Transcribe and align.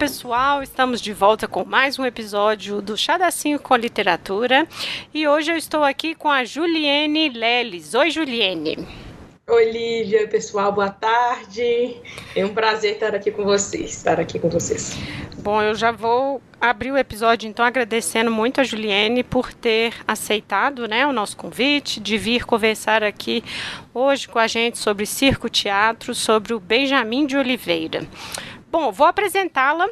Olá 0.00 0.08
pessoal, 0.08 0.62
estamos 0.62 0.98
de 0.98 1.12
volta 1.12 1.46
com 1.46 1.62
mais 1.62 1.98
um 1.98 2.06
episódio 2.06 2.80
do 2.80 2.96
Chadacinho 2.96 3.60
com 3.60 3.76
Literatura 3.76 4.66
e 5.12 5.28
hoje 5.28 5.52
eu 5.52 5.58
estou 5.58 5.84
aqui 5.84 6.14
com 6.14 6.26
a 6.26 6.42
Juliene 6.42 7.28
Leles. 7.28 7.92
Oi 7.92 8.10
Juliene. 8.10 8.78
Oi 9.46 9.70
Lívia, 9.70 10.26
pessoal, 10.26 10.72
boa 10.72 10.88
tarde. 10.88 11.98
É 12.34 12.42
um 12.46 12.54
prazer 12.54 12.94
estar 12.94 13.14
aqui 13.14 13.30
com 13.30 13.44
vocês, 13.44 13.90
estar 13.90 14.18
aqui 14.18 14.38
com 14.38 14.48
vocês. 14.48 14.96
Bom, 15.42 15.60
eu 15.60 15.74
já 15.74 15.92
vou 15.92 16.40
abrir 16.58 16.92
o 16.92 16.96
episódio 16.96 17.46
então 17.46 17.62
agradecendo 17.62 18.30
muito 18.30 18.58
a 18.58 18.64
Juliene 18.64 19.22
por 19.22 19.52
ter 19.52 19.92
aceitado, 20.08 20.88
né, 20.88 21.06
o 21.06 21.12
nosso 21.12 21.36
convite 21.36 22.00
de 22.00 22.16
vir 22.16 22.46
conversar 22.46 23.02
aqui 23.02 23.44
hoje 23.92 24.26
com 24.26 24.38
a 24.38 24.46
gente 24.46 24.78
sobre 24.78 25.04
circo 25.04 25.50
teatro, 25.50 26.14
sobre 26.14 26.54
o 26.54 26.60
Benjamin 26.60 27.26
de 27.26 27.36
Oliveira. 27.36 28.08
Bom, 28.70 28.92
vou 28.92 29.06
apresentá-la. 29.06 29.88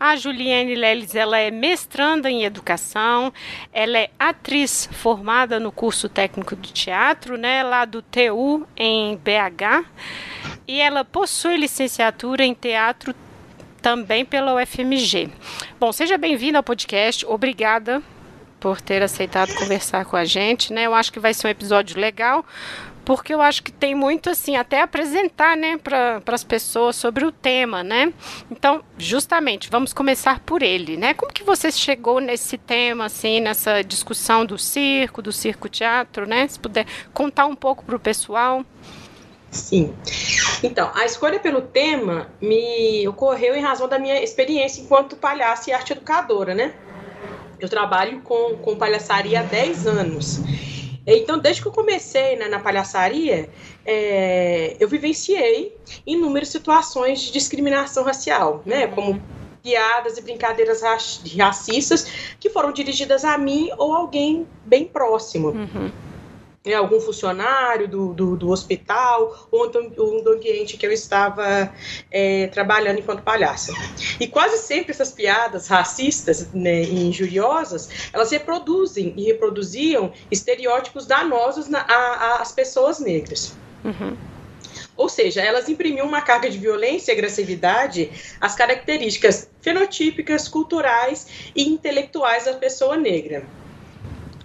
A 0.00 0.16
Juliane 0.16 0.74
Leles, 0.74 1.14
ela 1.14 1.38
é 1.38 1.48
mestranda 1.48 2.28
em 2.28 2.42
educação, 2.42 3.32
ela 3.72 3.98
é 3.98 4.10
atriz 4.18 4.88
formada 4.90 5.60
no 5.60 5.70
curso 5.70 6.08
técnico 6.08 6.56
de 6.56 6.72
teatro, 6.72 7.36
né, 7.36 7.62
lá 7.62 7.84
do 7.84 8.02
TU 8.02 8.66
em 8.76 9.16
BH, 9.16 9.86
e 10.66 10.80
ela 10.80 11.04
possui 11.04 11.56
licenciatura 11.56 12.44
em 12.44 12.52
teatro 12.52 13.14
também 13.80 14.24
pela 14.24 14.60
UFMG. 14.60 15.30
Bom, 15.78 15.92
seja 15.92 16.18
bem-vinda 16.18 16.58
ao 16.58 16.64
podcast. 16.64 17.24
Obrigada 17.24 18.02
por 18.58 18.80
ter 18.80 19.02
aceitado 19.02 19.54
conversar 19.54 20.04
com 20.04 20.16
a 20.16 20.24
gente, 20.24 20.72
né? 20.72 20.86
Eu 20.86 20.94
acho 20.94 21.12
que 21.12 21.20
vai 21.20 21.34
ser 21.34 21.46
um 21.46 21.50
episódio 21.50 22.00
legal, 22.00 22.44
porque 23.04 23.34
eu 23.34 23.40
acho 23.40 23.62
que 23.62 23.72
tem 23.72 23.94
muito 23.94 24.30
assim 24.30 24.56
até 24.56 24.82
apresentar, 24.82 25.56
né, 25.56 25.76
para 25.76 26.22
as 26.26 26.44
pessoas 26.44 26.96
sobre 26.96 27.24
o 27.24 27.32
tema, 27.32 27.82
né? 27.82 28.12
Então, 28.50 28.82
justamente, 28.96 29.68
vamos 29.70 29.92
começar 29.92 30.40
por 30.40 30.62
ele, 30.62 30.96
né? 30.96 31.14
Como 31.14 31.32
que 31.32 31.42
você 31.42 31.70
chegou 31.70 32.20
nesse 32.20 32.56
tema, 32.56 33.06
assim, 33.06 33.40
nessa 33.40 33.82
discussão 33.82 34.44
do 34.44 34.58
circo, 34.58 35.22
do 35.22 35.32
circo 35.32 35.68
teatro, 35.68 36.26
né? 36.26 36.46
Se 36.48 36.58
puder 36.58 36.86
contar 37.12 37.46
um 37.46 37.56
pouco 37.56 37.84
para 37.84 37.96
o 37.96 38.00
pessoal. 38.00 38.64
Sim. 39.50 39.94
Então, 40.62 40.90
a 40.94 41.04
escolha 41.04 41.38
pelo 41.38 41.60
tema 41.60 42.28
me 42.40 43.06
ocorreu 43.06 43.54
em 43.54 43.60
razão 43.60 43.86
da 43.86 43.98
minha 43.98 44.22
experiência 44.22 44.80
enquanto 44.80 45.14
palhaça 45.14 45.68
e 45.68 45.72
arte 45.74 45.92
educadora, 45.92 46.54
né? 46.54 46.74
Eu 47.60 47.68
trabalho 47.68 48.22
com, 48.22 48.56
com 48.56 48.76
palhaçaria 48.76 49.40
há 49.40 49.42
10 49.42 49.86
anos. 49.86 50.40
Então, 51.06 51.38
desde 51.38 51.62
que 51.62 51.68
eu 51.68 51.72
comecei 51.72 52.36
né, 52.36 52.48
na 52.48 52.60
palhaçaria, 52.60 53.48
é, 53.84 54.76
eu 54.78 54.88
vivenciei 54.88 55.76
inúmeras 56.06 56.48
situações 56.48 57.20
de 57.20 57.32
discriminação 57.32 58.04
racial, 58.04 58.62
né? 58.64 58.86
Uhum. 58.86 58.94
Como 58.94 59.22
piadas 59.62 60.18
e 60.18 60.22
brincadeiras 60.22 60.82
racistas 61.36 62.34
que 62.38 62.50
foram 62.50 62.72
dirigidas 62.72 63.24
a 63.24 63.38
mim 63.38 63.70
ou 63.78 63.94
alguém 63.94 64.46
bem 64.64 64.84
próximo. 64.84 65.48
Uhum 65.48 66.11
é, 66.64 66.74
algum 66.74 67.00
funcionário 67.00 67.88
do, 67.88 68.14
do, 68.14 68.36
do, 68.36 68.50
hospital 68.50 69.48
ou 69.50 69.66
um, 69.66 70.22
do 70.22 70.30
ambiente 70.30 70.76
que 70.76 70.86
eu 70.86 70.92
estava 70.92 71.72
é, 72.10 72.46
trabalhando 72.48 73.00
enquanto 73.00 73.22
palhaça. 73.22 73.72
E 74.20 74.28
quase 74.28 74.58
sempre 74.58 74.92
essas 74.92 75.10
piadas 75.10 75.66
racistas 75.66 76.52
né, 76.52 76.82
e 76.82 77.08
injuriosas, 77.08 77.88
elas 78.12 78.30
reproduzem 78.30 79.12
e 79.16 79.24
reproduziam 79.24 80.12
estereótipos 80.30 81.04
danosos 81.04 81.66
às 81.74 82.52
pessoas 82.52 83.00
negras. 83.00 83.54
Uhum. 83.84 84.16
Ou 84.96 85.08
seja, 85.08 85.40
elas 85.40 85.68
imprimiam 85.68 86.06
uma 86.06 86.20
carga 86.20 86.48
de 86.48 86.58
violência 86.58 87.10
e 87.10 87.14
agressividade 87.14 88.10
às 88.40 88.54
características 88.54 89.50
fenotípicas, 89.60 90.46
culturais 90.46 91.50
e 91.56 91.68
intelectuais 91.68 92.44
da 92.44 92.54
pessoa 92.54 92.96
negra. 92.96 93.44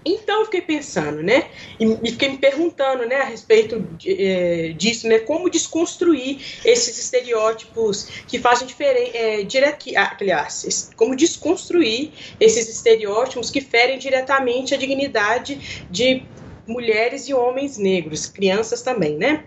Então 0.07 0.39
eu 0.39 0.45
fiquei 0.45 0.61
pensando, 0.61 1.21
né? 1.21 1.49
E, 1.79 1.85
e 1.85 2.11
fiquei 2.11 2.29
me 2.29 2.37
perguntando, 2.37 3.05
né, 3.05 3.17
a 3.17 3.25
respeito 3.25 3.79
de, 3.97 4.23
é, 4.23 4.69
disso, 4.69 5.07
né? 5.07 5.19
Como 5.19 5.49
desconstruir 5.49 6.39
esses 6.63 6.97
estereótipos 6.97 8.05
que 8.27 8.39
fazem 8.39 8.67
diferença, 8.67 9.11
é, 9.17 9.43
direct, 9.43 9.95
ah, 9.95 10.15
aliás, 10.19 10.91
como 10.95 11.15
desconstruir 11.15 12.11
esses 12.39 12.69
estereótipos 12.69 13.49
que 13.49 13.59
ferem 13.59 13.97
diretamente 13.97 14.73
a 14.73 14.77
dignidade 14.77 15.87
de 15.91 16.23
mulheres 16.65 17.27
e 17.27 17.33
homens 17.33 17.77
negros, 17.77 18.27
crianças 18.27 18.81
também, 18.81 19.17
né? 19.17 19.43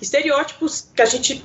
Estereótipos 0.00 0.88
que 0.94 1.02
a 1.02 1.06
gente 1.06 1.44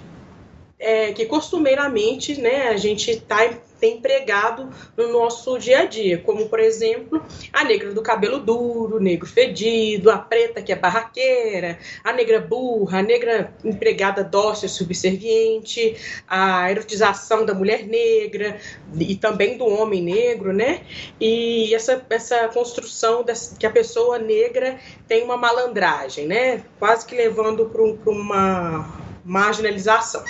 é, 0.80 1.12
que 1.12 1.26
costumeiramente 1.26 2.40
né, 2.40 2.70
a 2.70 2.78
gente 2.78 3.10
está 3.10 3.50
tem 3.80 3.98
empregado 3.98 4.70
no 4.96 5.12
nosso 5.12 5.58
dia 5.58 5.80
a 5.80 5.86
dia, 5.86 6.18
como 6.20 6.48
por 6.50 6.60
exemplo 6.60 7.24
a 7.54 7.64
negra 7.64 7.94
do 7.94 8.02
cabelo 8.02 8.40
duro, 8.40 9.00
negro 9.00 9.28
fedido, 9.28 10.10
a 10.10 10.18
preta 10.18 10.62
que 10.62 10.72
é 10.72 10.76
barraqueira, 10.76 11.78
a 12.04 12.12
negra 12.14 12.40
burra, 12.40 13.00
a 13.00 13.04
negra 13.04 13.54
empregada 13.64 14.24
dócil 14.24 14.70
subserviente, 14.70 15.96
a 16.28 16.70
erotização 16.72 17.46
da 17.46 17.54
mulher 17.54 17.86
negra 17.86 18.60
e 19.00 19.16
também 19.16 19.58
do 19.58 19.66
homem 19.66 20.02
negro, 20.02 20.54
né? 20.54 20.82
E 21.20 21.74
essa, 21.74 22.06
essa 22.10 22.48
construção 22.50 23.24
das, 23.24 23.56
que 23.58 23.66
a 23.66 23.72
pessoa 23.72 24.18
negra 24.18 24.80
tem 25.08 25.24
uma 25.24 25.38
malandragem, 25.38 26.28
né? 26.28 26.64
Quase 26.80 27.06
que 27.06 27.16
levando 27.16 27.66
para 27.66 28.12
uma 28.12 29.08
marginalização. 29.24 30.24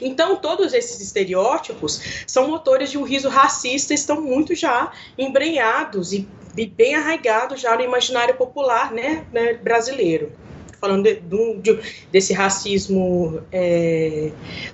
Então, 0.00 0.36
todos 0.36 0.72
esses 0.72 1.00
estereótipos 1.00 2.24
são 2.26 2.48
motores 2.48 2.90
de 2.90 2.98
um 2.98 3.02
riso 3.02 3.28
racista, 3.28 3.94
estão 3.94 4.20
muito 4.20 4.54
já 4.54 4.92
embrenhados 5.16 6.12
e 6.12 6.26
bem 6.66 6.94
arraigados 6.94 7.60
já 7.60 7.74
no 7.76 7.82
imaginário 7.82 8.34
popular 8.36 8.92
né, 8.92 9.26
né 9.32 9.54
brasileiro 9.54 10.32
falando 10.82 11.04
de, 11.04 11.20
de, 11.60 11.80
desse 12.10 12.32
racismo 12.32 13.40
é, 13.52 14.32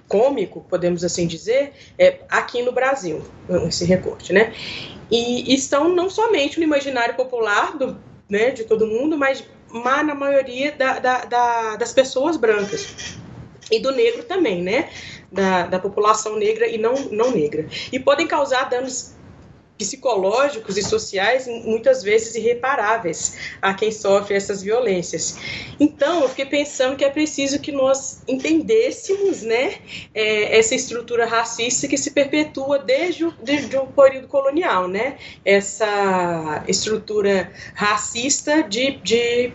cômico, 0.09 0.65
podemos 0.67 1.05
assim 1.05 1.27
dizer, 1.27 1.73
é, 1.99 2.21
aqui 2.31 2.63
no 2.63 2.73
Brasil, 2.73 3.23
esse 3.69 3.85
recorte, 3.85 4.33
né? 4.33 4.55
E, 5.11 5.53
e 5.53 5.55
estão 5.55 5.95
não 5.95 6.09
somente 6.09 6.57
no 6.59 6.65
imaginário 6.65 7.15
popular 7.15 7.77
do, 7.77 7.99
né, 8.27 8.51
de 8.53 8.65
todo 8.65 8.87
mundo, 8.87 9.19
mas, 9.19 9.45
mas 9.71 10.07
na 10.07 10.15
maioria 10.15 10.73
da, 10.73 10.99
da, 10.99 11.25
da, 11.27 11.77
das 11.77 11.93
pessoas 11.93 12.39
brancas 12.39 13.19
e 13.71 13.81
do 13.81 13.93
negro 13.93 14.25
também, 14.25 14.63
né? 14.63 14.91
Da, 15.31 15.67
da 15.67 15.79
população 15.79 16.37
negra 16.37 16.67
e 16.67 16.79
não, 16.79 16.95
não 17.11 17.31
negra. 17.31 17.67
E 17.93 17.99
podem 17.99 18.27
causar 18.27 18.65
danos 18.65 19.19
psicológicos 19.79 20.77
e 20.77 20.83
sociais 20.83 21.47
muitas 21.47 22.03
vezes 22.03 22.35
irreparáveis 22.35 23.39
a 23.63 23.73
quem 23.73 23.93
sofre 23.93 24.35
essas 24.35 24.61
violências. 24.61 25.39
Então, 25.79 26.23
eu 26.23 26.29
fiquei 26.29 26.47
pensando 26.47 26.97
que 26.97 27.05
é 27.05 27.11
preciso 27.11 27.61
que 27.61 27.71
nós 27.71 28.21
entendêssemos 28.27 29.43
né, 29.43 29.77
é, 30.13 30.59
essa 30.59 30.75
estrutura 30.75 31.25
racista 31.25 31.87
que 31.87 31.97
se 31.97 32.11
perpetua 32.11 32.81
desde 32.81 33.25
o, 33.25 33.33
desde 33.41 33.77
o 33.77 33.87
período 33.87 34.27
colonial, 34.27 34.89
né? 34.89 35.17
Essa 35.45 36.65
estrutura 36.67 37.53
racista 37.75 38.63
de, 38.63 38.97
de 38.97 39.53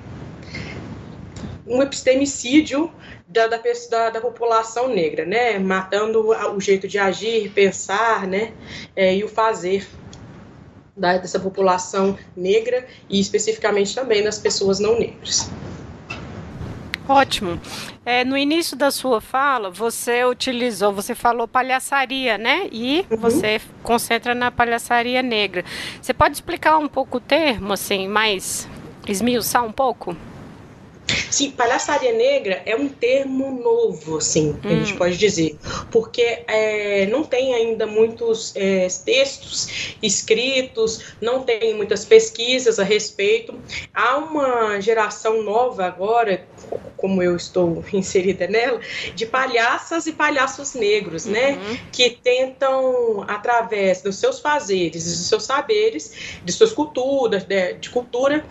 um 1.68 1.81
epistemicídio 1.81 2.92
da, 3.33 3.47
da, 3.47 3.59
da, 3.89 4.09
da, 4.12 4.21
população 4.21 4.88
negra, 4.88 5.25
né? 5.25 5.57
Matando 5.57 6.30
o 6.30 6.62
jeito 6.62 6.88
de 6.88 7.00
agir, 7.00 7.50
pensar, 7.50 8.27
né? 8.27 8.53
É, 8.95 9.15
e 9.15 9.24
o 9.24 9.27
fazer 9.27 9.88
da, 10.95 11.18
dessa 11.18 11.39
população 11.39 12.18
negra 12.38 12.85
e 13.09 13.19
especificamente 13.19 13.95
também 13.95 14.24
das 14.24 14.38
pessoas 14.38 14.80
não 14.80 15.00
negras. 15.00 15.50
Ótimo. 17.09 17.59
É, 18.06 18.24
no 18.24 18.38
início 18.38 18.77
da 18.77 18.91
sua 18.91 19.19
fala, 19.19 19.69
você 19.69 20.24
utilizou, 20.24 20.94
você 20.94 21.15
falou 21.15 21.47
palhaçaria, 21.47 22.38
né? 22.38 22.69
E 22.71 23.06
uhum. 23.09 23.18
você 23.18 23.59
concentra 23.81 24.35
na 24.35 24.51
palhaçaria 24.51 25.21
negra. 25.21 25.65
Você 26.01 26.13
pode 26.13 26.35
explicar 26.35 26.77
um 26.77 26.88
pouco 26.88 27.18
o 27.18 27.21
termo, 27.21 27.74
assim, 27.74 28.07
mais 28.07 28.68
esmiuçar 29.07 29.65
um 29.65 29.71
pouco? 29.71 30.15
Sim, 31.29 31.51
palhaçaria 31.51 32.13
negra 32.13 32.61
é 32.65 32.75
um 32.75 32.88
termo 32.88 33.51
novo, 33.51 34.17
assim, 34.17 34.51
hum. 34.51 34.59
a 34.63 34.69
gente 34.69 34.94
hum. 34.94 34.97
pode 34.97 35.17
dizer, 35.17 35.57
porque 35.91 36.44
é, 36.47 37.05
não 37.07 37.23
tem 37.23 37.53
ainda 37.53 37.85
muitos 37.85 38.55
é, 38.55 38.88
textos 39.03 39.95
escritos, 40.01 41.15
não 41.19 41.44
tem 41.44 41.73
muitas 41.73 42.05
pesquisas 42.05 42.79
a 42.79 42.83
respeito. 42.83 43.53
Há 43.94 44.17
uma 44.17 44.79
geração 44.79 45.44
nova 45.44 45.85
agora, 45.85 46.45
como 46.97 47.21
eu 47.21 47.35
estou 47.35 47.83
inserida 47.91 48.47
nela, 48.47 48.79
de 49.13 49.25
palhaças 49.25 50.07
e 50.07 50.13
palhaços 50.13 50.73
negros, 50.73 51.25
né, 51.25 51.53
uhum. 51.53 51.77
que 51.91 52.11
tentam 52.11 53.25
através 53.27 54.01
dos 54.01 54.15
seus 54.17 54.39
fazeres, 54.39 55.03
dos 55.03 55.27
seus 55.27 55.44
saberes, 55.44 56.39
de 56.44 56.51
suas 56.51 56.71
culturas, 56.71 57.44
de, 57.44 57.73
de 57.73 57.89
cultura 57.89 58.45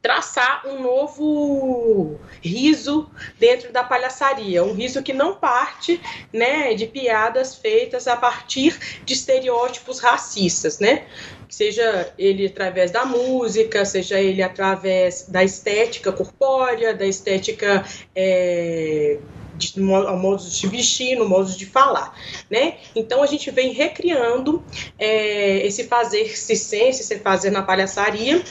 traçar 0.00 0.62
um 0.66 0.80
novo 0.80 2.18
riso 2.40 3.10
dentro 3.38 3.72
da 3.72 3.82
palhaçaria, 3.82 4.62
um 4.62 4.72
riso 4.72 5.02
que 5.02 5.12
não 5.12 5.34
parte, 5.34 6.00
né, 6.32 6.72
de 6.74 6.86
piadas 6.86 7.56
feitas 7.56 8.06
a 8.06 8.16
partir 8.16 8.78
de 9.04 9.12
estereótipos 9.14 9.98
racistas, 9.98 10.78
né? 10.78 11.04
Seja 11.48 12.12
ele 12.18 12.46
através 12.46 12.90
da 12.90 13.04
música, 13.04 13.84
seja 13.84 14.20
ele 14.20 14.42
através 14.42 15.26
da 15.28 15.42
estética 15.42 16.12
corpórea, 16.12 16.94
da 16.94 17.06
estética 17.06 17.84
é, 18.14 19.18
de, 19.56 19.74
ao 19.92 20.16
modo 20.16 20.44
de 20.48 20.66
vestir, 20.68 21.16
no 21.16 21.28
modo 21.28 21.50
de 21.50 21.66
falar, 21.66 22.14
né? 22.48 22.76
Então 22.94 23.22
a 23.22 23.26
gente 23.26 23.50
vem 23.50 23.72
recriando 23.72 24.62
é, 24.98 25.66
esse 25.66 25.84
fazer 25.84 26.36
ciência, 26.36 27.02
esse 27.02 27.18
fazer 27.18 27.50
na 27.50 27.62
palhaçaria 27.62 28.42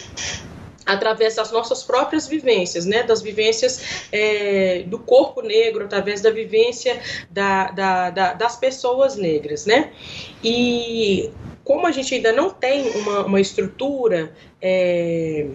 através 0.88 1.36
das 1.36 1.52
nossas 1.52 1.84
próprias 1.84 2.28
vivências, 2.28 2.86
né, 2.86 3.04
das 3.04 3.22
vivências 3.22 4.08
é, 4.12 4.84
do 4.88 4.98
corpo 4.98 5.42
negro, 5.42 5.86
através 5.86 6.22
da 6.22 6.32
vivência 6.32 7.00
da, 7.30 7.72
da, 7.72 8.10
da, 8.10 8.34
das 8.34 8.56
pessoas 8.56 9.16
negras, 9.16 9.66
né, 9.66 9.92
e 10.44 11.30
como 11.64 11.86
a 11.86 11.92
gente 11.92 12.16
ainda 12.16 12.32
não 12.32 12.50
tem 12.50 12.90
uma, 12.92 13.26
uma 13.26 13.42
estrutura 13.42 14.34
é, 14.62 15.48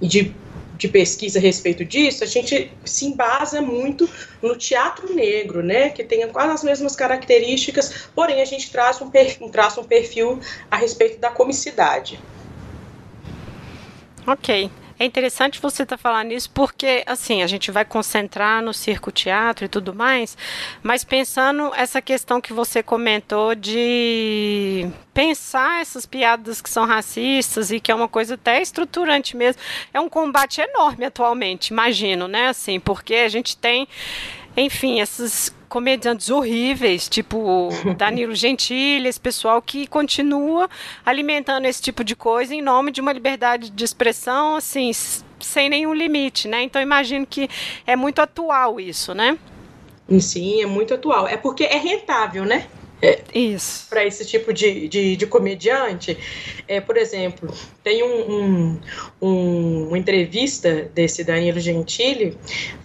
de 0.00 0.34
de 0.80 0.88
pesquisa 0.88 1.38
a 1.38 1.42
respeito 1.42 1.84
disso, 1.84 2.24
a 2.24 2.26
gente 2.26 2.72
se 2.86 3.04
embasa 3.04 3.60
muito 3.60 4.08
no 4.40 4.56
teatro 4.56 5.14
negro, 5.14 5.62
né, 5.62 5.90
que 5.90 6.02
tem 6.02 6.26
quase 6.28 6.54
as 6.54 6.64
mesmas 6.64 6.96
características, 6.96 8.08
porém 8.14 8.40
a 8.40 8.46
gente 8.46 8.70
traz 8.70 8.98
um, 9.02 9.10
perfil, 9.10 9.50
traz 9.50 9.76
um 9.76 9.84
perfil 9.84 10.40
a 10.70 10.76
respeito 10.76 11.18
da 11.18 11.28
comicidade. 11.28 12.18
Ok. 14.30 14.70
É 14.96 15.04
interessante 15.04 15.60
você 15.60 15.82
estar 15.82 15.96
tá 15.96 16.00
falando 16.00 16.28
nisso 16.28 16.50
porque, 16.54 17.02
assim, 17.04 17.42
a 17.42 17.46
gente 17.48 17.70
vai 17.72 17.84
concentrar 17.84 18.62
no 18.62 18.72
circo 18.72 19.10
teatro 19.10 19.64
e 19.64 19.68
tudo 19.68 19.92
mais, 19.92 20.36
mas 20.82 21.02
pensando 21.02 21.72
essa 21.74 22.00
questão 22.00 22.40
que 22.40 22.52
você 22.52 22.80
comentou 22.80 23.54
de 23.56 24.86
pensar 25.12 25.80
essas 25.80 26.06
piadas 26.06 26.60
que 26.60 26.70
são 26.70 26.84
racistas 26.86 27.72
e 27.72 27.80
que 27.80 27.90
é 27.90 27.94
uma 27.94 28.08
coisa 28.08 28.34
até 28.34 28.62
estruturante 28.62 29.36
mesmo, 29.36 29.60
é 29.92 29.98
um 29.98 30.08
combate 30.08 30.60
enorme 30.60 31.06
atualmente, 31.06 31.68
imagino, 31.68 32.28
né? 32.28 32.48
Assim, 32.48 32.78
porque 32.78 33.14
a 33.14 33.28
gente 33.28 33.56
tem, 33.56 33.88
enfim, 34.56 35.00
esses 35.00 35.54
comediantes 35.68 36.28
horríveis, 36.30 37.08
tipo 37.08 37.68
Danilo 37.96 38.34
Gentili, 38.34 39.08
esse 39.08 39.20
pessoal 39.20 39.62
que 39.62 39.86
continua 39.86 40.68
alimentando 41.06 41.66
esse 41.66 41.80
tipo 41.80 42.02
de 42.02 42.16
coisa 42.16 42.54
em 42.54 42.60
nome 42.60 42.90
de 42.90 43.00
uma 43.00 43.12
liberdade 43.12 43.70
de 43.70 43.84
expressão, 43.84 44.56
assim, 44.56 44.90
sem 45.38 45.68
nenhum 45.68 45.94
limite, 45.94 46.48
né? 46.48 46.62
Então 46.62 46.82
imagino 46.82 47.26
que 47.26 47.48
é 47.86 47.94
muito 47.94 48.20
atual 48.20 48.80
isso, 48.80 49.14
né? 49.14 49.38
Sim, 50.18 50.60
é 50.60 50.66
muito 50.66 50.92
atual. 50.92 51.28
É 51.28 51.36
porque 51.36 51.62
é 51.64 51.76
rentável, 51.76 52.44
né? 52.44 52.66
É, 53.02 53.22
Isso. 53.34 53.86
Para 53.88 54.04
esse 54.04 54.26
tipo 54.26 54.52
de, 54.52 54.88
de, 54.88 55.16
de, 55.16 55.26
comediante. 55.26 56.16
É, 56.68 56.80
por 56.80 56.96
exemplo, 56.96 57.52
tem 57.82 58.02
um, 58.02 58.30
um, 58.30 58.80
um, 59.22 59.88
uma 59.88 59.98
entrevista 59.98 60.90
desse 60.94 61.24
Danilo 61.24 61.58
Gentili 61.60 62.36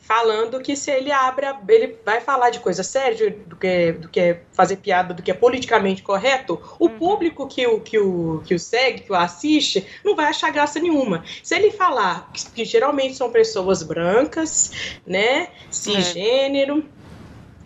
falando 0.02 0.62
que 0.62 0.76
se 0.76 0.92
ele 0.92 1.12
abre, 1.12 1.48
a, 1.48 1.60
ele 1.68 1.98
vai 2.06 2.22
falar 2.22 2.52
de 2.52 2.60
coisa 2.60 2.84
séria, 2.84 3.36
do 3.48 3.56
que, 3.56 3.92
do 3.94 4.08
que 4.08 4.20
é 4.20 4.42
fazer 4.54 4.78
piada, 4.78 5.14
do 5.16 5.24
que 5.24 5.32
é 5.32 5.34
politicamente 5.34 6.04
correto, 6.04 6.62
o 6.80 6.86
uhum. 6.86 6.98
público 6.98 7.48
que 7.48 7.66
o, 7.66 7.80
que, 7.80 7.98
o, 7.98 8.42
que 8.46 8.54
o 8.54 8.60
segue, 8.60 9.02
que 9.02 9.12
o 9.12 9.16
assiste, 9.16 9.86
não 10.04 10.16
vai 10.16 10.28
achar 10.28 10.52
graça 10.52 10.80
nenhuma. 10.80 11.24
Se 11.44 11.56
ele 11.56 11.72
falar 11.72 12.30
que, 12.32 12.46
que 12.52 12.66
geralmente 12.66 13.16
são 13.16 13.32
pessoas 13.32 13.82
brancas, 13.82 14.72
né, 15.06 15.50
cisgênero, 15.72 16.86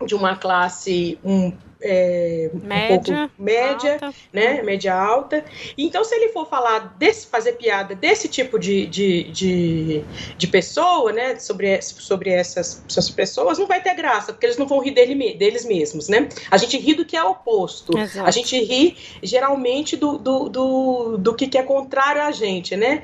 é. 0.01 0.05
de 0.05 0.15
uma 0.15 0.37
classe 0.37 1.19
um 1.23 1.51
é, 1.81 2.49
média, 2.53 3.29
um 3.39 3.43
média, 3.43 3.93
alta. 3.93 4.13
né, 4.33 4.61
média 4.61 4.93
alta. 4.93 5.45
Então, 5.77 6.03
se 6.03 6.13
ele 6.15 6.29
for 6.29 6.47
falar 6.47 6.95
desse, 6.97 7.27
fazer 7.27 7.53
piada 7.53 7.95
desse 7.95 8.27
tipo 8.27 8.59
de, 8.59 8.85
de, 8.87 9.23
de, 9.31 10.03
de 10.37 10.47
pessoa, 10.47 11.11
né, 11.11 11.39
sobre, 11.39 11.81
sobre 11.81 12.29
essas, 12.29 12.83
essas 12.87 13.09
pessoas, 13.09 13.57
não 13.57 13.67
vai 13.67 13.81
ter 13.81 13.93
graça, 13.95 14.33
porque 14.33 14.45
eles 14.45 14.57
não 14.57 14.67
vão 14.67 14.79
rir 14.79 14.91
dele, 14.91 15.33
deles 15.35 15.65
mesmos, 15.65 16.09
né? 16.09 16.27
A 16.51 16.57
gente 16.57 16.77
ri 16.77 16.93
do 16.93 17.05
que 17.05 17.15
é 17.15 17.23
oposto. 17.23 17.97
Exato. 17.97 18.27
A 18.27 18.31
gente 18.31 18.59
ri, 18.61 18.97
geralmente, 19.23 19.95
do, 19.95 20.17
do, 20.17 20.49
do, 20.49 21.17
do 21.17 21.33
que, 21.33 21.47
que 21.47 21.57
é 21.57 21.63
contrário 21.63 22.21
a 22.21 22.31
gente, 22.31 22.75
né? 22.75 23.03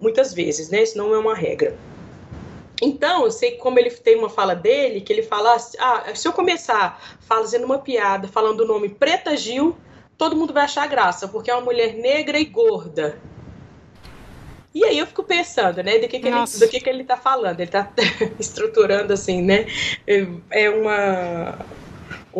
Muitas 0.00 0.32
vezes, 0.32 0.68
né? 0.70 0.82
Isso 0.82 0.96
não 0.96 1.14
é 1.14 1.18
uma 1.18 1.34
regra. 1.34 1.76
Então, 2.80 3.24
eu 3.24 3.30
sei 3.30 3.52
como 3.52 3.78
ele 3.78 3.90
tem 3.90 4.16
uma 4.16 4.28
fala 4.28 4.54
dele, 4.54 5.00
que 5.00 5.12
ele 5.12 5.22
fala 5.22 5.54
assim, 5.54 5.76
ah, 5.80 6.04
se 6.14 6.26
eu 6.28 6.32
começar 6.32 7.02
fazendo 7.20 7.64
uma 7.64 7.78
piada 7.78 8.28
falando 8.28 8.60
o 8.60 8.66
nome 8.66 8.88
Preta 8.88 9.36
Gil, 9.36 9.76
todo 10.16 10.36
mundo 10.36 10.52
vai 10.52 10.64
achar 10.64 10.86
graça, 10.86 11.26
porque 11.28 11.50
é 11.50 11.54
uma 11.54 11.64
mulher 11.64 11.94
negra 11.94 12.38
e 12.38 12.44
gorda. 12.44 13.18
E 14.74 14.84
aí 14.84 14.98
eu 14.98 15.06
fico 15.06 15.24
pensando, 15.24 15.82
né, 15.82 15.98
do 15.98 16.06
que, 16.06 16.20
que, 16.20 16.28
ele, 16.28 16.44
do 16.44 16.68
que, 16.68 16.80
que 16.80 16.88
ele 16.88 17.02
tá 17.02 17.16
falando. 17.16 17.58
Ele 17.58 17.70
tá 17.70 17.90
estruturando 18.38 19.12
assim, 19.12 19.42
né? 19.42 19.66
É 20.50 20.70
uma, 20.70 21.58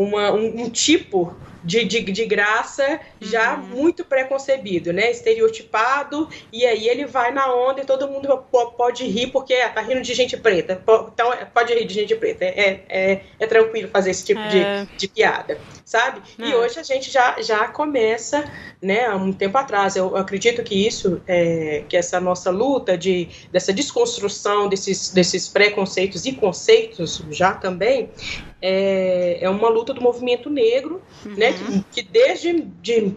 uma 0.03 0.33
um, 0.33 0.63
um 0.63 0.71
tipo 0.71 1.37
de, 1.63 1.85
de, 1.85 2.01
de 2.01 2.25
graça 2.25 3.01
já 3.21 3.57
uhum. 3.57 3.67
muito 3.67 4.05
preconcebido, 4.05 4.93
né? 4.93 5.11
Estereotipado, 5.11 6.29
e 6.53 6.65
aí 6.65 6.89
ele 6.89 7.05
vai 7.05 7.33
na 7.33 7.53
onda 7.53 7.81
e 7.81 7.85
todo 7.85 8.09
mundo 8.09 8.29
pode 8.77 9.05
rir 9.05 9.29
porque 9.29 9.55
ah, 9.55 9.69
tá 9.69 9.81
rindo 9.81 10.01
de 10.01 10.15
gente 10.15 10.37
preta. 10.37 10.81
Então 11.13 11.33
pode 11.53 11.75
rir 11.75 11.85
de 11.85 11.95
gente 11.95 12.15
preta. 12.15 12.45
É, 12.45 12.85
é, 12.89 13.21
é 13.39 13.47
tranquilo 13.47 13.89
fazer 13.89 14.11
esse 14.11 14.25
tipo 14.25 14.41
é. 14.41 14.85
de, 14.87 14.97
de 14.97 15.09
piada, 15.09 15.59
sabe? 15.89 16.21
E 16.39 16.53
é. 16.53 16.55
hoje 16.55 16.79
a 16.79 16.83
gente 16.83 17.11
já, 17.11 17.41
já 17.41 17.67
começa, 17.67 18.45
né, 18.81 19.07
há 19.07 19.17
um 19.17 19.33
tempo 19.33 19.57
atrás. 19.57 19.97
Eu 19.97 20.15
acredito 20.17 20.63
que 20.63 20.87
isso, 20.87 21.23
é, 21.27 21.83
que 21.89 21.97
essa 21.97 22.21
nossa 22.21 22.51
luta 22.51 22.97
de, 22.97 23.27
dessa 23.51 23.73
desconstrução 23.73 24.69
desses, 24.69 25.09
desses 25.09 25.49
preconceitos 25.49 26.27
e 26.27 26.33
conceitos 26.33 27.25
já 27.31 27.55
também, 27.55 28.11
é, 28.61 29.39
é 29.41 29.49
uma 29.49 29.69
luta 29.69 29.95
do 29.95 30.01
movimento 30.01 30.51
negro, 30.51 31.01
uhum. 31.25 31.35
né, 31.37 31.53
que, 31.53 31.85
que, 31.91 32.03
desde 32.03 32.61
de 32.83 33.15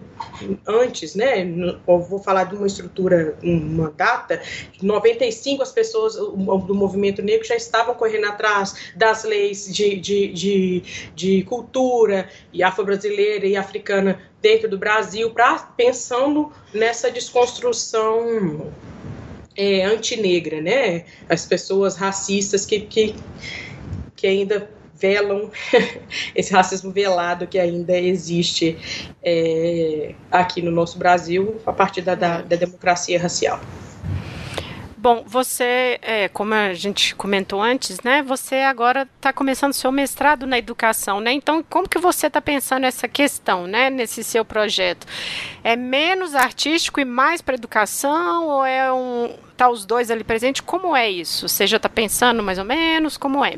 antes, 0.67 1.15
né, 1.15 1.41
eu 1.87 1.99
vou 1.99 2.19
falar 2.19 2.43
de 2.45 2.55
uma 2.55 2.67
estrutura, 2.67 3.37
uma 3.43 3.89
data, 3.89 4.41
95 4.81 5.63
as 5.63 5.71
pessoas 5.71 6.15
do 6.15 6.75
movimento 6.75 7.21
negro 7.21 7.45
já 7.45 7.55
estavam 7.55 7.95
correndo 7.95 8.27
atrás 8.27 8.93
das 8.95 9.23
leis 9.23 9.67
de, 9.73 9.99
de, 9.99 10.27
de, 10.31 10.83
de 11.15 11.43
cultura 11.43 12.29
e 12.53 12.61
afro-brasileira 12.63 13.46
e 13.46 13.56
africana 13.56 14.20
dentro 14.41 14.70
do 14.70 14.77
Brasil, 14.77 15.32
pra, 15.32 15.58
pensando 15.75 16.51
nessa 16.74 17.10
desconstrução 17.10 18.72
é, 19.56 19.84
antinegra, 19.84 20.62
né, 20.62 21.06
as 21.30 21.46
pessoas 21.46 21.96
racistas 21.96 22.65
que, 22.65 22.82
que, 22.82 23.15
que 24.15 24.27
ainda 24.27 24.70
velam 25.01 25.50
esse 26.36 26.53
racismo 26.53 26.91
velado 26.91 27.48
que 27.48 27.58
ainda 27.58 27.98
existe 27.98 28.77
é, 29.24 30.13
aqui 30.30 30.62
no 30.62 30.70
nosso 30.70 30.98
Brasil 31.00 31.60
a 31.65 31.74
partir 31.74 32.01
da, 32.01 32.13
da, 32.13 32.41
da 32.41 32.56
democracia 32.56 33.20
racial. 33.20 33.60
Bom, 35.01 35.24
você, 35.25 35.98
é, 36.03 36.27
como 36.27 36.53
a 36.53 36.75
gente 36.75 37.15
comentou 37.15 37.60
antes, 37.60 38.00
né? 38.01 38.22
Você 38.22 38.58
agora 38.58 39.10
está 39.15 39.34
começando 39.34 39.74
seu 39.74 39.91
mestrado 39.91 40.46
na 40.46 40.60
educação, 40.60 41.20
né? 41.20 41.31
Então, 41.31 41.63
como 41.67 41.89
que 41.89 41.98
você 41.98 42.27
está 42.27 42.39
pensando 42.39 42.86
essa 42.86 43.08
questão, 43.08 43.65
né? 43.65 43.89
Nesse 43.89 44.24
seu 44.24 44.46
projeto, 44.46 45.08
é 45.63 45.75
menos 45.75 46.36
artístico 46.36 47.00
e 47.00 47.05
mais 47.05 47.41
para 47.41 47.55
educação 47.55 48.46
ou 48.46 48.63
é 48.63 48.93
um 48.93 49.34
tá 49.58 49.67
os 49.70 49.88
dois 49.88 50.12
ali 50.12 50.24
presentes? 50.24 50.62
Como 50.62 50.96
é 50.96 51.10
isso? 51.10 51.50
Você 51.50 51.65
já 51.65 51.77
está 51.77 51.89
pensando 51.89 52.43
mais 52.43 52.60
ou 52.60 52.65
menos? 52.65 53.17
Como 53.17 53.43
é? 53.43 53.58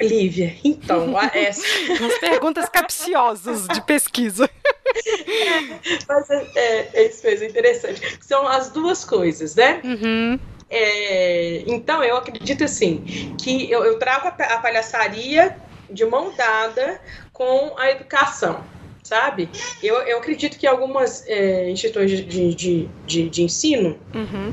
Lívia, 0.00 0.56
então, 0.64 1.14
essa. 1.32 1.62
Umas 2.00 2.18
perguntas 2.18 2.68
capciosas 2.68 3.66
de 3.68 3.80
pesquisa. 3.82 4.48
É, 4.92 5.60
mas 6.08 6.30
é, 6.30 6.46
é, 6.56 6.90
é, 6.94 7.06
isso 7.06 7.24
mesmo, 7.24 7.46
interessante. 7.46 8.18
São 8.20 8.46
as 8.48 8.70
duas 8.70 9.04
coisas, 9.04 9.54
né? 9.54 9.80
Uhum. 9.84 10.38
É, 10.68 11.64
então, 11.66 12.02
eu 12.02 12.16
acredito 12.16 12.64
assim, 12.64 13.34
que 13.40 13.70
eu, 13.70 13.84
eu 13.84 13.98
trago 13.98 14.28
a, 14.28 14.30
a 14.30 14.58
palhaçaria 14.58 15.56
de 15.90 16.04
mão 16.04 16.32
dada 16.36 17.00
com 17.32 17.74
a 17.76 17.90
educação 17.90 18.64
sabe? 19.02 19.48
Eu, 19.82 19.96
eu 20.02 20.18
acredito 20.18 20.56
que 20.56 20.68
algumas 20.68 21.26
é, 21.26 21.68
instituições 21.68 22.10
de, 22.10 22.54
de, 22.54 22.88
de, 23.06 23.28
de 23.28 23.42
ensino 23.42 23.98
uhum 24.14 24.52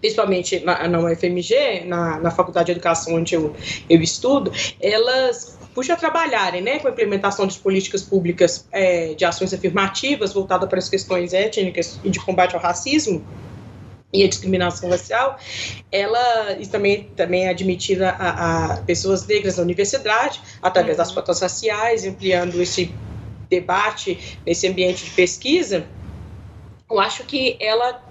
principalmente 0.00 0.60
na, 0.60 0.86
na 0.86 1.00
UFMG, 1.00 1.84
na, 1.86 2.20
na 2.20 2.30
Faculdade 2.30 2.66
de 2.66 2.72
Educação 2.72 3.14
onde 3.14 3.34
eu, 3.34 3.54
eu 3.88 4.00
estudo, 4.00 4.52
elas 4.80 5.58
puxa 5.74 5.92
a 5.92 5.96
trabalharem 5.96 6.60
né, 6.60 6.80
com 6.80 6.88
a 6.88 6.90
implementação 6.90 7.46
de 7.46 7.56
políticas 7.58 8.02
públicas 8.02 8.66
é, 8.72 9.14
de 9.14 9.24
ações 9.24 9.54
afirmativas 9.54 10.32
voltadas 10.32 10.68
para 10.68 10.78
as 10.78 10.88
questões 10.88 11.32
étnicas 11.32 12.00
e 12.02 12.10
de 12.10 12.18
combate 12.18 12.56
ao 12.56 12.60
racismo, 12.60 13.24
e 14.12 14.24
a 14.24 14.28
discriminação 14.28 14.88
racial, 14.88 15.38
ela 15.92 16.56
e 16.58 16.66
também, 16.66 17.10
também 17.14 17.44
é 17.44 17.50
admitida 17.50 18.10
a, 18.10 18.74
a 18.74 18.76
pessoas 18.78 19.26
negras 19.26 19.58
na 19.58 19.62
universidade, 19.62 20.40
através 20.62 20.96
das 20.96 21.10
uhum. 21.10 21.16
cotas 21.16 21.40
raciais, 21.40 22.06
ampliando 22.06 22.60
esse 22.60 22.92
debate 23.50 24.38
nesse 24.46 24.66
ambiente 24.66 25.04
de 25.04 25.10
pesquisa, 25.10 25.86
eu 26.90 26.98
acho 26.98 27.24
que 27.24 27.56
ela 27.60 28.02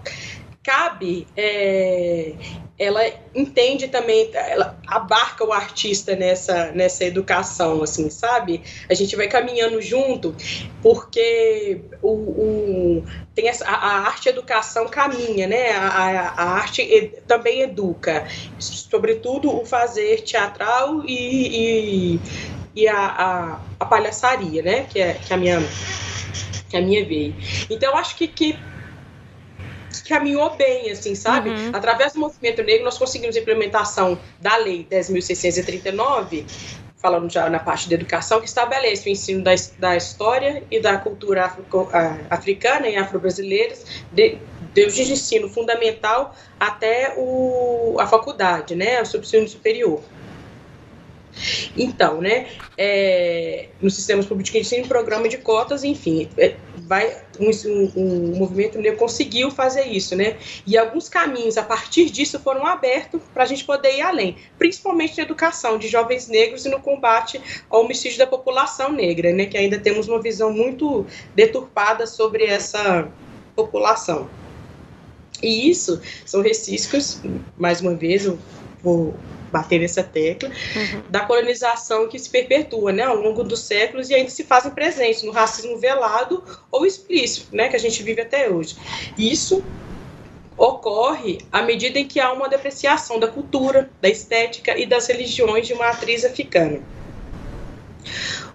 cabe, 0.67 1.25
é, 1.37 2.33
ela 2.77 3.01
entende 3.33 3.87
também, 3.87 4.29
ela 4.33 4.77
abarca 4.85 5.45
o 5.45 5.53
artista 5.53 6.13
nessa, 6.13 6.73
nessa 6.73 7.05
educação, 7.05 7.81
assim, 7.81 8.09
sabe? 8.09 8.61
A 8.89 8.93
gente 8.93 9.15
vai 9.15 9.29
caminhando 9.29 9.81
junto, 9.81 10.35
porque 10.83 11.79
o, 12.01 12.09
o 12.09 13.03
tem 13.33 13.47
essa, 13.47 13.65
a, 13.65 14.07
arte 14.07 14.27
educação 14.27 14.89
caminha, 14.89 15.47
né? 15.47 15.71
A, 15.71 15.87
a, 15.87 16.27
a 16.31 16.49
arte 16.55 16.81
ed, 16.81 17.21
também 17.25 17.61
educa, 17.61 18.27
sobretudo 18.59 19.49
o 19.55 19.65
fazer 19.65 20.21
teatral 20.23 21.01
e, 21.05 22.15
e, 22.15 22.19
e 22.75 22.87
a, 22.89 22.99
a, 22.99 23.61
a, 23.79 23.85
palhaçaria, 23.85 24.61
né? 24.61 24.85
Que 24.89 24.99
é, 24.99 25.13
que 25.13 25.31
é 25.31 25.35
a 25.35 25.39
minha 25.39 25.59
que 26.69 26.75
é 26.75 26.79
a 26.79 26.83
minha 26.83 27.05
veia. 27.05 27.33
Então, 27.69 27.95
acho 27.95 28.17
que, 28.17 28.27
que 28.27 28.59
caminhou 30.07 30.55
bem, 30.55 30.89
assim, 30.91 31.15
sabe? 31.15 31.49
Uhum. 31.49 31.71
Através 31.73 32.13
do 32.13 32.19
movimento 32.19 32.63
negro, 32.63 32.85
nós 32.85 32.97
conseguimos 32.97 33.35
a 33.35 33.39
implementação 33.39 34.17
da 34.39 34.55
Lei 34.57 34.85
10.639, 34.89 36.45
falando 36.97 37.31
já 37.31 37.49
na 37.49 37.59
parte 37.59 37.87
da 37.87 37.95
educação, 37.95 38.39
que 38.39 38.47
estabelece 38.47 39.07
o 39.07 39.11
ensino 39.11 39.43
da, 39.43 39.51
da 39.77 39.95
história 39.95 40.63
e 40.69 40.79
da 40.79 40.97
cultura 40.97 41.45
africo, 41.45 41.89
africana 42.29 42.87
e 42.87 42.95
afro-brasileiras, 42.95 43.85
de, 44.11 44.37
desde 44.73 45.03
o 45.03 45.13
ensino 45.13 45.49
fundamental 45.49 46.35
até 46.59 47.13
o, 47.17 47.97
a 47.99 48.07
faculdade, 48.07 48.75
né, 48.75 49.01
o 49.01 49.17
ensino 49.17 49.47
superior. 49.47 50.01
Então, 51.77 52.19
né, 52.19 52.47
é, 52.77 53.67
nos 53.79 53.95
sistemas 53.95 54.25
públicos 54.25 54.51
de 54.51 54.59
ensino, 54.59 54.87
programa 54.87 55.29
de 55.29 55.37
cotas, 55.37 55.83
enfim, 55.83 56.27
é, 56.37 56.55
vai 56.87 57.17
um, 57.37 57.51
um, 57.95 58.37
movimento 58.37 58.79
negro 58.79 58.97
conseguiu 58.97 59.51
fazer 59.51 59.85
isso, 59.87 60.15
né? 60.15 60.37
E 60.65 60.77
alguns 60.77 61.09
caminhos 61.09 61.57
a 61.57 61.63
partir 61.63 62.09
disso 62.09 62.39
foram 62.39 62.65
abertos 62.65 63.21
para 63.33 63.43
a 63.43 63.45
gente 63.45 63.65
poder 63.65 63.97
ir 63.97 64.01
além, 64.01 64.37
principalmente 64.57 65.17
na 65.17 65.23
educação 65.23 65.77
de 65.77 65.87
jovens 65.89 66.27
negros 66.29 66.65
e 66.65 66.69
no 66.69 66.79
combate 66.79 67.41
ao 67.69 67.83
homicídio 67.83 68.17
da 68.17 68.25
população 68.25 68.91
negra, 68.91 69.33
né? 69.33 69.45
Que 69.45 69.57
ainda 69.57 69.77
temos 69.77 70.07
uma 70.07 70.21
visão 70.21 70.51
muito 70.51 71.05
deturpada 71.35 72.07
sobre 72.07 72.45
essa 72.45 73.09
população. 73.53 74.29
E 75.43 75.69
isso 75.69 76.01
são 76.25 76.41
resquícios, 76.41 77.21
mais 77.57 77.81
uma 77.81 77.93
vez, 77.93 78.25
eu 78.25 78.39
vou 78.81 79.13
bater 79.51 79.79
nessa 79.79 80.03
tecla, 80.03 80.49
uhum. 80.49 81.01
da 81.09 81.21
colonização 81.21 82.07
que 82.07 82.19
se 82.19 82.29
perpetua 82.29 82.91
né, 82.91 83.03
ao 83.03 83.15
longo 83.15 83.43
dos 83.43 83.61
séculos 83.61 84.09
e 84.09 84.15
ainda 84.15 84.29
se 84.29 84.43
fazem 84.43 84.71
presentes 84.71 85.23
no 85.23 85.31
racismo 85.31 85.77
velado 85.77 86.43
ou 86.71 86.85
explícito, 86.85 87.55
né, 87.55 87.69
que 87.69 87.75
a 87.75 87.79
gente 87.79 88.01
vive 88.03 88.21
até 88.21 88.49
hoje. 88.49 88.75
Isso 89.17 89.63
ocorre 90.57 91.39
à 91.51 91.61
medida 91.61 91.99
em 91.99 92.07
que 92.07 92.19
há 92.19 92.31
uma 92.31 92.49
depreciação 92.49 93.19
da 93.19 93.27
cultura, 93.27 93.89
da 94.01 94.09
estética 94.09 94.77
e 94.77 94.85
das 94.85 95.07
religiões 95.07 95.67
de 95.67 95.75
matriz 95.75 96.25
africana 96.25 96.81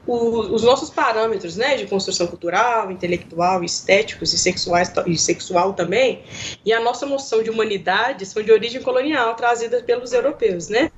o, 0.06 0.40
os 0.54 0.62
nossos 0.62 0.90
parâmetros 0.90 1.56
né, 1.56 1.76
de 1.76 1.86
construção 1.86 2.26
cultural, 2.26 2.90
intelectual, 2.90 3.62
estéticos 3.62 4.32
e 4.32 4.38
sexuais 4.38 4.92
e 5.06 5.16
sexual 5.16 5.74
também, 5.74 6.22
e 6.64 6.72
a 6.72 6.80
nossa 6.80 7.06
noção 7.06 7.42
de 7.42 7.50
humanidade 7.50 8.26
são 8.26 8.42
de 8.42 8.50
origem 8.50 8.82
colonial 8.82 9.34
trazida 9.34 9.82
pelos 9.82 10.12
europeus, 10.12 10.68
né? 10.68 10.90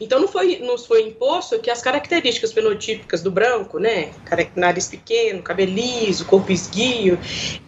Então 0.00 0.20
não 0.20 0.28
foi, 0.28 0.58
nos 0.58 0.86
foi 0.86 1.02
imposto 1.02 1.58
que 1.58 1.70
as 1.70 1.82
características 1.82 2.52
fenotípicas 2.52 3.22
do 3.22 3.30
branco, 3.30 3.78
né, 3.78 4.12
nariz 4.54 4.88
pequeno, 4.88 5.42
cabelo 5.42 5.72
liso, 5.72 6.24
corpo 6.26 6.52
esguio, 6.52 7.18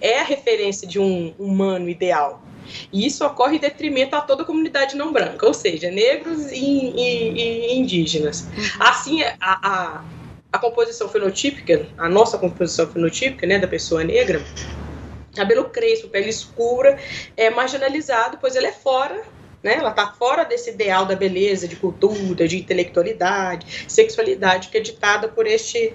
é 0.01 0.21
a 0.21 0.25
referência 0.25 0.87
de 0.87 0.99
um 0.99 1.35
humano 1.39 1.89
ideal. 1.89 2.43
E 2.93 3.07
isso 3.07 3.25
ocorre 3.25 3.57
em 3.57 3.61
detrimento 3.61 4.17
a 4.17 4.21
toda 4.21 4.43
a 4.43 4.47
comunidade 4.47 4.97
não 4.97 5.13
branca, 5.13 5.47
ou 5.47 5.55
seja, 5.55 5.91
negros 5.91 6.51
e, 6.51 6.57
e, 6.57 7.73
e 7.73 7.79
indígenas. 7.79 8.49
Assim, 8.81 9.23
a, 9.23 9.37
a, 9.41 10.05
a, 10.53 10.59
composição 10.59 11.09
fenotípica, 11.09 11.87
a 11.97 12.09
nossa 12.09 12.39
composição 12.39 12.87
fenotípica, 12.87 13.47
né, 13.47 13.59
da 13.59 13.69
pessoa 13.69 14.03
negra, 14.05 14.43
cabelo 15.35 15.65
crespo, 15.65 16.09
pele 16.09 16.31
escura, 16.31 16.99
é 17.37 17.51
marginalizado, 17.51 18.39
pois 18.41 18.57
ele 18.57 18.67
é 18.67 18.73
fora 18.73 19.23
né? 19.63 19.75
Ela 19.75 19.91
está 19.91 20.13
fora 20.13 20.45
desse 20.45 20.71
ideal 20.71 21.05
da 21.07 21.17
beleza, 21.17 21.67
de 21.67 21.75
cultura, 21.75 22.47
de 22.47 22.57
intelectualidade, 22.57 23.85
sexualidade 23.89 24.69
que 24.69 24.79
é 24.79 24.81
ditada 24.81 25.27
por 25.27 25.45
este 25.45 25.93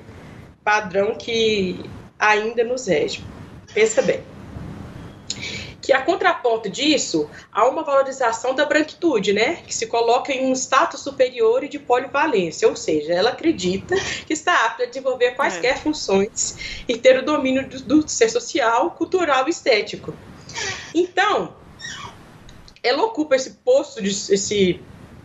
padrão 0.61 1.15
que 1.15 1.79
ainda 2.19 2.65
nos 2.65 2.87
rege. 2.87 3.23
Pensa 3.73 4.01
bem 4.01 4.21
que 5.81 5.91
a 5.91 6.01
contraponto 6.01 6.69
disso 6.69 7.29
há 7.51 7.67
uma 7.67 7.83
valorização 7.83 8.53
da 8.53 8.65
branquitude, 8.65 9.33
né, 9.33 9.63
que 9.65 9.73
se 9.73 9.87
coloca 9.87 10.31
em 10.31 10.45
um 10.45 10.53
status 10.53 11.01
superior 11.01 11.63
e 11.63 11.67
de 11.67 11.79
polivalência, 11.79 12.67
ou 12.67 12.75
seja, 12.75 13.13
ela 13.13 13.31
acredita 13.31 13.95
que 14.25 14.33
está 14.33 14.65
apta 14.65 14.83
a 14.83 14.85
desenvolver 14.85 15.31
quaisquer 15.31 15.73
é. 15.73 15.77
funções 15.77 16.83
e 16.87 16.97
ter 16.97 17.17
o 17.17 17.25
domínio 17.25 17.67
do, 17.67 18.01
do 18.01 18.09
ser 18.09 18.29
social, 18.29 18.91
cultural 18.91 19.47
e 19.47 19.49
estético. 19.49 20.13
Então, 20.93 21.55
ela 22.83 23.03
ocupa 23.03 23.35
esse 23.35 23.51
posto 23.63 24.01
de 24.01 24.09
esse 24.09 24.79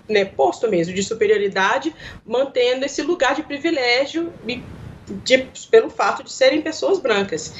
né, 0.08 0.24
posto 0.24 0.68
mesmo 0.68 0.94
de 0.94 1.02
superioridade, 1.02 1.94
mantendo 2.24 2.84
esse 2.84 3.02
lugar 3.02 3.34
de 3.34 3.42
privilégio 3.42 4.32
de, 5.24 5.46
pelo 5.70 5.90
fato 5.90 6.22
de 6.22 6.32
serem 6.32 6.62
pessoas 6.62 6.98
brancas. 6.98 7.54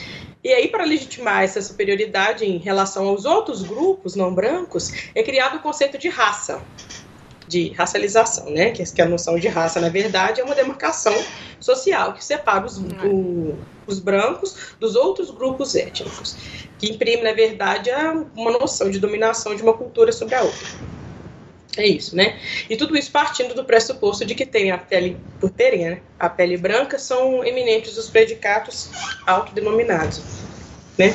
E 0.47 0.55
aí, 0.55 0.69
para 0.69 0.85
legitimar 0.85 1.43
essa 1.43 1.61
superioridade 1.61 2.45
em 2.45 2.59
relação 2.59 3.09
aos 3.09 3.25
outros 3.25 3.65
grupos 3.65 4.15
não 4.15 4.33
brancos, 4.33 4.93
é 5.13 5.21
criado 5.21 5.57
o 5.57 5.61
conceito 5.61 5.99
de 5.99 6.09
raça, 6.09 6.63
de 7.49 7.71
racialização, 7.71 8.49
né? 8.51 8.71
Que, 8.71 8.85
que 8.85 9.03
a 9.03 9.09
noção 9.09 9.41
de 9.41 9.49
raça, 9.49 9.81
na 9.81 9.89
verdade, 9.89 10.41
é 10.41 10.45
uma 10.45 10.55
demarcação 10.55 11.13
social 11.59 12.13
que 12.13 12.25
separa 12.25 12.65
os, 12.65 12.79
o, 12.79 13.59
os 13.89 13.99
brancos 13.99 14.77
dos 14.79 14.95
outros 14.95 15.33
grupos 15.33 15.75
étnicos, 15.75 16.37
que 16.79 16.93
imprime, 16.93 17.25
na 17.25 17.33
verdade, 17.33 17.91
uma 18.37 18.53
noção 18.53 18.89
de 18.89 19.01
dominação 19.01 19.53
de 19.57 19.65
uma 19.65 19.73
cultura 19.73 20.13
sobre 20.13 20.37
a 20.37 20.43
outra. 20.45 20.96
É 21.77 21.87
isso, 21.87 22.17
né? 22.17 22.39
E 22.71 22.77
tudo 22.77 22.97
isso 22.97 23.11
partindo 23.11 23.55
do 23.55 23.65
pressuposto 23.65 24.25
de 24.25 24.35
que 24.35 24.47
tem 24.47 24.71
a 24.71 24.79
pele, 24.79 25.19
por 25.39 25.51
terem 25.51 25.91
né, 25.91 26.01
a 26.19 26.29
pele 26.29 26.57
branca, 26.57 26.99
são 26.99 27.45
eminentes 27.45 27.97
os 27.99 28.09
predicatos 28.09 28.91
autodenominados, 29.27 30.23
né? 30.97 31.15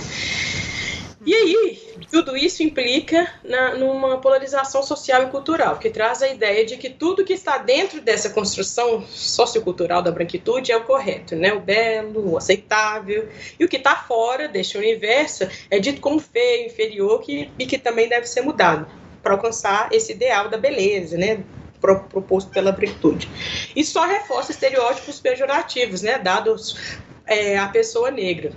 E 1.24 1.36
aí, 1.36 1.80
tudo 2.12 2.36
isso 2.36 2.64
implica 2.64 3.32
na, 3.44 3.76
numa 3.76 4.20
polarização 4.20 4.82
social 4.82 5.24
e 5.24 5.28
cultural, 5.28 5.78
que 5.78 5.90
traz 5.90 6.24
a 6.24 6.28
ideia 6.28 6.66
de 6.66 6.78
que 6.78 6.90
tudo 6.90 7.24
que 7.24 7.34
está 7.34 7.60
dentro 7.60 8.02
dessa 8.02 8.32
construção 8.32 9.04
sociocultural 9.08 10.02
da 10.02 10.12
branquitude 10.12 10.72
é 10.72 10.78
o 10.78 10.84
correto, 10.84 11.36
né? 11.36 11.54
O 11.54 11.60
belo, 11.60 12.32
o 12.32 12.38
aceitável, 12.38 13.30
e 13.60 13.64
o 13.64 13.68
que 13.68 13.78
está 13.78 13.96
fora 13.96 14.48
deste 14.48 14.78
universo 14.78 15.48
é 15.70 15.80
dito 15.80 16.02
como 16.02 16.20
feio, 16.20 16.66
inferior, 16.66 17.22
que, 17.22 17.52
e 17.58 17.68
que 17.68 17.78
também 17.78 18.10
deve 18.10 18.26
ser 18.26 18.42
mudado 18.42 19.01
para 19.22 19.34
alcançar 19.34 19.90
esse 19.92 20.14
ideal 20.14 20.50
da 20.50 20.58
beleza, 20.58 21.18
né? 21.18 21.44
proposto 21.82 22.52
pela 22.52 22.72
branquitude. 22.72 23.28
E 23.76 23.84
só 23.84 24.06
reforça 24.06 24.52
estereótipos 24.52 25.20
pejorativos, 25.20 26.04
né, 26.04 26.20
dados 26.20 27.00
é, 27.26 27.58
à 27.58 27.68
pessoa 27.68 28.12
negra. 28.12 28.52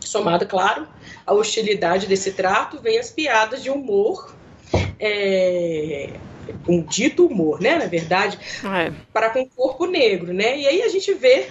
Somado, 0.00 0.46
claro, 0.46 0.86
à 1.26 1.34
hostilidade 1.34 2.06
desse 2.06 2.32
trato, 2.32 2.80
vem 2.80 2.98
as 2.98 3.10
piadas 3.10 3.62
de 3.62 3.70
humor, 3.70 4.32
é, 5.00 6.10
um 6.68 6.80
dito 6.82 7.26
humor, 7.26 7.60
né, 7.60 7.76
na 7.76 7.86
verdade, 7.86 8.38
é. 8.64 8.92
para 9.12 9.30
com 9.30 9.40
o 9.40 9.48
corpo 9.48 9.86
negro, 9.86 10.32
né, 10.32 10.56
e 10.56 10.66
aí 10.68 10.82
a 10.82 10.88
gente 10.88 11.12
vê 11.14 11.48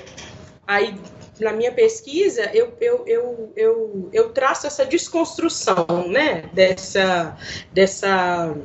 aí 0.66 0.96
na 1.40 1.52
minha 1.52 1.72
pesquisa, 1.72 2.50
eu, 2.54 2.74
eu, 2.80 3.04
eu, 3.06 3.54
eu, 3.56 4.10
eu 4.14 4.30
traço 4.30 4.68
essa 4.68 4.86
desconstrução, 4.86 6.08
né, 6.08 6.50
dessa, 6.54 7.38
dessa 7.74 8.56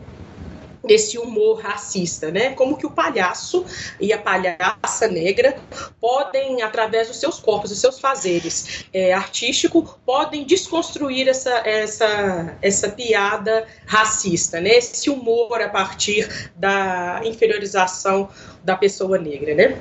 desse 0.84 1.18
humor 1.18 1.60
racista, 1.60 2.30
né? 2.30 2.54
Como 2.54 2.76
que 2.76 2.86
o 2.86 2.90
palhaço 2.90 3.64
e 4.00 4.12
a 4.12 4.18
palhaça 4.18 5.06
negra 5.08 5.58
podem, 6.00 6.62
através 6.62 7.08
dos 7.08 7.18
seus 7.18 7.38
corpos, 7.38 7.70
dos 7.70 7.78
seus 7.78 8.00
fazeres 8.00 8.86
é, 8.92 9.12
artístico, 9.12 9.98
podem 10.06 10.44
desconstruir 10.44 11.28
essa, 11.28 11.50
essa, 11.66 12.56
essa 12.62 12.88
piada 12.88 13.66
racista, 13.86 14.60
né? 14.60 14.70
Esse 14.70 15.10
humor 15.10 15.60
a 15.60 15.68
partir 15.68 16.50
da 16.56 17.20
inferiorização 17.24 18.28
da 18.64 18.76
pessoa 18.76 19.18
negra, 19.18 19.54
né? 19.54 19.78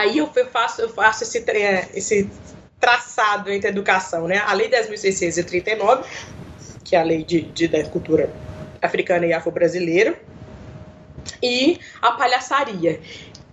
Aí 0.00 0.18
eu 0.18 0.26
faço, 0.50 0.80
eu 0.80 0.88
faço 0.88 1.24
esse, 1.24 1.44
esse 1.94 2.30
traçado 2.78 3.50
entre 3.50 3.68
a 3.68 3.70
educação, 3.70 4.26
né? 4.26 4.38
A 4.38 4.52
Lei 4.52 4.70
10.639 4.70 6.04
que 6.90 6.96
é 6.96 7.00
a 7.00 7.04
lei 7.04 7.22
de, 7.22 7.42
de 7.42 7.68
da 7.68 7.84
cultura 7.84 8.28
africana 8.82 9.24
e 9.24 9.32
afro-brasileira, 9.32 10.20
e 11.40 11.78
a 12.02 12.10
palhaçaria, 12.12 13.00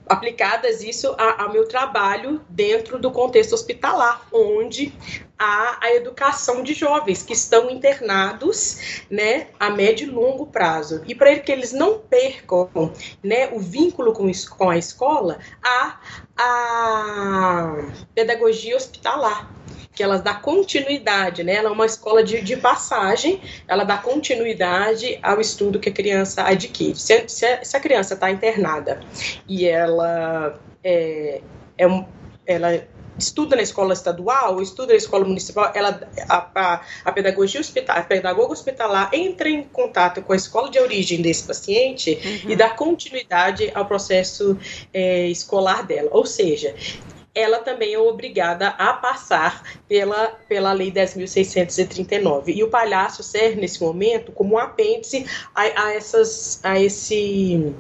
aplicadas 0.10 0.82
isso 0.82 1.16
ao 1.18 1.52
meu 1.52 1.68
trabalho 1.68 2.42
dentro 2.50 2.98
do 2.98 3.12
contexto 3.12 3.54
hospitalar, 3.54 4.26
onde 4.32 4.92
há 5.38 5.78
a 5.82 5.94
educação 5.94 6.64
de 6.64 6.74
jovens 6.74 7.22
que 7.22 7.34
estão 7.34 7.70
internados, 7.70 9.04
né, 9.12 9.48
a 9.60 9.70
médio 9.70 10.08
e 10.08 10.10
longo 10.10 10.48
prazo. 10.48 11.04
E 11.06 11.14
para 11.14 11.38
que 11.38 11.52
eles 11.52 11.74
não 11.74 12.00
percam, 12.00 12.92
né, 13.22 13.50
o 13.52 13.60
vínculo 13.60 14.14
com, 14.14 14.32
com 14.58 14.70
a 14.70 14.78
escola, 14.78 15.38
há 15.62 16.00
a 16.38 17.76
pedagogia 18.14 18.76
hospitalar, 18.76 19.52
que 19.94 20.04
ela 20.04 20.20
dá 20.20 20.36
continuidade, 20.36 21.44
né? 21.44 21.56
Ela 21.56 21.70
é 21.70 21.72
uma 21.72 21.86
escola 21.86 22.24
de, 22.24 22.42
de 22.42 22.56
passagem, 22.58 23.42
ela 23.68 23.84
dá 23.84 23.98
continuidade 23.98 25.18
ao 25.24 25.42
estudo 25.42 25.80
que 25.80 25.90
a 25.90 25.94
criança 25.94 26.44
adquire. 26.44 26.96
Se, 26.96 27.28
se, 27.28 27.66
se 27.66 27.78
a 27.78 27.80
criança 27.80 28.14
está 28.14 28.30
internada 28.30 29.00
e 29.48 29.66
ela 29.66 30.60
é, 30.84 31.42
é 31.78 31.88
um, 31.88 32.06
ela 32.46 32.88
estuda 33.18 33.56
na 33.56 33.62
escola 33.62 33.94
estadual, 33.94 34.62
estuda 34.62 34.94
na 34.94 34.98
escola 34.98 35.26
municipal, 35.26 35.72
ela, 35.74 36.00
a, 36.30 36.50
a, 36.56 36.82
a 37.06 37.12
pedagogia 37.12 37.60
hospitalar, 37.60 38.02
a 38.02 38.06
pedagoga 38.06 38.54
hospitalar 38.54 39.10
entra 39.14 39.50
em 39.50 39.64
contato 39.64 40.22
com 40.22 40.34
a 40.34 40.36
escola 40.36 40.70
de 40.70 40.80
origem 40.80 41.22
desse 41.22 41.44
paciente 41.44 42.20
uhum. 42.24 42.52
e 42.52 42.56
dá 42.56 42.70
continuidade 42.70 43.72
ao 43.74 43.86
processo 43.86 44.58
é, 44.94 45.28
escolar 45.28 45.86
dela. 45.86 46.10
Ou 46.12 46.26
seja, 46.26 46.76
ela 47.38 47.60
também 47.60 47.94
é 47.94 48.00
obrigada 48.00 48.70
a 48.70 48.94
passar 48.94 49.62
pela, 49.88 50.28
pela 50.50 50.74
Lei 50.74 50.92
10.639. 50.92 52.48
E 52.48 52.64
o 52.64 52.70
palhaço 52.70 53.22
serve, 53.22 53.62
nesse 53.62 53.80
momento, 53.82 54.32
como 54.32 54.56
um 54.56 54.58
apêndice 54.58 55.26
a, 55.54 55.62
a, 55.62 55.94
essas, 55.94 56.60
a 56.64 56.80
esse 56.80 57.74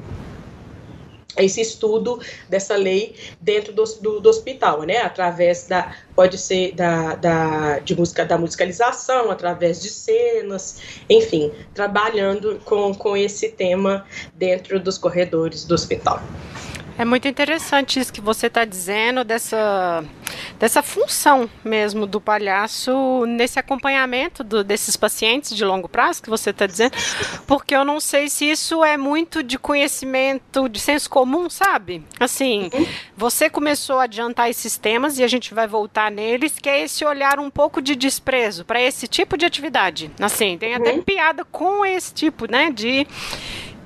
esse 1.38 1.62
estudo 1.62 2.20
dessa 2.50 2.75
lei 2.75 3.15
dentro 3.39 3.74
do, 3.74 3.84
do, 3.84 4.20
do, 4.20 4.29
hospital, 4.29 4.84
né? 4.84 4.98
Através 4.98 5.67
da 5.67 5.96
pode 6.15 6.38
ser 6.38 6.74
da, 6.74 7.15
da, 7.15 7.79
de 7.79 7.96
música, 7.96 8.25
da 8.25 8.38
musicalização, 8.38 9.29
através 9.29 9.82
de 9.82 9.89
cenas, 9.89 10.82
enfim, 11.10 11.51
trabalhando 11.74 12.60
com, 12.65 12.94
com 12.94 13.15
esse 13.15 13.50
tema 13.50 14.06
dentro 14.34 14.79
dos 14.79 14.98
corredores 14.98 15.63
do 15.63 15.75
hospital. 15.75 16.22
É 16.98 17.06
muito 17.06 17.27
interessante 17.27 18.00
isso 18.00 18.12
que 18.12 18.20
você 18.20 18.48
está 18.48 18.66
dizendo, 18.66 19.24
dessa, 19.24 20.04
dessa 20.60 20.82
função 20.82 21.48
mesmo 21.63 22.08
do 22.08 22.20
palhaço 22.20 23.24
nesse 23.27 23.60
acompanhamento 23.60 24.44
do, 24.44 24.63
desses 24.63 24.96
pacientes 24.96 25.56
de 25.56 25.63
longo 25.63 25.88
prazo 25.88 26.24
que 26.24 26.30
você 26.30 26.50
está 26.50 26.66
dizendo, 26.66 26.98
porque 27.46 27.75
eu 27.75 27.86
não 27.86 28.00
sei 28.00 28.30
se 28.30 28.46
isso 28.46 28.84
é 28.84 28.98
muito 28.98 29.44
de 29.44 29.60
conhecimento, 29.60 30.68
de 30.68 30.80
senso 30.80 31.08
comum, 31.08 31.50
sabe? 31.50 32.04
Assim, 32.20 32.72
você 33.16 33.48
começou 33.48 34.00
a 34.00 34.04
adiantar 34.04 34.50
esses 34.50 34.75
temas 34.75 35.20
e 35.20 35.24
a 35.24 35.27
gente 35.27 35.53
vai 35.53 35.68
voltar 35.68 36.10
neles, 36.10 36.55
que 36.60 36.68
é 36.68 36.81
esse 36.81 37.05
olhar 37.05 37.40
um 37.40 37.51
pouco 37.51 37.79
de 37.79 37.96
desprezo 37.96 38.66
para 38.66 38.81
esse 38.81 39.07
tipo 39.07 39.38
de 39.38 39.46
atividade. 39.46 40.10
Assim, 40.20 40.57
tem 40.57 40.74
até 40.74 40.94
uhum. 40.94 41.03
piada 41.03 41.46
com 41.46 41.86
esse 41.86 42.12
tipo, 42.12 42.50
né, 42.50 42.72
de 42.72 43.05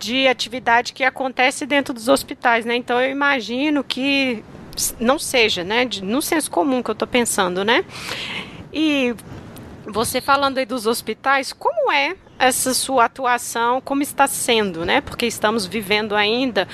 de 0.01 0.27
atividade 0.27 0.93
que 0.93 1.03
acontece 1.03 1.63
dentro 1.65 1.93
dos 1.93 2.07
hospitais, 2.07 2.65
né? 2.65 2.75
Então 2.75 2.99
eu 2.99 3.11
imagino 3.11 3.83
que 3.83 4.43
não 4.99 5.19
seja, 5.19 5.63
né? 5.63 5.87
No 6.01 6.23
senso 6.23 6.49
comum 6.49 6.81
que 6.81 6.89
eu 6.89 6.93
estou 6.93 7.07
pensando, 7.07 7.63
né? 7.63 7.85
E 8.73 9.13
você 9.85 10.19
falando 10.19 10.57
aí 10.57 10.65
dos 10.65 10.87
hospitais, 10.87 11.53
como 11.53 11.91
é 11.91 12.15
essa 12.39 12.73
sua 12.73 13.05
atuação, 13.05 13.79
como 13.79 14.01
está 14.01 14.25
sendo, 14.25 14.83
né? 14.83 15.01
Porque 15.01 15.27
estamos 15.27 15.67
vivendo 15.67 16.15
ainda 16.15 16.67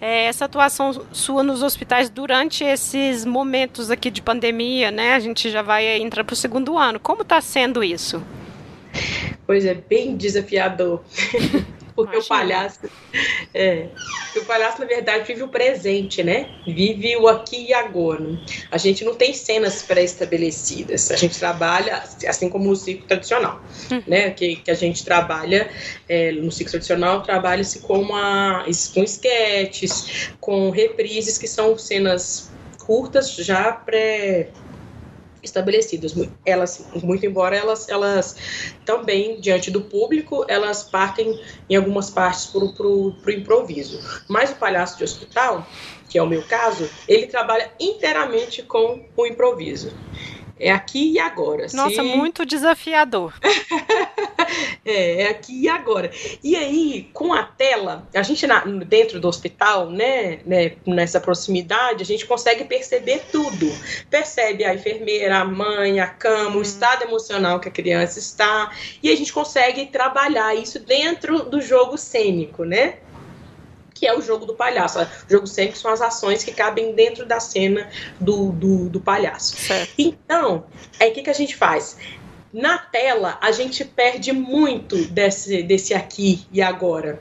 é, 0.00 0.26
essa 0.26 0.44
atuação 0.44 1.04
sua 1.10 1.42
nos 1.42 1.64
hospitais 1.64 2.08
durante 2.08 2.62
esses 2.62 3.24
momentos 3.24 3.90
aqui 3.90 4.08
de 4.08 4.22
pandemia, 4.22 4.92
né? 4.92 5.14
A 5.14 5.18
gente 5.18 5.50
já 5.50 5.62
vai 5.62 6.00
entrar 6.00 6.22
para 6.22 6.34
o 6.34 6.36
segundo 6.36 6.78
ano. 6.78 7.00
Como 7.00 7.22
está 7.22 7.40
sendo 7.40 7.82
isso? 7.82 8.22
Pois 9.44 9.64
é, 9.64 9.74
bem 9.74 10.16
desafiador. 10.16 11.02
porque 11.98 12.14
Imagina. 12.14 12.24
o 12.24 12.38
palhaço. 12.38 12.80
É, 13.52 13.88
o 14.36 14.44
palhaço, 14.44 14.80
na 14.80 14.86
verdade, 14.86 15.24
vive 15.24 15.42
o 15.42 15.48
presente, 15.48 16.22
né? 16.22 16.48
Vive 16.64 17.16
o 17.16 17.26
aqui 17.26 17.70
e 17.70 17.74
agora. 17.74 18.24
A 18.70 18.78
gente 18.78 19.04
não 19.04 19.16
tem 19.16 19.34
cenas 19.34 19.82
pré-estabelecidas. 19.82 21.10
A 21.10 21.16
gente 21.16 21.36
trabalha, 21.36 22.04
assim 22.28 22.48
como 22.48 22.70
o 22.70 22.76
ciclo 22.76 23.04
tradicional, 23.08 23.60
hum. 23.90 24.00
né? 24.06 24.30
Que, 24.30 24.54
que 24.54 24.70
a 24.70 24.74
gente 24.74 25.04
trabalha 25.04 25.68
é, 26.08 26.30
no 26.30 26.52
ciclo 26.52 26.70
tradicional, 26.70 27.24
trabalha-se 27.24 27.80
com, 27.80 27.98
uma, 28.00 28.64
com 28.94 29.02
esquetes, 29.02 30.30
com 30.40 30.70
reprises, 30.70 31.36
que 31.36 31.48
são 31.48 31.76
cenas 31.76 32.48
curtas 32.78 33.34
já 33.34 33.72
pré 33.72 34.50
estabelecidas. 35.48 36.14
Elas, 36.44 36.86
muito 37.02 37.26
embora 37.26 37.56
elas, 37.56 37.88
elas 37.88 38.36
também, 38.84 39.40
diante 39.40 39.70
do 39.70 39.82
público, 39.82 40.44
elas 40.48 40.84
partem 40.84 41.38
em 41.68 41.76
algumas 41.76 42.10
partes 42.10 42.46
para 42.46 42.64
o 42.86 43.14
improviso. 43.28 44.00
Mas 44.28 44.50
o 44.50 44.56
palhaço 44.56 44.98
de 44.98 45.04
hospital, 45.04 45.66
que 46.08 46.18
é 46.18 46.22
o 46.22 46.26
meu 46.26 46.42
caso, 46.42 46.88
ele 47.06 47.26
trabalha 47.26 47.70
inteiramente 47.78 48.62
com 48.62 49.04
o 49.16 49.26
improviso. 49.26 49.92
É 50.60 50.70
aqui 50.70 51.12
e 51.12 51.18
agora. 51.18 51.66
Nossa, 51.72 51.96
Se... 51.96 52.02
muito 52.02 52.44
desafiador. 52.44 53.34
é, 54.84 55.22
é 55.22 55.28
aqui 55.28 55.62
e 55.62 55.68
agora. 55.68 56.10
E 56.42 56.56
aí, 56.56 57.08
com 57.12 57.32
a 57.32 57.42
tela, 57.42 58.08
a 58.14 58.22
gente 58.22 58.46
na, 58.46 58.60
dentro 58.60 59.20
do 59.20 59.28
hospital, 59.28 59.90
né, 59.90 60.40
né, 60.44 60.72
nessa 60.86 61.20
proximidade, 61.20 62.02
a 62.02 62.06
gente 62.06 62.26
consegue 62.26 62.64
perceber 62.64 63.22
tudo. 63.30 63.70
Percebe 64.10 64.64
a 64.64 64.74
enfermeira, 64.74 65.38
a 65.38 65.44
mãe, 65.44 66.00
a 66.00 66.06
cama, 66.06 66.56
hum. 66.56 66.58
o 66.58 66.62
estado 66.62 67.04
emocional 67.04 67.60
que 67.60 67.68
a 67.68 67.72
criança 67.72 68.18
está, 68.18 68.72
e 69.02 69.10
a 69.10 69.16
gente 69.16 69.32
consegue 69.32 69.86
trabalhar 69.86 70.54
isso 70.54 70.78
dentro 70.78 71.44
do 71.44 71.60
jogo 71.60 71.96
cênico, 71.96 72.64
né? 72.64 72.98
Que 73.98 74.06
é 74.06 74.16
o 74.16 74.22
jogo 74.22 74.46
do 74.46 74.54
palhaço. 74.54 75.00
O 75.00 75.06
jogo 75.28 75.46
sempre 75.46 75.78
são 75.78 75.90
as 75.90 76.00
ações 76.00 76.44
que 76.44 76.52
cabem 76.52 76.94
dentro 76.94 77.26
da 77.26 77.40
cena 77.40 77.88
do, 78.20 78.52
do, 78.52 78.88
do 78.88 79.00
palhaço. 79.00 79.56
Certo. 79.56 79.92
Então, 79.98 80.64
aí 81.00 81.10
o 81.10 81.14
que, 81.14 81.22
que 81.22 81.30
a 81.30 81.34
gente 81.34 81.56
faz? 81.56 81.96
Na 82.52 82.78
tela, 82.78 83.38
a 83.42 83.50
gente 83.52 83.84
perde 83.84 84.32
muito 84.32 84.96
desse, 85.06 85.62
desse 85.62 85.92
aqui 85.92 86.46
e 86.52 86.62
agora. 86.62 87.20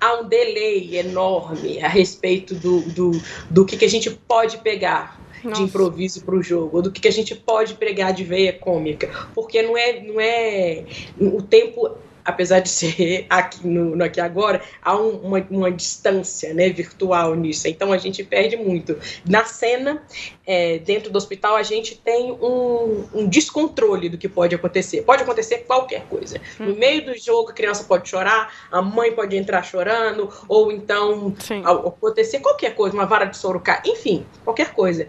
Há 0.00 0.20
um 0.20 0.28
delay 0.28 0.96
enorme 0.96 1.80
a 1.80 1.88
respeito 1.88 2.54
do, 2.54 2.80
do, 2.82 3.10
do 3.48 3.64
que, 3.64 3.76
que 3.76 3.84
a 3.84 3.88
gente 3.88 4.10
pode 4.10 4.58
pegar 4.58 5.20
nossa. 5.42 5.56
de 5.56 5.68
improviso 5.68 6.24
para 6.24 6.34
o 6.34 6.42
jogo, 6.42 6.78
ou 6.78 6.82
do 6.82 6.90
que, 6.90 7.00
que 7.00 7.08
a 7.08 7.12
gente 7.12 7.34
pode 7.34 7.74
pregar 7.74 8.12
de 8.12 8.24
veia 8.24 8.52
cômica, 8.52 9.28
porque 9.34 9.62
não 9.62 9.76
é, 9.76 10.00
não 10.00 10.20
é 10.20 10.84
o 11.20 11.40
tempo 11.42 11.96
apesar 12.28 12.60
de 12.60 12.68
ser 12.68 13.26
aqui 13.30 13.66
no, 13.66 13.96
no 13.96 14.04
aqui 14.04 14.20
agora, 14.20 14.60
há 14.82 14.94
um, 14.94 15.16
uma, 15.18 15.46
uma 15.50 15.70
distância 15.70 16.52
né, 16.52 16.68
virtual 16.68 17.34
nisso. 17.34 17.66
Então 17.66 17.90
a 17.92 17.96
gente 17.96 18.22
perde 18.22 18.56
muito. 18.56 18.96
Na 19.26 19.44
cena, 19.44 20.02
é, 20.46 20.78
dentro 20.78 21.10
do 21.10 21.16
hospital, 21.16 21.56
a 21.56 21.62
gente 21.62 21.96
tem 21.96 22.30
um, 22.32 23.06
um, 23.14 23.28
descontrole 23.28 24.10
do 24.10 24.18
que 24.18 24.28
pode 24.28 24.54
acontecer. 24.54 25.02
Pode 25.02 25.22
acontecer 25.22 25.58
qualquer 25.66 26.02
coisa. 26.02 26.38
No 26.58 26.72
uhum. 26.72 26.78
meio 26.78 27.04
do 27.06 27.18
jogo, 27.18 27.50
a 27.50 27.54
criança 27.54 27.84
pode 27.84 28.08
chorar, 28.08 28.52
a 28.70 28.82
mãe 28.82 29.10
pode 29.12 29.34
entrar 29.34 29.62
chorando, 29.62 30.30
ou 30.46 30.70
então 30.70 31.34
Sim. 31.38 31.62
acontecer 31.64 32.40
qualquer 32.40 32.74
coisa, 32.74 32.94
uma 32.94 33.06
vara 33.06 33.24
de 33.24 33.36
soro 33.36 33.58
cair, 33.58 33.80
enfim, 33.86 34.26
qualquer 34.44 34.74
coisa. 34.74 35.08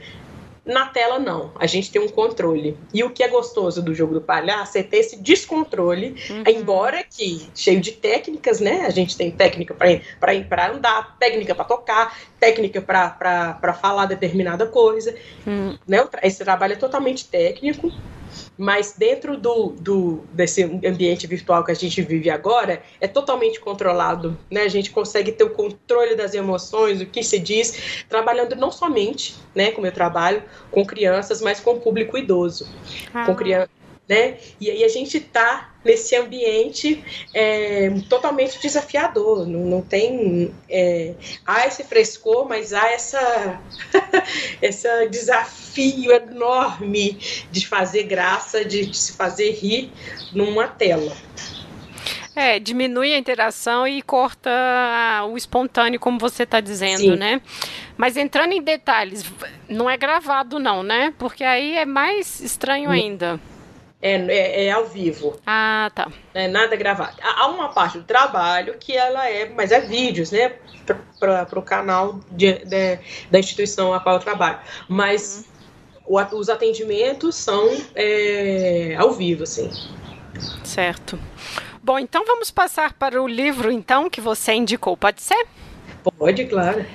Na 0.70 0.86
tela, 0.86 1.18
não. 1.18 1.52
A 1.56 1.66
gente 1.66 1.92
tem 1.92 2.00
um 2.00 2.08
controle. 2.08 2.78
E 2.94 3.04
o 3.04 3.10
que 3.10 3.24
é 3.24 3.28
gostoso 3.28 3.82
do 3.82 3.96
jogo 3.96 4.14
do 4.14 4.22
palhaço 4.22 4.78
é 4.78 4.84
ter 4.84 4.98
esse 4.98 5.20
descontrole, 5.20 6.16
uhum. 6.30 6.44
embora 6.48 7.04
que 7.04 7.50
cheio 7.56 7.82
de 7.82 7.94
técnicas, 7.94 8.60
né? 8.60 8.86
A 8.86 8.92
gente 8.92 9.18
tem 9.18 9.32
técnica 9.32 9.74
para 9.74 10.68
andar, 10.72 11.18
técnica 11.18 11.56
para 11.56 11.66
tocar, 11.66 12.16
técnica 12.40 12.80
para 12.82 13.74
falar 13.74 14.06
determinada 14.06 14.68
coisa. 14.68 15.16
Uhum. 15.48 15.76
Né? 15.88 16.08
Esse 16.22 16.44
trabalho 16.44 16.74
é 16.74 16.78
totalmente 16.78 17.26
técnico 17.26 17.92
mas 18.58 18.96
dentro 18.98 19.38
do, 19.38 19.70
do, 19.80 20.24
desse 20.32 20.64
ambiente 20.64 21.26
virtual 21.28 21.64
que 21.64 21.72
a 21.72 21.76
gente 21.76 22.02
vive 22.02 22.30
agora, 22.30 22.82
é 23.00 23.08
totalmente 23.08 23.60
controlado, 23.60 24.38
né? 24.50 24.62
A 24.62 24.68
gente 24.68 24.92
consegue 24.92 25.32
ter 25.32 25.44
o 25.44 25.50
controle 25.50 26.16
das 26.16 26.34
emoções, 26.34 27.02
o 27.02 27.06
que 27.06 27.24
se 27.24 27.40
diz, 27.40 28.04
trabalhando 28.08 28.56
não 28.56 28.72
somente, 28.72 29.36
né, 29.56 29.72
como 29.72 29.88
eu 29.88 29.92
trabalho, 29.92 30.44
com 30.72 30.86
crianças, 30.86 31.42
mas 31.42 31.60
com 31.60 31.80
público 31.80 32.18
idoso. 32.18 32.68
Ah. 33.14 33.26
Com 33.26 33.36
crianças 33.36 33.79
né? 34.10 34.38
E 34.60 34.72
aí 34.72 34.84
a 34.84 34.88
gente 34.88 35.18
está 35.18 35.70
nesse 35.86 36.16
ambiente 36.16 37.04
é, 37.32 37.92
totalmente 38.10 38.60
desafiador. 38.60 39.48
Não, 39.48 39.60
não 39.60 39.82
tem 39.84 40.52
é, 40.68 41.14
há 41.46 41.68
esse 41.68 41.84
frescor, 41.84 42.50
mas 42.50 42.74
há 42.74 42.90
essa 42.90 43.62
esse 44.60 45.08
desafio 45.10 46.12
enorme 46.12 47.20
de 47.52 47.68
fazer 47.68 48.04
graça, 48.04 48.66
de, 48.66 48.88
de 48.88 48.98
se 48.98 49.14
fazer 49.14 49.52
rir 49.52 49.92
numa 50.34 50.68
tela. 50.68 51.16
É, 52.36 52.58
diminui 52.58 53.14
a 53.14 53.18
interação 53.18 53.88
e 53.88 54.02
corta 54.02 54.50
o 55.30 55.38
espontâneo, 55.38 56.00
como 56.00 56.18
você 56.18 56.44
está 56.44 56.60
dizendo, 56.62 57.00
Sim. 57.00 57.16
né? 57.16 57.42
Mas 57.98 58.16
entrando 58.16 58.54
em 58.54 58.62
detalhes, 58.62 59.26
não 59.68 59.90
é 59.90 59.98
gravado 59.98 60.58
não, 60.58 60.82
né? 60.82 61.14
Porque 61.20 61.44
aí 61.44 61.76
é 61.76 61.86
mais 61.86 62.40
estranho 62.40 62.90
ainda. 62.90 63.40
É, 64.02 64.16
é, 64.16 64.66
é, 64.66 64.72
ao 64.72 64.86
vivo. 64.86 65.38
Ah, 65.46 65.92
tá. 65.94 66.08
É 66.34 66.48
nada 66.48 66.76
gravado. 66.78 67.18
Há 67.22 67.48
uma 67.48 67.70
parte 67.70 67.98
do 67.98 68.06
trabalho 68.06 68.78
que 68.80 68.96
ela 68.96 69.30
é, 69.30 69.50
mas 69.50 69.72
é 69.72 69.82
vídeos, 69.82 70.32
né? 70.32 70.54
Para 71.20 71.60
o 71.60 71.62
canal 71.62 72.22
de, 72.32 72.54
de, 72.66 73.00
da 73.30 73.40
instituição 73.40 73.94
a 73.94 74.00
qual 74.00 74.16
eu 74.16 74.22
trabalho. 74.22 74.60
Mas 74.88 75.46
uhum. 76.06 76.18
o, 76.18 76.38
os 76.38 76.50
atendimentos 76.50 77.36
são 77.36 77.70
é, 77.94 78.96
ao 78.98 79.12
vivo, 79.12 79.44
assim. 79.44 79.70
Certo. 80.64 81.20
Bom, 81.84 82.00
então 82.00 82.26
vamos 82.26 82.52
passar 82.52 82.94
para 82.94 83.22
o 83.22 83.28
livro, 83.28 83.70
então, 83.72 84.10
que 84.10 84.22
você 84.22 84.54
indicou, 84.54 84.96
pode 84.96 85.22
ser? 85.22 85.46
Pode, 86.18 86.46
claro. 86.46 86.86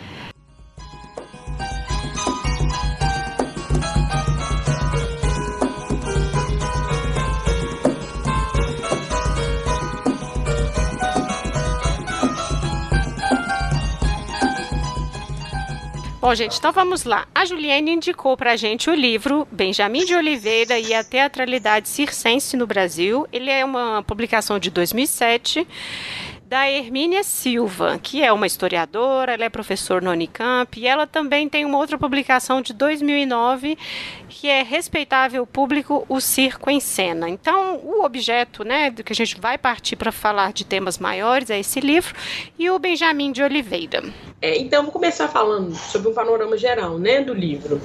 Bom, 16.25 16.35
gente, 16.35 16.57
então 16.57 16.73
vamos 16.73 17.05
lá. 17.05 17.29
A 17.35 17.45
Juliane 17.45 17.91
indicou 17.91 18.35
para 18.35 18.53
a 18.53 18.57
gente 18.57 18.89
o 18.89 18.95
livro 18.95 19.47
Benjamin 19.53 20.07
de 20.07 20.15
Oliveira 20.15 20.79
e 20.79 20.95
a 20.95 21.05
Teatralidade 21.05 21.87
Circense 21.87 22.57
no 22.57 22.67
Brasil. 22.67 23.29
Ele 23.31 23.51
é 23.51 23.63
uma 23.63 24.03
publicação 24.03 24.59
de 24.59 24.71
2007 24.71 25.69
da 26.55 26.71
Hermínia 26.71 27.25
Silva, 27.25 27.99
que 28.01 28.23
é 28.23 28.33
uma 28.33 28.47
historiadora, 28.47 29.35
ela 29.35 29.45
é 29.45 29.49
professora 29.49 30.01
no 30.05 30.13
Unicamp 30.13 30.79
e 30.79 30.87
ela 30.87 31.05
também 31.05 31.49
tem 31.49 31.65
uma 31.65 31.77
outra 31.77 31.99
publicação 31.99 32.63
de 32.63 32.73
2009 32.73 33.77
que 34.29 34.47
é 34.47 34.63
Respeitável 34.63 35.45
Público, 35.45 36.07
o 36.09 36.21
Circo 36.21 36.71
em 36.71 36.79
Cena. 36.79 37.29
Então, 37.29 37.81
o 37.83 38.05
objeto, 38.05 38.63
né, 38.63 38.89
do 38.89 39.03
que 39.03 39.13
a 39.13 39.17
gente 39.17 39.41
vai 39.41 39.59
partir 39.59 39.97
para 39.97 40.13
falar 40.13 40.53
de 40.53 40.65
temas 40.65 40.97
maiores 40.97 41.51
é 41.51 41.59
esse 41.59 41.81
livro 41.81 42.15
e 42.57 42.71
o 42.71 42.79
Benjamin 42.79 43.33
de 43.33 43.43
Oliveira. 43.43 44.05
É, 44.41 44.57
então, 44.57 44.85
vou 44.85 44.93
começar 44.93 45.27
falando 45.27 45.75
sobre 45.75 46.09
um 46.09 46.15
panorama 46.15 46.57
geral, 46.57 47.01
né, 47.01 47.21
do 47.21 47.35
livro 47.35 47.81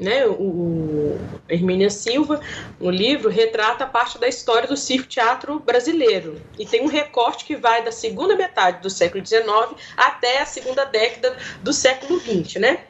né, 0.00 0.26
o, 0.26 1.18
Hermínia 1.48 1.90
Silva, 1.90 2.40
no 2.80 2.90
livro, 2.90 3.28
retrata 3.28 3.86
parte 3.86 4.18
da 4.18 4.28
história 4.28 4.68
do 4.68 4.76
circo-teatro 4.76 5.60
brasileiro. 5.60 6.40
E 6.58 6.66
tem 6.66 6.82
um 6.82 6.88
recorte 6.88 7.44
que 7.44 7.56
vai 7.56 7.84
da 7.84 7.92
segunda 7.92 8.36
metade 8.36 8.82
do 8.82 8.90
século 8.90 9.24
XIX 9.24 9.48
até 9.96 10.40
a 10.40 10.46
segunda 10.46 10.84
década 10.84 11.36
do 11.62 11.72
século 11.72 12.20
XX, 12.20 12.56
né? 12.56 12.80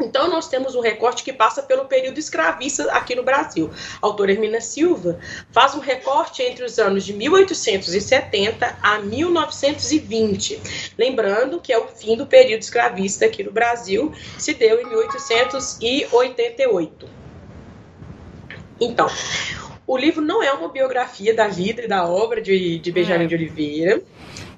Então, 0.00 0.28
nós 0.28 0.48
temos 0.48 0.74
um 0.74 0.80
recorte 0.80 1.22
que 1.22 1.32
passa 1.32 1.62
pelo 1.62 1.84
período 1.84 2.18
escravista 2.18 2.90
aqui 2.90 3.14
no 3.14 3.22
Brasil. 3.22 3.70
A 4.02 4.06
autora 4.06 4.32
Hermina 4.32 4.60
Silva 4.60 5.20
faz 5.52 5.72
um 5.74 5.80
recorte 5.80 6.42
entre 6.42 6.64
os 6.64 6.80
anos 6.80 7.04
de 7.04 7.12
1870 7.12 8.78
a 8.82 8.98
1920. 8.98 10.60
Lembrando 10.98 11.60
que 11.60 11.72
é 11.72 11.78
o 11.78 11.86
fim 11.86 12.16
do 12.16 12.26
período 12.26 12.62
escravista 12.62 13.26
aqui 13.26 13.44
no 13.44 13.52
Brasil, 13.52 14.12
se 14.36 14.54
deu 14.54 14.80
em 14.80 14.88
1888. 14.88 17.08
Então, 18.80 19.08
o 19.86 19.96
livro 19.96 20.20
não 20.20 20.42
é 20.42 20.52
uma 20.52 20.68
biografia 20.68 21.32
da 21.32 21.46
vida 21.46 21.82
e 21.82 21.88
da 21.88 22.04
obra 22.04 22.40
de, 22.40 22.78
de 22.78 22.90
Benjamin 22.90 23.24
é. 23.24 23.28
de 23.28 23.34
Oliveira 23.34 24.02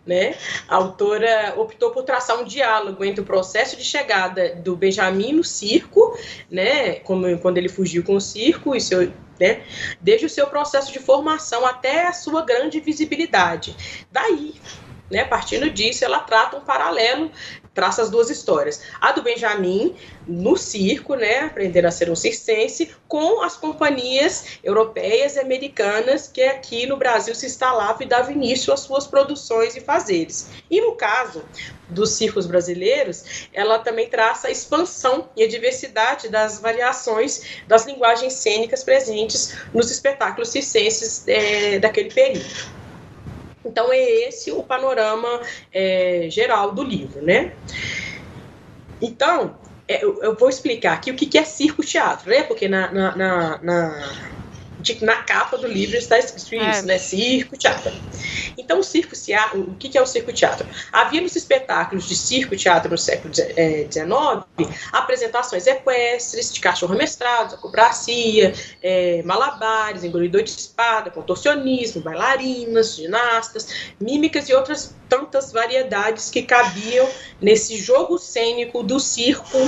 né? 0.06 0.36
A 0.68 0.76
autora 0.76 1.54
optou 1.56 1.90
por 1.90 2.04
traçar 2.04 2.38
um 2.38 2.44
diálogo 2.44 3.04
entre 3.04 3.20
o 3.20 3.24
processo 3.24 3.76
de 3.76 3.84
chegada 3.84 4.54
do 4.54 4.76
Benjamin 4.76 5.32
no 5.32 5.44
circo, 5.44 6.16
né? 6.50 7.00
Quando 7.00 7.58
ele 7.58 7.68
fugiu 7.68 8.04
com 8.04 8.14
o 8.14 8.20
circo 8.20 8.74
e 8.74 8.80
seu 8.80 9.12
né? 9.38 9.62
Desde 10.00 10.26
o 10.26 10.30
seu 10.30 10.46
processo 10.46 10.90
de 10.90 10.98
formação 10.98 11.66
até 11.66 12.06
a 12.06 12.12
sua 12.12 12.42
grande 12.42 12.80
visibilidade. 12.80 13.76
Daí, 14.10 14.54
né, 15.10 15.24
partindo 15.24 15.68
disso, 15.68 16.04
ela 16.04 16.20
trata 16.20 16.56
um 16.56 16.62
paralelo 16.62 17.30
traça 17.76 18.02
as 18.02 18.10
duas 18.10 18.30
histórias. 18.30 18.80
A 19.00 19.12
do 19.12 19.22
Benjamin, 19.22 19.94
no 20.26 20.56
circo, 20.56 21.14
né, 21.14 21.40
aprendendo 21.40 21.84
a 21.84 21.90
ser 21.90 22.10
um 22.10 22.16
circense, 22.16 22.90
com 23.06 23.42
as 23.42 23.56
companhias 23.56 24.58
europeias 24.64 25.36
e 25.36 25.40
americanas 25.40 26.26
que 26.26 26.42
aqui 26.42 26.86
no 26.86 26.96
Brasil 26.96 27.34
se 27.34 27.46
instalavam 27.46 28.00
e 28.00 28.06
davam 28.06 28.32
início 28.32 28.72
às 28.72 28.80
suas 28.80 29.06
produções 29.06 29.76
e 29.76 29.80
fazeres. 29.80 30.48
E 30.70 30.80
no 30.80 30.96
caso 30.96 31.44
dos 31.88 32.10
circos 32.10 32.46
brasileiros, 32.46 33.48
ela 33.52 33.78
também 33.78 34.08
traça 34.08 34.48
a 34.48 34.50
expansão 34.50 35.28
e 35.36 35.44
a 35.44 35.48
diversidade 35.48 36.28
das 36.28 36.58
variações 36.58 37.60
das 37.68 37.86
linguagens 37.86 38.32
cênicas 38.32 38.82
presentes 38.82 39.54
nos 39.72 39.90
espetáculos 39.90 40.48
circenses 40.48 41.22
é, 41.28 41.78
daquele 41.78 42.10
período. 42.10 42.85
Então 43.66 43.92
é 43.92 44.00
esse 44.28 44.50
o 44.52 44.62
panorama 44.62 45.40
é, 45.72 46.28
geral 46.30 46.72
do 46.72 46.82
livro, 46.82 47.22
né? 47.22 47.52
Então, 49.00 49.56
é, 49.88 50.02
eu, 50.02 50.36
vou 50.36 50.48
explicar 50.48 50.94
aqui 50.94 51.10
o 51.10 51.14
que, 51.14 51.36
é 51.36 51.44
circo-teatro, 51.44 52.30
né? 52.30 52.42
Porque 52.42 52.68
na, 52.68 52.90
na, 52.92 53.58
na 53.62 54.12
na 55.04 55.16
capa 55.22 55.56
do 55.56 55.66
livro 55.66 55.96
está 55.96 56.18
escrito 56.18 56.54
isso, 56.54 56.80
é. 56.80 56.82
né? 56.82 56.98
Circo, 56.98 57.56
teatro. 57.56 57.92
Então, 58.58 58.80
o 58.80 58.82
circo, 58.82 59.14
o 59.54 59.74
que 59.74 59.96
é 59.96 60.02
o 60.02 60.06
circo 60.06 60.32
teatro? 60.32 60.66
Havia 60.92 61.20
nos 61.20 61.36
espetáculos 61.36 62.08
de 62.08 62.16
circo 62.16 62.56
teatro 62.56 62.90
no 62.90 62.98
século 62.98 63.34
XIX 63.34 63.56
é, 63.56 63.86
apresentações 64.92 65.66
equestres, 65.66 66.52
de 66.52 66.60
cachorro 66.60 66.94
mestrado, 66.96 67.54
acrobacia, 67.54 68.54
é, 68.82 69.22
malabares, 69.24 70.04
engolidor 70.04 70.42
de 70.42 70.50
espada, 70.50 71.10
contorcionismo, 71.10 72.00
bailarinas, 72.02 72.96
ginastas, 72.96 73.92
mímicas 74.00 74.48
e 74.48 74.54
outras 74.54 74.94
tantas 75.08 75.52
variedades 75.52 76.30
que 76.30 76.42
cabiam 76.42 77.08
nesse 77.40 77.76
jogo 77.76 78.18
cênico 78.18 78.82
do 78.82 78.98
circo 78.98 79.58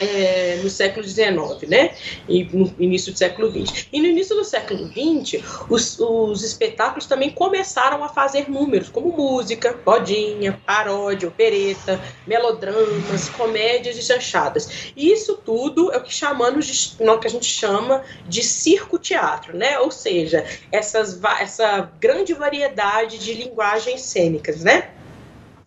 é, 0.00 0.58
no 0.62 0.70
século 0.70 1.06
XIX, 1.06 1.68
né? 1.68 1.94
E 2.28 2.44
no 2.44 2.72
início 2.78 3.12
do 3.12 3.18
século 3.18 3.50
XX. 3.50 3.86
E 3.92 4.00
no 4.00 4.06
início 4.06 4.34
do 4.34 4.44
século 4.44 4.88
XX, 4.88 5.42
os, 5.68 5.98
os 5.98 6.42
espetáculos 6.42 7.06
também 7.06 7.30
começaram 7.30 8.02
a 8.04 8.08
fazer 8.08 8.50
números, 8.50 8.88
como 8.88 9.12
música, 9.12 9.78
bodinha, 9.84 10.60
paródia, 10.66 11.28
opereta, 11.28 12.00
melodramas, 12.26 13.28
comédias 13.30 13.96
e 13.96 14.02
chanchadas. 14.02 14.92
E 14.96 15.12
isso 15.12 15.36
tudo 15.44 15.92
é 15.92 15.96
o 15.96 16.02
que 16.02 16.12
chamamos 16.12 16.66
de, 16.66 17.04
no 17.04 17.18
que 17.18 17.26
a 17.26 17.30
gente 17.30 17.46
chama 17.46 18.04
de 18.28 18.42
circo-teatro, 18.42 19.56
né? 19.56 19.78
Ou 19.78 19.90
seja, 19.90 20.44
essas, 20.70 21.20
essa 21.40 21.90
grande 22.00 22.34
variedade 22.34 23.18
de 23.18 23.34
linguagens 23.34 24.02
cênicas, 24.02 24.62
né? 24.62 24.90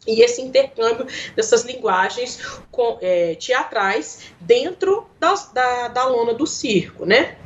E 0.07 0.21
esse 0.21 0.41
intercâmbio 0.41 1.07
dessas 1.35 1.63
linguagens 1.63 2.59
com, 2.71 2.97
é, 3.01 3.35
teatrais 3.35 4.31
dentro 4.39 5.07
das, 5.19 5.51
da, 5.51 5.87
da 5.87 6.05
lona 6.05 6.33
do 6.33 6.45
circo, 6.45 7.05
né? 7.05 7.37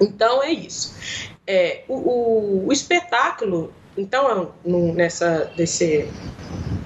Então 0.00 0.42
é 0.42 0.50
isso. 0.50 0.94
É, 1.46 1.82
o, 1.88 1.94
o, 1.94 2.66
o 2.68 2.72
espetáculo, 2.72 3.72
então, 3.96 4.54
no, 4.64 4.94
nessa, 4.94 5.52
desse, 5.56 6.08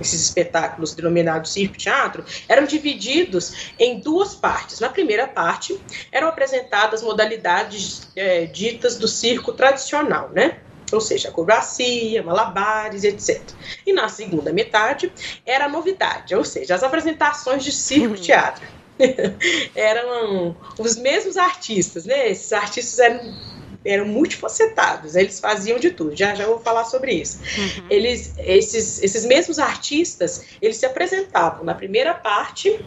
esses 0.01 0.23
espetáculos 0.23 0.95
denominados 0.95 1.53
circo-teatro, 1.53 2.25
eram 2.49 2.67
divididos 2.67 3.73
em 3.79 4.01
duas 4.01 4.35
partes. 4.35 4.81
Na 4.81 4.89
primeira 4.89 5.29
parte, 5.29 5.79
eram 6.11 6.29
apresentadas 6.29 7.03
modalidades 7.03 8.09
é, 8.17 8.47
ditas 8.47 8.97
do 8.97 9.07
circo 9.07 9.53
tradicional, 9.53 10.31
né? 10.31 10.59
Ou 10.95 11.01
seja, 11.01 11.29
acrobacia, 11.29 12.23
malabares, 12.23 13.05
etc. 13.05 13.43
E 13.87 13.93
na 13.93 14.09
segunda 14.09 14.53
metade 14.53 15.13
era 15.45 15.67
a 15.67 15.69
novidade, 15.69 16.35
ou 16.35 16.45
seja, 16.45 16.75
as 16.75 16.83
apresentações 16.83 17.65
de 17.65 17.73
circo-teatro. 17.73 18.67
eram 19.75 20.57
os 20.79 20.97
mesmos 20.97 21.37
artistas, 21.37 22.05
né? 22.05 22.31
Esses 22.31 22.53
artistas 22.53 22.99
eram 23.01 23.55
eram 23.85 24.07
multifacetados, 24.07 25.15
eles 25.15 25.39
faziam 25.39 25.79
de 25.79 25.91
tudo. 25.91 26.17
Já 26.17 26.35
já 26.35 26.47
vou 26.47 26.59
falar 26.59 26.85
sobre 26.85 27.13
isso. 27.13 27.39
Uhum. 27.39 27.87
Eles, 27.91 28.33
esses, 28.39 29.03
esses 29.03 29.27
mesmos 29.27 29.59
artistas, 29.59 30.45
eles 30.63 30.79
se 30.79 30.87
apresentavam 30.87 31.65
na 31.65 31.75
primeira 31.75 32.15
parte 32.15 32.83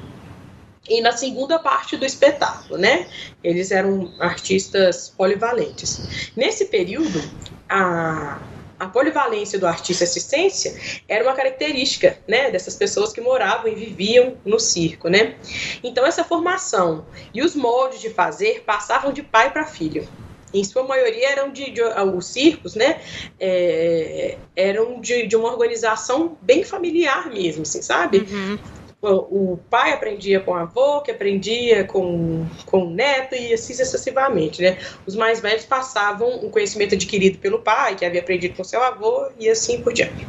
e 0.90 1.02
na 1.02 1.12
segunda 1.12 1.60
parte 1.60 1.98
do 1.98 2.06
espetáculo, 2.06 2.80
né? 2.80 3.08
Eles 3.44 3.72
eram 3.72 4.12
artistas 4.20 5.14
polivalentes. 5.16 6.32
Nesse 6.36 6.66
período, 6.66 7.22
a, 7.70 8.40
a 8.80 8.88
polivalência 8.88 9.58
do 9.58 9.66
artista 9.66 10.04
assistência 10.04 10.76
era 11.08 11.24
uma 11.24 11.34
característica, 11.34 12.18
né, 12.28 12.52
dessas 12.52 12.76
pessoas 12.76 13.12
que 13.12 13.22
moravam 13.22 13.72
e 13.72 13.76
viviam 13.76 14.38
no 14.46 14.60
circo, 14.60 15.10
né? 15.10 15.36
Então 15.84 16.06
essa 16.06 16.24
formação 16.24 17.06
e 17.34 17.42
os 17.42 17.56
moldes 17.56 18.00
de 18.00 18.10
fazer 18.10 18.64
passavam 18.66 19.12
de 19.12 19.24
pai 19.24 19.52
para 19.52 19.66
filho. 19.66 20.08
Em 20.54 20.64
sua 20.64 20.84
maioria 20.84 21.32
eram 21.32 21.52
de, 21.52 21.70
de 21.72 21.82
os 21.82 22.28
circos, 22.28 22.74
né? 22.74 23.02
É, 23.40 24.38
eram 24.56 25.02
de, 25.02 25.28
de, 25.28 25.36
uma 25.36 25.52
organização 25.52 26.38
bem 26.42 26.64
familiar 26.64 27.30
mesmo, 27.30 27.64
assim, 27.64 27.82
sabe? 27.82 28.20
Uhum 28.20 28.58
o 29.02 29.60
pai 29.70 29.94
aprendia 29.94 30.40
com 30.40 30.52
o 30.52 30.56
avô, 30.56 31.02
que 31.02 31.12
aprendia 31.12 31.84
com, 31.84 32.46
com 32.66 32.86
o 32.86 32.90
neto 32.90 33.36
e 33.36 33.54
assim 33.54 33.74
sucessivamente, 33.74 34.62
né? 34.62 34.78
Os 35.06 35.16
mais 35.16 35.40
velhos 35.40 35.66
passavam 35.66 36.44
o 36.44 36.50
conhecimento 36.50 36.96
adquirido 36.96 37.38
pelo 37.38 37.60
pai, 37.60 37.96
que 37.96 38.04
havia 38.04 38.22
aprendido 38.22 38.56
com 38.56 38.64
seu 38.64 38.82
avô 38.82 39.30
e 39.40 39.48
assim 39.50 39.82
por 39.82 39.94
diante. 39.94 40.26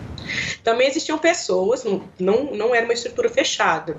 Também 0.63 0.87
existiam 0.87 1.19
pessoas, 1.19 1.85
não, 1.85 2.53
não, 2.53 2.75
era 2.75 2.85
uma 2.85 2.93
estrutura 2.93 3.31
fechada, 3.31 3.97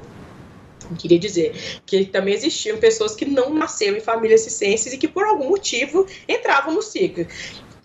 queria 0.98 1.20
dizer 1.20 1.56
que 1.86 2.06
também 2.06 2.34
existiam 2.34 2.78
pessoas 2.78 3.16
que 3.16 3.26
não 3.26 3.54
nasceram 3.54 3.98
em 3.98 4.02
famílias 4.02 4.42
ciências 4.42 4.94
e 4.94 4.98
que 4.98 5.08
por 5.08 5.24
algum 5.24 5.50
motivo 5.50 6.06
entravam 6.28 6.74
no 6.74 6.82
ciclo 6.82 7.26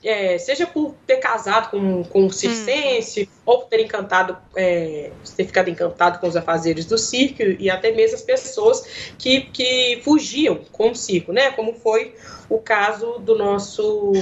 é, 0.04 0.36
seja 0.38 0.66
por 0.66 0.94
ter 1.06 1.16
casado 1.16 1.70
com, 1.70 2.04
com 2.04 2.24
um 2.24 2.30
circense, 2.30 3.22
hum. 3.22 3.40
ou 3.46 3.58
por 3.60 3.68
ter 3.68 3.80
encantado, 3.80 4.36
é, 4.54 5.10
ter 5.36 5.46
ficado 5.46 5.70
encantado 5.70 6.18
com 6.18 6.28
os 6.28 6.36
afazeres 6.36 6.84
do 6.84 6.98
circo, 6.98 7.42
e 7.42 7.70
até 7.70 7.90
mesmo 7.90 8.16
as 8.16 8.22
pessoas 8.22 9.14
que, 9.18 9.42
que 9.42 10.00
fugiam 10.04 10.60
com 10.70 10.90
o 10.90 10.94
circo, 10.94 11.32
né? 11.32 11.50
Como 11.52 11.74
foi 11.74 12.14
o 12.48 12.58
caso 12.58 13.18
do 13.18 13.36
nosso 13.36 14.12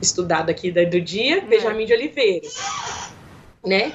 estudado 0.00 0.50
aqui 0.50 0.70
do 0.70 1.00
dia, 1.00 1.38
é. 1.38 1.40
Benjamin 1.40 1.86
de 1.86 1.94
Oliveira, 1.94 2.48
né? 3.64 3.92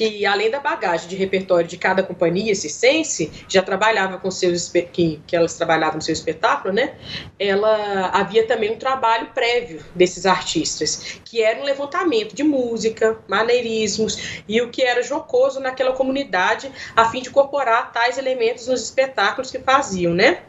que 0.00 0.24
além 0.24 0.50
da 0.50 0.58
bagagem 0.58 1.06
de 1.06 1.14
repertório 1.14 1.68
de 1.68 1.76
cada 1.76 2.02
companhia 2.02 2.54
circense, 2.54 3.30
já 3.46 3.60
trabalhava 3.60 4.16
com 4.16 4.30
seus 4.30 4.72
que, 4.92 5.20
que 5.26 5.36
elas 5.36 5.54
trabalhavam 5.58 5.96
no 5.96 6.02
seu 6.02 6.14
espetáculo, 6.14 6.72
né? 6.72 6.94
Ela 7.38 8.06
havia 8.14 8.46
também 8.46 8.72
um 8.72 8.78
trabalho 8.78 9.26
prévio 9.34 9.84
desses 9.94 10.24
artistas, 10.24 11.20
que 11.22 11.42
era 11.42 11.60
um 11.60 11.64
levantamento 11.64 12.34
de 12.34 12.42
música, 12.42 13.18
maneirismos 13.28 14.42
e 14.48 14.62
o 14.62 14.70
que 14.70 14.82
era 14.82 15.02
jocoso 15.02 15.60
naquela 15.60 15.92
comunidade, 15.92 16.72
a 16.96 17.10
fim 17.10 17.20
de 17.20 17.28
incorporar 17.28 17.92
tais 17.92 18.16
elementos 18.16 18.68
nos 18.68 18.82
espetáculos 18.82 19.50
que 19.50 19.58
faziam, 19.58 20.14
né? 20.14 20.44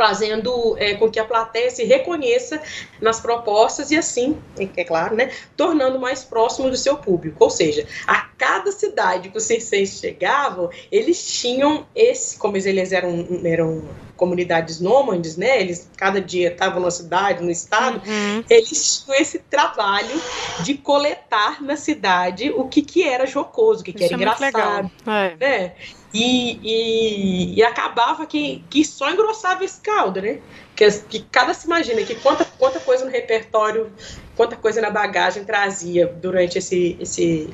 Fazendo 0.00 0.78
é, 0.78 0.94
com 0.94 1.10
que 1.10 1.20
a 1.20 1.24
plateia 1.26 1.70
se 1.70 1.84
reconheça 1.84 2.58
nas 3.02 3.20
propostas 3.20 3.90
e 3.90 3.98
assim, 3.98 4.38
é 4.74 4.82
claro, 4.82 5.14
né, 5.14 5.30
tornando 5.54 6.00
mais 6.00 6.24
próximo 6.24 6.70
do 6.70 6.76
seu 6.76 6.96
público. 6.96 7.44
Ou 7.44 7.50
seja, 7.50 7.86
a 8.06 8.22
cada 8.38 8.72
cidade 8.72 9.28
que 9.28 9.36
os 9.36 9.44
circenses 9.44 10.00
chegavam, 10.00 10.70
eles 10.90 11.22
tinham 11.22 11.86
esse, 11.94 12.38
como 12.38 12.56
eles 12.56 12.92
eram, 12.92 13.26
eram 13.44 13.84
comunidades 14.16 14.80
nômades, 14.80 15.36
né, 15.36 15.60
eles 15.60 15.90
cada 15.98 16.18
dia 16.18 16.48
estavam 16.48 16.80
na 16.80 16.90
cidade, 16.90 17.42
no 17.42 17.50
estado, 17.50 18.00
uhum. 18.08 18.42
eles 18.48 19.04
tinham 19.04 19.20
esse 19.20 19.38
trabalho 19.38 20.18
de 20.62 20.78
coletar 20.78 21.62
na 21.62 21.76
cidade 21.76 22.50
o 22.50 22.66
que, 22.68 22.80
que 22.80 23.06
era 23.06 23.26
jocoso, 23.26 23.82
o 23.82 23.84
que, 23.84 23.92
que 23.92 24.04
era 24.04 24.14
é 24.14 24.16
engraçado. 24.16 24.90
É. 25.06 25.36
Né? 25.38 25.72
E, 26.12 26.58
e, 26.62 27.54
e, 27.54 27.62
acabava 27.62 28.26
que, 28.26 28.64
que 28.68 28.84
só 28.84 29.10
engrossava 29.10 29.64
esse 29.64 29.80
caldo, 29.80 30.20
né? 30.20 30.40
Que, 30.74 30.90
que 31.08 31.20
cada 31.30 31.54
se 31.54 31.66
imagina 31.66 32.02
que 32.02 32.16
quanta, 32.16 32.44
quanta 32.58 32.80
coisa 32.80 33.04
no 33.04 33.10
repertório, 33.10 33.92
quanta 34.34 34.56
coisa 34.56 34.80
na 34.80 34.90
bagagem 34.90 35.44
trazia 35.44 36.08
durante 36.08 36.58
esse, 36.58 36.96
esse 36.98 37.48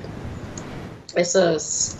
essas 1.14 1.98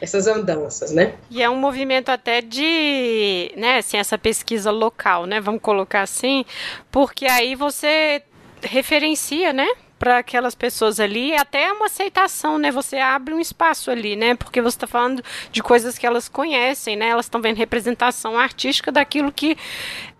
essas 0.00 0.26
andanças, 0.26 0.90
né? 0.90 1.14
E 1.30 1.40
é 1.42 1.48
um 1.48 1.56
movimento 1.56 2.08
até 2.08 2.40
de, 2.40 3.52
né, 3.56 3.78
assim, 3.78 3.96
essa 3.96 4.18
pesquisa 4.18 4.70
local, 4.70 5.26
né? 5.26 5.40
Vamos 5.40 5.62
colocar 5.62 6.02
assim, 6.02 6.44
porque 6.90 7.24
aí 7.26 7.54
você 7.54 8.20
referencia, 8.62 9.52
né? 9.52 9.68
Para 10.02 10.18
aquelas 10.18 10.56
pessoas 10.56 10.98
ali, 10.98 11.30
é 11.30 11.38
até 11.38 11.72
uma 11.72 11.86
aceitação, 11.86 12.58
né? 12.58 12.72
Você 12.72 12.96
abre 12.96 13.32
um 13.32 13.38
espaço 13.38 13.88
ali, 13.88 14.16
né? 14.16 14.34
Porque 14.34 14.60
você 14.60 14.76
está 14.76 14.84
falando 14.84 15.22
de 15.52 15.62
coisas 15.62 15.96
que 15.96 16.04
elas 16.04 16.28
conhecem, 16.28 16.96
né? 16.96 17.10
Elas 17.10 17.26
estão 17.26 17.40
vendo 17.40 17.56
representação 17.56 18.36
artística 18.36 18.90
daquilo 18.90 19.30
que 19.30 19.56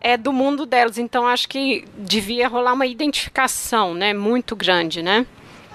é 0.00 0.16
do 0.16 0.32
mundo 0.32 0.64
delas. 0.66 0.98
Então 0.98 1.26
acho 1.26 1.48
que 1.48 1.84
devia 1.98 2.46
rolar 2.46 2.74
uma 2.74 2.86
identificação, 2.86 3.92
né? 3.92 4.14
Muito 4.14 4.54
grande, 4.54 5.02
né? 5.02 5.26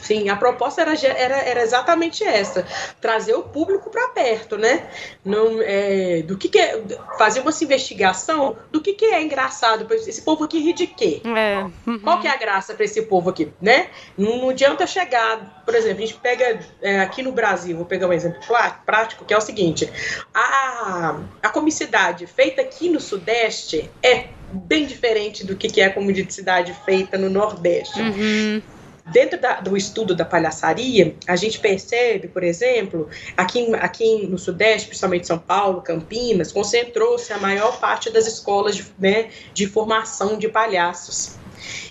Sim, 0.01 0.29
a 0.29 0.35
proposta 0.35 0.81
era, 0.81 0.93
era, 0.93 1.37
era 1.37 1.61
exatamente 1.61 2.23
essa: 2.23 2.65
trazer 3.01 3.33
o 3.33 3.43
público 3.43 3.89
para 3.89 4.09
perto, 4.09 4.57
né? 4.57 4.89
Não, 5.23 5.61
é, 5.61 6.21
do 6.21 6.37
que, 6.37 6.49
que 6.49 6.59
é, 6.59 6.81
fazer 7.17 7.41
uma 7.41 7.51
investigação 7.61 8.57
do 8.71 8.81
que, 8.81 8.93
que 8.93 9.05
é 9.05 9.21
engraçado. 9.21 9.87
Esse 9.93 10.21
povo 10.21 10.43
aqui 10.43 10.59
ri 10.59 10.73
de 10.73 10.87
quê? 10.87 11.21
É. 11.25 11.65
Uhum. 11.85 11.99
Qual 11.99 12.19
que 12.19 12.27
é 12.27 12.31
a 12.31 12.37
graça 12.37 12.73
para 12.73 12.85
esse 12.85 13.01
povo 13.03 13.29
aqui, 13.29 13.51
né? 13.61 13.87
Não, 14.17 14.37
não 14.37 14.49
adianta 14.49 14.85
chegar, 14.85 15.63
por 15.65 15.75
exemplo, 15.75 16.03
a 16.03 16.05
gente 16.05 16.19
pega 16.19 16.59
é, 16.81 16.99
aqui 17.01 17.21
no 17.21 17.31
Brasil, 17.31 17.75
vou 17.75 17.85
pegar 17.85 18.07
um 18.07 18.13
exemplo 18.13 18.39
prático, 18.85 19.25
que 19.25 19.33
é 19.33 19.37
o 19.37 19.41
seguinte: 19.41 19.91
a, 20.33 21.19
a 21.41 21.49
comicidade 21.49 22.25
feita 22.27 22.61
aqui 22.61 22.89
no 22.89 22.99
Sudeste 22.99 23.89
é 24.01 24.27
bem 24.51 24.85
diferente 24.85 25.45
do 25.45 25.55
que, 25.55 25.67
que 25.67 25.81
é 25.81 25.85
a 25.85 25.93
comicidade 25.93 26.73
feita 26.85 27.17
no 27.17 27.29
Nordeste. 27.29 27.99
Uhum. 27.99 28.61
Dentro 29.11 29.39
da, 29.39 29.61
do 29.61 29.77
estudo 29.77 30.13
da 30.13 30.25
palhaçaria, 30.25 31.15
a 31.27 31.35
gente 31.35 31.59
percebe, 31.59 32.27
por 32.27 32.43
exemplo, 32.43 33.09
aqui, 33.35 33.73
aqui 33.75 34.27
no 34.27 34.37
Sudeste, 34.37 34.89
principalmente 34.89 35.27
São 35.27 35.39
Paulo, 35.39 35.81
Campinas, 35.81 36.51
concentrou-se 36.51 37.31
a 37.31 37.37
maior 37.37 37.79
parte 37.79 38.09
das 38.09 38.27
escolas 38.27 38.75
de, 38.75 38.85
né, 38.99 39.29
de 39.53 39.65
formação 39.67 40.37
de 40.37 40.49
palhaços. 40.49 41.37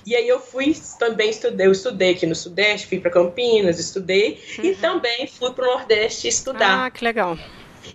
E 0.05 0.15
aí 0.15 0.29
eu 0.29 0.39
fui 0.41 0.77
também 0.99 1.31
estudei, 1.31 1.67
eu 1.67 1.73
estudei 1.73 2.13
aqui 2.13 2.27
no 2.27 2.35
Sudeste, 2.35 2.87
fui 2.87 3.01
para 3.01 3.11
Campinas, 3.11 3.81
estudei 3.81 4.41
uhum. 4.59 4.65
e 4.65 4.75
também 4.77 5.27
fui 5.27 5.53
para 5.53 5.65
o 5.65 5.67
Nordeste 5.67 6.29
estudar. 6.29 6.87
Ah, 6.87 6.91
que 6.91 7.05
legal. 7.05 7.37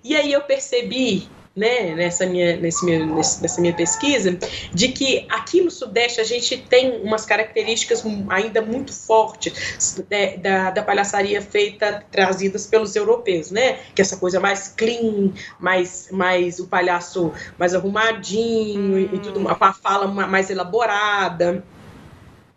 E 0.04 0.16
aí 0.16 0.32
eu 0.32 0.42
percebi 0.42 1.30
né, 1.56 1.94
nessa 1.96 2.26
minha, 2.26 2.56
nesse 2.58 2.86
meu, 2.86 3.06
nessa 3.08 3.60
minha 3.60 3.74
pesquisa, 3.74 4.38
de 4.74 4.88
que 4.90 5.26
aqui 5.30 5.62
no 5.62 5.70
Sudeste 5.70 6.22
a 6.22 6.24
gente 6.24 6.58
tem 6.58 7.02
umas 7.02 7.26
características 7.26 8.04
ainda 8.30 8.62
muito 8.62 8.94
fortes 8.94 10.02
né, 10.10 10.38
da, 10.38 10.72
da 10.72 10.84
palhaçaria 10.84 11.42
feita, 11.42 12.04
trazidas 12.12 12.66
pelos 12.68 12.96
europeus, 12.96 13.52
né? 13.52 13.80
Que 13.94 14.02
é 14.02 14.04
essa 14.04 14.18
coisa 14.18 14.40
mais 14.40 14.70
clean, 14.70 15.32
mais, 15.60 16.08
mais 16.12 16.60
o 16.60 16.68
palhaço 16.68 17.34
mais 17.58 17.74
arrumadinho 17.74 18.96
hum. 18.96 19.10
e 19.14 19.20
tudo, 19.20 19.42
com 19.42 19.66
a 19.66 19.74
fala 19.74 20.08
mais 20.08 20.50
elaborada 20.50 21.64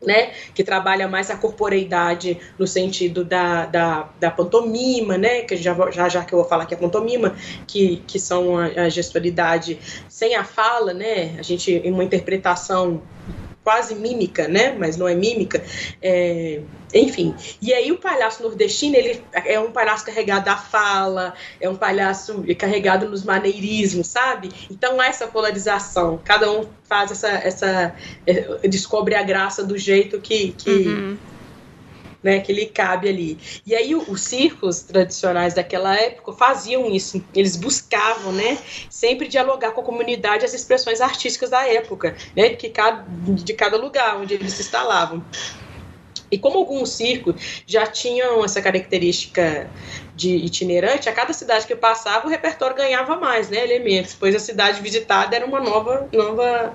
né, 0.07 0.33
que 0.55 0.63
trabalha 0.63 1.09
mais 1.09 1.31
a 1.31 1.37
corporeidade 1.37 2.39
no 2.59 2.67
sentido 2.67 3.25
da, 3.25 3.67
da, 3.67 4.09
da 4.19 4.31
pantomima, 4.31 5.19
né, 5.19 5.43
que 5.43 5.57
já, 5.57 5.75
já, 5.91 6.09
já 6.09 6.25
que 6.25 6.33
eu 6.33 6.39
vou 6.39 6.49
falar 6.49 6.67
que 6.67 6.75
é 6.75 6.77
pantomima, 6.77 7.35
que, 7.67 8.03
que 8.07 8.19
são 8.19 8.59
a, 8.59 8.67
a 8.67 8.89
gestualidade 8.89 9.79
sem 10.09 10.35
a 10.35 10.45
fala, 10.45 10.93
né, 10.93 11.35
a 11.39 11.43
gente, 11.43 11.71
em 11.73 11.93
uma 11.93 12.05
interpretação 12.05 13.03
quase 13.65 13.95
mímica, 13.95 14.47
né? 14.47 14.77
Mas 14.79 14.97
não 14.97 15.09
é 15.09 15.15
mímica. 15.15 15.65
É, 16.01 16.61
enfim. 16.93 17.35
E 17.61 17.73
aí 17.73 17.91
o 17.91 17.97
palhaço 17.97 18.43
nordestino, 18.43 18.95
ele 18.95 19.25
é 19.33 19.59
um 19.59 19.73
palhaço 19.73 20.05
carregado 20.05 20.45
da 20.45 20.57
fala, 20.57 21.35
é 21.61 21.69
um 21.69 21.75
palhaço 21.75 22.45
carregado 22.59 23.09
nos 23.09 23.25
maneirismos, 23.25 24.07
sabe? 24.07 24.51
Então 24.71 25.01
há 25.01 25.07
essa 25.07 25.27
polarização. 25.27 26.21
Cada 26.23 26.53
um 26.53 26.69
faz 26.85 27.11
essa. 27.11 27.29
essa 27.29 27.97
é, 28.27 28.69
descobre 28.69 29.15
a 29.15 29.23
graça 29.23 29.65
do 29.65 29.79
jeito 29.79 30.21
que. 30.21 30.53
que 30.53 30.71
uhum 30.71 31.19
né, 32.25 32.41
que 32.41 32.53
lhe 32.53 32.67
cabe 32.67 33.09
ali. 33.09 33.39
E 33.67 33.75
aí 33.75 33.95
os 33.95 34.23
circos 34.23 34.81
tradicionais 34.81 35.53
daquela 35.53 35.95
época 35.95 36.33
faziam 36.33 36.91
isso, 36.91 37.23
eles 37.35 37.55
buscavam, 37.55 38.33
né, 38.33 38.59
sempre 38.89 39.29
dialogar 39.29 39.73
com 39.73 39.83
a 39.83 39.85
comunidade 39.85 40.45
as 40.45 40.55
expressões 40.55 41.03
artísticas 41.03 41.51
da 41.51 41.69
época, 41.69 42.17
né, 42.35 42.57
cada, 42.73 43.05
de 43.07 43.53
cada 43.53 43.77
lugar 43.77 44.17
onde 44.17 44.33
eles 44.33 44.55
se 44.55 44.63
instalavam. 44.63 45.23
E 46.31 46.39
como 46.39 46.59
alguns 46.59 46.91
circos 46.91 47.63
já 47.67 47.87
tinham 47.87 48.45
essa 48.45 48.61
característica 48.61 49.71
de 50.17 50.31
itinerante, 50.31 51.09
a 51.09 51.13
cada 51.13 51.33
cidade 51.33 51.67
que 51.67 51.77
passava 51.77 52.27
o 52.27 52.31
repertório 52.31 52.75
ganhava 52.75 53.17
mais, 53.17 53.51
né, 53.51 53.63
elementos, 53.63 54.17
pois 54.19 54.35
a 54.35 54.41
cidade 54.41 54.81
visitada 54.81 55.37
era 55.37 55.45
uma 55.45 55.61
nova, 55.61 56.09
nova 56.13 56.75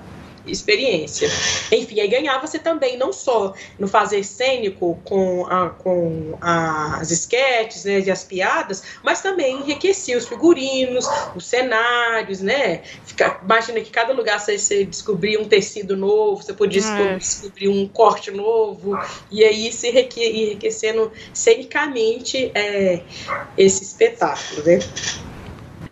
experiência. 0.52 1.30
Enfim, 1.72 2.00
aí 2.00 2.08
ganhava-se 2.08 2.60
também, 2.60 2.98
não 2.98 3.14
só 3.14 3.54
no 3.78 3.88
fazer 3.88 4.24
cênico 4.24 5.00
com, 5.04 5.46
a, 5.48 5.70
com 5.70 6.38
as 6.42 7.12
esquetes 7.12 7.86
né, 7.86 8.00
e 8.00 8.12
as 8.12 8.24
piadas, 8.24 8.84
mas 9.04 9.22
também 9.22 9.58
enriquecia 9.60 10.18
os 10.18 10.28
figurinos, 10.28 11.06
os 11.36 11.46
cenários, 11.46 12.42
né? 12.42 12.82
Fica, 13.06 13.40
imagina 13.44 13.80
que 13.82 13.90
cada 13.90 14.14
lugar 14.14 14.40
você, 14.40 14.58
você 14.58 14.86
descobria 14.86 15.40
um 15.40 15.46
tecido 15.46 15.96
novo, 15.96 16.42
você 16.42 16.54
podia 16.54 16.82
é. 16.82 17.18
descobrir 17.18 17.68
um 17.68 17.88
corte 17.88 18.32
novo, 18.32 18.98
e 19.32 19.44
aí 19.44 19.72
se 19.72 19.90
enriquecendo 19.90 21.12
cenicamente 21.34 22.52
é, 22.54 23.02
esse 23.58 23.84
espetáculo, 23.84 24.64
né? 24.64 24.80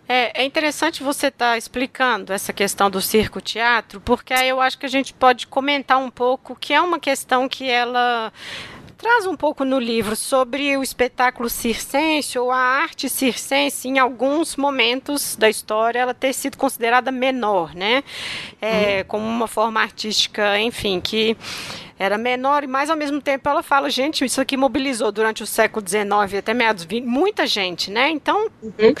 É, 0.08 0.42
é 0.42 0.44
interessante 0.44 1.02
você 1.02 1.26
estar 1.26 1.50
tá 1.50 1.58
explicando 1.58 2.32
essa 2.32 2.52
questão 2.52 2.88
do 2.88 3.00
circo-teatro, 3.00 4.00
porque 4.00 4.32
aí 4.32 4.48
eu 4.48 4.60
acho 4.60 4.78
que 4.78 4.86
a 4.86 4.88
gente 4.88 5.12
pode 5.12 5.46
comentar 5.46 5.98
um 5.98 6.10
pouco 6.10 6.56
que 6.56 6.72
é 6.72 6.80
uma 6.80 6.98
questão 6.98 7.46
que 7.48 7.68
ela 7.68 8.32
traz 8.96 9.26
um 9.26 9.36
pouco 9.36 9.64
no 9.64 9.78
livro 9.78 10.16
sobre 10.16 10.76
o 10.76 10.82
espetáculo 10.82 11.48
circense 11.48 12.36
ou 12.36 12.50
a 12.50 12.58
arte 12.58 13.08
circense 13.08 13.86
em 13.86 13.98
alguns 13.98 14.56
momentos 14.56 15.36
da 15.36 15.48
história 15.48 16.00
ela 16.00 16.12
ter 16.12 16.32
sido 16.32 16.56
considerada 16.56 17.12
menor, 17.12 17.74
né? 17.76 18.02
É, 18.60 18.98
uhum. 18.98 19.04
Como 19.06 19.24
uma 19.24 19.46
forma 19.46 19.80
artística, 19.80 20.58
enfim, 20.58 21.00
que 21.00 21.36
era 21.98 22.16
menor, 22.16 22.66
mas 22.66 22.90
ao 22.90 22.96
mesmo 22.96 23.20
tempo 23.20 23.48
ela 23.48 23.62
fala, 23.62 23.90
gente, 23.90 24.24
isso 24.24 24.40
aqui 24.40 24.56
mobilizou 24.56 25.10
durante 25.10 25.42
o 25.42 25.46
século 25.46 25.86
XIX 25.86 26.38
até 26.38 26.54
meados 26.54 26.84
20, 26.84 27.04
muita 27.04 27.46
gente, 27.46 27.90
né? 27.90 28.08
Então, 28.10 28.48
uhum. 28.62 28.94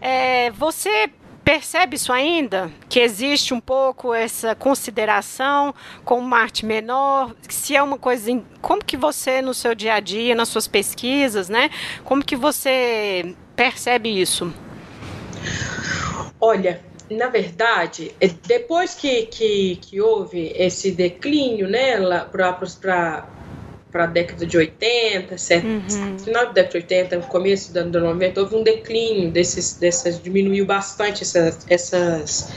é, 0.00 0.50
você 0.50 1.08
percebe 1.44 1.96
isso 1.96 2.12
ainda? 2.12 2.70
Que 2.88 3.00
existe 3.00 3.52
um 3.52 3.60
pouco 3.60 4.14
essa 4.14 4.54
consideração 4.54 5.74
com 6.04 6.18
uma 6.18 6.38
arte 6.38 6.64
menor? 6.64 7.34
Se 7.48 7.76
é 7.76 7.82
uma 7.82 7.98
coisa. 7.98 8.42
Como 8.60 8.84
que 8.84 8.96
você, 8.96 9.42
no 9.42 9.52
seu 9.52 9.74
dia 9.74 9.94
a 9.94 10.00
dia, 10.00 10.34
nas 10.34 10.48
suas 10.48 10.66
pesquisas, 10.66 11.48
né? 11.48 11.70
Como 12.02 12.24
que 12.24 12.34
você 12.34 13.34
percebe 13.54 14.08
isso? 14.08 14.52
Olha, 16.40 16.80
na 17.10 17.28
verdade, 17.28 18.14
é, 18.20 18.28
depois 18.28 18.94
que, 18.94 19.26
que, 19.26 19.76
que 19.76 20.00
houve 20.00 20.52
esse 20.56 20.90
declínio 20.90 21.68
né, 21.68 21.96
para 22.30 22.52
para 23.94 24.04
a 24.04 24.06
década 24.08 24.44
de 24.44 24.56
80, 24.56 25.38
certo? 25.38 25.68
Uhum. 25.68 26.18
final 26.18 26.46
da 26.46 26.52
década 26.52 26.70
de 26.80 26.94
80, 26.94 27.20
começo 27.28 27.72
da 27.72 27.82
década 27.82 28.00
de 28.00 28.06
90, 28.06 28.40
houve 28.40 28.56
um 28.56 28.62
declínio 28.64 29.30
desses, 29.30 29.74
dessas, 29.74 30.20
diminuiu 30.20 30.66
bastante 30.66 31.22
essas, 31.22 31.64
essas, 31.70 32.52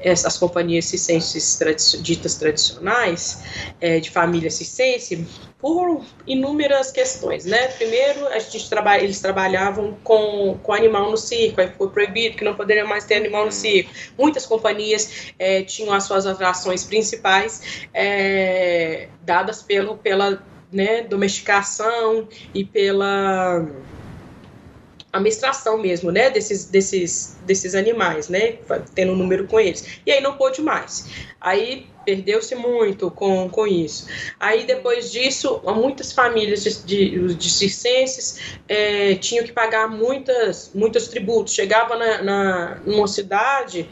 essas 0.00 0.36
companhias 0.36 0.86
cicenses 0.86 1.56
tradi 1.56 2.02
ditas 2.02 2.34
tradicionais, 2.34 3.40
é, 3.80 4.00
de 4.00 4.10
família 4.10 4.50
cicense, 4.50 5.24
por 5.60 6.04
inúmeras 6.26 6.90
questões, 6.90 7.44
né? 7.44 7.68
Primeiro, 7.68 8.26
a 8.26 8.40
gente 8.40 8.68
trabalha, 8.68 9.04
eles 9.04 9.20
trabalhavam 9.20 9.96
com, 10.02 10.58
com 10.60 10.72
animal 10.72 11.08
no 11.08 11.16
circo, 11.16 11.60
aí 11.60 11.70
foi 11.78 11.88
proibido 11.90 12.36
que 12.36 12.42
não 12.42 12.56
poderia 12.56 12.84
mais 12.84 13.04
ter 13.04 13.14
animal 13.14 13.44
no 13.44 13.52
circo. 13.52 13.92
Muitas 14.18 14.44
companhias 14.44 15.32
é, 15.38 15.62
tinham 15.62 15.92
as 15.92 16.02
suas 16.02 16.26
atrações 16.26 16.82
principais 16.82 17.86
é, 17.94 19.06
dadas 19.22 19.62
pelo, 19.62 19.96
pela 19.96 20.42
né, 20.72 21.02
domesticação 21.02 22.28
e 22.54 22.64
pela 22.64 23.66
administração 25.12 25.76
mesmo, 25.76 26.12
né, 26.12 26.30
desses, 26.30 26.66
desses, 26.66 27.36
desses 27.44 27.74
animais, 27.74 28.28
né, 28.28 28.58
tendo 28.94 29.12
um 29.12 29.16
número 29.16 29.46
com 29.46 29.58
eles. 29.58 30.00
E 30.06 30.12
aí 30.12 30.20
não 30.20 30.36
pôde 30.36 30.62
mais. 30.62 31.06
Aí 31.40 31.86
perdeu-se 32.04 32.54
muito 32.54 33.10
com, 33.10 33.48
com 33.48 33.66
isso. 33.66 34.06
Aí 34.38 34.64
depois 34.64 35.10
disso, 35.10 35.60
muitas 35.64 36.12
famílias 36.12 36.62
de, 36.62 36.84
de, 36.84 37.34
de 37.34 37.50
circenses 37.50 38.58
é, 38.68 39.14
tinham 39.16 39.44
que 39.44 39.52
pagar 39.52 39.88
muitas, 39.88 40.70
muitos 40.74 41.08
tributos. 41.08 41.54
Chegava 41.54 41.96
na, 41.96 42.22
na, 42.22 42.74
numa 42.86 43.08
cidade 43.08 43.88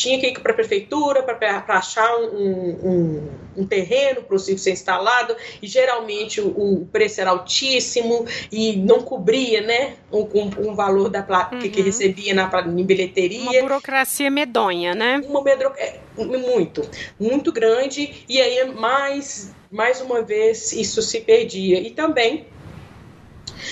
tinha 0.00 0.18
que 0.18 0.28
ir 0.28 0.40
para 0.40 0.52
a 0.52 0.54
prefeitura 0.54 1.22
para 1.22 1.62
achar 1.68 2.16
um, 2.16 2.78
um, 2.82 3.28
um 3.58 3.66
terreno 3.66 4.22
para 4.22 4.34
o 4.34 4.38
circo 4.38 4.58
ser 4.58 4.72
instalado, 4.72 5.36
e 5.60 5.66
geralmente 5.66 6.40
o, 6.40 6.48
o, 6.48 6.86
preço 6.86 7.20
era 7.20 7.30
altíssimo 7.30 8.24
e 8.50 8.76
não 8.76 9.02
cobria 9.02 9.60
né, 9.60 9.96
um, 10.10 10.26
um 10.68 10.74
valor 10.74 11.10
da 11.10 11.22
placa 11.22 11.56
uhum. 11.56 11.60
que, 11.60 11.82
recebia 11.82 12.34
na, 12.34 12.50
em 12.66 12.84
bilheteria. 12.84 13.50
Uma 13.50 13.60
burocracia 13.62 14.30
medonha, 14.30 14.94
né? 14.94 15.20
Uma 15.26 15.42
medro... 15.42 15.72
É, 15.76 15.98
muito, 16.16 16.82
muito 17.18 17.52
grande, 17.52 18.24
e 18.28 18.40
aí 18.40 18.64
mais, 18.72 19.54
mais 19.70 20.00
uma 20.00 20.22
vez 20.22 20.72
isso 20.72 21.00
se 21.02 21.20
perdia. 21.20 21.78
E 21.78 21.90
também 21.90 22.46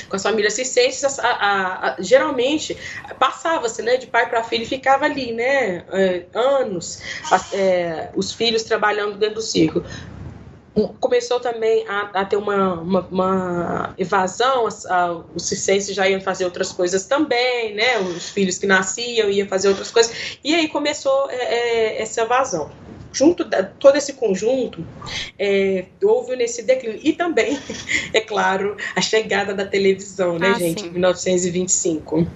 com 0.09 0.17
as 0.17 0.23
famílias 0.23 0.55
circenses, 0.55 1.19
a, 1.19 1.29
a, 1.29 1.89
a, 1.89 1.97
geralmente 1.99 2.77
passava-se 3.19 3.83
né, 3.83 3.97
de 3.97 4.07
pai 4.07 4.29
para 4.29 4.43
filho 4.43 4.63
e 4.63 4.67
ficava 4.67 5.05
ali, 5.05 5.33
né, 5.33 5.85
é, 5.93 6.25
anos, 6.35 7.01
é, 7.53 8.11
os 8.15 8.33
filhos 8.33 8.63
trabalhando 8.63 9.17
dentro 9.17 9.37
do 9.37 9.43
circo 9.43 9.85
começou 11.01 11.41
também 11.41 11.85
a, 11.89 12.25
ter 12.25 12.37
uma, 12.37 12.75
uma, 12.75 13.01
uma 13.11 13.95
evasão, 13.99 14.67
os 14.67 15.43
circenses 15.43 15.95
já 15.95 16.09
iam 16.09 16.21
fazer 16.21 16.45
outras 16.45 16.73
coisas 16.73 17.07
também, 17.07 17.75
né? 17.75 17.99
Os 17.99 18.31
filhos 18.31 18.59
que 18.59 18.67
nasciam 18.67 19.29
iam 19.29 19.49
fazer 19.49 19.69
outras 19.69 19.91
coisas, 19.91 20.39
e 20.45 20.55
aí 20.55 20.69
começou 20.69 21.29
é, 21.31 21.37
é, 21.37 22.03
essa 22.03 22.23
evasão 22.23 22.71
junto 23.13 23.45
da, 23.45 23.63
todo 23.63 23.97
esse 23.97 24.15
conjunto 24.15 24.85
é, 25.39 25.87
houve 26.03 26.37
nesse 26.37 26.63
declínio. 26.63 27.01
E 27.03 27.13
também 27.13 27.59
é 28.13 28.21
claro 28.21 28.77
a 28.95 29.01
chegada 29.01 29.55
da 29.55 29.65
televisão 29.65 30.39
né 30.39 30.53
ah, 30.55 30.59
gente? 30.59 30.81
sim. 30.81 30.87
em 30.89 30.91
1925 30.91 32.27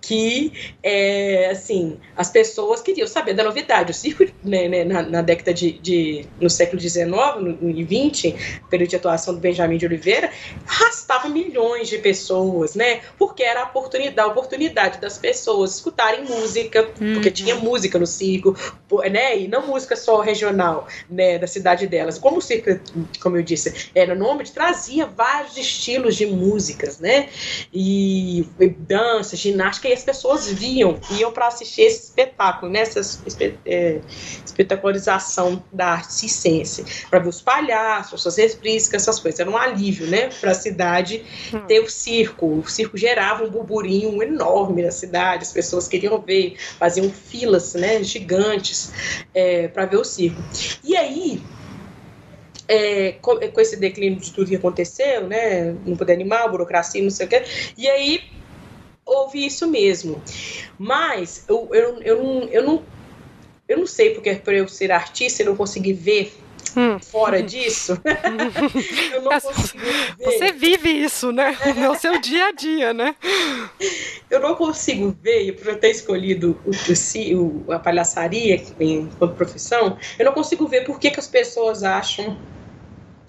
que 0.00 0.52
é, 0.82 1.50
assim 1.50 1.98
as 2.16 2.30
pessoas 2.30 2.80
queriam 2.80 3.06
saber 3.06 3.34
da 3.34 3.44
novidade. 3.44 3.92
O 3.92 3.94
circo 3.94 4.24
né, 4.42 4.68
né, 4.68 4.84
na, 4.84 5.02
na, 5.02 5.22
década 5.22 5.52
de, 5.52 5.72
de, 5.72 6.26
no 6.40 6.48
século 6.48 6.80
19 6.80 7.58
e 7.62 7.84
20 7.84 8.62
período 8.70 8.90
de 8.90 8.96
atuação 8.96 9.34
do 9.34 9.40
Benjamin 9.40 9.76
de 9.76 9.86
Oliveira 9.86 10.30
arrastava 10.66 11.28
milhões 11.28 11.88
de 11.88 11.98
pessoas 11.98 12.74
né? 12.74 13.00
Porque 13.18 13.42
era 13.42 13.62
a 13.62 13.64
oportunidade 13.64 14.20
a 14.20 14.26
oportunidade 14.26 15.00
das 15.00 15.18
pessoas 15.18 15.74
escutarem 15.76 16.24
música 16.24 16.88
uhum. 17.00 17.14
porque 17.14 17.30
tinha 17.30 17.54
música 17.56 17.98
no 17.98 18.06
circo 18.06 18.56
né? 19.10 19.38
E 19.38 19.48
não 19.48 19.66
música 19.66 19.96
só 19.96 20.21
regional 20.22 20.86
né, 21.10 21.38
da 21.38 21.46
cidade 21.46 21.86
delas. 21.86 22.18
Como 22.18 22.38
o 22.38 22.42
circo, 22.42 22.78
como 23.20 23.36
eu 23.36 23.42
disse, 23.42 23.90
era 23.94 24.14
nome, 24.14 24.44
trazia 24.44 25.06
vários 25.06 25.56
estilos 25.56 26.16
de 26.16 26.26
músicas, 26.26 26.98
né? 26.98 27.28
E, 27.72 28.46
e 28.58 28.68
dança, 28.68 29.36
ginástica, 29.36 29.88
e 29.88 29.92
as 29.92 30.02
pessoas 30.02 30.46
viam, 30.46 30.98
iam 31.18 31.32
para 31.32 31.48
assistir 31.48 31.82
esse 31.82 32.04
espetáculo, 32.04 32.70
nessa 32.70 33.00
né, 33.00 33.54
é, 33.66 34.00
espetacularização 34.44 35.62
da 35.72 35.88
arte 35.92 36.12
circense, 36.12 37.06
para 37.08 37.18
ver 37.18 37.28
os 37.28 37.40
palhaços, 37.40 38.22
suas 38.22 38.36
reprisas, 38.36 38.92
essas 38.94 39.18
coisas. 39.18 39.40
Era 39.40 39.50
um 39.50 39.56
alívio, 39.56 40.06
né, 40.06 40.28
para 40.40 40.52
a 40.52 40.54
cidade 40.54 41.24
hum. 41.52 41.66
ter 41.66 41.80
o 41.80 41.88
circo. 41.88 42.60
O 42.60 42.68
circo 42.68 42.96
gerava 42.96 43.44
um 43.44 43.50
burburinho 43.50 44.22
enorme 44.22 44.82
na 44.82 44.90
cidade, 44.90 45.42
as 45.42 45.52
pessoas 45.52 45.88
queriam 45.88 46.20
ver, 46.20 46.56
faziam 46.78 47.10
filas, 47.10 47.74
né, 47.74 48.02
gigantes 48.02 48.92
é, 49.34 49.68
para 49.68 49.86
ver 49.86 49.96
o 49.96 50.04
circo. 50.12 50.42
E 50.84 50.96
aí, 50.96 51.42
é, 52.68 53.12
com, 53.20 53.36
com, 53.36 53.60
esse 53.60 53.76
declínio 53.76 54.18
de 54.18 54.32
tudo 54.32 54.48
que 54.48 54.56
aconteceu, 54.56 55.26
né, 55.26 55.74
não 55.86 55.96
poder 55.96 56.14
animal, 56.14 56.50
burocracia, 56.50 57.02
não 57.02 57.10
sei 57.10 57.26
o 57.26 57.28
quê, 57.28 57.42
e 57.76 57.88
aí 57.88 58.20
houve 59.04 59.44
isso 59.44 59.66
mesmo. 59.66 60.22
Mas 60.78 61.44
eu, 61.48 61.68
eu, 61.72 62.02
eu, 62.02 62.22
não, 62.22 62.42
eu, 62.44 62.62
não, 62.62 62.82
eu 63.68 63.78
não 63.78 63.86
sei 63.86 64.10
porque 64.10 64.34
por 64.36 64.54
eu 64.54 64.68
ser 64.68 64.90
artista 64.92 65.42
eu 65.42 65.46
não 65.46 65.56
consegui 65.56 65.92
ver 65.92 66.32
Hum. 66.76 66.98
Fora 66.98 67.42
disso, 67.42 68.00
eu 69.12 69.22
não 69.22 69.40
consigo 69.40 69.84
ver. 69.84 70.16
Você 70.24 70.52
vive 70.52 70.88
isso, 70.90 71.32
né? 71.32 71.56
É 71.76 71.88
o 71.88 71.94
seu 71.94 72.20
dia 72.20 72.46
a 72.46 72.52
dia, 72.52 72.94
né? 72.94 73.14
Eu 74.30 74.40
não 74.40 74.54
consigo 74.54 75.14
ver, 75.20 75.52
por 75.52 75.68
eu 75.68 75.78
ter 75.78 75.90
escolhido 75.90 76.58
o, 76.64 76.70
o, 77.36 77.72
a 77.72 77.78
palhaçaria 77.78 78.62
enquanto 78.80 79.34
profissão, 79.34 79.98
eu 80.18 80.24
não 80.24 80.32
consigo 80.32 80.66
ver 80.66 80.84
por 80.84 80.98
que, 80.98 81.10
que 81.10 81.20
as 81.20 81.28
pessoas 81.28 81.82
acham 81.82 82.38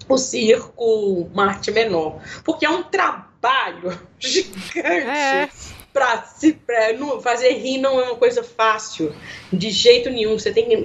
o 0.07 0.17
circo 0.17 1.29
uma 1.33 1.47
arte 1.47 1.71
menor. 1.71 2.21
Porque 2.43 2.65
é 2.65 2.69
um 2.69 2.83
trabalho 2.83 3.99
gigante. 4.19 4.79
É 4.79 5.49
para 5.93 6.23
se 6.23 6.53
pra, 6.53 6.91
não, 6.93 7.21
fazer 7.21 7.53
rir 7.53 7.77
não 7.77 7.99
é 8.01 8.05
uma 8.05 8.15
coisa 8.15 8.43
fácil 8.43 9.13
de 9.51 9.69
jeito 9.69 10.09
nenhum 10.09 10.37
você 10.37 10.51
tem 10.51 10.65
que 10.65 10.75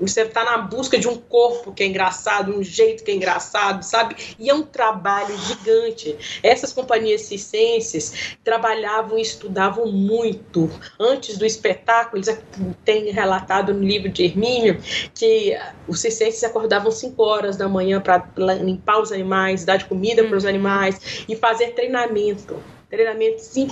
você 0.00 0.22
está 0.22 0.44
na 0.44 0.58
busca 0.58 0.98
de 0.98 1.08
um 1.08 1.16
corpo 1.16 1.72
que 1.72 1.82
é 1.82 1.86
engraçado, 1.86 2.56
um 2.56 2.62
jeito 2.62 3.04
que 3.04 3.10
é 3.10 3.14
engraçado, 3.14 3.82
sabe? 3.82 4.16
E 4.38 4.48
é 4.48 4.54
um 4.54 4.62
trabalho 4.62 5.36
gigante. 5.38 6.16
Essas 6.42 6.72
companhias 6.72 7.22
circenses 7.22 8.36
trabalhavam 8.44 9.18
e 9.18 9.22
estudavam 9.22 9.86
muito. 9.90 10.70
Antes 10.98 11.36
do 11.36 11.44
espetáculo, 11.44 12.22
eles 12.22 12.40
têm 12.84 13.10
relatado 13.10 13.74
no 13.74 13.82
livro 13.82 14.08
de 14.08 14.24
Hermínio 14.24 14.80
que 15.14 15.56
os 15.86 16.00
circenses 16.00 16.42
acordavam 16.44 16.90
5 16.90 17.22
horas 17.22 17.56
da 17.56 17.68
manhã 17.68 18.00
para 18.00 18.24
limpar 18.62 19.00
os 19.00 19.12
animais, 19.12 19.64
dar 19.64 19.76
de 19.76 19.84
comida 19.86 20.24
para 20.24 20.36
os 20.36 20.44
hum. 20.44 20.48
animais 20.48 21.24
e 21.28 21.36
fazer 21.36 21.68
treinamento 21.72 22.56
treinamentos 22.90 23.44
sim, 23.44 23.68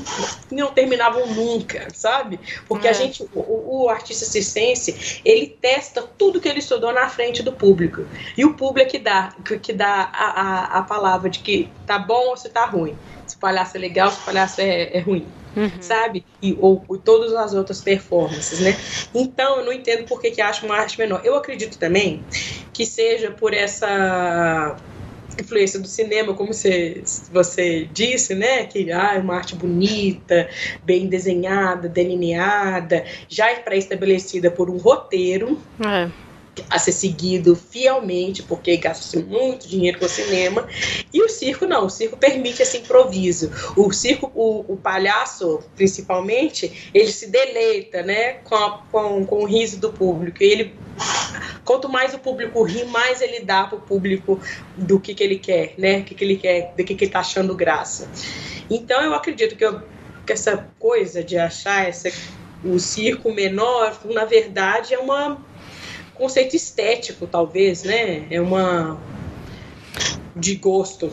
não 0.51 0.73
terminavam 0.73 1.27
nunca, 1.27 1.89
sabe? 1.95 2.39
Porque 2.69 2.87
é. 2.87 2.91
a 2.91 2.93
gente, 2.93 3.23
o, 3.35 3.85
o, 3.85 3.89
artista 3.89 4.25
circense, 4.25 5.21
ele 5.25 5.57
testa 5.61 6.03
tudo 6.03 6.41
que 6.41 6.49
ele 6.49 6.59
estudou 6.59 6.93
na 6.93 7.09
frente 7.09 7.43
do 7.43 7.53
público. 7.53 8.05
E 8.37 8.45
o 8.45 8.55
público 8.55 8.87
é 8.89 8.91
que 8.91 8.99
dá, 8.99 9.35
que 9.63 9.73
dá 9.73 10.11
a, 10.13 10.41
a, 10.41 10.79
a 10.79 10.83
palavra 10.83 11.31
de 11.31 11.39
que 11.39 11.71
tá 11.87 11.99
bom 11.99 12.29
ou 12.29 12.37
se 12.37 12.49
tá 12.51 12.67
ruim. 12.67 12.97
Se 13.27 13.37
o 13.37 13.39
palhaço 13.39 13.77
é 13.77 13.81
legal, 13.81 14.11
se 14.11 14.21
o 14.21 14.25
palhaço 14.25 14.61
é, 14.61 14.97
é 14.97 15.01
ruim. 15.01 15.27
Uhum. 15.57 15.71
Sabe? 15.81 16.23
E, 16.43 16.55
ou, 16.61 16.85
ou, 16.87 16.99
todas 16.99 17.33
as 17.33 17.55
outras 17.55 17.81
performances, 17.81 18.61
né? 18.61 18.77
Então, 19.15 19.61
eu 19.61 19.65
não 19.65 19.73
entendo 19.73 20.07
por 20.07 20.21
que, 20.21 20.31
que 20.31 20.43
acha 20.43 20.67
uma 20.67 20.77
arte 20.77 20.99
menor. 20.99 21.23
Eu 21.25 21.35
acredito 21.35 21.79
também 21.79 22.23
que 22.75 22.85
seja 22.85 23.31
por 23.31 23.55
essa 23.55 24.77
influência 25.39 25.79
do 25.79 25.87
cinema, 25.87 26.35
como 26.35 26.53
você, 26.53 27.03
você 27.33 27.89
disse, 27.93 28.35
né? 28.35 28.65
Que 28.65 28.91
ah, 28.93 29.15
é 29.15 29.19
uma 29.19 29.37
arte 29.37 29.55
bonita, 29.55 30.49
bem 30.85 31.07
desenhada, 31.07 31.89
delineada, 31.89 33.05
já 33.29 33.51
é 33.51 33.57
pré-estabelecida 33.57 34.51
por 34.51 34.71
um 34.71 34.77
roteiro. 34.77 35.59
É 35.81 36.27
a 36.71 36.79
ser 36.79 36.93
seguido 36.93 37.55
fielmente, 37.55 38.43
porque 38.43 38.77
gasta-se 38.77 39.23
muito 39.23 39.69
dinheiro 39.69 39.99
com 39.99 40.07
o 40.07 40.09
cinema. 40.09 40.67
E 41.13 41.23
o 41.23 41.29
circo 41.29 41.67
não, 41.67 41.87
o 41.87 41.91
circo 41.91 42.17
permite 42.17 42.63
esse 42.63 42.79
improviso. 42.79 43.51
O 43.77 43.93
circo, 43.93 44.31
o, 44.35 44.73
o 44.73 44.77
palhaço, 44.77 45.61
principalmente, 45.75 46.91
ele 46.95 47.13
se 47.13 47.29
deleita 47.29 48.03
né, 48.03 48.35
com, 48.45 48.55
a, 48.55 48.79
com, 48.91 49.27
com 49.27 49.43
o 49.43 49.47
riso 49.47 49.79
do 49.79 49.93
público. 49.93 50.39
Ele 50.41 50.73
quanto 51.67 51.89
mais 51.89 52.15
o 52.15 52.19
público 52.19 52.63
ri, 52.63 52.85
mais 52.85 53.21
ele 53.21 53.41
dá 53.41 53.65
para 53.65 53.77
o 53.77 53.81
público 53.81 54.41
do 54.77 54.99
que, 54.99 55.13
que 55.13 55.23
ele 55.23 55.39
quer, 55.39 55.75
né? 55.77 55.99
O 55.99 56.05
que, 56.05 56.15
que 56.15 56.25
ele 56.25 56.37
quer, 56.37 56.73
do 56.77 56.85
que, 56.85 56.95
que 56.95 57.05
ele 57.05 57.09
está 57.11 57.21
achando 57.21 57.55
graça. 57.55 58.09
Então 58.71 59.03
eu 59.03 59.13
acredito 59.13 59.57
que, 59.57 59.65
eu, 59.65 59.83
que 60.25 60.33
essa 60.33 60.69
coisa 60.79 61.23
de 61.23 61.37
achar 61.37 61.87
essa, 61.87 62.09
o 62.65 62.79
circo 62.79 63.33
menor, 63.33 63.99
na 64.05 64.25
verdade, 64.25 64.95
é 64.95 64.99
um 64.99 65.37
conceito 66.15 66.55
estético, 66.55 67.27
talvez, 67.27 67.83
né? 67.83 68.27
É 68.31 68.41
uma 68.41 68.99
de 70.35 70.55
gosto. 70.55 71.13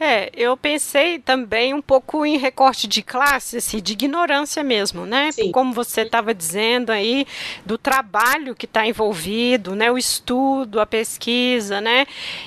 É, 0.00 0.30
eu 0.34 0.56
pensei 0.56 1.18
também 1.18 1.74
um 1.74 1.82
pouco 1.82 2.24
em 2.24 2.36
recorte 2.36 2.86
de 2.86 3.02
classe, 3.02 3.56
assim, 3.56 3.80
de 3.80 3.94
ignorância 3.94 4.62
mesmo, 4.62 5.04
né? 5.04 5.32
Sim. 5.32 5.50
Como 5.50 5.72
você 5.72 6.02
estava 6.02 6.32
dizendo 6.32 6.90
aí, 6.90 7.26
do 7.66 7.76
trabalho 7.76 8.54
que 8.54 8.64
está 8.64 8.86
envolvido, 8.86 9.74
né? 9.74 9.90
O 9.90 9.98
estudo, 9.98 10.80
a 10.80 10.86
pesquisa, 10.86 11.80
né? 11.80 12.06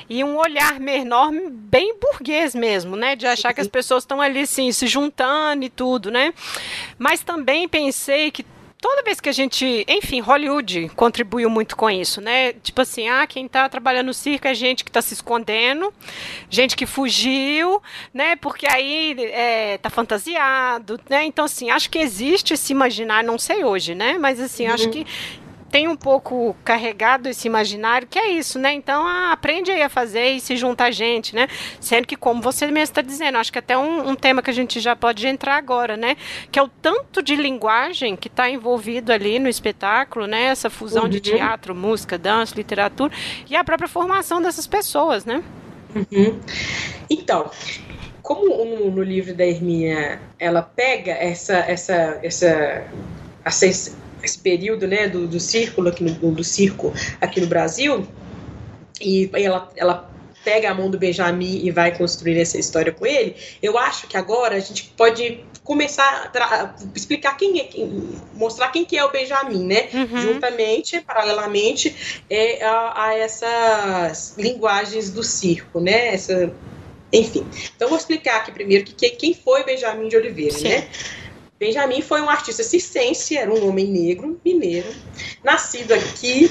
E 0.10 0.24
um 0.24 0.38
olhar 0.38 0.80
menor, 0.80 1.32
bem 1.52 1.95
burguês 1.99 2.56
mesmo, 2.56 2.95
né? 2.95 3.16
De 3.16 3.28
achar 3.28 3.54
que 3.54 3.62
as 3.62 3.68
pessoas 3.68 4.04
estão 4.04 4.22
ali, 4.22 4.41
assim, 4.41 4.72
se 4.72 4.88
juntando 4.88 5.66
e 5.66 5.70
tudo, 5.70 6.10
né? 6.10 6.34
Mas 6.97 7.22
também 7.22 7.68
pensei 7.68 8.32
que 8.32 8.45
toda 8.82 9.04
vez 9.04 9.22
que 9.22 9.30
a 9.30 9.32
gente, 9.32 9.86
enfim, 9.88 10.20
Hollywood 10.20 10.90
contribuiu 10.96 11.50
muito 11.50 11.78
com 11.78 11.88
isso, 11.90 12.20
né? 12.20 12.54
Tipo 12.54 12.82
assim, 12.82 13.08
ah, 13.08 13.28
quem 13.28 13.48
tá 13.48 13.70
trabalhando 13.70 14.08
no 14.08 14.14
circo 14.14 14.48
é 14.48 14.56
gente 14.56 14.84
que 14.84 14.92
tá 14.92 15.02
se 15.02 15.14
escondendo, 15.14 15.94
gente 16.50 16.76
que 16.76 16.88
fugiu, 16.88 17.80
né? 18.12 18.36
Porque 18.36 18.68
aí 18.68 19.16
é, 19.20 19.78
tá 19.78 19.92
fantasiado, 19.92 21.00
né? 21.08 21.24
Então, 21.24 21.46
assim, 21.46 21.70
acho 21.70 21.92
que 21.92 22.00
existe 22.00 22.56
esse 22.56 22.74
imaginário, 22.74 23.28
não 23.28 23.38
sei 23.38 23.64
hoje, 23.64 23.94
né? 23.94 24.18
Mas 24.18 24.40
assim, 24.40 24.68
uhum. 24.68 24.74
acho 24.74 24.90
que 24.90 25.06
tem 25.72 25.88
um 25.88 25.95
pouco 25.95 26.53
carregado 26.65 27.30
esse 27.30 27.47
imaginário, 27.47 28.05
que 28.05 28.19
é 28.19 28.32
isso, 28.32 28.59
né? 28.59 28.74
Então, 28.74 29.07
ah, 29.07 29.32
aprende 29.32 29.72
aí 29.72 29.82
a 29.82 29.88
fazer 29.88 30.32
e 30.32 30.41
se 30.41 30.57
junta 30.57 30.84
a 30.84 30.91
gente, 30.91 31.34
né? 31.34 31.47
Sendo 31.80 32.05
que, 32.05 32.17
como 32.17 32.41
você 32.41 32.65
mesmo 32.65 32.84
está 32.84 33.01
dizendo, 33.01 33.38
acho 33.38 33.53
que 33.53 33.59
até 33.59 33.78
um, 33.78 34.09
um, 34.09 34.15
tema 34.15 34.41
que 34.41 34.49
a 34.49 34.53
gente 34.53 34.82
já 34.82 34.95
pode 34.95 35.26
entrar 35.26 35.55
agora, 35.55 35.95
né? 35.95 36.17
Que 36.51 36.59
é 36.59 36.61
o 36.61 36.67
tanto 36.67 37.24
de 37.24 37.38
linguagem 37.38 38.17
que 38.17 38.28
está 38.28 38.49
envolvido 38.49 39.13
ali 39.13 39.39
no 39.39 39.47
espetáculo, 39.47 40.28
né? 40.28 40.43
Essa 40.43 40.69
fusão 40.69 41.03
uhum. 41.03 41.09
de 41.09 41.22
teatro, 41.22 41.74
música, 41.74 42.17
dança, 42.17 42.53
literatura 42.53 43.13
e 43.49 43.55
a 43.55 43.63
própria 43.63 43.88
formação 43.88 44.41
dessas 44.41 44.67
pessoas, 44.67 45.24
né? 45.24 45.41
Uhum. 45.95 46.38
Então, 47.09 47.49
como 48.22 48.65
no, 48.65 48.91
no, 48.91 49.03
livro 49.03 49.34
da 49.34 49.45
Herminha 49.45 50.22
ela 50.38 50.61
pega 50.61 51.11
essa 51.11 51.57
essa 51.57 52.19
essa, 52.22 52.84
essa 53.43 53.65
esse 54.24 54.39
período 54.39 54.88
né, 54.88 55.07
do, 55.07 55.28
do 55.28 55.39
círculo 55.39 55.89
aqui 55.89 56.03
no, 56.03 56.32
do 56.32 56.43
circo 56.43 56.93
aqui 57.19 57.41
no 57.41 57.47
Brasil 57.47 58.07
e 58.99 59.30
ela, 59.34 59.69
ela 59.76 60.11
pega 60.43 60.72
a 60.72 60.74
mão 60.74 60.89
do 60.89 60.97
Benjamin 60.97 61.63
e 61.63 61.72
vai 61.72 61.95
construir 61.95 62.39
essa 62.39 62.57
história 62.57 62.91
com 62.91 63.05
ele, 63.05 63.36
eu 63.61 63.78
acho 63.78 64.07
que 64.07 64.17
agora 64.17 64.55
a 64.55 64.59
gente 64.59 64.91
pode 64.97 65.43
começar 65.63 66.32
a 66.34 66.76
explicar 66.95 67.38
quem 67.38 67.59
é, 67.59 67.63
quem, 67.65 68.09
mostrar 68.34 68.69
quem 68.69 68.84
que 68.84 68.97
é 68.97 69.05
o 69.05 69.11
Benjamin, 69.11 69.65
né? 69.65 69.89
Uhum. 69.93 70.22
Juntamente, 70.22 70.99
paralelamente, 71.01 72.24
é, 72.30 72.63
a, 72.65 73.05
a, 73.05 73.13
essas 73.13 74.36
linguagens 74.38 75.11
do 75.11 75.24
circo, 75.24 75.80
né? 75.80 76.15
Essa, 76.15 76.51
enfim. 77.13 77.45
Então, 77.76 77.89
vou 77.89 77.97
explicar 77.97 78.38
aqui 78.38 78.51
primeiro 78.51 78.84
que, 78.86 79.09
quem 79.11 79.34
foi 79.34 79.63
Benjamin 79.63 80.07
de 80.07 80.17
Oliveira, 80.17 80.57
Sim. 80.57 80.69
né? 80.69 80.88
Benjamin 81.62 82.01
foi 82.01 82.24
um 82.24 82.28
artista 82.28 82.64
circense, 82.64 83.38
era 83.38 83.53
um 83.53 83.70
homem 83.70 83.86
negro, 83.86 84.41
mineiro, 84.43 84.91
nascido 85.43 85.93
aqui, 85.93 86.49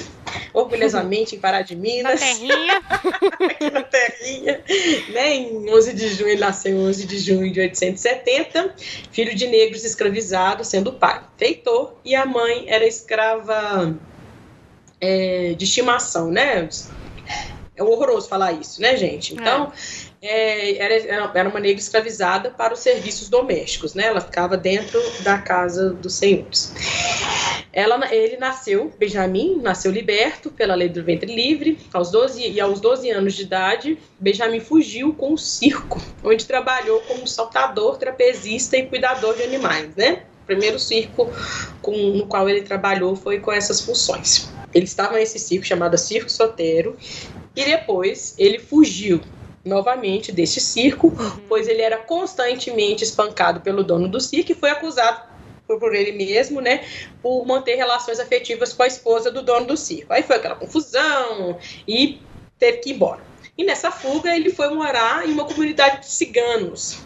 orgulhosamente 0.53 1.35
em 1.35 1.39
Pará 1.39 1.61
de 1.61 1.75
Minas. 1.75 2.21
Na 2.21 2.27
terrinha. 2.27 2.81
aqui 3.51 3.71
na 3.71 3.83
terrinha. 3.83 4.63
Né? 5.09 5.35
Em 5.35 5.69
11 5.69 5.93
de 5.93 6.07
junho, 6.13 6.29
ele 6.29 6.39
nasceu 6.39 6.71
em 6.71 6.87
11 6.87 7.05
de 7.05 7.19
junho 7.19 7.51
de 7.51 7.59
1870, 7.59 8.73
filho 9.11 9.35
de 9.35 9.47
negros 9.47 9.83
escravizados, 9.83 10.69
sendo 10.69 10.91
o 10.91 10.93
pai 10.93 11.21
feitor, 11.35 11.93
e 12.05 12.15
a 12.15 12.25
mãe 12.25 12.63
era 12.69 12.87
escrava 12.87 13.93
é, 15.01 15.53
de 15.57 15.65
estimação, 15.65 16.31
né? 16.31 16.69
É 17.75 17.83
horroroso 17.83 18.29
falar 18.29 18.53
isso, 18.53 18.81
né, 18.81 18.95
gente? 18.95 19.33
Então, 19.33 19.65
é 19.65 20.10
é, 20.21 20.77
era, 20.77 21.29
era 21.33 21.49
uma 21.49 21.59
negra 21.59 21.81
escravizada 21.81 22.51
para 22.51 22.73
os 22.73 22.79
serviços 22.79 23.27
domésticos, 23.27 23.95
né? 23.95 24.05
Ela 24.05 24.21
ficava 24.21 24.55
dentro 24.55 25.01
da 25.21 25.39
casa 25.39 25.89
dos 25.89 26.13
senhores. 26.13 26.73
Ela, 27.73 28.13
ele 28.13 28.37
nasceu, 28.37 28.93
Benjamin, 28.99 29.59
nasceu 29.61 29.91
liberto 29.91 30.51
pela 30.51 30.75
lei 30.75 30.89
do 30.89 31.03
ventre 31.03 31.33
livre, 31.33 31.79
aos 31.91 32.11
12, 32.11 32.51
e 32.51 32.59
aos 32.61 32.79
12 32.79 33.09
anos 33.09 33.33
de 33.33 33.43
idade, 33.43 33.97
Benjamin 34.19 34.59
fugiu 34.59 35.13
com 35.13 35.33
o 35.33 35.37
circo, 35.37 35.99
onde 36.23 36.45
trabalhou 36.45 37.01
como 37.01 37.25
saltador, 37.25 37.97
trapezista 37.97 38.77
e 38.77 38.85
cuidador 38.85 39.35
de 39.35 39.43
animais, 39.43 39.95
né? 39.95 40.23
O 40.43 40.45
primeiro 40.45 40.77
circo 40.77 41.31
com, 41.81 41.95
no 41.95 42.27
qual 42.27 42.47
ele 42.47 42.61
trabalhou 42.61 43.15
foi 43.15 43.39
com 43.39 43.51
essas 43.51 43.81
funções. 43.81 44.51
Ele 44.73 44.85
estava 44.85 45.15
nesse 45.15 45.39
circo 45.39 45.65
chamado 45.65 45.97
Circo 45.97 46.29
Sotero, 46.29 46.95
e 47.55 47.65
depois 47.65 48.35
ele 48.37 48.59
fugiu 48.59 49.19
novamente 49.63 50.31
deste 50.31 50.59
circo, 50.59 51.07
uhum. 51.07 51.41
pois 51.47 51.67
ele 51.67 51.81
era 51.81 51.97
constantemente 51.97 53.03
espancado 53.03 53.61
pelo 53.61 53.83
dono 53.83 54.07
do 54.07 54.19
circo 54.19 54.51
e 54.51 54.55
foi 54.55 54.69
acusado 54.69 55.31
por 55.67 55.95
ele 55.95 56.11
mesmo, 56.11 56.59
né, 56.59 56.85
por 57.21 57.45
manter 57.45 57.75
relações 57.75 58.19
afetivas 58.19 58.73
com 58.73 58.83
a 58.83 58.87
esposa 58.87 59.31
do 59.31 59.41
dono 59.41 59.67
do 59.67 59.77
circo. 59.77 60.11
Aí 60.11 60.21
foi 60.23 60.35
aquela 60.35 60.55
confusão 60.55 61.57
e 61.87 62.19
teve 62.59 62.79
que 62.79 62.89
ir 62.89 62.93
embora. 62.95 63.21
E 63.57 63.63
nessa 63.63 63.91
fuga 63.91 64.35
ele 64.35 64.51
foi 64.51 64.69
morar 64.73 65.27
em 65.27 65.31
uma 65.31 65.45
comunidade 65.45 66.01
de 66.01 66.07
ciganos. 66.07 66.99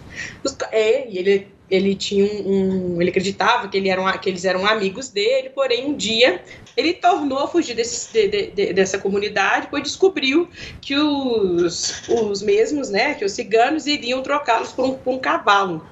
É, 0.72 1.08
e 1.10 1.18
ele 1.18 1.55
ele 1.70 1.95
tinha 1.95 2.26
um, 2.26 2.95
um, 2.95 3.01
ele 3.01 3.09
acreditava 3.09 3.68
que, 3.68 3.78
ele 3.78 3.89
que 4.22 4.30
eles 4.30 4.45
eram 4.45 4.66
amigos 4.66 5.09
dele, 5.09 5.49
porém 5.49 5.86
um 5.86 5.95
dia 5.95 6.41
ele 6.78 6.93
tornou 6.93 7.39
a 7.39 7.47
fugir 7.47 7.76
desse, 7.76 8.28
de, 8.28 8.47
de, 8.51 8.74
dessa 8.74 8.97
comunidade, 8.99 9.68
pois 9.70 9.84
descobriu 9.84 10.49
que 10.82 10.95
os, 10.95 12.07
os 12.07 12.41
mesmos, 12.41 12.89
né, 12.89 13.13
que 13.16 13.26
os 13.26 13.32
ciganos 13.32 13.88
iriam 13.88 14.22
trocá-los 14.22 14.72
por, 14.72 14.86
um, 14.86 14.93
por 14.93 15.13
um 15.13 15.20
cavalo. 15.20 15.86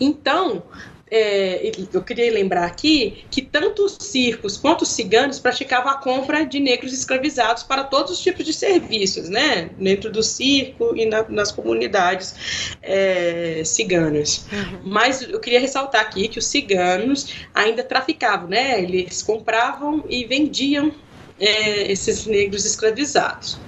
Então, 0.00 0.62
é, 1.10 1.72
eu 1.92 2.02
queria 2.02 2.32
lembrar 2.32 2.64
aqui 2.64 3.24
que 3.30 3.42
tanto 3.42 3.84
os 3.84 3.96
circos 4.00 4.56
quanto 4.56 4.82
os 4.82 4.88
ciganos 4.88 5.38
praticavam 5.38 5.90
a 5.90 5.96
compra 5.96 6.44
de 6.44 6.60
negros 6.60 6.92
escravizados 6.92 7.62
para 7.62 7.84
todos 7.84 8.12
os 8.12 8.20
tipos 8.20 8.44
de 8.44 8.52
serviços, 8.52 9.28
né? 9.28 9.70
Dentro 9.78 10.10
do 10.10 10.22
circo 10.22 10.94
e 10.96 11.06
na, 11.06 11.22
nas 11.28 11.52
comunidades 11.52 12.76
é, 12.82 13.62
ciganas. 13.64 14.46
Uhum. 14.52 14.80
Mas 14.84 15.22
eu 15.22 15.40
queria 15.40 15.60
ressaltar 15.60 16.02
aqui 16.02 16.28
que 16.28 16.38
os 16.38 16.46
ciganos 16.46 17.34
ainda 17.54 17.82
traficavam, 17.82 18.48
né? 18.48 18.80
Eles 18.82 19.22
compravam 19.22 20.04
e 20.08 20.24
vendiam 20.24 20.92
é, 21.40 21.90
esses 21.90 22.26
negros 22.26 22.64
escravizados. 22.64 23.58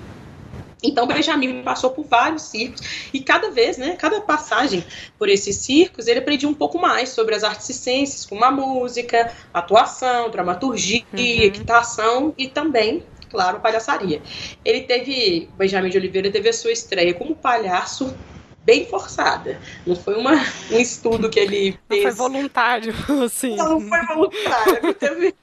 Então 0.83 1.07
Benjamin 1.07 1.63
passou 1.63 1.91
por 1.91 2.05
vários 2.07 2.43
circos 2.43 2.81
e 3.13 3.21
cada 3.21 3.51
vez, 3.51 3.77
né, 3.77 3.97
cada 3.97 4.21
passagem 4.21 4.85
por 5.19 5.29
esses 5.29 5.57
circos, 5.57 6.07
ele 6.07 6.21
aprendia 6.21 6.49
um 6.49 6.55
pouco 6.55 6.79
mais 6.79 7.11
sobre 7.11 7.35
as 7.35 7.45
artes 7.45 7.69
e 7.69 7.75
ciências, 7.75 8.25
como 8.25 8.45
a 8.45 8.51
música, 8.51 9.33
atuação, 9.53 10.31
dramaturgia, 10.31 11.05
uhum. 11.13 11.19
equitação 11.19 12.35
e 12.37 12.49
também, 12.49 13.03
claro, 13.29 13.61
palhaçaria. 13.61 14.23
Ele 14.65 14.83
teve, 14.83 15.49
Benjamin 15.57 15.91
de 15.91 15.99
Oliveira 15.99 16.31
teve 16.31 16.49
a 16.49 16.53
sua 16.53 16.73
estreia 16.73 17.15
como 17.15 17.35
palhaço 17.35 18.15
bem 18.71 18.87
forçada. 18.87 19.59
Não 19.85 19.97
foi 19.97 20.15
uma, 20.15 20.35
um 20.71 20.79
estudo 20.79 21.29
que 21.29 21.41
ele 21.41 21.77
fez. 21.89 22.05
Não 22.05 22.13
foi 22.13 22.31
voluntário, 22.31 22.95
sim. 23.29 23.57
Não, 23.57 23.81
não 23.81 23.89
foi 23.89 24.07
voluntário. 24.07 24.95
Teve 24.95 25.35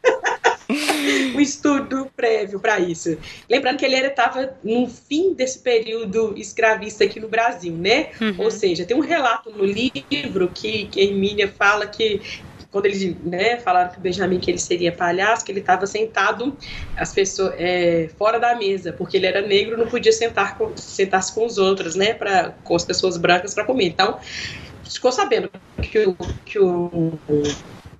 um 1.35 1.39
estudo 1.41 2.09
prévio 2.15 2.57
para 2.57 2.79
isso. 2.79 3.17
Lembrando 3.49 3.79
que 3.79 3.85
ele 3.85 3.97
estava 3.97 4.55
no 4.63 4.87
fim 4.87 5.33
desse 5.33 5.59
período 5.59 6.33
escravista 6.37 7.03
aqui 7.03 7.19
no 7.19 7.27
Brasil, 7.27 7.73
né? 7.73 8.11
Uhum. 8.21 8.35
Ou 8.45 8.49
seja, 8.49 8.85
tem 8.85 8.95
um 8.95 9.01
relato 9.01 9.51
no 9.51 9.65
livro 9.65 10.49
que, 10.53 10.85
que 10.85 11.01
a 11.01 11.03
Emília 11.03 11.53
fala 11.57 11.85
que 11.85 12.21
quando 12.71 12.85
eles 12.85 13.15
né, 13.23 13.57
falaram 13.57 13.91
que 13.91 13.97
o 13.97 14.01
Benjamin 14.01 14.39
que 14.39 14.51
ele 14.51 14.57
seria 14.57 14.91
palhaço, 14.91 15.45
que 15.45 15.51
ele 15.51 15.61
estava 15.61 15.87
sentado 15.87 16.55
as 16.95 17.13
pessoas 17.13 17.53
é, 17.57 18.09
fora 18.17 18.39
da 18.39 18.55
mesa, 18.55 18.91
porque 18.91 19.17
ele 19.17 19.25
era 19.25 19.41
negro, 19.41 19.77
não 19.77 19.87
podia 19.87 20.11
sentar 20.11 20.57
com, 20.57 20.75
sentar-se 20.75 21.33
com 21.33 21.45
os 21.45 21.57
outros, 21.57 21.95
né, 21.95 22.13
para 22.13 22.53
com 22.63 22.75
as 22.75 22.83
pessoas 22.83 23.17
brancas 23.17 23.53
para 23.53 23.63
comer. 23.63 23.85
Então 23.85 24.19
ficou 24.83 25.11
sabendo 25.11 25.49
que 25.81 25.99
o, 25.99 26.15
que 26.45 26.59
o 26.59 27.13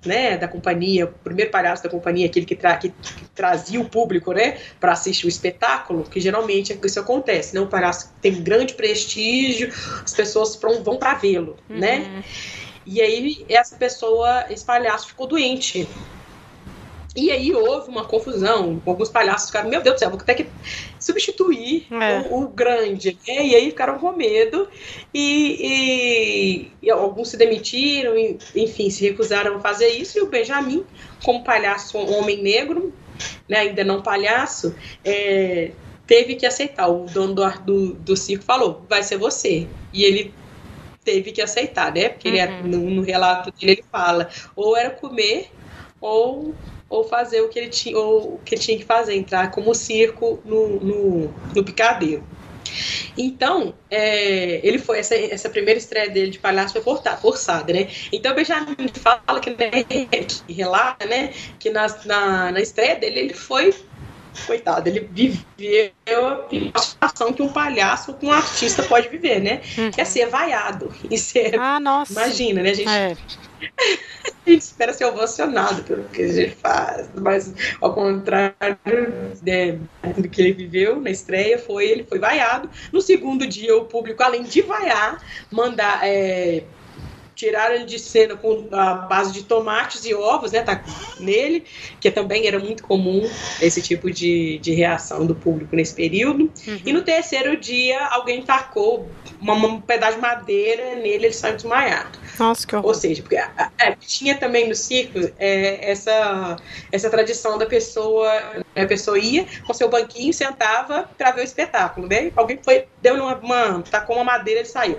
né, 0.04 0.36
da 0.36 0.46
companhia, 0.46 1.06
o 1.06 1.08
primeiro 1.08 1.50
palhaço 1.50 1.82
da 1.82 1.88
companhia, 1.88 2.26
aquele 2.26 2.46
que, 2.46 2.54
tra 2.54 2.76
que, 2.76 2.92
trazia 3.34 3.80
o 3.80 3.88
público, 3.88 4.32
né, 4.32 4.58
para 4.78 4.92
assistir 4.92 5.26
o 5.26 5.28
espetáculo, 5.28 6.04
que 6.04 6.20
geralmente 6.20 6.78
isso 6.84 7.00
acontece, 7.00 7.54
né, 7.54 7.60
o 7.60 7.66
palhaço 7.66 8.12
tem 8.20 8.42
grande 8.42 8.74
prestígio, 8.74 9.72
as 10.04 10.14
pessoas 10.14 10.58
vão 10.84 10.96
para 10.96 11.14
vê-lo, 11.14 11.56
né, 11.68 11.98
uhum. 11.98 12.22
E 12.88 13.02
aí 13.02 13.44
essa 13.48 13.76
pessoa, 13.76 14.46
esse 14.50 14.64
palhaço 14.64 15.08
ficou 15.08 15.26
doente, 15.26 15.86
e 17.14 17.30
aí 17.32 17.52
houve 17.52 17.90
uma 17.90 18.04
confusão, 18.04 18.80
alguns 18.86 19.08
palhaços 19.08 19.48
ficaram, 19.48 19.68
meu 19.68 19.82
Deus 19.82 19.96
do 19.96 19.98
céu, 19.98 20.10
vou 20.10 20.18
ter 20.20 20.34
que 20.34 20.46
substituir 21.00 21.86
é. 21.90 22.20
o, 22.30 22.44
o, 22.44 22.48
grande, 22.48 23.18
né? 23.26 23.44
E 23.44 23.56
aí 23.56 23.70
ficaram 23.70 23.98
com 23.98 24.12
medo 24.12 24.68
e, 25.12 26.70
e, 26.80 26.86
e, 26.86 26.90
alguns 26.90 27.30
se 27.30 27.36
demitiram, 27.36 28.16
e, 28.16 28.38
enfim, 28.54 28.88
se 28.88 29.04
recusaram 29.04 29.56
a 29.56 29.60
fazer 29.60 29.88
isso, 29.88 30.16
e 30.16 30.22
o 30.22 30.26
Benjamin, 30.26 30.84
como 31.24 31.42
palhaço, 31.42 31.98
um 31.98 32.18
homem 32.18 32.40
negro, 32.40 32.92
né, 33.48 33.58
ainda 33.58 33.82
não 33.82 34.00
palhaço, 34.00 34.74
é, 35.04 35.72
teve 36.06 36.36
que 36.36 36.46
aceitar. 36.46 36.88
O 36.88 37.06
dono 37.06 37.34
do, 37.34 37.50
do, 37.64 37.94
do 37.94 38.16
circo 38.16 38.44
falou, 38.44 38.84
vai 38.88 39.02
ser 39.02 39.16
você. 39.16 39.66
E 39.92 40.04
ele 40.04 40.32
teve 41.08 41.32
que 41.32 41.40
aceitar, 41.40 41.90
né? 41.90 42.10
Porque 42.10 42.28
é, 42.28 42.46
uhum. 42.46 42.58
ele, 42.58 42.68
no, 42.68 42.90
no 42.90 43.02
relato 43.02 43.50
dele 43.50 43.72
ele 43.72 43.84
fala, 43.90 44.28
ou 44.54 44.76
era 44.76 44.90
comer 44.90 45.50
ou 45.98 46.54
ou 46.90 47.04
fazer 47.04 47.42
o 47.42 47.48
que 47.48 47.58
ele 47.58 47.68
tinha, 47.68 47.98
ou 47.98 48.34
o 48.34 48.40
que 48.42 48.54
ele 48.54 48.62
tinha 48.62 48.78
que 48.78 48.84
fazer, 48.84 49.14
entrar 49.14 49.50
como 49.50 49.74
circo 49.74 50.40
no, 50.42 50.80
no, 50.80 51.34
no 51.54 51.64
picadeiro. 51.64 52.24
Então, 53.16 53.74
é, 53.90 54.66
ele 54.66 54.78
foi, 54.78 54.98
essa, 55.00 55.14
essa 55.14 55.50
primeira 55.50 55.78
estreia 55.78 56.08
dele 56.08 56.30
de 56.30 56.38
palhaço 56.38 56.80
foi 56.80 56.98
forçada, 57.20 57.74
né? 57.74 57.88
Então, 58.10 58.34
Benjamin 58.34 58.88
fala 58.94 59.38
que, 59.38 59.50
né, 59.50 59.84
que 60.46 60.52
relata, 60.52 61.04
né, 61.04 61.34
que 61.58 61.68
na, 61.68 61.86
na, 62.06 62.52
na 62.52 62.60
estreia 62.60 62.96
dele 62.96 63.20
ele 63.20 63.34
foi 63.34 63.74
coitado, 64.46 64.88
ele 64.88 65.08
viveu 65.12 65.92
a 66.74 66.78
situação 66.80 67.32
que 67.32 67.42
um 67.42 67.48
palhaço, 67.48 68.14
que 68.14 68.26
um 68.26 68.32
artista 68.32 68.82
pode 68.82 69.08
viver, 69.08 69.40
né? 69.40 69.60
Uhum. 69.76 69.90
Que 69.90 70.00
é 70.00 70.04
ser 70.04 70.26
vaiado 70.26 70.92
e 71.10 71.18
ser. 71.18 71.58
Ah, 71.58 71.80
nossa. 71.80 72.12
Imagina, 72.12 72.62
né? 72.62 72.70
A 72.70 72.74
gente. 72.74 72.88
É. 72.88 73.16
a 74.46 74.50
gente 74.50 74.62
espera 74.62 74.92
ser 74.92 75.04
ovacionado 75.04 75.82
pelo 75.82 76.04
que 76.04 76.22
a 76.22 76.32
gente 76.32 76.54
faz, 76.54 77.08
mas 77.14 77.52
ao 77.80 77.92
contrário 77.92 78.78
né, 79.42 79.78
do 80.16 80.28
que 80.28 80.40
ele 80.40 80.52
viveu 80.52 81.00
na 81.00 81.10
estreia, 81.10 81.58
foi 81.58 81.86
ele 81.86 82.04
foi 82.04 82.18
vaiado. 82.18 82.70
No 82.92 83.00
segundo 83.00 83.46
dia, 83.46 83.76
o 83.76 83.84
público, 83.84 84.22
além 84.22 84.42
de 84.42 84.62
vaiar, 84.62 85.22
mandar. 85.50 86.00
É, 86.02 86.62
tiraram 87.38 87.76
ele 87.76 87.84
de 87.84 88.00
cena 88.00 88.34
com 88.36 88.66
a 88.72 88.94
base 88.94 89.32
de 89.32 89.44
tomates 89.44 90.04
e 90.04 90.12
ovos, 90.12 90.50
né? 90.50 90.60
Tá 90.60 90.82
nele, 91.20 91.64
que 92.00 92.10
também 92.10 92.48
era 92.48 92.58
muito 92.58 92.82
comum 92.82 93.30
esse 93.62 93.80
tipo 93.80 94.10
de, 94.10 94.58
de 94.58 94.74
reação 94.74 95.24
do 95.24 95.36
público 95.36 95.76
nesse 95.76 95.94
período. 95.94 96.52
Uhum. 96.66 96.80
E 96.84 96.92
no 96.92 97.02
terceiro 97.02 97.56
dia, 97.56 98.04
alguém 98.06 98.42
tacou 98.42 99.08
uma, 99.40 99.54
um 99.54 99.80
pedaço 99.80 100.16
de 100.16 100.20
madeira 100.20 100.96
nele, 100.96 101.26
ele 101.26 101.32
saiu 101.32 101.54
desmaiado. 101.54 102.18
Nossa, 102.40 102.66
que 102.66 102.74
horror. 102.74 102.88
Ou 102.88 102.94
seja, 102.94 103.22
porque 103.22 103.36
é, 103.36 103.96
tinha 104.00 104.36
também 104.36 104.68
no 104.68 104.74
circo 104.74 105.20
é, 105.38 105.90
essa, 105.92 106.56
essa 106.90 107.08
tradição 107.08 107.56
da 107.56 107.66
pessoa, 107.66 108.64
a 108.74 108.86
pessoa 108.86 109.16
ia 109.16 109.46
com 109.64 109.72
seu 109.72 109.88
banquinho, 109.88 110.32
sentava 110.32 111.08
para 111.16 111.30
ver 111.30 111.42
o 111.42 111.44
espetáculo, 111.44 112.08
né? 112.08 112.32
Alguém 112.34 112.58
foi, 112.60 112.86
deu 113.00 113.14
uma, 113.14 113.36
uma 113.36 113.82
tacou 113.82 114.16
uma 114.16 114.24
madeira 114.24 114.62
e 114.62 114.64
saiu. 114.64 114.98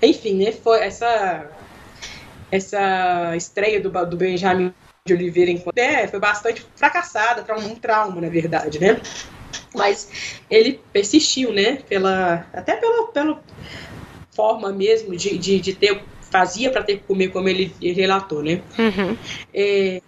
Enfim, 0.00 0.34
né? 0.34 0.52
Foi 0.52 0.80
essa 0.80 1.50
essa 2.52 3.34
estreia 3.34 3.80
do, 3.80 3.90
do 4.06 4.16
Benjamin 4.16 4.74
de 5.06 5.14
Oliveira 5.14 5.50
enquanto 5.50 5.78
é, 5.78 6.06
foi 6.06 6.20
bastante 6.20 6.64
fracassada, 6.76 7.44
um 7.56 7.74
trauma, 7.74 8.20
na 8.20 8.28
verdade, 8.28 8.78
né? 8.78 9.00
Mas 9.74 10.38
ele 10.50 10.78
persistiu, 10.92 11.52
né? 11.52 11.78
Pela, 11.88 12.46
até 12.52 12.76
pela, 12.76 13.06
pela 13.08 13.42
forma 14.36 14.70
mesmo 14.70 15.16
de, 15.16 15.36
de, 15.38 15.58
de 15.58 15.72
ter, 15.72 16.02
fazia 16.30 16.70
para 16.70 16.82
ter 16.82 16.98
que 16.98 17.04
comer, 17.04 17.28
como 17.28 17.48
ele 17.48 17.74
relatou, 17.80 18.42
né? 18.42 18.62
Uhum. 18.78 19.16
É, 19.52 20.02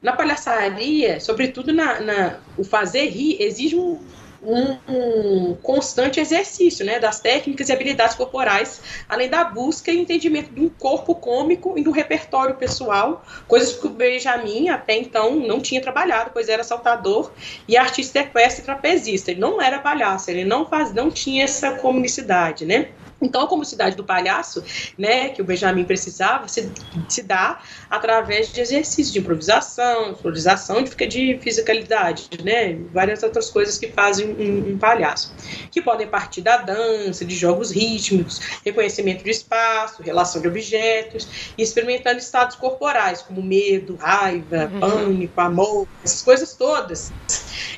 na 0.00 0.12
palhaçaria, 0.12 1.20
sobretudo 1.20 1.72
na, 1.72 2.00
na, 2.00 2.38
o 2.56 2.64
fazer 2.64 3.08
rir, 3.08 3.36
exige 3.42 3.76
um, 3.76 4.00
um, 4.42 4.76
um, 4.88 5.54
constante 5.56 6.20
exercício 6.20 6.84
né, 6.84 6.98
das 6.98 7.20
técnicas 7.20 7.68
e 7.68 7.72
habilidades 7.72 8.14
corporais, 8.14 8.80
além 9.08 9.28
da 9.28 9.44
busca 9.44 9.90
e 9.90 9.98
entendimento 9.98 10.50
de 10.52 10.60
um 10.60 10.68
corpo 10.68 11.14
cômico 11.14 11.78
e 11.78 11.82
do 11.82 11.90
repertório 11.90 12.56
pessoal, 12.56 13.24
coisas 13.46 13.74
que 13.74 13.86
o 13.86 13.90
Benjamin 13.90 14.68
até 14.68 14.96
então 14.96 15.36
não 15.36 15.60
tinha 15.60 15.80
trabalhado, 15.80 16.30
pois 16.32 16.48
era 16.48 16.64
saltador 16.64 17.32
e 17.68 17.76
artista 17.76 18.20
equestre 18.20 18.64
trapezista. 18.64 19.30
Ele 19.30 19.40
não 19.40 19.60
era 19.60 19.78
palhaço, 19.78 20.30
ele 20.30 20.44
não, 20.44 20.66
faz, 20.66 20.92
não 20.92 21.10
tinha 21.10 21.44
essa 21.44 21.72
comunicidade, 21.72 22.64
né? 22.64 22.88
Então, 23.20 23.42
a 23.42 23.46
comunicidade 23.46 23.96
do 23.96 24.04
palhaço, 24.04 24.64
né, 24.96 25.28
que 25.28 25.42
o 25.42 25.44
Benjamin 25.44 25.84
precisava, 25.84 26.48
se, 26.48 26.72
se 27.08 27.22
dá 27.22 27.60
através 27.88 28.52
de 28.52 28.60
exercícios 28.60 29.12
de 29.12 29.18
improvisação, 29.18 30.10
improvisação 30.10 30.82
de, 30.82 30.94
de 31.06 31.38
fisicalidade, 31.40 32.28
né, 32.42 32.78
várias 32.92 33.22
outras 33.22 33.50
coisas 33.50 33.76
que 33.76 33.88
fazem 33.88 34.28
um, 34.28 34.72
um, 34.72 34.78
palhaço, 34.78 35.34
que 35.70 35.82
podem 35.82 36.06
partir 36.06 36.40
da 36.40 36.56
dança, 36.56 37.24
de 37.24 37.36
jogos 37.36 37.70
rítmicos, 37.70 38.40
reconhecimento 38.64 39.22
de 39.22 39.30
espaço, 39.30 40.02
relação 40.02 40.40
de 40.40 40.48
objetos, 40.48 41.52
e 41.58 41.62
experimentando 41.62 42.18
estados 42.18 42.56
corporais, 42.56 43.22
como 43.22 43.42
medo, 43.42 43.96
raiva, 43.96 44.70
uhum. 44.72 44.80
pânico, 44.80 45.40
amor, 45.40 45.88
essas 46.02 46.22
coisas 46.22 46.54
todas, 46.54 47.12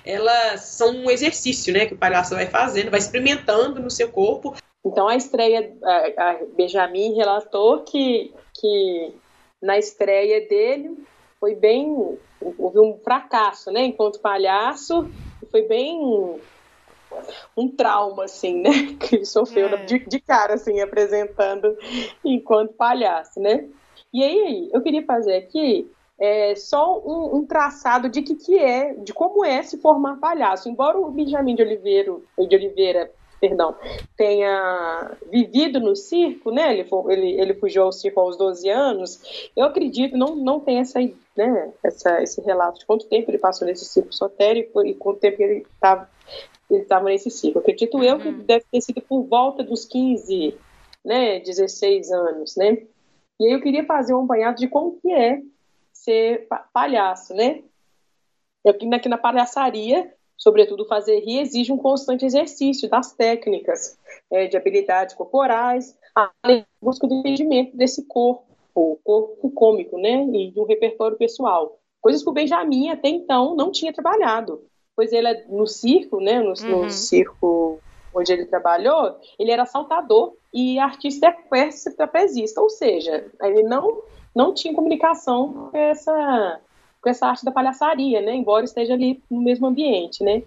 elas 0.05 0.61
são 0.61 0.91
um 0.91 1.11
exercício, 1.11 1.73
né, 1.73 1.87
que 1.87 1.95
o 1.95 1.97
palhaço 1.97 2.35
vai 2.35 2.47
fazendo, 2.47 2.91
vai 2.91 3.01
experimentando 3.01 3.81
no 3.81 3.91
seu 3.91 4.09
corpo 4.09 4.55
então 4.85 5.09
a 5.09 5.17
estreia, 5.17 5.77
a, 5.83 6.31
a 6.31 6.39
Benjamin 6.57 7.15
relatou 7.15 7.81
que, 7.85 8.33
que 8.55 9.15
na 9.61 9.79
estreia 9.79 10.47
dele 10.49 10.97
foi 11.39 11.55
bem, 11.55 12.19
houve 12.59 12.79
um 12.79 12.99
fracasso, 13.03 13.71
né, 13.71 13.85
enquanto 13.85 14.21
palhaço, 14.21 15.09
foi 15.51 15.63
bem 15.63 16.01
um 17.57 17.69
trauma, 17.69 18.25
assim, 18.25 18.61
né, 18.61 18.71
que 18.99 19.17
ele 19.17 19.25
sofreu 19.25 19.69
é. 19.69 19.85
de, 19.85 19.99
de, 20.01 20.21
cara, 20.21 20.55
assim, 20.55 20.81
apresentando 20.81 21.77
enquanto 22.25 22.75
palhaço, 22.75 23.41
né. 23.41 23.69
E 24.13 24.23
aí, 24.23 24.71
eu 24.73 24.81
queria 24.83 25.05
fazer 25.05 25.37
aqui 25.37 25.91
é, 26.19 26.55
só 26.55 27.01
um, 27.01 27.39
um, 27.39 27.47
traçado 27.47 28.09
de 28.09 28.23
que, 28.23 28.35
que 28.35 28.59
é, 28.59 28.95
de 28.95 29.13
como 29.13 29.45
é 29.45 29.63
se 29.63 29.79
formar 29.79 30.21
palhaço. 30.21 30.69
Embora 30.69 30.99
o 30.99 31.11
Benjamin 31.11 31.55
de 31.55 31.63
Oliveira, 31.63 32.15
de 32.39 32.57
Oliveira 32.57 33.11
perdão, 33.43 33.75
tenha 34.17 35.17
vivido 35.29 35.81
no 35.81 35.97
circo, 35.97 36.53
né? 36.53 36.73
Ele, 36.73 36.89
ele, 37.09 37.41
ele 37.41 37.55
fugiu 37.55 37.83
ao 37.83 37.91
circo 37.91 38.21
aos 38.21 38.37
12 38.37 38.71
anos. 38.71 39.51
Eu 39.57 39.67
acredito, 39.67 40.17
não, 40.17 40.37
não 40.37 40.61
tem 40.61 40.79
essa, 40.79 41.01
né, 41.37 41.73
essa, 41.83 42.23
esse 42.23 42.41
relato 42.41 42.79
de 42.79 42.87
quanto 42.87 43.09
tempo 43.09 43.29
ele 43.29 43.39
passou 43.39 43.67
nesse 43.67 43.85
circo 43.85 44.11
esotérico 44.11 44.87
e 44.87 44.95
quanto 44.95 45.19
tempo 45.19 45.43
ele 45.43 45.67
estava 45.75 46.09
ele 46.71 46.83
estava 46.83 47.07
nesse 47.07 47.31
ciclo. 47.31 47.61
Acredito 47.61 48.03
eu 48.03 48.19
que 48.21 48.29
uhum. 48.29 48.45
deve 48.45 48.65
ter 48.71 48.81
sido 48.81 49.03
por 49.03 49.25
volta 49.25 49.65
dos 49.65 49.85
15, 49.85 50.57
né, 51.05 51.41
16 51.41 52.13
anos, 52.13 52.55
né? 52.57 52.79
E 53.41 53.47
aí 53.47 53.53
eu 53.53 53.61
queria 53.61 53.85
fazer 53.85 54.15
um 54.15 54.25
apanhado 54.25 54.57
de 54.57 54.69
como 54.69 55.01
que 55.01 55.13
é 55.13 55.43
ser 55.93 56.47
palhaço, 56.73 57.35
né? 57.35 57.65
Aqui, 58.65 58.89
aqui 58.95 59.09
na 59.09 59.19
palhaçaria, 59.19 60.15
sobretudo 60.43 60.87
fazer 60.87 61.21
rir, 61.21 61.41
exige 61.41 61.73
um 61.73 61.79
constante 61.79 62.25
exercício 62.25 62.89
das 62.89 63.13
técnicas, 63.13 63.99
é, 64.31 64.47
de 64.47 64.57
habilidades 64.57 65.15
corporais, 65.15 65.97
além 66.43 66.65
busca 66.81 67.07
do 67.07 67.15
entendimento 67.15 67.77
desse 67.77 68.07
corpo, 68.07 68.45
o 68.75 68.99
corpo 69.05 69.51
cômico, 69.51 69.99
né? 69.99 70.25
E 70.33 70.51
de 70.51 70.59
um 70.59 70.65
repertório 70.65 71.17
pessoal. 71.17 71.79
Coisas 72.01 72.23
que 72.23 72.31
o 72.31 72.33
Benjamin 72.33 72.91
até 72.91 73.09
então 73.09 73.55
não 73.55 73.71
tinha 73.71 73.93
trabalhado 73.93 74.63
pois 74.97 75.13
ele 75.13 75.29
é 75.29 75.45
no 75.49 75.67
circo, 75.67 76.21
né, 76.21 76.41
no, 76.41 76.53
uhum. 76.53 76.85
no 76.85 76.91
circo 76.91 77.81
onde 78.15 78.33
ele 78.33 78.45
trabalhou, 78.45 79.17
ele 79.39 79.51
era 79.51 79.65
saltador 79.65 80.35
e 80.53 80.79
artista 80.79 81.29
equestre 81.29 81.95
trapezista, 81.95 82.61
ou 82.61 82.69
seja, 82.69 83.27
ele 83.41 83.63
não 83.63 84.03
não 84.35 84.55
tinha 84.55 84.75
comunicação 84.75 85.71
com 85.71 85.77
essa 85.77 86.61
com 87.03 87.11
essa 87.11 87.27
arte 87.27 87.45
da 87.45 87.51
palhaçaria, 87.51 88.21
né, 88.21 88.35
embora 88.35 88.65
esteja 88.65 88.95
ali 88.95 89.23
no 89.31 89.43
mesmo 89.43 89.67
ambiente, 89.67 90.23
né. 90.25 90.43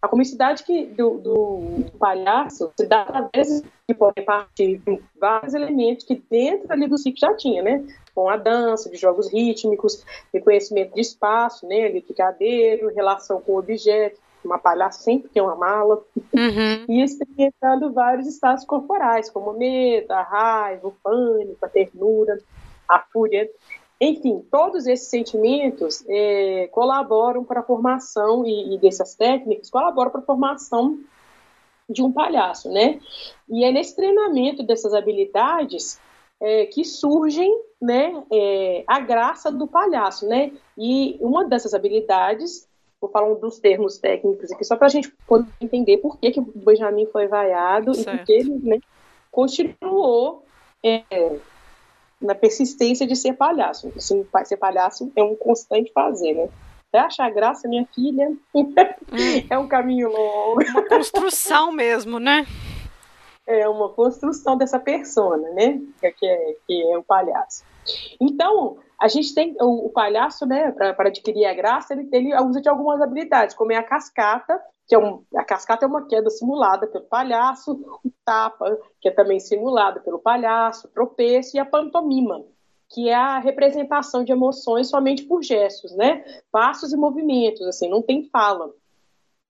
A 0.00 0.08
comicidade 0.08 0.62
que, 0.62 0.86
do, 0.86 1.18
do 1.18 1.98
palhaço 1.98 2.70
se 2.78 2.86
dá 2.86 3.02
através 3.02 3.62
de 3.88 3.94
poder 3.94 4.22
partir 4.22 4.78
de 4.78 5.02
vários 5.18 5.54
elementos 5.54 6.04
que 6.04 6.22
dentro 6.30 6.70
ali 6.70 6.86
do 6.86 6.98
circo 6.98 7.18
já 7.18 7.34
tinha, 7.34 7.62
né? 7.62 7.84
Com 8.14 8.28
a 8.28 8.36
dança, 8.36 8.90
de 8.90 8.96
jogos 8.96 9.32
rítmicos, 9.32 10.04
reconhecimento 10.32 10.94
de 10.94 11.00
espaço, 11.00 11.66
né? 11.66 11.88
Liquidadeiro, 11.88 12.94
relação 12.94 13.40
com 13.40 13.52
o 13.52 13.58
objeto, 13.58 14.20
uma 14.44 14.58
palhaça 14.58 15.02
sempre 15.02 15.28
tem 15.28 15.42
uma 15.42 15.56
mala, 15.56 16.00
uhum. 16.32 16.84
e 16.88 17.02
experimentando 17.02 17.92
vários 17.92 18.28
estados 18.28 18.64
corporais, 18.64 19.28
como 19.28 19.50
o 19.50 19.58
medo, 19.58 20.12
a 20.12 20.22
raiva, 20.22 20.86
o 20.86 20.94
pânico, 21.02 21.64
a 21.64 21.68
ternura, 21.68 22.38
a 22.88 23.00
fúria. 23.12 23.50
Enfim, 24.00 24.44
todos 24.50 24.86
esses 24.86 25.08
sentimentos 25.08 26.04
é, 26.08 26.68
colaboram 26.70 27.42
para 27.44 27.60
a 27.60 27.62
formação, 27.62 28.44
e, 28.44 28.74
e 28.74 28.78
dessas 28.78 29.14
técnicas, 29.14 29.70
colaboram 29.70 30.10
para 30.10 30.20
a 30.20 30.24
formação 30.24 30.98
de 31.88 32.02
um 32.02 32.12
palhaço, 32.12 32.70
né? 32.70 33.00
E 33.48 33.64
é 33.64 33.72
nesse 33.72 33.96
treinamento 33.96 34.62
dessas 34.62 34.92
habilidades 34.92 35.98
é, 36.40 36.66
que 36.66 36.84
surgem, 36.84 37.50
né, 37.80 38.22
é, 38.32 38.84
a 38.86 38.98
graça 39.00 39.50
do 39.50 39.66
palhaço, 39.66 40.26
né? 40.26 40.52
E 40.76 41.16
uma 41.20 41.44
dessas 41.44 41.72
habilidades, 41.72 42.68
vou 43.00 43.10
falar 43.10 43.28
um 43.28 43.38
dos 43.38 43.58
termos 43.58 43.98
técnicos 43.98 44.50
aqui, 44.50 44.64
só 44.64 44.76
para 44.76 44.86
a 44.86 44.90
gente 44.90 45.10
poder 45.26 45.48
entender 45.60 45.98
por 45.98 46.18
que, 46.18 46.32
que 46.32 46.40
o 46.40 46.52
Benjamin 46.54 47.06
foi 47.06 47.28
vaiado 47.28 47.94
certo. 47.94 48.08
e 48.08 48.18
por 48.18 48.26
que 48.26 48.32
ele 48.32 48.58
né, 48.62 48.78
continuou 49.30 50.44
é, 50.84 51.02
na 52.20 52.34
persistência 52.34 53.06
de 53.06 53.16
ser 53.16 53.34
palhaço. 53.34 53.92
Assim, 53.96 54.26
ser 54.44 54.56
palhaço 54.56 55.10
é 55.16 55.22
um 55.22 55.34
constante 55.36 55.92
fazer, 55.92 56.34
né? 56.34 56.48
Até 56.88 57.00
achar 57.00 57.30
graça, 57.30 57.68
minha 57.68 57.86
filha, 57.94 58.32
hum. 58.54 58.72
é 59.50 59.58
um 59.58 59.68
caminho 59.68 60.10
longo. 60.10 60.62
Uma 60.62 60.88
construção 60.88 61.72
mesmo, 61.72 62.18
né? 62.18 62.46
É 63.46 63.68
uma 63.68 63.90
construção 63.90 64.56
dessa 64.56 64.78
persona, 64.78 65.50
né? 65.50 65.80
Que 66.00 66.26
é, 66.26 66.56
que 66.66 66.92
é 66.92 66.98
o 66.98 67.02
palhaço. 67.02 67.64
Então, 68.20 68.78
a 69.00 69.08
gente 69.08 69.34
tem 69.34 69.54
o, 69.60 69.86
o 69.86 69.90
palhaço, 69.90 70.46
né, 70.46 70.72
para 70.72 71.08
adquirir 71.08 71.44
a 71.46 71.54
graça, 71.54 71.92
ele, 71.92 72.08
ele 72.12 72.34
usa 72.40 72.60
de 72.60 72.68
algumas 72.68 73.00
habilidades, 73.00 73.54
como 73.54 73.72
é 73.72 73.76
a 73.76 73.82
cascata, 73.82 74.60
que 74.86 74.94
é 74.94 74.98
um, 74.98 75.24
a 75.34 75.44
cascata 75.44 75.84
é 75.84 75.88
uma 75.88 76.06
queda 76.06 76.30
simulada 76.30 76.86
pelo 76.86 77.04
palhaço, 77.04 77.72
o 78.04 78.10
tapa, 78.24 78.78
que 79.00 79.08
é 79.08 79.12
também 79.12 79.40
simulada 79.40 80.00
pelo 80.00 80.18
palhaço, 80.18 80.86
o 80.86 80.90
tropeço 80.90 81.56
e 81.56 81.60
a 81.60 81.64
pantomima, 81.64 82.44
que 82.88 83.08
é 83.08 83.14
a 83.14 83.38
representação 83.38 84.22
de 84.22 84.30
emoções 84.30 84.88
somente 84.88 85.24
por 85.24 85.42
gestos, 85.42 85.94
né? 85.96 86.24
Passos 86.52 86.92
e 86.92 86.96
movimentos, 86.96 87.66
assim, 87.66 87.88
não 87.88 88.00
tem 88.00 88.28
fala. 88.30 88.72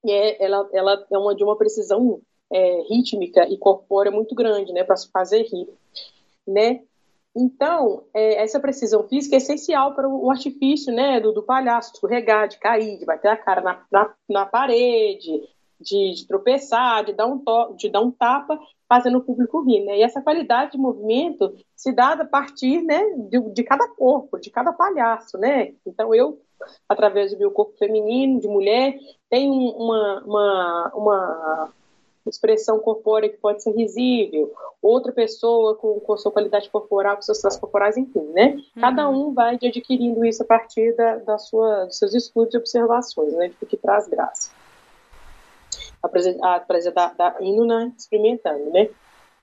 E 0.03 0.11
é, 0.11 0.43
ela, 0.43 0.69
ela 0.73 1.07
é 1.11 1.19
uma 1.19 1.35
de 1.35 1.45
uma 1.45 1.57
precisão 1.57 2.21
é, 2.51 2.83
rítmica 2.89 3.47
e 3.47 3.59
corpórea 3.59 4.11
muito 4.11 4.35
grande, 4.35 4.73
né, 4.73 4.85
para 4.85 4.97
se 4.97 5.11
fazer 5.11 5.43
rir, 5.43 5.69
né? 6.47 6.83
Então, 7.37 8.05
é, 8.15 8.43
essa 8.43 8.59
precisão 8.59 9.07
física 9.07 9.37
é 9.37 9.39
essencial 9.39 9.95
para 9.95 10.09
o 10.09 10.31
artifício 10.31 10.91
né, 10.93 11.21
do, 11.21 11.33
do 11.33 11.43
palhaço, 11.43 11.91
de 11.91 11.97
escorregar, 11.97 12.49
de 12.49 12.59
cair, 12.59 12.99
de 12.99 13.05
bater 13.05 13.29
a 13.29 13.37
cara 13.37 13.61
na, 13.61 13.85
na, 13.93 14.15
na 14.27 14.47
parede, 14.47 15.43
de, 15.79 16.15
de, 16.15 16.27
tropeçar, 16.27 17.05
de 17.05 17.13
dar, 17.13 17.27
um 17.27 17.39
to, 17.39 17.75
de 17.77 17.91
dar 17.91 18.01
um 18.01 18.11
tapa, 18.11 18.59
fazendo 18.89 19.19
o 19.19 19.23
público 19.23 19.61
rir. 19.63 19.85
Né? 19.85 19.99
E 19.99 20.03
essa 20.03 20.23
qualidade 20.23 20.73
de 20.73 20.79
movimento 20.79 21.55
se 21.77 21.93
dá 21.93 22.13
a 22.13 22.25
partir 22.25 22.81
né, 22.81 23.05
de, 23.29 23.39
de 23.53 23.63
cada 23.63 23.87
corpo, 23.87 24.41
de 24.41 24.49
cada 24.49 24.73
palhaço. 24.73 25.37
Né? 25.37 25.75
Então, 25.87 26.15
eu, 26.15 26.41
através 26.89 27.33
do 27.33 27.39
meu 27.39 27.51
corpo 27.51 27.77
feminino, 27.77 28.41
de 28.41 28.49
mulher, 28.49 28.97
tenho 29.29 29.53
uma, 29.53 30.25
uma, 30.25 30.93
uma 30.95 31.73
expressão 32.31 32.79
corpórea 32.79 33.29
que 33.29 33.37
pode 33.37 33.63
ser 33.63 33.73
risível, 33.73 34.53
outra 34.81 35.13
pessoa 35.13 35.75
com, 35.77 36.01
com 36.01 36.17
sua 36.17 36.33
qualidade 36.33 36.71
corporal, 36.71 37.17
com 37.17 37.23
seus 37.23 37.41
traços 37.41 37.61
corporais, 37.61 37.97
enfim, 37.97 38.25
né? 38.33 38.55
Uhum. 38.55 38.81
Cada 38.81 39.09
um 39.09 39.33
vai 39.33 39.55
adquirindo 39.55 40.25
isso 40.25 40.43
a 40.43 40.47
partir 40.47 40.95
da, 40.97 41.17
da 41.17 41.39
sua, 41.39 41.87
dos 41.87 41.99
seus 41.99 42.15
estudos 42.15 42.55
e 42.55 42.59
observações, 42.59 43.33
né? 43.35 43.49
De 43.49 43.67
que 43.67 43.77
traz 43.77 44.09
graça. 44.09 44.51
Apresentar 46.03 47.15
da 47.17 47.37
hino, 47.41 47.65
né? 47.65 47.93
Experimentando, 47.97 48.71
né? 48.71 48.89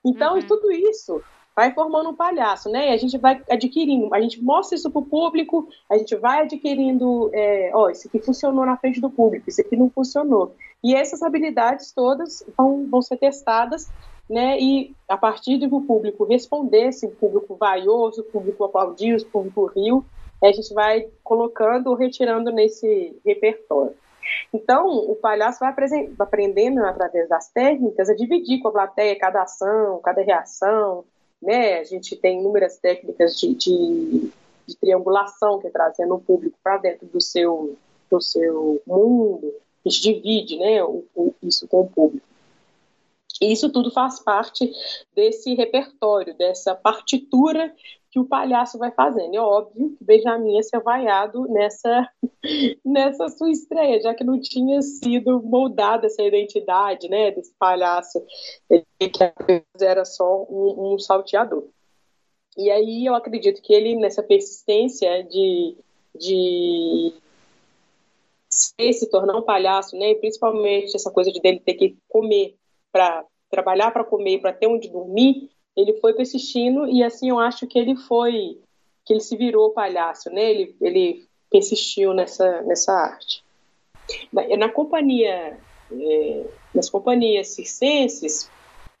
Então, 0.04 0.34
uhum. 0.34 0.46
tudo 0.46 0.70
isso 0.70 1.22
vai 1.54 1.72
formando 1.72 2.10
um 2.10 2.14
palhaço, 2.14 2.68
né? 2.68 2.90
E 2.90 2.92
a 2.92 2.96
gente 2.96 3.16
vai 3.16 3.40
adquirindo, 3.48 4.12
a 4.14 4.20
gente 4.20 4.42
mostra 4.42 4.76
isso 4.76 4.90
para 4.90 4.98
o 4.98 5.04
público, 5.04 5.68
a 5.88 5.96
gente 5.96 6.16
vai 6.16 6.42
adquirindo, 6.42 7.30
é, 7.32 7.70
ó, 7.74 7.88
isso 7.90 8.08
aqui 8.08 8.18
funcionou 8.18 8.66
na 8.66 8.76
frente 8.76 9.00
do 9.00 9.10
público, 9.10 9.48
isso 9.48 9.60
aqui 9.60 9.76
não 9.76 9.88
funcionou. 9.88 10.54
E 10.82 10.94
essas 10.94 11.22
habilidades 11.22 11.92
todas 11.92 12.44
vão, 12.56 12.86
vão 12.90 13.00
ser 13.00 13.16
testadas, 13.16 13.88
né? 14.28 14.58
E 14.58 14.94
a 15.08 15.16
partir 15.16 15.58
do 15.58 15.80
público 15.80 16.24
responder, 16.24 16.92
se 16.92 17.06
o 17.06 17.10
público 17.10 17.54
vaioso, 17.56 18.22
o 18.22 18.24
público 18.24 18.64
aplaudiu, 18.64 19.16
o 19.16 19.26
público 19.26 19.66
riu, 19.66 20.04
a 20.42 20.52
gente 20.52 20.74
vai 20.74 21.08
colocando 21.22 21.88
ou 21.88 21.94
retirando 21.94 22.50
nesse 22.50 23.16
repertório. 23.24 23.94
Então, 24.52 24.86
o 24.88 25.14
palhaço 25.16 25.60
vai 25.60 25.74
aprendendo 26.18 26.84
através 26.84 27.28
das 27.28 27.48
técnicas 27.50 28.08
a 28.08 28.14
dividir 28.14 28.60
com 28.60 28.68
a 28.68 28.72
plateia 28.72 29.18
cada 29.18 29.42
ação, 29.42 30.00
cada 30.02 30.22
reação, 30.22 31.04
né? 31.44 31.78
A 31.78 31.84
gente 31.84 32.16
tem 32.16 32.40
inúmeras 32.40 32.78
técnicas 32.78 33.38
de, 33.38 33.54
de, 33.54 34.30
de 34.66 34.76
triangulação, 34.76 35.60
que 35.60 35.66
é 35.66 35.70
trazendo 35.70 36.14
o 36.14 36.20
público 36.20 36.58
para 36.62 36.78
dentro 36.78 37.06
do 37.06 37.20
seu, 37.20 37.76
do 38.10 38.20
seu 38.20 38.82
mundo, 38.86 39.54
a 39.84 39.88
gente 39.88 40.02
divide 40.02 40.58
né, 40.58 40.82
o, 40.82 41.04
o, 41.14 41.34
isso 41.42 41.68
com 41.68 41.82
o 41.82 41.88
público. 41.88 42.26
E 43.40 43.52
isso 43.52 43.70
tudo 43.70 43.90
faz 43.90 44.20
parte 44.20 44.70
desse 45.14 45.54
repertório, 45.54 46.34
dessa 46.34 46.74
partitura 46.74 47.74
que 48.14 48.20
o 48.20 48.24
palhaço 48.24 48.78
vai 48.78 48.92
fazendo. 48.92 49.34
É 49.34 49.40
óbvio 49.40 49.96
que 49.98 50.04
Benjamin 50.04 50.54
ia 50.54 50.62
ser 50.62 50.80
vaiado 50.80 51.48
nessa, 51.48 52.08
nessa 52.86 53.28
sua 53.28 53.50
estreia, 53.50 54.00
já 54.00 54.14
que 54.14 54.22
não 54.22 54.40
tinha 54.40 54.80
sido 54.82 55.42
moldada 55.42 56.06
essa 56.06 56.22
identidade 56.22 57.08
né, 57.08 57.32
desse 57.32 57.52
palhaço, 57.58 58.24
que 58.68 59.64
era 59.80 60.04
só 60.04 60.44
um, 60.44 60.94
um 60.94 60.98
salteador. 61.00 61.66
E 62.56 62.70
aí 62.70 63.04
eu 63.04 63.16
acredito 63.16 63.60
que 63.60 63.74
ele, 63.74 63.96
nessa 63.96 64.22
persistência 64.22 65.24
de, 65.24 65.76
de 66.16 67.12
se 68.48 69.10
tornar 69.10 69.36
um 69.36 69.42
palhaço, 69.42 69.98
né, 69.98 70.14
principalmente 70.14 70.94
essa 70.94 71.10
coisa 71.10 71.32
de 71.32 71.40
dele 71.40 71.58
ter 71.58 71.74
que 71.74 71.98
comer 72.08 72.54
para 72.92 73.24
trabalhar 73.50 73.90
para 73.90 74.04
comer, 74.04 74.40
para 74.40 74.52
ter 74.52 74.68
onde 74.68 74.88
dormir, 74.88 75.50
ele 75.76 75.94
foi 75.94 76.12
persistindo 76.14 76.86
e 76.86 77.02
assim 77.02 77.30
eu 77.30 77.38
acho 77.38 77.66
que 77.66 77.78
ele 77.78 77.96
foi 77.96 78.58
que 79.04 79.12
ele 79.12 79.20
se 79.20 79.36
virou 79.36 79.70
palhaço, 79.70 80.30
né? 80.30 80.50
Ele, 80.50 80.76
ele 80.80 81.26
persistiu 81.50 82.14
nessa 82.14 82.62
nessa 82.62 82.92
arte. 82.92 83.44
Na, 84.32 84.56
na 84.56 84.68
companhia 84.68 85.58
é, 85.92 86.46
nas 86.74 86.88
companhias 86.88 87.48
circenses 87.48 88.50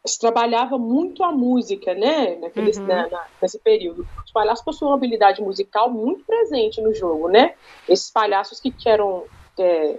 se 0.06 0.18
trabalhava 0.18 0.76
muito 0.76 1.24
a 1.24 1.32
música, 1.32 1.94
né? 1.94 2.36
Naquele, 2.36 2.70
uhum. 2.78 2.86
na, 2.86 3.08
na, 3.08 3.26
nesse 3.40 3.58
período. 3.58 4.06
Os 4.24 4.32
palhaços 4.32 4.64
possuíam 4.64 4.90
uma 4.90 4.96
habilidade 4.96 5.40
musical 5.40 5.90
muito 5.90 6.24
presente 6.24 6.80
no 6.82 6.94
jogo, 6.94 7.28
né? 7.28 7.54
Esses 7.88 8.10
palhaços 8.10 8.60
que 8.60 8.72
eram 8.86 9.24
é, 9.58 9.98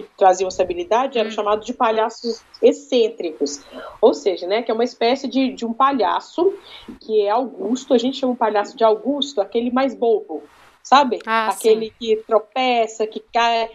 que 0.00 0.10
traziam 0.16 0.48
essa 0.48 0.62
habilidade 0.62 1.18
eram 1.18 1.28
hum. 1.28 1.32
chamados 1.32 1.66
de 1.66 1.72
palhaços 1.72 2.42
excêntricos, 2.62 3.62
ou 4.00 4.14
seja, 4.14 4.46
né, 4.46 4.62
que 4.62 4.70
é 4.70 4.74
uma 4.74 4.84
espécie 4.84 5.28
de, 5.28 5.52
de 5.52 5.64
um 5.64 5.72
palhaço 5.72 6.52
que 7.00 7.22
é 7.22 7.30
Augusto, 7.30 7.94
a 7.94 7.98
gente 7.98 8.18
chama 8.18 8.32
um 8.32 8.36
palhaço 8.36 8.76
de 8.76 8.84
Augusto, 8.84 9.40
aquele 9.40 9.70
mais 9.70 9.94
bobo, 9.94 10.42
sabe? 10.82 11.18
Ah, 11.26 11.48
aquele 11.48 11.86
sim. 11.86 11.92
que 11.98 12.16
tropeça, 12.26 13.06
que 13.06 13.20
cai. 13.32 13.70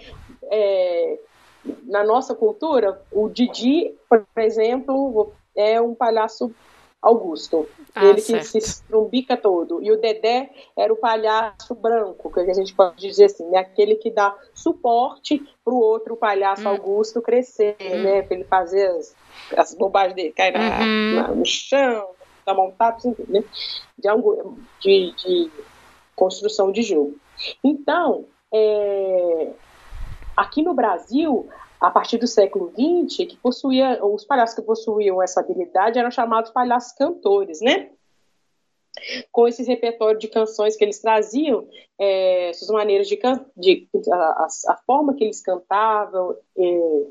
É, 0.51 1.19
na 1.85 2.03
nossa 2.03 2.35
cultura, 2.35 3.01
o 3.11 3.29
Didi, 3.29 3.93
por 4.09 4.25
exemplo, 4.35 5.31
é 5.55 5.79
um 5.79 5.95
palhaço 5.95 6.53
Augusto. 7.03 7.67
Ah, 7.93 8.05
ele 8.05 8.21
certo. 8.21 8.39
que 8.39 8.47
se 8.47 8.57
estrumbica 8.57 9.35
todo. 9.35 9.83
E 9.83 9.91
o 9.91 9.99
Dedé 9.99 10.49
era 10.75 10.91
o 10.91 10.95
palhaço 10.95 11.75
branco, 11.75 12.31
que 12.31 12.39
a 12.39 12.53
gente 12.53 12.73
pode 12.73 12.95
dizer 12.95 13.25
assim, 13.25 13.47
né? 13.49 13.59
aquele 13.59 13.95
que 13.95 14.09
dá 14.09 14.33
suporte 14.53 15.43
para 15.63 15.73
o 15.73 15.79
outro 15.79 16.15
palhaço 16.15 16.63
hum. 16.63 16.69
Augusto 16.69 17.21
crescer, 17.21 17.75
hum. 17.79 18.03
né? 18.03 18.21
Para 18.21 18.37
ele 18.37 18.45
fazer 18.45 18.87
as, 18.87 19.15
as 19.57 19.75
bobagens 19.75 20.15
dele, 20.15 20.31
cair 20.31 20.53
na, 20.53 20.79
uhum. 20.79 21.15
na, 21.15 21.27
no 21.35 21.45
chão, 21.45 22.07
dar 22.45 22.53
montado, 22.55 22.95
assim, 22.95 23.15
né? 23.27 23.43
De, 23.99 24.09
de, 24.81 25.11
de, 25.11 25.51
construção 26.15 26.71
de 26.71 26.83
jogo. 26.83 27.17
Então, 27.63 28.25
é, 28.53 29.49
aqui 30.37 30.61
no 30.61 30.73
Brasil, 30.73 31.49
a 31.83 31.91
partir 31.91 32.17
do 32.17 32.25
século 32.25 32.71
XX, 32.71 33.27
que 33.27 33.35
possuía, 33.35 33.99
os 34.05 34.23
palhaços 34.23 34.55
que 34.55 34.61
possuíam 34.61 35.21
essa 35.21 35.41
habilidade 35.41 35.99
eram 35.99 36.09
chamados 36.09 36.49
palhaços 36.49 36.93
cantores, 36.93 37.59
né? 37.59 37.89
Com 39.29 39.49
esse 39.49 39.63
repertório 39.63 40.17
de 40.17 40.29
canções 40.29 40.77
que 40.77 40.83
eles 40.85 41.01
traziam, 41.01 41.67
é, 41.99 42.53
suas 42.53 42.71
maneiras 42.71 43.05
de, 43.09 43.19
de 43.57 43.89
a, 44.13 44.47
a, 44.69 44.77
forma 44.85 45.13
que 45.13 45.25
eles 45.25 45.41
cantavam, 45.41 46.37
é, 46.57 47.05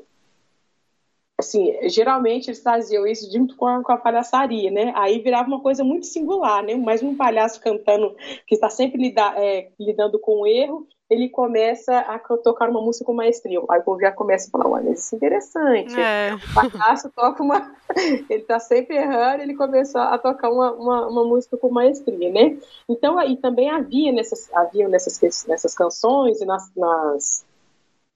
assim, 1.37 1.77
geralmente 1.87 2.47
eles 2.47 2.63
traziam 2.63 3.05
isso 3.05 3.31
junto 3.31 3.55
com 3.55 3.67
a, 3.67 3.83
com 3.83 3.91
a, 3.91 3.97
palhaçaria, 3.97 4.71
né? 4.71 4.91
Aí 4.95 5.19
virava 5.19 5.47
uma 5.47 5.61
coisa 5.61 5.83
muito 5.83 6.07
singular, 6.07 6.63
né? 6.63 6.73
Mais 6.73 7.03
um 7.03 7.15
palhaço 7.15 7.61
cantando 7.61 8.15
que 8.47 8.55
está 8.55 8.71
sempre 8.71 8.99
lida, 8.99 9.35
é, 9.37 9.69
lidando 9.79 10.17
com 10.17 10.41
o 10.41 10.47
erro 10.47 10.87
ele 11.13 11.29
começa 11.29 11.99
a 11.99 12.17
tocar 12.19 12.69
uma 12.69 12.81
música 12.81 13.05
com 13.05 13.13
maestria. 13.13 13.61
Aí 13.69 13.79
o 13.79 13.83
povo 13.83 13.99
já 14.01 14.11
começa 14.11 14.47
a 14.47 14.51
falar, 14.51 14.67
olha, 14.67 14.89
isso 14.91 15.13
é 15.13 15.17
interessante. 15.17 15.99
É. 15.99 16.33
O 16.33 16.53
palhaço 16.53 17.09
toca 17.11 17.43
uma... 17.43 17.71
ele 18.29 18.43
tá 18.43 18.59
sempre 18.59 18.97
errando, 18.97 19.43
ele 19.43 19.55
começou 19.55 20.01
a 20.01 20.17
tocar 20.17 20.49
uma, 20.49 20.71
uma, 20.71 21.07
uma, 21.07 21.23
música 21.23 21.55
com 21.57 21.69
maestria, 21.69 22.31
né? 22.31 22.57
Então, 22.89 23.17
aí 23.17 23.37
também 23.37 23.69
havia 23.69 24.11
nessas, 24.11 24.51
havia 24.53 24.87
nessas, 24.87 25.45
nessas 25.45 25.75
canções 25.75 26.41
e 26.41 26.45
nas, 26.45 26.71
nas, 26.75 27.45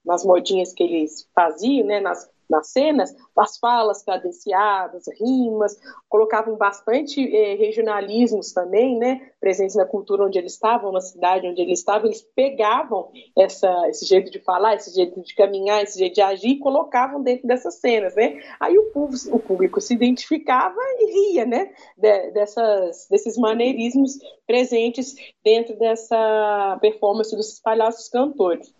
nas 0.04 0.24
modinhas 0.24 0.72
que 0.72 0.82
eles 0.82 1.28
faziam, 1.34 1.86
né? 1.86 2.00
Nas, 2.00 2.28
nas 2.48 2.68
cenas, 2.68 3.14
as 3.36 3.58
falas 3.58 4.02
cadenciadas, 4.02 5.04
rimas, 5.20 5.76
colocavam 6.08 6.56
bastante 6.56 7.20
eh, 7.34 7.54
regionalismos 7.54 8.52
também, 8.52 8.98
né, 8.98 9.30
presentes 9.40 9.76
na 9.76 9.84
cultura 9.84 10.24
onde 10.24 10.38
eles 10.38 10.54
estavam, 10.54 10.90
na 10.90 11.00
cidade 11.00 11.46
onde 11.46 11.60
eles 11.60 11.80
estavam, 11.80 12.06
eles 12.06 12.22
pegavam 12.34 13.10
essa, 13.36 13.88
esse 13.88 14.06
jeito 14.06 14.30
de 14.30 14.40
falar, 14.40 14.74
esse 14.74 14.94
jeito 14.94 15.20
de 15.20 15.34
caminhar, 15.34 15.82
esse 15.82 15.98
jeito 15.98 16.14
de 16.14 16.22
agir 16.22 16.50
e 16.50 16.58
colocavam 16.58 17.22
dentro 17.22 17.46
dessas 17.46 17.74
cenas, 17.74 18.14
né, 18.14 18.40
aí 18.58 18.78
o, 18.78 18.90
povo, 18.92 19.14
o 19.30 19.38
público 19.38 19.80
se 19.80 19.94
identificava 19.94 20.80
e 20.98 21.32
ria, 21.32 21.44
né, 21.44 21.72
de, 21.96 22.30
dessas, 22.32 23.06
desses 23.10 23.36
maneirismos 23.36 24.18
presentes 24.46 25.14
dentro 25.44 25.78
dessa 25.78 26.78
performance 26.80 27.34
dos 27.36 27.60
palhaços 27.60 28.08
cantores. 28.08 28.77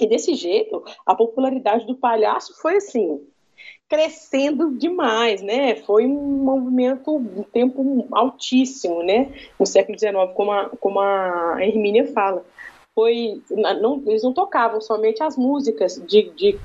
E 0.00 0.06
desse 0.06 0.34
jeito, 0.34 0.84
a 1.06 1.14
popularidade 1.14 1.86
do 1.86 1.94
palhaço 1.94 2.54
foi 2.60 2.76
assim, 2.76 3.20
crescendo 3.88 4.76
demais, 4.76 5.40
né? 5.42 5.76
Foi 5.76 6.06
um 6.06 6.44
movimento, 6.44 7.16
um 7.16 7.42
tempo 7.42 8.06
altíssimo, 8.12 9.02
né? 9.02 9.32
No 9.58 9.64
século 9.64 9.98
XIX, 9.98 10.14
como 10.34 10.52
a, 10.52 10.68
como 10.80 11.00
a 11.00 11.56
Hermínia 11.60 12.06
fala. 12.12 12.44
Foi, 12.94 13.42
não, 13.50 14.02
eles 14.06 14.22
não 14.22 14.32
tocavam 14.32 14.80
somente 14.80 15.22
as 15.22 15.36
músicas 15.36 15.96
de, 16.06 16.30
de, 16.30 16.58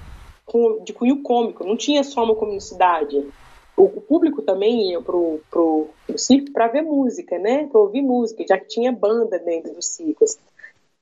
de 0.83 0.93
cunho 0.93 1.21
cômico, 1.21 1.65
não 1.65 1.75
tinha 1.75 2.03
só 2.03 2.23
uma 2.23 2.35
comunicidade. 2.35 3.17
O, 3.77 3.83
o 3.83 4.01
público 4.01 4.41
também 4.41 4.91
ia 4.91 5.01
pro, 5.01 5.41
pro, 5.49 5.87
pro 6.07 6.17
circo 6.17 6.51
para 6.51 6.67
ver 6.67 6.81
música, 6.81 7.37
né? 7.37 7.67
Para 7.67 7.79
ouvir 7.79 8.01
música, 8.01 8.45
já 8.47 8.57
que 8.57 8.67
tinha 8.67 8.91
banda 8.91 9.39
dentro 9.39 9.73
dos 9.73 9.87
circos. 9.87 10.37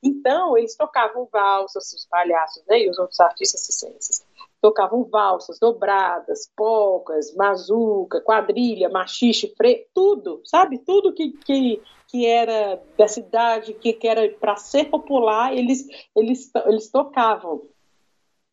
Então, 0.01 0.57
eles 0.57 0.75
tocavam 0.75 1.27
valsas, 1.31 1.91
os 1.93 2.05
palhaços 2.05 2.63
né, 2.67 2.81
e 2.81 2.89
os 2.89 2.97
outros 2.97 3.19
artistas 3.19 3.61
circenses. 3.61 4.25
Tocavam 4.61 5.03
valsas, 5.03 5.59
dobradas, 5.59 6.51
polcas, 6.55 7.33
mazuca, 7.35 8.21
quadrilha, 8.21 8.89
machixe, 8.89 9.53
freio, 9.55 9.85
tudo, 9.93 10.41
sabe? 10.45 10.77
Tudo 10.79 11.13
que, 11.13 11.31
que, 11.31 11.81
que 12.07 12.25
era 12.25 12.81
da 12.97 13.07
cidade, 13.07 13.73
que, 13.73 13.93
que 13.93 14.07
era 14.07 14.29
para 14.29 14.55
ser 14.55 14.89
popular, 14.89 15.55
eles, 15.55 15.85
eles, 16.15 16.51
eles 16.65 16.89
tocavam, 16.89 17.61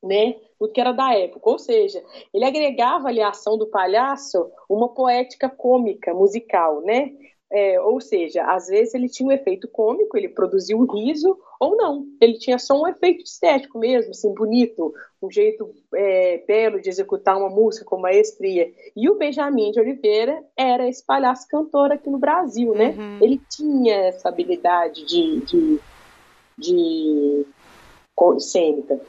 né? 0.03 0.35
Tudo 0.59 0.73
que 0.73 0.81
era 0.81 0.93
da 0.93 1.13
época. 1.15 1.51
Ou 1.51 1.59
seja, 1.59 2.03
ele 2.33 2.45
agregava 2.45 3.09
ali 3.09 3.21
à 3.21 3.31
ação 3.31 3.59
do 3.59 3.67
palhaço 3.67 4.51
uma 4.69 4.89
poética 4.89 5.49
cômica, 5.49 6.15
musical, 6.15 6.83
né? 6.83 7.13
É, 7.51 7.81
ou 7.81 8.01
seja, 8.01 8.43
às 8.43 8.67
vezes 8.67 8.95
ele 8.95 9.09
tinha 9.09 9.29
um 9.29 9.33
efeito 9.33 9.69
cômico, 9.69 10.17
ele 10.17 10.29
produzia 10.29 10.77
um 10.77 10.85
riso, 10.85 11.39
ou 11.61 11.77
não, 11.77 12.05
ele 12.21 12.35
tinha 12.39 12.59
só 12.59 12.75
um 12.75 12.89
efeito 12.89 13.23
estético 13.23 13.79
mesmo, 13.79 14.11
assim, 14.11 14.35
bonito, 14.35 14.93
um 15.23 15.31
jeito 15.31 15.73
é, 15.95 16.43
belo 16.47 16.81
de 16.81 16.89
executar 16.89 17.39
uma 17.39 17.49
música 17.49 17.85
com 17.85 17.99
maestria. 17.99 18.73
E 18.97 19.09
o 19.09 19.17
Benjamin 19.17 19.71
de 19.71 19.81
Oliveira 19.81 20.43
era 20.57 20.89
esse 20.89 21.05
palhaço 21.05 21.47
cantor 21.49 21.93
aqui 21.93 22.11
no 22.11 22.19
Brasil, 22.19 22.75
né? 22.75 22.95
Uhum. 22.99 23.19
Ele 23.23 23.41
tinha 23.49 23.95
essa 23.95 24.29
habilidade 24.29 25.05
de, 25.05 25.41
de, 25.47 25.81
de 26.59 27.47
cênica. 28.41 29.01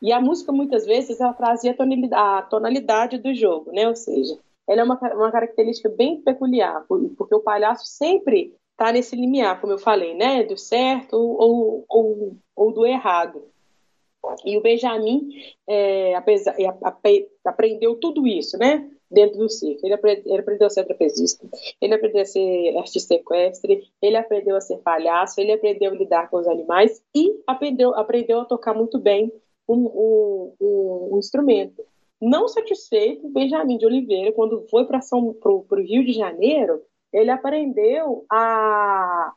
E 0.00 0.12
a 0.12 0.20
música, 0.20 0.50
muitas 0.52 0.84
vezes, 0.86 1.20
ela 1.20 1.32
trazia 1.32 1.72
a 1.72 1.74
tonalidade, 1.74 2.38
a 2.38 2.42
tonalidade 2.42 3.18
do 3.18 3.34
jogo, 3.34 3.72
né? 3.72 3.88
Ou 3.88 3.94
seja, 3.94 4.38
ela 4.68 4.82
é 4.82 4.84
uma, 4.84 4.98
uma 5.14 5.32
característica 5.32 5.88
bem 5.88 6.22
peculiar, 6.22 6.84
porque 6.86 7.34
o 7.34 7.40
palhaço 7.40 7.84
sempre 7.86 8.54
está 8.72 8.92
nesse 8.92 9.14
limiar, 9.14 9.60
como 9.60 9.72
eu 9.72 9.78
falei, 9.78 10.14
né, 10.14 10.42
do 10.44 10.56
certo 10.56 11.14
ou, 11.16 11.84
ou, 11.88 12.36
ou 12.56 12.72
do 12.72 12.86
errado. 12.86 13.44
E 14.44 14.56
o 14.56 14.60
Benjamin 14.60 15.28
é, 15.68 16.14
apesar, 16.14 16.54
aprendeu 17.44 17.96
tudo 17.96 18.26
isso, 18.26 18.56
né? 18.56 18.88
Dentro 19.10 19.38
do 19.38 19.48
circo. 19.48 19.84
Ele, 19.84 19.94
aprendeu, 19.94 20.32
ele 20.32 20.40
aprendeu 20.40 20.66
a 20.68 20.70
ser 20.70 20.84
trapezista, 20.84 21.46
ele 21.80 21.94
aprendeu 21.94 22.22
a 22.22 22.24
ser 22.24 22.76
artista 22.78 23.14
equestre, 23.14 23.82
ele 24.00 24.16
aprendeu 24.16 24.56
a 24.56 24.60
ser 24.60 24.78
palhaço, 24.78 25.40
ele 25.40 25.52
aprendeu 25.52 25.90
a 25.90 25.94
lidar 25.94 26.30
com 26.30 26.38
os 26.38 26.46
animais 26.46 27.02
e 27.14 27.42
aprendeu, 27.46 27.94
aprendeu 27.94 28.40
a 28.40 28.44
tocar 28.44 28.74
muito 28.74 28.98
bem 28.98 29.30
um, 29.68 30.54
um, 30.60 31.08
um 31.12 31.18
instrumento. 31.18 31.84
Não 32.22 32.46
satisfeito, 32.46 33.28
Benjamin 33.30 33.76
de 33.76 33.84
Oliveira, 33.84 34.30
quando 34.30 34.64
foi 34.70 34.84
para 34.84 35.00
o 35.50 35.66
Rio 35.72 36.04
de 36.04 36.12
Janeiro, 36.12 36.80
ele 37.12 37.32
aprendeu 37.32 38.24
a, 38.30 39.32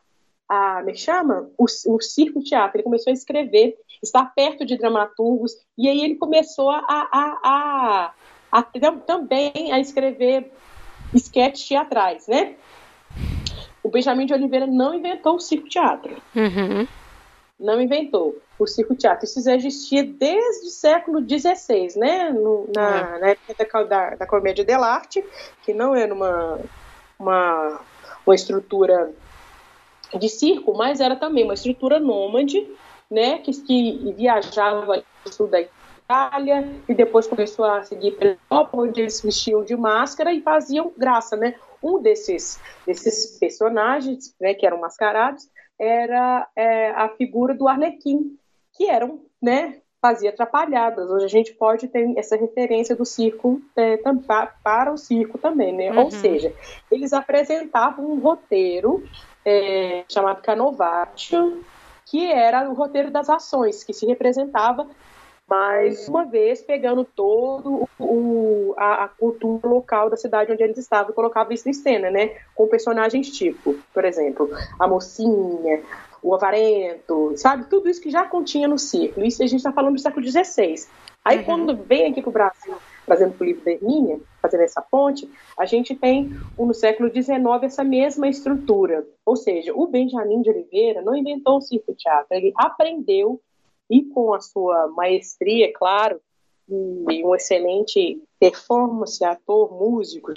a 0.48 0.84
me 0.84 0.92
é 0.92 0.96
chama? 0.96 1.50
O, 1.58 1.64
o 1.64 2.00
circo 2.00 2.44
teatro. 2.44 2.78
Ele 2.78 2.84
começou 2.84 3.10
a 3.10 3.14
escrever, 3.16 3.76
estar 4.04 4.26
perto 4.36 4.64
de 4.64 4.78
dramaturgos, 4.78 5.54
e 5.76 5.90
aí 5.90 6.00
ele 6.00 6.14
começou 6.14 6.70
a, 6.70 6.78
a, 6.88 7.40
a, 7.44 8.14
a 8.52 8.92
também 9.08 9.72
a 9.72 9.80
escrever 9.80 10.52
esquetes 11.12 11.68
teatrais, 11.68 12.28
né? 12.28 12.56
O 13.82 13.90
Benjamin 13.90 14.28
de 14.28 14.34
Oliveira 14.36 14.68
não 14.68 14.94
inventou 14.94 15.38
o 15.38 15.40
circo 15.40 15.68
teatro. 15.68 16.22
Uhum. 16.36 16.88
Não 17.60 17.82
inventou 17.82 18.40
o 18.58 18.66
circo 18.66 18.96
teatro. 18.96 19.26
Isso 19.26 19.42
já 19.44 19.56
existia 19.56 20.04
desde 20.04 20.68
o 20.68 20.70
século 20.70 21.20
XVI, 21.22 21.98
né? 21.98 22.30
No, 22.32 22.68
na, 22.74 22.98
é. 22.98 23.20
na, 23.20 23.28
época 23.30 23.86
da, 23.86 24.16
da 24.16 24.26
comédia 24.26 24.64
dell'arte, 24.64 25.24
que 25.64 25.74
não 25.74 25.96
era 25.96 26.14
uma, 26.14 26.60
uma, 27.20 27.82
uma 28.26 28.36
estrutura 28.36 29.12
de 30.18 30.30
circo, 30.30 30.74
mas 30.76 31.00
era 31.00 31.16
também 31.16 31.44
uma 31.44 31.54
estrutura 31.54 32.00
nômade, 32.00 32.66
né? 33.10 33.40
Que, 33.40 33.52
que 33.52 34.14
viajava 34.14 35.04
ao 35.26 35.32
sul 35.32 35.48
da 35.48 35.60
Itália 36.06 36.72
e 36.88 36.94
depois 36.94 37.28
começou 37.28 37.66
a 37.66 37.84
seguir 37.84 38.12
pela 38.12 38.38
Europa, 38.50 38.78
onde 38.78 39.02
eles 39.02 39.22
vestiam 39.22 39.64
de 39.64 39.76
máscara 39.76 40.32
e 40.32 40.42
faziam 40.42 40.94
graça, 40.98 41.36
né? 41.36 41.56
Um 41.84 42.02
desses, 42.02 42.60
desses 42.86 43.38
personagens, 43.38 44.34
né, 44.40 44.54
que 44.54 44.66
eram 44.66 44.80
mascarados, 44.80 45.48
era 45.78 46.48
é, 46.56 46.90
a 46.92 47.10
figura 47.10 47.54
do 47.54 47.68
Arlequim, 47.68 48.38
que 48.76 48.88
eram, 48.88 49.20
né, 49.42 49.82
fazia 50.02 50.30
atrapalhadas. 50.30 51.10
Hoje 51.10 51.26
a 51.26 51.30
gente 51.30 51.54
pode 51.54 51.88
ter 51.88 52.14
essa 52.18 52.36
referência 52.36 52.96
do 52.96 53.06
circo 53.06 53.62
é, 53.76 53.98
para 54.64 54.92
o 54.92 54.98
circo 54.98 55.38
também, 55.38 55.74
né? 55.74 55.92
Uhum. 55.92 56.04
Ou 56.04 56.12
seja, 56.12 56.54
eles 56.92 57.12
apresentavam 57.12 58.06
um 58.06 58.20
roteiro 58.20 59.04
é, 59.44 60.04
chamado 60.08 60.42
Canovatio, 60.42 61.64
que 62.06 62.32
era 62.32 62.70
o 62.70 62.74
roteiro 62.74 63.10
das 63.10 63.30
ações, 63.30 63.84
que 63.84 63.94
se 63.94 64.06
representava 64.06 64.88
mais 65.48 66.08
uma 66.08 66.26
vez 66.26 66.62
pegando 66.62 67.04
todo 67.04 67.88
o, 68.00 68.74
a, 68.78 69.06
a, 69.06 69.08
cultura 69.08 69.68
local 69.68 70.10
da 70.10 70.18
cidade 70.18 70.52
onde 70.52 70.64
eles 70.64 70.78
estavam 70.78 71.12
e 71.12 71.16
colocava 71.16 71.54
isso 71.54 71.70
em 71.70 71.74
cena, 71.74 72.10
né? 72.10 72.36
Com 72.56 72.68
personagens 72.68 73.30
tipo, 73.30 73.76
por 73.94 74.06
exemplo, 74.06 74.50
a 74.80 74.88
mocinha, 74.88 75.84
o 76.26 76.34
avarento, 76.34 77.34
sabe? 77.38 77.70
Tudo 77.70 77.88
isso 77.88 78.02
que 78.02 78.10
já 78.10 78.26
continha 78.26 78.68
no 78.68 78.80
ciclo. 78.80 79.24
Isso 79.24 79.44
a 79.44 79.46
gente 79.46 79.60
está 79.60 79.72
falando 79.72 79.94
do 79.94 80.02
século 80.02 80.26
XVI. 80.26 80.88
Aí 81.24 81.38
uhum. 81.38 81.44
quando 81.44 81.76
vem 81.76 82.08
aqui 82.08 82.20
para 82.20 82.30
o 82.30 82.34
Brasil, 82.34 82.76
trazendo 83.06 83.34
para 83.34 83.44
o 83.44 83.48
livro 83.48 83.64
da 83.64 83.72
Hermínia, 83.72 84.20
fazendo 84.42 84.64
essa 84.64 84.82
ponte, 84.82 85.30
a 85.58 85.68
gente 85.68 85.94
tem 85.94 86.32
no 86.58 86.74
século 86.74 87.12
XIX 87.14 87.36
essa 87.62 87.84
mesma 87.84 88.28
estrutura. 88.28 89.06
Ou 89.24 89.36
seja, 89.36 89.72
o 89.76 89.86
Benjamin 89.86 90.42
de 90.42 90.50
Oliveira 90.50 91.04
não 91.04 91.16
inventou 91.16 91.58
o 91.58 91.62
circo 91.62 91.94
teatro, 91.94 92.28
ele 92.32 92.52
aprendeu 92.58 93.40
e 93.88 94.02
com 94.02 94.34
a 94.34 94.42
sua 94.42 94.88
maestria, 94.88 95.72
claro, 95.72 96.20
e 96.68 97.24
um 97.24 97.36
excelente 97.36 98.20
performance, 98.40 99.24
ator, 99.24 99.72
músico. 99.72 100.34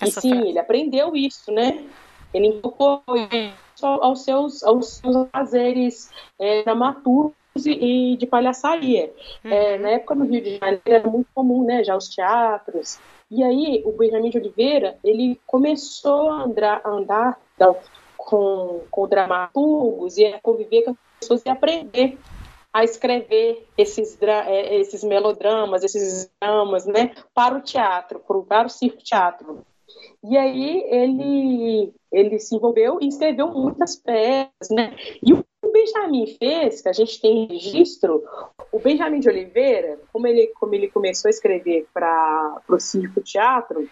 Essa 0.00 0.20
e 0.20 0.22
sim, 0.22 0.30
frase. 0.30 0.48
ele 0.48 0.58
aprendeu 0.60 1.16
isso, 1.16 1.50
né? 1.50 1.84
Ele 2.32 2.46
incorporou 2.46 3.16
isso 3.16 3.63
aos 3.82 4.22
seus, 4.22 4.62
aos 4.62 4.94
seus 4.96 5.28
fazeres 5.30 6.10
é, 6.38 6.62
dramaturgos 6.62 7.34
e 7.66 8.16
de 8.16 8.26
palhaçaria. 8.26 9.12
Uhum. 9.44 9.50
É, 9.52 9.78
na 9.78 9.90
época 9.90 10.14
no 10.14 10.24
Rio 10.24 10.42
de 10.42 10.58
Janeiro 10.58 10.82
era 10.84 11.08
muito 11.08 11.28
comum, 11.34 11.64
né, 11.64 11.84
já 11.84 11.96
os 11.96 12.08
teatros. 12.08 12.98
E 13.30 13.42
aí 13.42 13.82
o 13.84 13.92
Benjamin 13.92 14.30
de 14.30 14.38
Oliveira, 14.38 14.98
ele 15.02 15.40
começou 15.46 16.30
a 16.30 16.44
andar, 16.44 16.80
a 16.84 16.90
andar 16.90 17.38
com, 18.16 18.82
com 18.90 19.08
dramaturgos 19.08 20.16
e 20.18 20.26
a 20.26 20.40
conviver 20.40 20.82
com 20.82 20.90
as 20.90 20.96
pessoas 21.20 21.42
e 21.44 21.48
aprender 21.48 22.18
a 22.72 22.82
escrever 22.82 23.68
esses, 23.78 24.20
é, 24.20 24.76
esses 24.76 25.04
melodramas, 25.04 25.84
esses 25.84 26.28
dramas, 26.40 26.84
né, 26.86 27.14
para 27.32 27.56
o 27.56 27.60
teatro, 27.60 28.20
para 28.48 28.66
o 28.66 28.68
circo 28.68 28.98
teatro. 28.98 29.64
E 30.22 30.36
aí 30.36 30.84
ele 30.88 31.92
ele 32.10 32.38
se 32.38 32.54
envolveu 32.54 32.98
e 33.00 33.08
escreveu 33.08 33.48
muitas 33.48 33.96
peças, 33.96 34.70
né? 34.70 34.96
E 35.22 35.32
o 35.32 35.44
Benjamin 35.72 36.26
fez, 36.38 36.80
que 36.80 36.88
a 36.88 36.92
gente 36.92 37.20
tem 37.20 37.46
registro, 37.46 38.22
o 38.70 38.78
Benjamin 38.78 39.18
de 39.18 39.28
Oliveira, 39.28 39.98
como 40.12 40.26
ele, 40.26 40.46
como 40.58 40.74
ele 40.74 40.88
começou 40.88 41.28
a 41.28 41.30
escrever 41.30 41.86
para 41.92 42.62
o 42.68 42.78
circo 42.78 43.20
teatro, 43.20 43.88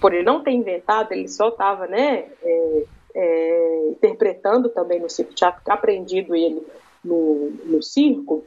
por 0.00 0.14
ele 0.14 0.22
não 0.22 0.42
ter 0.42 0.52
inventado, 0.52 1.12
ele 1.12 1.28
só 1.28 1.48
estava, 1.48 1.86
né, 1.86 2.30
é, 2.42 2.84
é, 3.14 3.88
interpretando 3.90 4.70
também 4.70 4.98
no 4.98 5.10
circo 5.10 5.34
teatro, 5.34 5.60
aprendido 5.66 6.34
ele 6.34 6.66
no, 7.04 7.50
no 7.66 7.82
circo, 7.82 8.44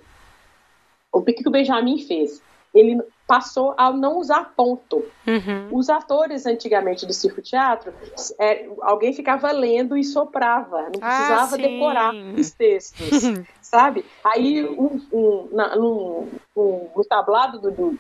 o 1.12 1.22
que, 1.22 1.34
que 1.34 1.48
o 1.48 1.52
Benjamin 1.52 2.00
fez? 2.00 2.42
Ele 2.74 3.02
passou 3.28 3.74
a 3.78 3.92
não 3.92 4.18
usar 4.18 4.54
ponto. 4.56 5.06
Uhum. 5.26 5.70
Os 5.72 5.90
atores 5.90 6.46
antigamente 6.46 7.06
do 7.06 7.14
circo 7.14 7.42
teatro, 7.42 7.94
é, 8.40 8.70
alguém 8.82 9.14
ficava 9.14 9.52
lendo 9.52 9.98
e 9.98 10.04
soprava, 10.04 10.82
não 10.82 11.00
ah, 11.02 11.08
precisava 11.08 11.56
ah, 11.56 11.58
decorar 11.58 12.14
os 12.14 12.52
textos, 12.52 13.10
sabe? 13.62 14.06
Aí 14.24 14.64
um, 14.68 15.02
um, 15.12 15.50
na, 15.52 15.76
no, 15.76 16.28
um, 16.56 16.90
no 16.96 17.06
tablado 17.06 17.60
do, 17.60 17.72
do, 17.72 18.00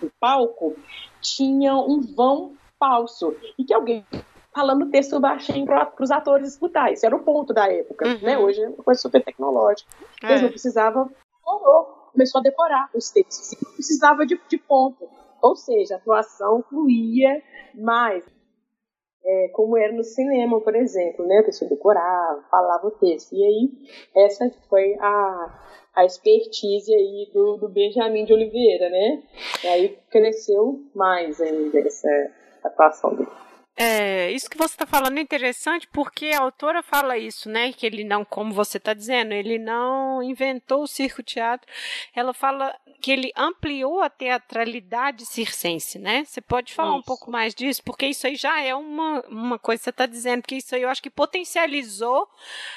do, 0.00 0.12
palco 0.18 0.76
tinha 1.20 1.74
um 1.76 2.00
vão 2.00 2.52
falso 2.78 3.36
e 3.58 3.64
que 3.64 3.74
alguém 3.74 4.04
falando 4.54 4.90
texto 4.90 5.18
baixinho 5.18 5.66
para 5.66 5.92
os 6.00 6.10
atores 6.10 6.48
escutar. 6.48 6.92
Isso 6.92 7.04
era 7.04 7.14
o 7.14 7.22
ponto 7.22 7.52
da 7.52 7.70
época, 7.70 8.06
uhum. 8.06 8.18
né? 8.22 8.38
Hoje 8.38 8.62
é 8.62 8.68
uma 8.68 8.84
coisa 8.84 9.00
super 9.00 9.22
tecnológica. 9.22 9.90
É. 10.22 10.30
Eles 10.30 10.42
não 10.42 10.48
precisavam, 10.48 11.10
começou 12.14 12.38
a 12.38 12.42
decorar 12.42 12.88
os 12.94 13.10
textos. 13.10 13.60
Não 13.62 13.72
precisava 13.72 14.24
de, 14.24 14.40
de 14.48 14.56
ponto. 14.56 15.06
Ou 15.42 15.56
seja, 15.56 15.96
a 15.96 15.98
atuação 15.98 16.62
fluía 16.62 17.42
mais. 17.74 18.24
É, 19.26 19.48
como 19.54 19.76
era 19.76 19.92
no 19.92 20.04
cinema, 20.04 20.60
por 20.60 20.74
exemplo, 20.76 21.26
né? 21.26 21.38
A 21.38 21.44
pessoa 21.44 21.68
decorava, 21.68 22.42
falava 22.50 22.86
o 22.86 22.90
texto. 22.90 23.34
E 23.34 23.44
aí, 23.44 24.24
essa 24.24 24.50
foi 24.68 24.94
a, 25.00 25.62
a 25.94 26.04
expertise 26.04 26.94
aí 26.94 27.30
do, 27.32 27.56
do 27.56 27.68
Benjamin 27.68 28.24
de 28.24 28.32
Oliveira, 28.32 28.88
né? 28.90 29.22
E 29.62 29.66
aí 29.66 29.98
cresceu 30.10 30.80
mais 30.94 31.40
ainda 31.40 31.78
essa 31.80 32.08
atuação 32.62 33.14
dele. 33.14 33.30
É, 33.76 34.30
isso 34.30 34.48
que 34.48 34.56
você 34.56 34.74
está 34.74 34.86
falando 34.86 35.18
é 35.18 35.20
interessante 35.20 35.88
porque 35.92 36.26
a 36.26 36.42
autora 36.42 36.80
fala 36.80 37.18
isso, 37.18 37.48
né? 37.48 37.72
Que 37.72 37.84
ele 37.84 38.04
não, 38.04 38.24
como 38.24 38.52
você 38.52 38.78
está 38.78 38.94
dizendo, 38.94 39.32
ele 39.32 39.58
não 39.58 40.22
inventou 40.22 40.84
o 40.84 40.86
circo-teatro. 40.86 41.66
Ela 42.14 42.32
fala 42.32 42.72
que 43.00 43.10
ele 43.10 43.32
ampliou 43.36 44.00
a 44.00 44.08
teatralidade 44.08 45.26
circense, 45.26 45.98
né? 45.98 46.24
Você 46.24 46.40
pode 46.40 46.72
falar 46.72 46.90
isso. 46.90 46.98
um 47.00 47.02
pouco 47.02 47.30
mais 47.30 47.52
disso? 47.52 47.82
Porque 47.82 48.06
isso 48.06 48.26
aí 48.28 48.36
já 48.36 48.60
é 48.62 48.74
uma, 48.74 49.20
uma 49.28 49.58
coisa 49.58 49.80
que 49.80 49.84
você 49.84 49.90
está 49.90 50.06
dizendo, 50.06 50.42
porque 50.42 50.56
isso 50.56 50.74
aí 50.74 50.82
eu 50.82 50.88
acho 50.88 51.02
que 51.02 51.10
potencializou 51.10 52.28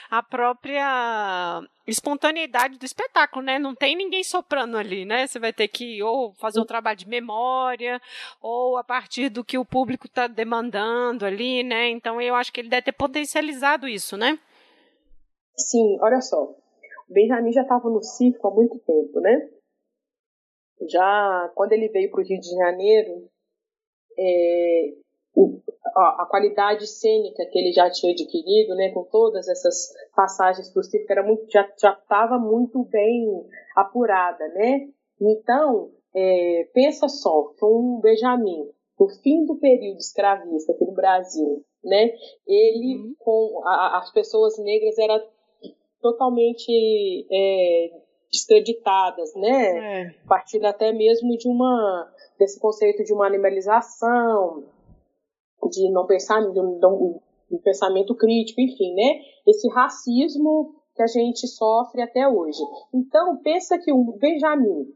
a 0.09 0.23
própria 0.23 1.61
espontaneidade 1.85 2.77
do 2.77 2.85
espetáculo, 2.85 3.45
né? 3.45 3.59
Não 3.59 3.73
tem 3.73 3.95
ninguém 3.95 4.23
soprando 4.23 4.77
ali, 4.77 5.05
né? 5.05 5.27
Você 5.27 5.39
vai 5.39 5.53
ter 5.53 5.67
que 5.67 6.01
ou 6.01 6.33
fazer 6.33 6.59
um 6.59 6.65
trabalho 6.65 6.97
de 6.97 7.07
memória, 7.07 8.01
ou 8.41 8.77
a 8.77 8.83
partir 8.83 9.29
do 9.29 9.43
que 9.43 9.57
o 9.57 9.63
público 9.63 10.07
está 10.07 10.27
demandando 10.27 10.86
ali, 11.25 11.63
né? 11.63 11.89
Então 11.89 12.21
eu 12.21 12.35
acho 12.35 12.51
que 12.51 12.61
ele 12.61 12.69
deve 12.69 12.83
ter 12.83 12.91
potencializado 12.91 13.87
isso, 13.87 14.17
né? 14.17 14.39
Sim, 15.57 15.97
olha 16.01 16.21
só. 16.21 16.43
O 16.43 17.13
Benjamin 17.13 17.51
já 17.51 17.61
estava 17.61 17.89
no 17.89 18.03
circo 18.03 18.47
há 18.47 18.51
muito 18.51 18.77
tempo, 18.79 19.19
né? 19.19 19.49
Já 20.89 21.51
quando 21.55 21.71
ele 21.71 21.89
veio 21.89 22.11
para 22.11 22.21
o 22.21 22.23
Rio 22.23 22.39
de 22.39 22.49
Janeiro, 22.49 23.29
é, 24.17 24.93
a, 25.95 26.23
a, 26.23 26.27
qualidade 26.29 26.87
cênica 26.87 27.45
que 27.51 27.57
ele 27.57 27.71
já 27.71 27.89
tinha 27.89 28.11
adquirido, 28.11 28.75
né, 28.75 28.91
com 28.91 29.03
todas 29.03 29.47
essas 29.47 29.93
passagens 30.15 30.71
do 30.73 30.83
circo, 30.83 31.11
era 31.11 31.23
muito, 31.23 31.49
já 31.51 31.63
estava 31.63 32.37
muito 32.37 32.83
bem 32.85 33.27
apurada, 33.75 34.47
né? 34.49 34.89
Então, 35.19 35.91
é, 36.15 36.69
pensa 36.73 37.07
só, 37.07 37.53
foi 37.59 37.69
um 37.69 37.99
Benjamin, 37.99 38.69
no 38.99 39.09
fim 39.21 39.45
do 39.45 39.55
período 39.57 39.97
escravista 39.97 40.71
aqui 40.71 40.85
no 40.85 40.93
Brasil, 40.93 41.63
né? 41.83 42.11
Ele, 42.47 42.97
uhum. 42.97 43.15
com 43.19 43.61
a, 43.65 43.99
as 43.99 44.11
pessoas 44.11 44.57
negras, 44.57 44.97
eram 44.97 45.21
totalmente 46.01 47.27
é, 47.31 47.91
descreditadas, 48.31 49.33
né? 49.35 50.03
É. 50.03 50.15
Partindo 50.27 50.65
até 50.65 50.91
mesmo 50.91 51.37
de 51.37 51.47
uma 51.47 52.11
desse 52.39 52.59
conceito 52.59 53.03
de 53.03 53.13
uma 53.13 53.25
animalização, 53.25 54.63
de 55.71 55.91
não 55.91 56.05
pensar, 56.05 56.39
de 56.41 56.59
um, 56.59 56.79
de 56.79 56.85
um 56.85 57.61
pensamento 57.63 58.15
crítico, 58.15 58.61
enfim, 58.61 58.93
né? 58.93 59.21
Esse 59.47 59.67
racismo 59.69 60.75
que 60.95 61.03
a 61.03 61.07
gente 61.07 61.47
sofre 61.47 62.01
até 62.01 62.27
hoje. 62.27 62.59
Então, 62.93 63.37
pensa 63.37 63.77
que 63.77 63.91
o 63.91 64.17
Benjamin, 64.17 64.93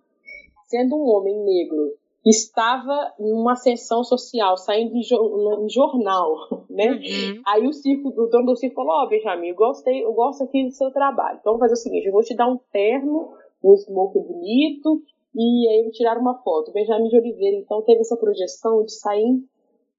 sendo 0.68 0.95
um 0.95 1.08
homem 1.08 1.38
negro, 1.43 1.93
estava 2.26 3.13
numa 3.19 3.53
ascensão 3.53 4.03
social, 4.03 4.55
saindo 4.57 4.95
em, 4.95 5.69
jornal, 5.69 6.36
né? 6.69 6.91
Uhum. 6.91 7.41
Aí 7.45 7.67
o 7.67 7.74
circo, 7.74 8.09
o 8.09 8.28
dono 8.28 8.45
do 8.45 8.55
circo 8.55 8.76
falou, 8.76 8.91
ó, 8.91 9.03
oh, 9.05 9.09
Benjamin, 9.09 9.49
eu 9.49 9.55
gostei, 9.55 10.03
eu 10.03 10.13
gosto 10.13 10.43
aqui 10.43 10.65
do 10.65 10.72
seu 10.72 10.91
trabalho. 10.91 11.39
Então 11.39 11.53
vamos 11.53 11.61
fazer 11.61 11.74
o 11.74 11.84
seguinte, 11.84 12.05
eu 12.05 12.13
vou 12.13 12.24
te 12.24 12.36
dar 12.36 12.47
um 12.47 12.59
terno, 12.72 13.34
um 13.63 13.76
smoke 13.76 14.19
bonito, 14.19 15.01
e 15.36 15.67
aí 15.69 15.80
eu 15.80 15.84
vou 15.84 15.91
tirar 15.91 16.17
uma 16.17 16.38
foto. 16.43 16.72
Benjamin 16.72 17.09
de 17.09 17.17
Oliveira, 17.17 17.57
então, 17.57 17.82
teve 17.84 18.01
essa 18.01 18.17
projeção 18.17 18.84
de 18.84 18.93
sair 18.93 19.43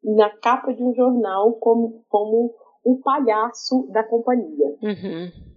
na 0.05 0.31
capa 0.31 0.73
de 0.73 0.83
um 0.83 0.95
jornal 0.95 1.53
como, 1.55 2.05
como 2.09 2.55
um 2.85 3.01
palhaço 3.01 3.89
da 3.91 4.03
companhia. 4.05 4.77
Uhum. 4.83 5.52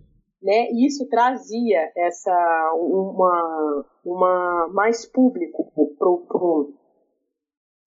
Né? 0.45 0.69
E 0.71 0.85
isso 0.85 1.09
trazia 1.09 1.91
essa 1.97 2.71
uma, 2.75 3.83
uma 4.05 4.69
mais 4.71 5.03
público 5.03 5.71
pro, 5.97 6.23
pro, 6.27 6.73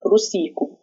pro 0.01 0.17
circo. 0.17 0.77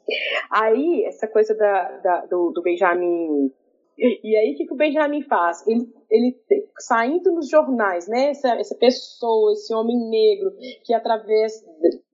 Aí, 0.51 1.05
essa 1.05 1.29
coisa 1.29 1.55
da, 1.55 1.99
da 1.99 2.27
do, 2.27 2.51
do 2.53 2.63
Benjamin 2.63 3.53
e 3.99 4.37
aí, 4.37 4.53
o 4.53 4.57
que, 4.57 4.67
que 4.67 4.75
o 4.75 4.77
Benjamin 4.77 5.23
faz? 5.23 5.67
Ele, 5.67 5.87
ele 6.11 6.37
saindo 6.79 7.33
nos 7.33 7.49
jornais, 7.49 8.07
né? 8.07 8.29
Essa, 8.29 8.55
essa 8.57 8.75
pessoa, 8.75 9.53
esse 9.53 9.75
homem 9.75 9.97
negro, 10.11 10.53
que 10.85 10.93
através 10.93 11.65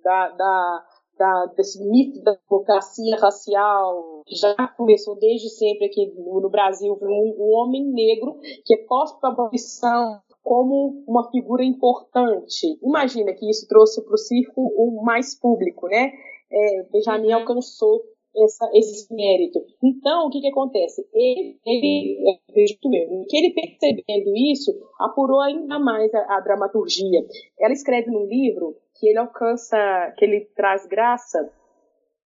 da, 0.03 0.29
da, 0.29 0.85
da, 1.23 1.47
desse 1.57 1.81
mito 1.89 2.21
da 2.25 2.37
democracia 2.49 3.17
racial, 3.17 4.23
que 4.27 4.35
já 4.35 4.55
começou 4.77 5.17
desde 5.17 5.49
sempre 5.51 5.87
aqui 5.87 6.13
no, 6.17 6.41
no 6.41 6.51
Brasil, 6.51 6.99
um, 7.01 7.35
um, 7.39 7.55
homem 7.55 7.85
negro 7.93 8.37
que 8.65 8.75
é 8.75 8.79
posto 8.89 9.21
para 9.21 9.31
a 9.31 9.33
abolição 9.33 10.21
como 10.43 11.05
uma 11.07 11.31
figura 11.31 11.63
importante. 11.63 12.77
Imagina 12.83 13.33
que 13.35 13.49
isso 13.49 13.69
trouxe 13.69 14.05
para 14.05 14.15
o 14.15 14.19
circo 14.19 14.61
o 14.61 15.05
mais 15.05 15.39
público, 15.39 15.87
né? 15.87 16.11
É, 16.51 16.83
Benjamin 16.91 17.29
uhum. 17.29 17.39
alcançou 17.39 18.03
essa, 18.37 18.69
esse 18.75 19.15
mérito. 19.15 19.61
Então, 19.83 20.27
o 20.27 20.31
que, 20.31 20.41
que 20.41 20.49
acontece? 20.49 21.07
Ele, 21.13 21.57
ele 21.65 22.41
acredito 22.49 22.93
eu, 22.93 23.25
que 23.29 23.37
ele 23.37 23.55
percebendo 23.55 24.37
isso, 24.37 24.73
apurou 24.99 25.41
ainda 25.41 25.79
mais 25.79 26.13
a, 26.15 26.37
a, 26.37 26.41
dramaturgia. 26.41 27.25
Ela 27.61 27.73
escreve 27.73 28.11
no 28.11 28.27
livro 28.27 28.77
que 28.95 29.09
ele 29.09 29.19
alcança, 29.19 29.77
que 30.17 30.25
ele 30.25 30.45
traz 30.55 30.87
graça, 30.87 31.53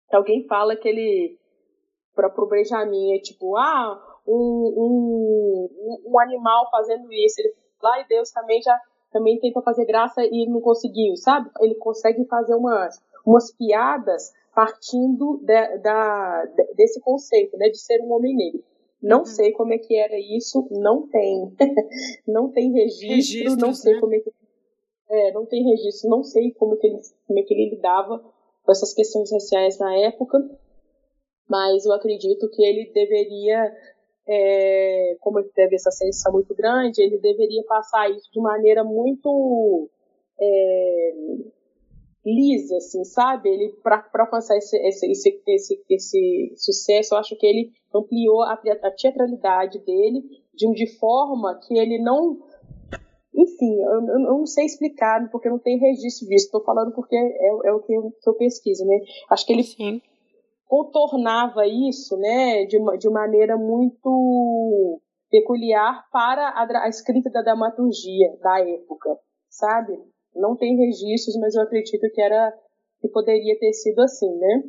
que 0.08 0.16
alguém 0.16 0.46
fala 0.46 0.76
que 0.76 0.88
ele, 0.88 1.38
para 2.14 2.28
o 2.28 2.46
Benjamin, 2.46 3.16
é 3.16 3.20
tipo, 3.20 3.56
ah, 3.56 4.20
um, 4.26 4.74
um, 4.76 6.02
um 6.06 6.20
animal 6.20 6.68
fazendo 6.70 7.12
isso. 7.12 7.40
Ele, 7.40 7.54
lá 7.82 8.00
e 8.00 8.08
Deus 8.08 8.30
também 8.30 8.60
já 8.62 8.78
também 9.12 9.38
tentou 9.38 9.62
fazer 9.62 9.86
graça 9.86 10.22
e 10.24 10.46
não 10.46 10.60
conseguiu, 10.60 11.16
sabe? 11.16 11.50
Ele 11.60 11.74
consegue 11.76 12.24
fazer 12.26 12.54
umas, 12.54 13.00
umas 13.24 13.50
piadas 13.52 14.32
partindo 14.54 15.38
de, 15.42 15.78
da, 15.78 16.44
desse 16.74 17.00
conceito, 17.00 17.56
né, 17.56 17.68
de 17.68 17.78
ser 17.78 18.00
um 18.02 18.12
homem 18.12 18.34
negro. 18.34 18.62
Não 19.02 19.18
uhum. 19.20 19.24
sei 19.26 19.52
como 19.52 19.72
é 19.74 19.78
que 19.78 19.94
era 19.94 20.18
isso, 20.18 20.66
não 20.70 21.06
tem, 21.06 21.52
não 22.26 22.50
tem 22.50 22.72
registro, 22.72 23.08
Registros, 23.08 23.56
não 23.56 23.74
sei 23.74 23.94
né? 23.94 24.00
como 24.00 24.14
é 24.14 24.18
que 24.20 24.32
é, 25.09 25.32
não 25.32 25.46
tem 25.46 25.64
registro, 25.64 26.11
não 26.11 26.22
sei 26.22 26.52
como 26.52 26.76
que 26.76 26.86
ele, 26.86 26.98
como 27.26 27.38
é 27.38 27.42
que 27.42 27.54
ele 27.54 27.70
lidava 27.70 28.18
com 28.64 28.72
essas 28.72 28.92
questões 28.92 29.30
raciais 29.32 29.78
na 29.78 29.94
época, 29.96 30.38
mas 31.48 31.86
eu 31.86 31.92
acredito 31.92 32.50
que 32.50 32.62
ele 32.64 32.90
deveria, 32.92 33.72
é, 34.28 35.16
como 35.20 35.38
ele 35.38 35.48
teve 35.54 35.76
essa 35.76 35.90
ascensão 35.90 36.32
muito 36.32 36.54
grande, 36.54 37.02
ele 37.02 37.18
deveria 37.18 37.62
passar 37.64 38.11
isso 38.11 38.28
de 38.32 38.40
maneira 38.40 38.82
muito 38.82 39.88
é, 40.40 41.12
lisa, 42.26 42.76
assim, 42.76 43.04
sabe? 43.04 43.48
Ele, 43.48 43.72
para 43.82 44.04
alcançar 44.18 44.57
esse, 44.57 44.76
esse, 44.78 45.11
esse, 45.11 45.42
esse, 45.46 45.84
esse 45.88 46.54
sucesso, 46.57 47.14
eu 47.14 47.18
acho 47.18 47.36
que 47.36 47.46
ele 47.46 47.70
ampliou 47.94 48.42
a, 48.42 48.54
a 48.54 48.90
teatralidade 48.90 49.78
dele 49.78 50.22
de, 50.52 50.72
de 50.72 50.98
forma 50.98 51.59
que 51.66 51.78
ele 51.78 51.98
não. 51.98 52.38
Enfim, 53.37 53.82
eu, 53.82 54.07
eu, 54.09 54.18
não 54.18 54.47
sei 54.47 54.64
explicar, 54.64 55.28
porque 55.30 55.51
não 55.51 55.59
tem 55.59 55.78
registro 55.78 56.26
disso. 56.26 56.47
Estou 56.47 56.64
falando 56.64 56.93
porque 56.93 57.14
é, 57.14 57.68
é 57.68 57.72
o 57.72 57.80
que 57.80 57.93
eu, 57.93 58.11
que 58.11 58.28
eu, 58.30 58.34
pesquiso, 58.34 58.87
né? 58.87 58.99
Acho 59.28 59.45
que 59.45 59.53
ele 59.53 59.62
Sim. 59.62 60.01
contornava 60.66 61.66
isso, 61.66 62.16
né, 62.16 62.64
de, 62.64 62.78
uma, 62.78 62.97
de 62.97 63.11
maneira 63.11 63.59
muito 63.59 65.01
peculiar 65.30 66.07
para 66.11 66.49
a, 66.49 66.84
a 66.84 66.89
escrita 66.89 67.28
da 67.30 67.43
dramaturgia 67.43 68.34
da 68.41 68.59
época, 68.61 69.18
sabe? 69.51 70.01
Não 70.34 70.57
tem 70.57 70.76
registros, 70.76 71.37
mas 71.39 71.55
eu 71.55 71.62
acredito 71.62 72.11
que 72.11 72.20
era 72.20 72.57
que 73.01 73.09
poderia 73.09 73.59
ter 73.59 73.72
sido 73.74 74.01
assim, 74.01 74.34
né? 74.39 74.62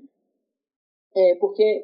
É, 1.15 1.35
porque 1.39 1.83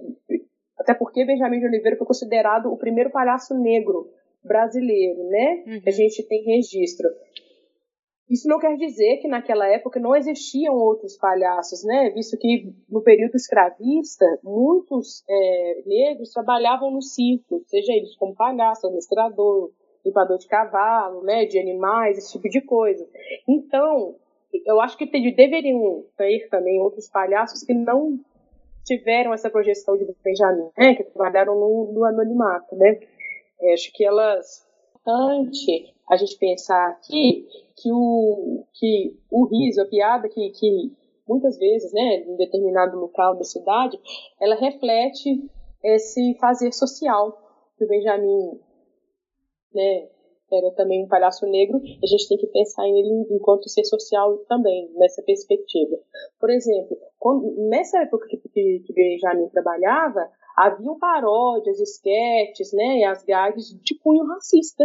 até 0.77 0.93
porque 0.93 1.23
Benjamin 1.23 1.59
de 1.59 1.65
Oliveira 1.65 1.97
foi 1.97 2.05
considerado 2.05 2.71
o 2.71 2.77
primeiro 2.77 3.09
palhaço 3.09 3.57
negro 3.57 4.11
brasileiro, 4.43 5.23
né? 5.29 5.63
Uhum. 5.67 5.81
A 5.85 5.91
gente 5.91 6.27
tem 6.27 6.43
registro. 6.43 7.07
Isso 8.29 8.47
não 8.47 8.57
quer 8.57 8.75
dizer 8.77 9.17
que 9.17 9.27
naquela 9.27 9.67
época 9.67 9.99
não 9.99 10.15
existiam 10.15 10.73
outros 10.75 11.17
palhaços, 11.17 11.83
né? 11.83 12.09
Visto 12.11 12.37
que 12.37 12.73
no 12.89 13.03
período 13.03 13.35
escravista, 13.35 14.25
muitos 14.43 15.23
é, 15.29 15.83
negros 15.85 16.31
trabalhavam 16.31 16.89
no 16.89 17.01
circo, 17.01 17.61
seja 17.67 17.91
eles 17.93 18.15
como 18.15 18.33
palhaço, 18.33 18.87
administrador, 18.87 19.71
limpador 20.05 20.37
de 20.37 20.47
cavalo, 20.47 21.23
né, 21.23 21.45
de 21.45 21.59
animais, 21.59 22.17
esse 22.17 22.33
tipo 22.33 22.49
de 22.49 22.61
coisa. 22.61 23.07
Então, 23.47 24.15
eu 24.65 24.79
acho 24.81 24.97
que 24.97 25.05
deveriam 25.05 26.03
ter 26.17 26.47
também 26.49 26.79
outros 26.81 27.09
palhaços 27.09 27.63
que 27.63 27.73
não 27.73 28.19
tiveram 28.83 29.33
essa 29.33 29.49
projeção 29.49 29.97
de 29.97 30.05
Benjamin, 30.23 30.69
né, 30.77 30.95
que 30.95 31.03
trabalharam 31.05 31.55
no, 31.55 31.93
no 31.93 32.03
anonimato, 32.03 32.75
né. 32.75 32.99
É, 33.61 33.73
acho 33.73 33.91
que 33.93 34.05
elas 34.05 34.63
importante 35.03 35.93
a 36.09 36.15
gente 36.15 36.37
pensar 36.37 36.89
aqui 36.89 37.45
que 37.75 37.91
o 37.91 38.65
que 38.73 39.17
o 39.29 39.45
riso, 39.45 39.81
a 39.81 39.85
piada 39.85 40.29
que, 40.29 40.49
que 40.51 40.91
muitas 41.27 41.57
vezes, 41.57 41.91
né, 41.93 42.23
em 42.25 42.35
determinado 42.37 42.97
local 42.97 43.35
da 43.35 43.43
cidade, 43.43 43.99
ela 44.39 44.55
reflete 44.55 45.49
esse 45.83 46.35
fazer 46.39 46.71
social 46.71 47.37
que 47.77 47.83
o 47.83 47.87
Benjamin 47.87 48.59
né, 49.73 50.07
era 50.51 50.71
também 50.71 51.03
um 51.03 51.07
palhaço 51.07 51.45
negro, 51.47 51.77
a 51.77 52.05
gente 52.05 52.27
tem 52.27 52.37
que 52.37 52.47
pensar 52.47 52.83
nele 52.83 53.25
enquanto 53.31 53.69
ser 53.69 53.83
social 53.85 54.37
também, 54.47 54.89
nessa 54.95 55.21
perspectiva. 55.23 55.97
Por 56.39 56.49
exemplo, 56.51 56.97
quando, 57.17 57.55
nessa 57.69 58.03
época 58.03 58.27
que, 58.27 58.37
que, 58.37 58.83
que 58.85 58.93
Benjamin 58.93 59.49
trabalhava, 59.49 60.29
haviam 60.55 60.97
paródias, 60.97 61.79
esquetes, 61.79 62.71
né, 62.73 62.99
e 62.99 63.03
as 63.03 63.23
gags 63.23 63.77
de 63.81 63.97
cunho 63.99 64.25
racista, 64.25 64.83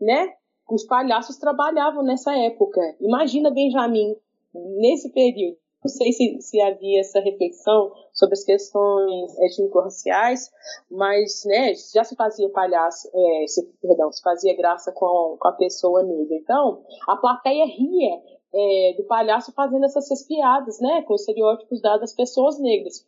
né? 0.00 0.34
Os 0.70 0.84
palhaços 0.84 1.36
trabalhavam 1.36 2.02
nessa 2.02 2.36
época. 2.36 2.80
Imagina 3.00 3.50
Benjamin 3.50 4.16
nesse 4.54 5.10
período 5.10 5.58
não 5.84 5.90
sei 5.90 6.12
se, 6.12 6.40
se 6.40 6.60
havia 6.62 7.00
essa 7.00 7.20
reflexão 7.20 7.92
sobre 8.10 8.32
as 8.32 8.42
questões 8.42 9.38
étnico-raciais, 9.38 10.50
mas 10.90 11.42
né, 11.44 11.74
já 11.92 12.02
se 12.02 12.16
fazia 12.16 12.48
palhaço, 12.48 13.06
é, 13.14 13.46
se, 13.46 13.62
perdão, 13.82 14.10
se 14.10 14.22
fazia 14.22 14.56
graça 14.56 14.90
com, 14.92 15.36
com 15.38 15.48
a 15.48 15.52
pessoa 15.52 16.02
negra. 16.02 16.36
Então, 16.36 16.82
a 17.06 17.16
plateia 17.16 17.66
ria 17.66 18.18
é, 18.54 18.94
do 18.96 19.04
palhaço 19.04 19.52
fazendo 19.52 19.84
essas 19.84 20.26
piadas, 20.26 20.80
né, 20.80 21.02
com 21.02 21.12
os 21.12 21.20
estereótipos 21.20 21.82
dados 21.82 22.04
às 22.04 22.16
pessoas 22.16 22.58
negras. 22.58 23.06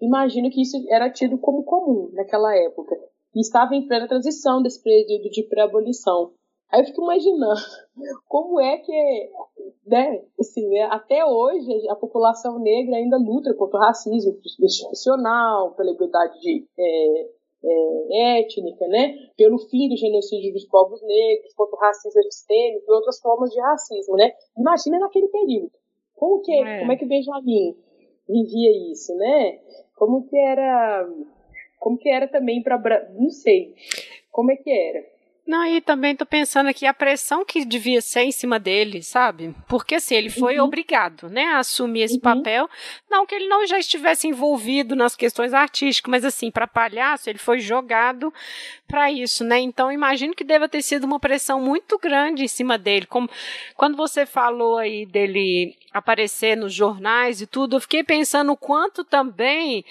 Imagino 0.00 0.50
que 0.50 0.62
isso 0.62 0.76
era 0.88 1.10
tido 1.10 1.38
como 1.38 1.64
comum 1.64 2.10
naquela 2.12 2.54
época. 2.56 2.96
E 3.34 3.40
estava 3.40 3.74
em 3.74 3.86
plena 3.86 4.08
transição 4.08 4.62
desse 4.62 4.82
período 4.82 5.30
de 5.30 5.44
pré-abolição. 5.44 6.32
Aí 6.70 6.80
eu 6.80 6.86
fico 6.86 7.02
imaginando 7.02 7.60
como 8.28 8.60
é 8.60 8.78
que, 8.78 9.30
né, 9.86 10.22
assim, 10.38 10.68
né, 10.68 10.82
até 10.90 11.24
hoje 11.24 11.88
a 11.88 11.96
população 11.96 12.60
negra 12.60 12.96
ainda 12.96 13.16
luta 13.16 13.54
contra 13.54 13.78
o 13.78 13.82
racismo 13.82 14.38
institucional, 14.60 15.74
pela 15.74 15.90
igualdade 15.90 16.38
de, 16.38 16.64
é, 16.78 17.28
é, 17.64 18.40
étnica, 18.40 18.86
né, 18.86 19.14
pelo 19.36 19.58
fim 19.58 19.88
do 19.88 19.96
genocídio 19.96 20.52
dos 20.52 20.64
povos 20.66 21.02
negros, 21.02 21.52
contra 21.54 21.76
o 21.76 21.80
racismo 21.80 22.22
sistêmico 22.22 22.84
e 22.88 22.94
outras 22.94 23.20
formas 23.20 23.50
de 23.50 23.60
racismo, 23.60 24.14
né. 24.16 24.30
Imagina 24.56 25.00
naquele 25.00 25.28
período. 25.28 25.72
Como 26.14 26.40
que, 26.42 26.52
é. 26.52 26.80
como 26.80 26.92
é 26.92 26.96
que 26.96 27.06
Benjamin 27.06 27.74
vivia 28.30 28.92
isso, 28.92 29.14
né? 29.16 29.58
Como 29.94 30.26
que 30.28 30.36
era, 30.36 31.08
como 31.78 31.98
que 31.98 32.08
era 32.08 32.26
também 32.28 32.62
para, 32.62 32.78
não 33.14 33.30
sei, 33.30 33.74
como 34.30 34.50
é 34.52 34.56
que 34.56 34.70
era? 34.70 35.04
Não, 35.50 35.66
e 35.66 35.80
também 35.80 36.14
tô 36.14 36.24
pensando 36.24 36.68
aqui 36.68 36.86
a 36.86 36.94
pressão 36.94 37.44
que 37.44 37.64
devia 37.64 38.00
ser 38.00 38.20
em 38.20 38.30
cima 38.30 38.56
dele, 38.56 39.02
sabe? 39.02 39.52
Porque 39.66 39.96
assim, 39.96 40.14
ele 40.14 40.30
foi 40.30 40.60
uhum. 40.60 40.64
obrigado, 40.64 41.28
né, 41.28 41.42
a 41.46 41.58
assumir 41.58 42.02
esse 42.02 42.14
uhum. 42.14 42.20
papel. 42.20 42.70
Não 43.10 43.26
que 43.26 43.34
ele 43.34 43.48
não 43.48 43.66
já 43.66 43.76
estivesse 43.76 44.28
envolvido 44.28 44.94
nas 44.94 45.16
questões 45.16 45.52
artísticas, 45.52 46.08
mas 46.08 46.24
assim, 46.24 46.52
para 46.52 46.68
palhaço, 46.68 47.28
ele 47.28 47.40
foi 47.40 47.58
jogado 47.58 48.32
para 48.86 49.10
isso, 49.10 49.42
né? 49.42 49.58
Então, 49.58 49.90
imagino 49.90 50.36
que 50.36 50.44
deva 50.44 50.68
ter 50.68 50.82
sido 50.82 51.02
uma 51.02 51.18
pressão 51.18 51.60
muito 51.60 51.98
grande 51.98 52.44
em 52.44 52.48
cima 52.48 52.78
dele. 52.78 53.06
Como 53.06 53.28
quando 53.76 53.96
você 53.96 54.24
falou 54.24 54.78
aí 54.78 55.04
dele 55.04 55.76
aparecer 55.92 56.56
nos 56.56 56.72
jornais 56.72 57.40
e 57.40 57.46
tudo, 57.46 57.76
eu 57.76 57.80
fiquei 57.80 58.04
pensando 58.04 58.52
o 58.52 58.56
quanto 58.56 59.02
também 59.02 59.84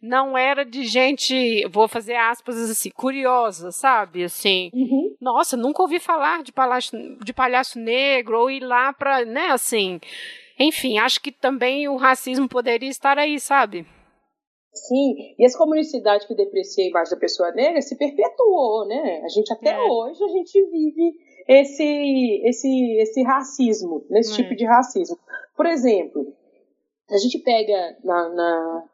não 0.00 0.36
era 0.36 0.64
de 0.64 0.84
gente, 0.84 1.66
vou 1.68 1.88
fazer 1.88 2.16
aspas 2.16 2.56
assim, 2.70 2.90
curiosa, 2.90 3.72
sabe? 3.72 4.24
Assim, 4.24 4.70
uhum. 4.72 5.05
Nossa, 5.20 5.56
nunca 5.56 5.82
ouvi 5.82 5.98
falar 5.98 6.42
de 6.42 6.52
palhaço, 6.52 6.96
de 7.22 7.32
palhaço 7.32 7.78
negro 7.78 8.38
ou 8.38 8.50
ir 8.50 8.60
lá 8.60 8.92
para, 8.92 9.24
né, 9.24 9.48
assim. 9.48 10.00
Enfim, 10.58 10.98
acho 10.98 11.20
que 11.20 11.30
também 11.30 11.88
o 11.88 11.96
racismo 11.96 12.48
poderia 12.48 12.88
estar 12.88 13.18
aí, 13.18 13.38
sabe? 13.38 13.86
Sim, 14.72 15.34
e 15.38 15.44
essa 15.44 15.56
comunicidade 15.56 16.26
que 16.26 16.34
deprecia 16.34 16.84
a 16.84 16.88
imagem 16.88 17.14
da 17.14 17.20
pessoa 17.20 17.50
negra 17.52 17.80
se 17.80 17.96
perpetuou, 17.96 18.86
né? 18.86 19.22
A 19.24 19.28
gente 19.28 19.52
até 19.52 19.70
é. 19.70 19.80
hoje 19.80 20.22
a 20.22 20.28
gente 20.28 20.70
vive 20.70 21.14
esse 21.48 22.42
esse 22.44 22.96
esse 23.00 23.22
racismo, 23.22 24.04
nesse 24.10 24.32
é. 24.32 24.36
tipo 24.36 24.54
de 24.54 24.66
racismo. 24.66 25.18
Por 25.56 25.66
exemplo, 25.66 26.34
a 27.10 27.16
gente 27.16 27.38
pega 27.38 27.96
na, 28.04 28.28
na, 28.28 28.84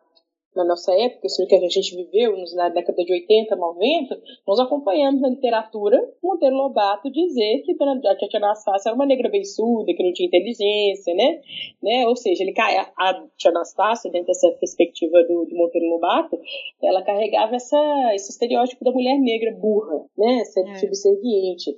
na 0.55 0.65
nossa 0.65 0.93
época, 0.93 1.27
isso 1.27 1.47
que 1.47 1.55
a 1.55 1.69
gente 1.69 1.97
viveu 1.97 2.35
na 2.55 2.69
década 2.69 3.03
de 3.03 3.13
80, 3.13 3.57
90, 3.57 4.23
nós 4.47 4.61
acompanhamos 4.61 5.21
na 5.21 5.31
literatura 5.31 5.99
Monteiro 6.23 6.57
Lobato 6.57 7.11
dizer 7.11 7.63
que 7.63 7.73
a 7.73 8.17
Tia 8.17 8.39
Anastácia 8.39 8.91
era 8.91 8.95
uma 8.95 9.07
negra 9.07 9.31
beiçuda, 9.31 9.93
que 9.95 10.03
não 10.03 10.13
tinha 10.13 10.27
inteligência, 10.27 11.15
né? 11.15 11.41
né? 11.83 12.07
Ou 12.07 12.17
seja, 12.17 12.43
ele 12.43 12.55
a 12.59 13.27
Tia 13.37 13.51
Anastácia, 13.51 14.11
dentro 14.11 14.27
dessa 14.27 14.51
perspectiva 14.53 15.23
do, 15.23 15.47
do 15.47 15.57
Monteiro 15.57 15.89
Lobato, 15.89 16.39
ela 16.83 17.03
carregava 17.03 17.57
essa, 17.57 18.15
esse 18.15 18.31
estereótipo 18.31 18.85
da 18.85 18.93
mulher 18.93 19.19
negra 19.19 19.53
burra, 19.53 20.05
né? 20.17 20.45
Ser 20.45 20.69
é. 20.69 20.75
subserviente. 20.75 21.77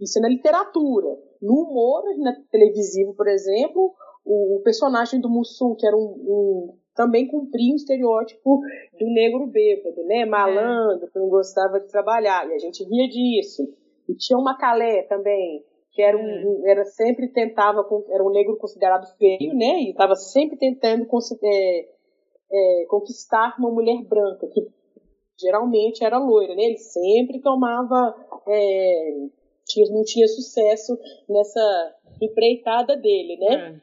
Isso 0.00 0.18
é 0.18 0.22
na 0.22 0.28
literatura. 0.28 1.18
No 1.42 1.64
humor 1.64 2.02
na 2.18 2.34
televisivo, 2.50 3.14
por 3.14 3.28
exemplo, 3.28 3.94
o, 4.24 4.60
personagem 4.62 5.20
do 5.20 5.28
Mussum, 5.28 5.74
que 5.74 5.86
era 5.86 5.96
um, 5.96 6.00
um 6.00 6.78
também 7.00 7.26
cumpriam 7.26 7.72
o 7.72 7.76
estereótipo 7.76 8.60
do 8.98 9.06
negro 9.06 9.46
bêbado, 9.46 10.04
né? 10.04 10.26
Malandro, 10.26 11.08
que 11.10 11.18
não 11.18 11.30
gostava 11.30 11.80
de 11.80 11.88
trabalhar. 11.88 12.46
E 12.50 12.52
a 12.52 12.58
gente 12.58 12.84
ria 12.84 13.08
disso. 13.08 13.66
E 14.06 14.14
tinha 14.14 14.38
uma 14.38 14.58
Calé 14.58 15.04
também, 15.04 15.64
que 15.92 16.02
era, 16.02 16.18
um, 16.18 16.62
era 16.66 16.84
sempre 16.84 17.28
tentava, 17.28 17.88
era 18.10 18.22
um 18.22 18.30
negro 18.30 18.54
considerado 18.58 19.06
feio, 19.16 19.54
né? 19.54 19.80
E 19.80 19.90
estava 19.92 20.14
sempre 20.14 20.58
tentando 20.58 21.08
é, 21.42 21.88
é, 22.52 22.84
conquistar 22.86 23.54
uma 23.58 23.70
mulher 23.70 24.02
branca, 24.02 24.46
que 24.48 24.60
geralmente 25.40 26.04
era 26.04 26.18
loira, 26.18 26.54
né? 26.54 26.64
Ele 26.64 26.76
sempre 26.76 27.40
tomava, 27.40 28.14
é, 28.46 29.12
tinha, 29.66 29.90
não 29.90 30.04
tinha 30.04 30.28
sucesso 30.28 30.98
nessa 31.26 31.94
empreitada 32.20 32.94
dele, 32.94 33.38
né? 33.38 33.80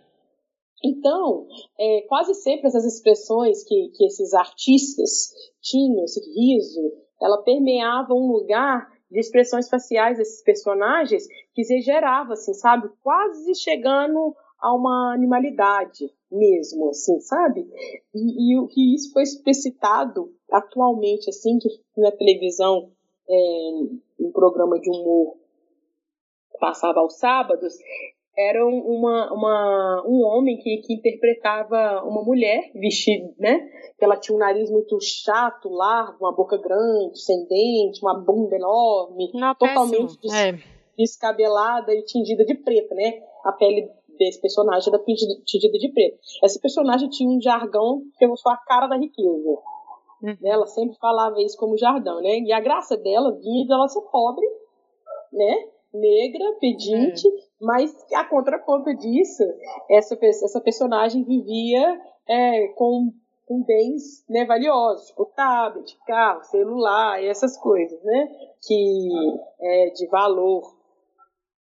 Então, 0.83 1.47
é, 1.79 2.01
quase 2.07 2.33
sempre 2.35 2.67
essas 2.67 2.85
expressões 2.85 3.63
que, 3.63 3.89
que 3.95 4.05
esses 4.05 4.33
artistas 4.33 5.33
tinham, 5.61 6.03
esse 6.03 6.19
riso, 6.19 6.93
ela 7.21 7.41
permeava 7.43 8.13
um 8.13 8.31
lugar 8.31 8.87
de 9.09 9.19
expressões 9.19 9.69
faciais 9.69 10.17
desses 10.17 10.43
personagens 10.43 11.27
que 11.53 11.61
exagerava, 11.61 12.33
assim, 12.33 12.53
sabe? 12.53 12.89
Quase 13.01 13.55
chegando 13.55 14.35
a 14.59 14.73
uma 14.75 15.13
animalidade 15.13 16.11
mesmo, 16.31 16.89
assim, 16.89 17.19
sabe? 17.21 17.67
E, 18.13 18.51
e 18.53 18.59
o 18.59 18.67
que 18.67 18.93
isso 18.93 19.11
foi 19.13 19.23
explicitado 19.23 20.31
atualmente, 20.51 21.29
assim, 21.29 21.57
que 21.57 21.69
na 21.99 22.11
televisão, 22.11 22.91
é, 23.29 23.69
um 24.19 24.31
programa 24.31 24.79
de 24.79 24.89
humor 24.89 25.37
passava 26.59 26.99
aos 26.99 27.17
sábados, 27.17 27.75
era 28.37 28.63
uma, 28.63 29.33
uma, 29.33 30.03
um 30.05 30.23
homem 30.23 30.57
que, 30.57 30.77
que 30.77 30.93
interpretava 30.93 32.03
uma 32.03 32.21
mulher 32.23 32.71
vestida, 32.75 33.33
né? 33.39 33.67
Que 33.97 34.05
ela 34.05 34.15
tinha 34.15 34.35
um 34.35 34.39
nariz 34.39 34.69
muito 34.69 34.99
chato, 35.01 35.69
largo, 35.69 36.17
uma 36.21 36.35
boca 36.35 36.55
grande, 36.57 37.19
sem 37.19 37.47
dente, 37.47 37.99
uma 38.03 38.13
bunda 38.13 38.55
enorme, 38.55 39.31
Não, 39.33 39.55
totalmente 39.55 40.19
des, 40.21 40.31
é. 40.31 40.59
descabelada 40.95 41.91
e 41.95 42.03
tingida 42.03 42.45
de 42.45 42.53
preto, 42.53 42.93
né? 42.93 43.23
A 43.43 43.51
pele 43.53 43.89
desse 44.19 44.39
personagem 44.39 44.93
era 44.93 45.03
tingida 45.43 45.77
de 45.79 45.89
preto. 45.89 46.19
Essa 46.43 46.59
personagem 46.59 47.09
tinha 47.09 47.29
um 47.29 47.41
jargão 47.41 48.03
que 48.19 48.25
eu 48.25 48.37
sou 48.37 48.51
a 48.51 48.57
cara 48.57 48.85
da 48.85 48.97
riqueza. 48.97 49.57
Hum. 50.23 50.37
Ela 50.43 50.67
sempre 50.67 50.95
falava 50.99 51.41
isso 51.41 51.57
como 51.57 51.77
jargão, 51.77 52.21
né? 52.21 52.39
E 52.39 52.53
a 52.53 52.59
graça 52.59 52.95
dela 52.95 53.31
vinha 53.31 53.65
de 53.65 53.73
ela 53.73 53.87
ser 53.87 54.01
pobre, 54.11 54.45
né? 55.33 55.69
negra, 55.93 56.53
pedinte, 56.59 57.27
é. 57.27 57.46
Mas 57.61 57.95
a 58.13 58.23
contraponto 58.23 58.93
disso, 58.95 59.43
essa, 59.89 60.17
essa 60.21 60.61
personagem 60.61 61.23
vivia 61.23 61.99
é, 62.27 62.67
com, 62.69 63.11
com 63.47 63.63
bens 63.63 64.23
né, 64.29 64.45
valiosos, 64.45 65.07
tipo 65.07 65.25
tablet, 65.35 65.97
carro, 66.05 66.43
celular, 66.43 67.23
essas 67.23 67.57
coisas, 67.57 68.01
né? 68.03 68.29
Que 68.61 69.09
é 69.59 69.89
de 69.89 70.07
valor. 70.07 70.75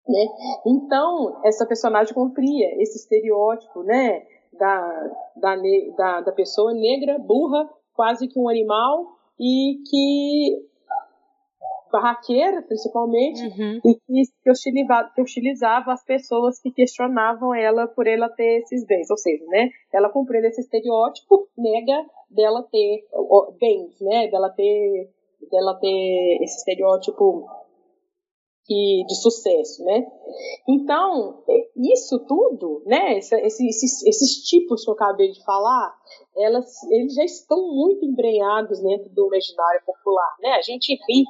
Né? 0.06 0.26
Então, 0.66 1.40
essa 1.44 1.66
personagem 1.66 2.14
cumpria 2.14 2.80
esse 2.80 2.98
estereótipo 2.98 3.82
né, 3.82 4.24
da, 4.52 5.10
da, 5.36 5.56
da, 5.96 6.20
da 6.20 6.32
pessoa 6.32 6.72
negra, 6.72 7.18
burra, 7.18 7.68
quase 7.94 8.28
que 8.28 8.38
um 8.38 8.48
animal, 8.48 9.16
e 9.38 9.82
que 9.90 10.66
barraqueira, 11.96 12.62
principalmente, 12.62 13.42
uhum. 13.42 13.80
e 13.84 13.94
que, 13.94 14.32
que, 14.42 14.50
hostilizava, 14.50 15.10
que 15.14 15.22
hostilizava 15.22 15.92
as 15.92 16.04
pessoas 16.04 16.60
que 16.60 16.70
questionavam 16.70 17.54
ela 17.54 17.86
por 17.88 18.06
ela 18.06 18.28
ter 18.28 18.60
esses 18.62 18.86
bens. 18.86 19.10
Ou 19.10 19.16
seja, 19.16 19.44
né, 19.46 19.70
ela 19.92 20.10
cumprindo 20.10 20.46
esse 20.46 20.60
estereótipo, 20.60 21.48
nega 21.56 22.04
dela 22.30 22.62
ter 22.70 23.04
bens, 23.58 24.00
né, 24.00 24.28
dela 24.28 24.50
ter, 24.50 25.10
dela 25.50 25.74
ter 25.80 26.38
esse 26.42 26.58
estereótipo 26.58 27.46
que, 28.66 29.04
de 29.06 29.14
sucesso, 29.14 29.84
né? 29.84 30.04
Então, 30.68 31.44
isso 31.76 32.18
tudo, 32.26 32.82
né, 32.84 33.16
esses, 33.16 33.60
esses, 33.60 34.02
esses 34.04 34.42
tipos 34.42 34.84
que 34.84 34.90
eu 34.90 34.94
acabei 34.94 35.30
de 35.30 35.42
falar, 35.44 35.94
elas, 36.36 36.82
eles 36.90 37.14
já 37.14 37.24
estão 37.24 37.58
muito 37.72 38.04
embrenhados 38.04 38.82
dentro 38.82 39.08
do 39.10 39.28
imaginário 39.28 39.82
popular, 39.86 40.34
né? 40.40 40.50
A 40.50 40.62
gente 40.62 40.92
ri 41.08 41.24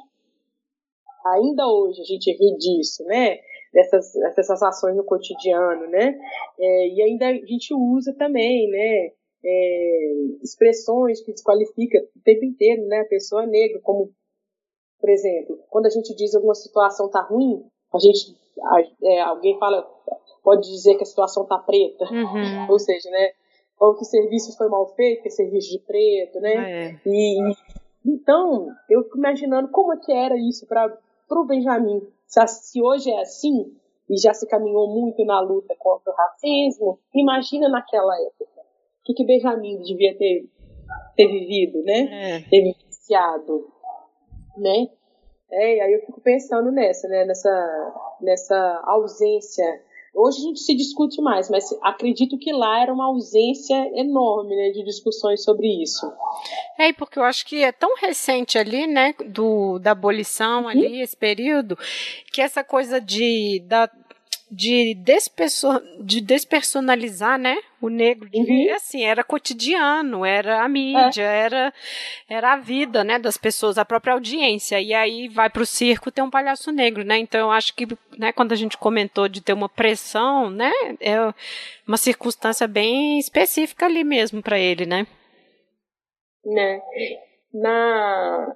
ainda 1.33 1.67
hoje 1.67 2.01
a 2.01 2.05
gente 2.05 2.31
ri 2.31 2.57
disso, 2.57 3.03
né? 3.05 3.39
Dessas, 3.73 4.13
dessas 4.35 4.61
ações 4.63 4.95
no 4.95 5.03
cotidiano, 5.03 5.87
né? 5.87 6.17
É, 6.59 6.87
e 6.87 7.01
ainda 7.01 7.27
a 7.27 7.33
gente 7.33 7.73
usa 7.73 8.13
também, 8.17 8.69
né? 8.69 9.11
É, 9.45 10.13
expressões 10.41 11.21
que 11.21 11.31
desqualificam 11.31 12.01
o 12.15 12.21
tempo 12.23 12.45
inteiro, 12.45 12.85
né? 12.87 13.01
A 13.01 13.05
pessoa 13.05 13.45
negra, 13.45 13.79
como, 13.81 14.11
por 14.99 15.09
exemplo, 15.09 15.59
quando 15.69 15.85
a 15.85 15.89
gente 15.89 16.15
diz 16.15 16.33
alguma 16.35 16.55
situação 16.55 17.09
tá 17.09 17.21
ruim, 17.21 17.63
a 17.93 17.99
gente, 17.99 18.35
é, 19.03 19.21
alguém 19.21 19.57
fala, 19.59 19.87
pode 20.43 20.67
dizer 20.69 20.95
que 20.95 21.03
a 21.03 21.05
situação 21.05 21.45
tá 21.45 21.57
preta, 21.59 22.05
uhum. 22.05 22.67
ou 22.71 22.79
seja, 22.79 23.09
né? 23.09 23.31
Ou 23.79 23.95
que 23.95 24.01
o 24.01 24.05
serviço 24.05 24.57
foi 24.57 24.67
mal 24.69 24.87
feito, 24.95 25.21
que 25.21 25.27
é 25.27 25.31
serviço 25.31 25.69
de 25.69 25.79
preto, 25.79 26.39
né? 26.39 26.87
É. 26.87 26.99
E 27.05 27.37
então 28.07 28.69
eu 28.89 29.03
fico 29.03 29.17
imaginando 29.17 29.67
como 29.69 29.93
é 29.93 29.97
que 29.97 30.11
era 30.11 30.37
isso 30.37 30.65
para 30.65 30.97
para 31.27 31.39
o 31.39 31.45
Benjamin, 31.45 32.01
se, 32.25 32.81
hoje 32.81 33.11
é 33.11 33.21
assim, 33.21 33.75
e 34.09 34.17
já 34.17 34.33
se 34.33 34.47
caminhou 34.47 34.87
muito 34.87 35.23
na 35.25 35.39
luta 35.39 35.75
contra 35.77 36.11
o 36.11 36.15
racismo, 36.15 36.99
imagina 37.13 37.69
naquela 37.69 38.15
época. 38.21 38.61
O 39.01 39.03
que, 39.05 39.13
que 39.13 39.25
Benjamin 39.25 39.81
devia 39.81 40.17
ter, 40.17 40.49
ter 41.15 41.27
vivido, 41.27 41.83
né? 41.83 42.37
É. 42.37 42.41
Ter 42.49 42.61
vivenciado, 42.61 43.67
né? 44.57 44.89
É, 45.49 45.81
aí 45.81 45.93
eu 45.93 46.01
fico 46.05 46.19
pensando 46.21 46.71
nessa, 46.71 47.07
né? 47.07 47.25
Nessa, 47.25 47.93
nessa 48.21 48.81
ausência 48.85 49.81
Hoje 50.19 50.39
a 50.39 50.41
gente 50.41 50.59
se 50.61 50.73
discute 50.73 51.21
mais, 51.21 51.47
mas 51.47 51.71
acredito 51.83 52.39
que 52.39 52.51
lá 52.51 52.81
era 52.81 52.91
uma 52.91 53.05
ausência 53.05 53.75
enorme 53.93 54.55
né, 54.55 54.71
de 54.71 54.83
discussões 54.83 55.43
sobre 55.43 55.67
isso. 55.83 56.11
É, 56.75 56.91
porque 56.91 57.19
eu 57.19 57.23
acho 57.23 57.45
que 57.45 57.63
é 57.63 57.71
tão 57.71 57.95
recente 57.95 58.57
ali, 58.57 58.87
né, 58.87 59.13
do, 59.27 59.77
da 59.77 59.91
abolição 59.91 60.63
uhum. 60.63 60.69
ali, 60.69 61.01
esse 61.01 61.15
período, 61.15 61.77
que 62.31 62.41
essa 62.41 62.63
coisa 62.63 62.99
de, 62.99 63.61
da, 63.67 63.87
de, 64.49 64.93
desperso 64.95 65.67
de 65.99 66.21
despersonalizar, 66.21 67.37
né, 67.37 67.57
o 67.81 67.89
negro, 67.89 68.29
de, 68.29 68.39
uhum. 68.39 68.73
assim, 68.73 69.03
era 69.03 69.23
cotidiano, 69.23 70.25
era 70.25 70.63
a 70.63 70.69
mídia, 70.69 71.23
é. 71.23 71.39
era, 71.39 71.73
era 72.29 72.53
a 72.53 72.57
vida, 72.57 73.03
né, 73.03 73.19
das 73.19 73.37
pessoas, 73.37 73.77
a 73.77 73.85
própria 73.85 74.13
audiência, 74.13 74.79
e 74.79 74.93
aí 74.93 75.27
vai 75.27 75.49
para 75.49 75.61
o 75.61 75.65
circo 75.65 76.11
ter 76.11 76.21
um 76.21 76.29
palhaço 76.29 76.71
negro, 76.71 77.03
né, 77.03 77.17
então 77.17 77.41
eu 77.41 77.51
acho 77.51 77.75
que, 77.75 77.85
né, 78.17 78.31
quando 78.31 78.53
a 78.53 78.55
gente 78.55 78.77
comentou 78.77 79.27
de 79.27 79.41
ter 79.41 79.53
uma 79.53 79.69
pressão, 79.69 80.49
né, 80.49 80.71
é 81.01 81.17
uma 81.85 81.97
circunstância 81.97 82.67
bem 82.67 83.19
específica 83.19 83.85
ali 83.85 84.03
mesmo 84.03 84.41
para 84.41 84.57
ele, 84.57 84.85
né. 84.85 85.05
Né, 86.45 86.81
na... 87.53 88.55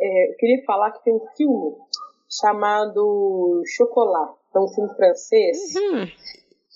É, 0.00 0.30
eu 0.30 0.36
queria 0.36 0.64
falar 0.64 0.92
que 0.92 1.02
tem 1.02 1.12
um 1.12 1.26
filme 1.36 1.74
chamado 2.30 3.62
Chocolat, 3.74 4.37
é 4.54 4.58
um 4.58 4.68
filme 4.68 4.94
francês. 4.94 5.74
Uhum. 5.76 6.06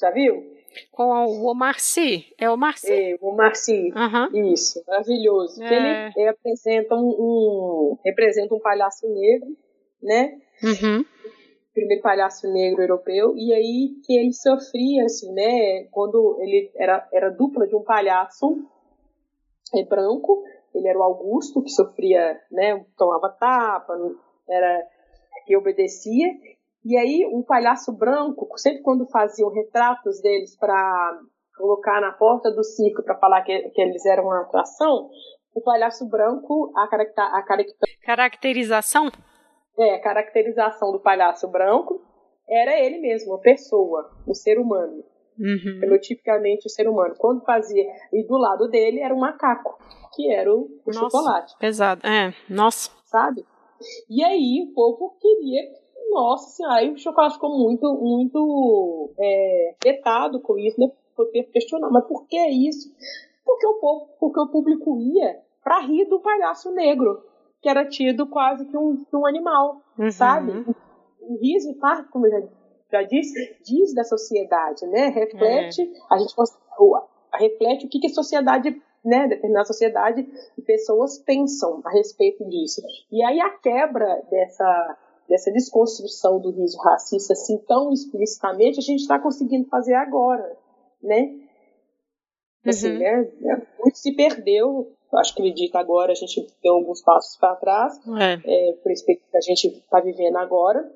Já 0.00 0.10
viu? 0.10 0.52
Com 0.90 1.04
o 1.04 1.50
Omar 1.50 1.78
Sy. 1.78 2.34
É 2.38 2.48
o 2.48 2.54
Omar 2.54 2.78
Sy? 2.78 2.92
É, 2.92 3.18
o 3.20 3.28
Omar 3.28 3.54
Sy. 3.54 3.92
Uhum. 3.94 4.52
Isso, 4.52 4.82
maravilhoso. 4.86 5.62
É. 5.62 5.66
Ele, 5.66 6.12
ele, 6.16 6.28
apresenta 6.28 6.94
um, 6.94 7.08
um, 7.08 7.98
representa 8.04 8.54
um 8.54 8.60
palhaço 8.60 9.06
negro, 9.08 9.56
né? 10.02 10.38
Uhum. 10.62 11.04
Primeiro 11.74 12.02
palhaço 12.02 12.50
negro 12.52 12.82
europeu, 12.82 13.34
e 13.36 13.52
aí 13.52 13.94
que 14.04 14.14
ele 14.14 14.32
sofria, 14.32 15.04
assim, 15.04 15.32
né? 15.32 15.84
Quando 15.90 16.38
ele 16.40 16.70
era, 16.74 17.08
era 17.12 17.30
dupla 17.30 17.66
de 17.66 17.74
um 17.74 17.82
palhaço 17.82 18.58
é, 19.74 19.84
branco, 19.84 20.44
ele 20.74 20.88
era 20.88 20.98
o 20.98 21.02
Augusto, 21.02 21.62
que 21.62 21.70
sofria, 21.70 22.40
né? 22.50 22.84
Tomava 22.96 23.30
tapa, 23.30 23.94
era 24.48 24.86
que 25.46 25.56
obedecia, 25.56 26.28
e 26.84 26.96
aí, 26.96 27.24
um 27.32 27.42
palhaço 27.42 27.92
branco, 27.92 28.48
sempre 28.56 28.82
quando 28.82 29.08
faziam 29.08 29.50
retratos 29.50 30.20
deles 30.20 30.56
para 30.58 31.20
colocar 31.56 32.00
na 32.00 32.12
porta 32.12 32.50
do 32.50 32.64
circo 32.64 33.04
para 33.04 33.18
falar 33.18 33.42
que, 33.42 33.56
que, 33.70 33.80
eles 33.80 34.04
eram 34.04 34.24
uma 34.24 34.40
atração, 34.40 35.08
o 35.54 35.60
palhaço 35.60 36.08
branco, 36.08 36.72
a, 36.76 36.88
caracter, 36.88 37.24
a 37.24 37.42
caracterização? 38.04 39.10
É, 39.78 39.94
a 39.94 40.00
caracterização 40.00 40.90
do 40.90 41.00
palhaço 41.00 41.48
branco 41.48 42.02
era 42.48 42.78
ele 42.80 42.98
mesmo, 42.98 43.34
a 43.34 43.38
pessoa, 43.38 44.10
o 44.26 44.34
ser 44.34 44.58
humano. 44.58 45.04
Uhum. 45.38 45.80
Fenotipicamente 45.80 46.66
o 46.66 46.70
ser 46.70 46.88
humano. 46.88 47.14
Quando 47.16 47.44
fazia. 47.44 47.84
E 48.12 48.26
do 48.26 48.36
lado 48.36 48.68
dele 48.68 49.00
era 49.00 49.14
um 49.14 49.18
macaco, 49.18 49.78
que 50.14 50.30
era 50.30 50.52
o, 50.52 50.64
o 50.64 50.82
nossa, 50.86 51.00
chocolate. 51.00 51.58
Pesado. 51.58 52.06
É, 52.06 52.34
nossa. 52.50 52.90
Sabe? 53.04 53.44
E 54.10 54.22
aí 54.22 54.68
o 54.68 54.74
povo 54.74 55.16
queria 55.18 55.62
nossa 56.10 56.50
senhora, 56.50 56.76
aí 56.76 56.90
o 56.90 56.98
chocolate 56.98 57.34
ficou 57.34 57.58
muito, 57.58 57.92
muito 57.94 59.10
é, 59.18 59.74
com 60.42 60.58
isso, 60.58 60.80
né? 60.80 60.90
Porque 61.14 61.42
questionar, 61.44 61.90
mas 61.90 62.04
por 62.06 62.26
que 62.26 62.38
isso? 62.48 62.90
porque 63.44 63.66
o, 63.66 63.74
povo, 63.74 64.08
porque 64.18 64.40
o 64.40 64.48
público 64.48 64.98
ia 64.98 65.40
para 65.62 65.80
rir 65.80 66.06
do 66.06 66.20
palhaço 66.20 66.72
negro, 66.72 67.22
que 67.60 67.68
era 67.68 67.86
tido 67.86 68.26
quase 68.26 68.66
que 68.66 68.76
um, 68.76 69.04
um 69.14 69.26
animal, 69.26 69.82
uhum. 69.98 70.10
sabe? 70.10 70.52
O 71.20 71.38
riso 71.38 71.74
parte, 71.74 72.08
como 72.10 72.26
eu 72.26 72.30
já, 72.30 72.48
já 72.92 73.02
disse, 73.02 73.56
diz 73.64 73.94
da 73.94 74.04
sociedade, 74.04 74.86
né? 74.86 75.08
Reflete, 75.08 75.82
é. 75.82 76.14
a 76.14 76.18
gente 76.18 76.34
reflete 77.34 77.86
o 77.86 77.88
que, 77.88 78.00
que 78.00 78.06
a 78.08 78.14
sociedade 78.14 78.82
né, 79.04 79.26
determinada 79.28 79.66
sociedade 79.66 80.26
e 80.56 80.62
pessoas 80.62 81.18
pensam 81.18 81.80
a 81.84 81.90
respeito 81.90 82.44
disso. 82.48 82.82
E 83.10 83.22
aí 83.22 83.40
a 83.40 83.50
quebra 83.50 84.22
dessa, 84.30 84.98
dessa 85.32 85.50
desconstrução 85.50 86.38
do 86.38 86.50
riso 86.50 86.76
racista 86.76 87.32
assim 87.32 87.56
tão 87.66 87.90
explicitamente 87.90 88.78
a 88.78 88.82
gente 88.82 89.00
está 89.00 89.18
conseguindo 89.18 89.66
fazer 89.70 89.94
agora, 89.94 90.58
né? 91.02 91.40
Assim, 92.66 92.92
uhum. 92.92 92.98
né, 92.98 93.32
né? 93.40 93.66
Muito 93.80 93.96
se 93.96 94.14
perdeu, 94.14 94.92
acho 95.14 95.34
que 95.34 95.40
acredito 95.40 95.74
agora 95.76 96.12
a 96.12 96.14
gente 96.14 96.46
deu 96.62 96.74
alguns 96.74 97.02
passos 97.02 97.38
para 97.38 97.56
trás, 97.56 97.98
é. 98.20 98.40
É, 98.44 98.72
por 98.74 98.92
isso 98.92 99.06
que 99.06 99.18
a 99.34 99.40
gente 99.40 99.68
está 99.68 100.00
vivendo 100.00 100.36
agora, 100.36 100.86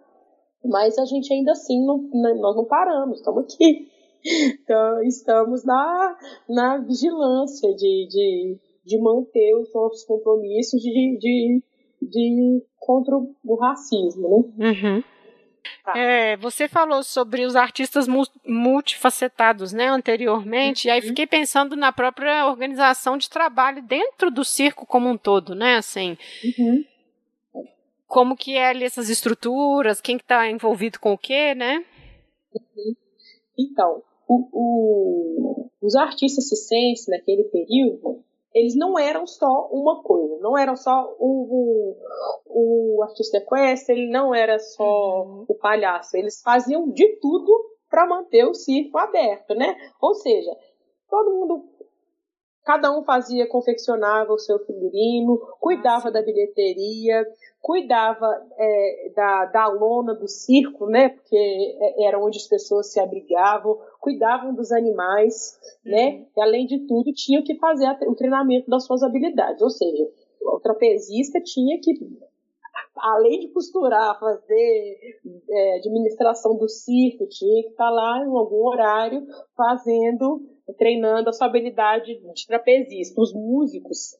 mas 0.62 0.98
a 0.98 1.06
gente 1.06 1.32
ainda 1.32 1.52
assim 1.52 1.82
não, 1.86 2.02
né, 2.02 2.34
nós 2.34 2.54
não 2.54 2.66
paramos, 2.66 3.18
estamos 3.18 3.44
aqui. 3.44 3.88
Então, 4.28 5.04
estamos 5.04 5.64
na, 5.64 6.18
na 6.48 6.78
vigilância 6.78 7.72
de, 7.76 8.08
de, 8.10 8.58
de 8.84 8.98
manter 8.98 9.54
os 9.54 9.72
nossos 9.72 10.04
compromissos 10.04 10.82
de, 10.82 11.16
de, 11.16 11.62
de 12.01 12.62
contra 12.78 13.14
o 13.16 13.55
racismo, 13.56 14.52
né? 14.59 14.68
Uhum. 14.68 15.02
Tá. 15.85 15.98
É, 15.98 16.36
você 16.36 16.68
falou 16.68 17.02
sobre 17.02 17.44
os 17.44 17.56
artistas 17.56 18.06
multifacetados, 18.44 19.73
né, 19.73 19.89
anteriormente, 19.89 20.86
uhum. 20.86 20.89
e 20.89 20.93
aí 20.93 21.01
uhum. 21.01 21.09
fiquei 21.09 21.27
pensando 21.27 21.77
na 21.77 21.93
própria 21.93 22.47
organização 22.47 23.16
de 23.16 23.28
trabalho 23.28 23.82
dentro 23.82 24.31
do 24.31 24.44
circo 24.44 24.86
como 24.86 25.09
um 25.09 25.16
todo, 25.16 25.55
né, 25.55 25.77
assim. 25.77 26.16
Uhum. 26.44 26.85
Como 28.06 28.36
que 28.36 28.56
é 28.56 28.68
ali 28.68 28.85
essas 28.85 29.09
estruturas, 29.09 30.01
quem 30.01 30.16
que 30.16 30.24
está 30.24 30.48
envolvido 30.48 31.01
com 31.01 31.12
o 31.12 31.18
quê, 31.18 31.55
né? 31.55 31.85
Uhum. 32.55 32.94
Então, 33.59 34.02
o, 34.28 34.48
o, 34.52 35.70
os 35.81 35.94
artistas 35.97 36.48
circenses 36.48 37.06
naquele 37.09 37.44
período, 37.44 38.24
eles 38.57 38.74
não 38.74 38.99
eram 38.99 39.27
só 39.27 39.69
uma 39.70 40.03
coisa, 40.03 40.39
não 40.41 40.57
eram 40.57 40.74
só 40.77 41.15
o, 41.19 41.95
o, 42.47 42.97
o 42.97 43.03
artista 43.03 43.37
equestre, 43.37 43.95
ele 43.95 44.11
não 44.11 44.35
era 44.35 44.59
só 44.59 45.24
uhum. 45.24 45.45
o 45.47 45.55
palhaço, 45.55 46.16
eles 46.16 46.41
faziam 46.41 46.89
de 46.89 47.07
tudo 47.20 47.53
para 47.91 48.07
manter 48.07 48.47
o 48.47 48.55
circo 48.55 48.97
aberto, 48.97 49.55
né? 49.55 49.77
Ou 50.01 50.15
seja, 50.15 50.51
todo 51.07 51.35
mundo, 51.35 51.65
cada 52.65 52.91
um 52.99 53.05
fazia, 53.05 53.47
confeccionava 53.47 54.33
o 54.33 54.39
seu 54.39 54.59
figurino, 54.61 55.39
cuidava 55.61 56.11
da 56.11 56.23
bilheteria, 56.23 57.27
cuidava 57.61 58.27
é, 58.57 59.12
da, 59.15 59.45
da 59.45 59.66
lona 59.66 60.15
do 60.15 60.27
circo, 60.27 60.87
né? 60.87 61.11
Porque 61.11 61.37
é, 61.37 62.07
era 62.07 62.19
onde 62.19 62.39
as 62.39 62.49
pessoas 62.49 62.91
se 62.91 62.99
abrigavam, 62.99 63.78
cuidavam 64.07 64.55
dos 64.55 64.70
animais, 64.70 65.59
né? 65.85 66.11
Uhum. 66.11 66.27
E 66.37 66.41
além 66.41 66.65
de 66.65 66.87
tudo, 66.87 67.12
tinham 67.12 67.43
que 67.43 67.59
fazer 67.59 67.89
o 68.07 68.15
treinamento 68.15 68.70
das 68.70 68.87
suas 68.87 69.03
habilidades, 69.03 69.61
ou 69.61 69.69
seja, 69.69 70.09
o 70.41 70.61
trapezista 70.61 71.41
tinha 71.41 71.81
que 71.81 71.93
além 72.97 73.41
de 73.41 73.49
costurar, 73.49 74.19
fazer 74.19 75.19
é, 75.51 75.77
administração 75.78 76.57
do 76.57 76.69
circo, 76.69 77.27
tinha 77.27 77.62
que 77.65 77.70
estar 77.70 77.91
lá 77.91 78.24
em 78.24 78.28
algum 78.28 78.65
horário 78.65 79.27
fazendo, 79.57 80.41
treinando 80.78 81.28
a 81.28 81.33
sua 81.33 81.49
habilidade 81.49 82.15
de 82.15 82.47
trapezista. 82.47 83.20
Os 83.20 83.35
músicos 83.35 84.16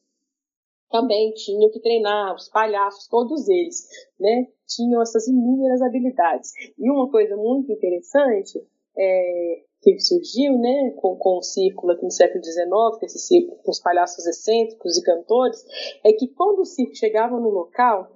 também 0.89 1.33
tinham 1.33 1.71
que 1.71 1.79
treinar, 1.79 2.35
os 2.35 2.49
palhaços, 2.49 3.07
todos 3.07 3.47
eles, 3.47 3.87
né? 4.19 4.47
Tinham 4.67 5.01
essas 5.01 5.27
inúmeras 5.27 5.81
habilidades. 5.81 6.51
E 6.77 6.89
uma 6.91 7.09
coisa 7.09 7.35
muito 7.35 7.71
interessante 7.71 8.59
é, 8.97 9.63
que 9.95 10.01
surgiu, 10.01 10.57
né, 10.57 10.91
com, 10.97 11.15
com 11.15 11.37
o 11.37 11.41
círculo 11.41 11.93
aqui 11.93 12.03
no 12.03 12.11
século 12.11 12.43
XIX, 12.43 12.67
com 12.67 13.05
esse 13.05 13.19
círculo 13.19 13.57
com 13.63 13.71
os 13.71 13.79
palhaços 13.79 14.25
excêntricos 14.25 14.97
e 14.97 15.03
cantores, 15.03 15.65
é 16.03 16.11
que 16.13 16.27
quando 16.27 16.59
o 16.59 16.65
circo 16.65 16.95
chegava 16.95 17.39
no 17.39 17.49
local 17.49 18.11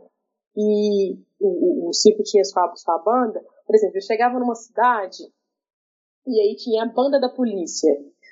e 0.55 1.13
o, 1.39 1.85
o, 1.85 1.89
o 1.89 1.93
circo 1.93 2.23
tinha 2.23 2.43
sua, 2.43 2.73
sua 2.75 2.97
banda, 2.99 3.43
por 3.65 3.75
exemplo, 3.75 3.95
ele 3.95 4.05
chegava 4.05 4.39
numa 4.39 4.55
cidade 4.55 5.23
e 6.27 6.39
aí 6.39 6.55
tinha 6.55 6.83
a 6.83 6.87
banda 6.87 7.19
da 7.19 7.29
polícia 7.29 7.91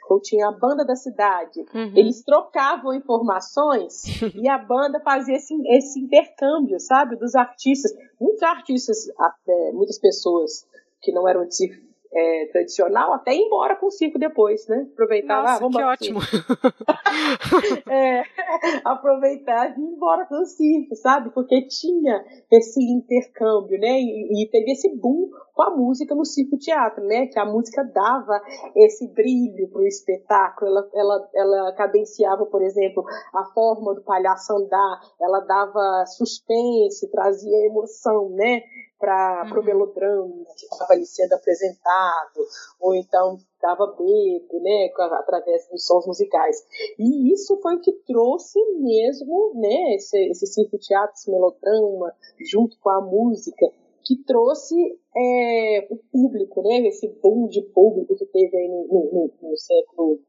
ou 0.10 0.20
tinha 0.20 0.48
a 0.48 0.52
banda 0.52 0.84
da 0.84 0.95
cidade. 0.95 1.60
Uhum. 1.74 1.94
Eles 1.95 2.24
trocavam 2.24 2.94
informações 2.94 4.03
e 4.36 4.49
a 4.49 4.57
banda 4.57 4.99
fazia 5.02 5.36
esse, 5.36 5.53
esse 5.68 5.99
intercâmbio, 5.99 6.80
sabe, 6.80 7.16
dos 7.16 7.36
artistas. 7.36 7.91
Muitos 8.20 8.41
artistas, 8.41 9.07
até, 9.18 9.72
muitas 9.72 9.99
pessoas 9.99 10.68
que 11.02 11.11
não 11.11 11.28
eram 11.28 11.45
de 11.45 11.89
é, 12.11 12.48
tradicional, 12.52 13.14
até 13.14 13.34
ir 13.34 13.41
embora 13.41 13.76
com 13.76 13.88
o 13.88 13.91
circo 13.91 14.18
depois, 14.18 14.68
né? 14.68 14.88
Aproveitar 14.94 15.41
Nossa, 15.41 15.53
lá, 15.53 15.60
vamos 15.60 15.77
que 15.77 15.84
ótimo. 15.84 16.19
é, 17.90 18.23
aproveitar 18.84 19.77
e 19.77 19.81
ir 19.81 19.84
embora 19.84 20.26
com 20.26 20.41
o 20.41 20.45
circo, 20.45 20.95
sabe? 20.95 21.30
Porque 21.31 21.68
tinha 21.68 22.26
esse 22.52 22.81
intercâmbio, 22.81 23.80
né? 23.80 23.99
E, 23.99 24.44
e 24.44 24.49
teve 24.49 24.72
esse 24.72 24.90
boom 24.98 25.30
com 25.53 25.64
a 25.64 25.76
música 25.76 26.15
no 26.15 26.26
circo 26.26 26.57
teatro, 26.57 27.03
né? 27.06 27.27
Que 27.27 27.40
a 27.40 27.45
música 27.45 27.84
dava 27.84 28.41
esse 28.76 29.07
brilho 29.14 29.69
para 29.69 29.81
o 29.81 29.88
espetáculo, 29.88 30.69
ela, 30.69 30.90
ela, 30.95 31.30
ela 31.36 31.73
cadenciava, 31.73 32.45
por 32.48 32.64
exemplo, 32.64 33.03
a 33.34 33.45
forma 33.53 33.94
do 33.94 34.02
palhaço 34.02 34.53
andar, 34.53 34.99
ela 35.22 35.41
dava 35.41 36.06
suspense, 36.07 37.11
trazia 37.11 37.68
emoção, 37.68 38.30
né? 38.31 38.64
Para 38.99 39.49
uhum. 39.49 39.61
o 39.61 39.63
melodrama 39.63 40.45
que 40.57 40.65
estava 40.65 40.93
ali 40.93 41.05
sendo 41.05 41.34
apresentado, 41.34 42.45
ou 42.80 42.93
então 42.93 43.38
dava 43.61 43.88
bebo, 43.88 44.61
né, 44.61 44.89
através 45.13 45.67
dos 45.69 45.85
sons 45.85 46.05
musicais. 46.05 46.57
E 46.97 47.31
isso 47.34 47.59
foi 47.61 47.76
o 47.76 47.81
que 47.81 47.93
trouxe 48.05 48.59
mesmo, 48.76 49.53
né, 49.55 49.95
esse, 49.95 50.17
esse 50.30 50.45
circo 50.47 50.77
teatro, 50.77 51.13
esse 51.15 51.31
melodrama, 51.31 52.13
junto 52.51 52.77
com 52.80 52.89
a 52.89 53.01
música, 53.01 53.71
que 54.03 54.17
trouxe 54.23 54.76
é, 55.15 55.88
o 55.89 55.97
público, 56.11 56.61
né, 56.61 56.88
esse 56.88 57.07
boom 57.21 57.47
de 57.47 57.61
público 57.61 58.15
que 58.15 58.26
teve 58.26 58.57
aí 58.57 58.67
no, 58.67 58.88
no, 58.88 59.31
no 59.41 59.57
século 59.57 60.19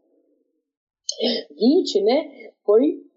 XX, 1.56 2.05
né, 2.05 2.52
foi 2.64 3.10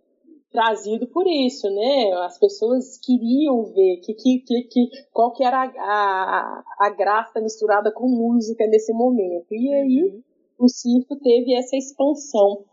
trazido 0.54 1.08
por 1.08 1.26
isso, 1.28 1.68
né? 1.72 2.14
As 2.26 2.38
pessoas 2.38 3.00
queriam 3.00 3.64
ver 3.66 3.98
que, 3.98 4.14
que, 4.14 4.40
que, 4.40 4.62
que 4.66 4.90
qual 5.12 5.34
que 5.34 5.44
era 5.44 5.64
a, 5.64 5.66
a, 5.66 6.64
a, 6.80 6.90
graça 6.92 7.42
misturada 7.42 7.92
com 7.92 8.08
música 8.08 8.66
nesse 8.68 8.94
momento. 8.94 9.48
E 9.52 9.74
aí 9.74 10.04
uhum. 10.04 10.22
o 10.60 10.70
circo 10.70 11.18
teve 11.18 11.56
essa 11.56 11.76
expansão 11.76 12.64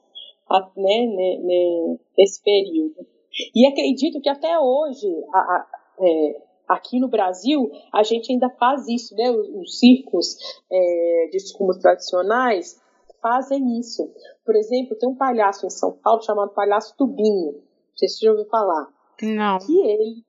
né, 0.76 1.06
né, 1.06 1.96
nesse 2.18 2.42
período. 2.42 3.06
E 3.54 3.66
acredito 3.66 4.20
que 4.20 4.28
até 4.28 4.58
hoje, 4.58 5.08
a, 5.32 5.38
a, 5.38 5.66
é, 6.00 6.42
aqui 6.68 7.00
no 7.00 7.08
Brasil, 7.08 7.70
a 7.94 8.02
gente 8.02 8.30
ainda 8.30 8.50
faz 8.50 8.86
isso, 8.88 9.14
né? 9.16 9.30
Os, 9.30 9.48
os 9.48 9.78
circos 9.78 10.36
é, 10.70 11.28
de 11.30 11.36
escumas 11.38 11.78
tradicionais 11.78 12.78
fazem 13.22 13.78
isso. 13.78 14.06
Por 14.44 14.54
exemplo, 14.54 14.98
tem 14.98 15.08
um 15.08 15.16
palhaço 15.16 15.64
em 15.64 15.70
São 15.70 15.92
Paulo 15.92 16.22
chamado 16.22 16.52
Palhaço 16.52 16.94
Tubinho 16.98 17.69
sei 17.96 18.08
se 18.08 18.18
você 18.18 18.26
já 18.26 18.30
ouviu 18.32 18.46
falar. 18.46 18.88
Não. 19.22 19.58
Que 19.58 19.78
ele 19.80 20.24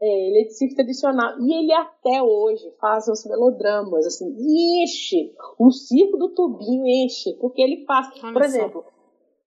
é, 0.00 0.28
ele 0.28 0.42
é 0.42 0.44
de 0.44 0.52
circo 0.54 0.74
tradicional. 0.74 1.40
E 1.40 1.54
ele 1.54 1.72
até 1.72 2.22
hoje 2.22 2.70
faz 2.80 3.08
uns 3.08 3.24
melodramas, 3.26 4.06
assim, 4.06 4.34
e 4.36 4.82
enche. 4.82 5.34
O 5.58 5.70
circo 5.70 6.18
do 6.18 6.34
tubinho 6.34 6.86
enche, 6.86 7.34
porque 7.40 7.62
ele 7.62 7.84
faz. 7.86 8.08
Olha 8.22 8.32
por 8.32 8.42
exemplo, 8.42 8.84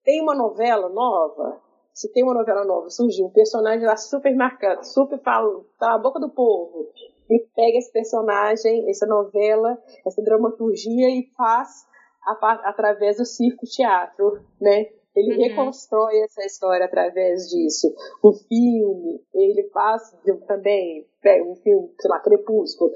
tem 0.03 0.21
uma 0.21 0.35
novela 0.35 0.89
nova. 0.89 1.61
Se 1.93 2.11
tem 2.13 2.23
uma 2.23 2.33
novela 2.33 2.63
nova, 2.63 2.89
surgiu 2.91 3.25
um 3.25 3.31
personagem 3.31 3.83
lá 3.83 3.97
super 3.97 4.35
marcado, 4.35 4.85
super 4.85 5.19
fala, 5.23 5.65
tá 5.79 5.89
na 5.89 5.97
boca 5.97 6.19
do 6.19 6.29
povo. 6.29 6.91
E 7.27 7.39
pega 7.55 7.77
esse 7.79 7.91
personagem, 7.91 8.87
essa 8.87 9.07
novela, 9.07 9.75
essa 10.05 10.21
dramaturgia 10.21 11.09
e 11.09 11.27
faz 11.35 11.87
a, 12.23 12.69
através 12.69 13.17
do 13.17 13.25
circo 13.25 13.65
teatro, 13.65 14.39
né? 14.61 14.85
Ele 15.17 15.33
uhum. 15.33 15.47
reconstrói 15.47 16.19
essa 16.19 16.45
história 16.45 16.85
através 16.85 17.49
disso. 17.49 17.91
O 18.21 18.33
filme, 18.33 19.19
ele 19.33 19.67
faz 19.73 20.15
também, 20.45 21.07
um 21.43 21.55
filme, 21.55 21.89
sei 21.99 22.11
lá, 22.11 22.19
Crepúsculo, 22.19 22.91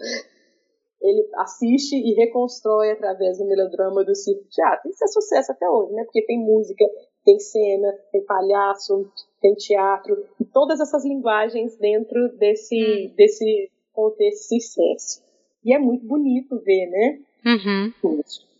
ele 1.01 1.27
assiste 1.37 1.95
e 1.95 2.13
reconstrói 2.13 2.91
através 2.91 3.39
do 3.39 3.47
melodrama 3.47 4.05
do 4.05 4.13
circo 4.13 4.45
teatro. 4.51 4.91
Isso 4.91 5.03
é 5.03 5.07
sucesso 5.07 5.51
até 5.51 5.67
hoje, 5.67 5.93
né? 5.93 6.03
Porque 6.03 6.23
tem 6.23 6.37
música, 6.37 6.85
tem 7.25 7.39
cena, 7.39 7.91
tem 8.11 8.23
palhaço, 8.23 9.11
tem 9.41 9.55
teatro, 9.55 10.15
e 10.39 10.45
todas 10.45 10.79
essas 10.79 11.03
linguagens 11.03 11.75
dentro 11.79 12.37
desse, 12.37 12.75
uhum. 12.75 13.15
desse 13.15 13.71
contexto 13.91 14.43
circense. 14.43 15.23
E 15.65 15.73
é 15.73 15.79
muito 15.79 16.05
bonito 16.05 16.59
ver, 16.59 16.85
né? 16.85 17.19
Uhum. 17.47 18.19
Isso. 18.19 18.50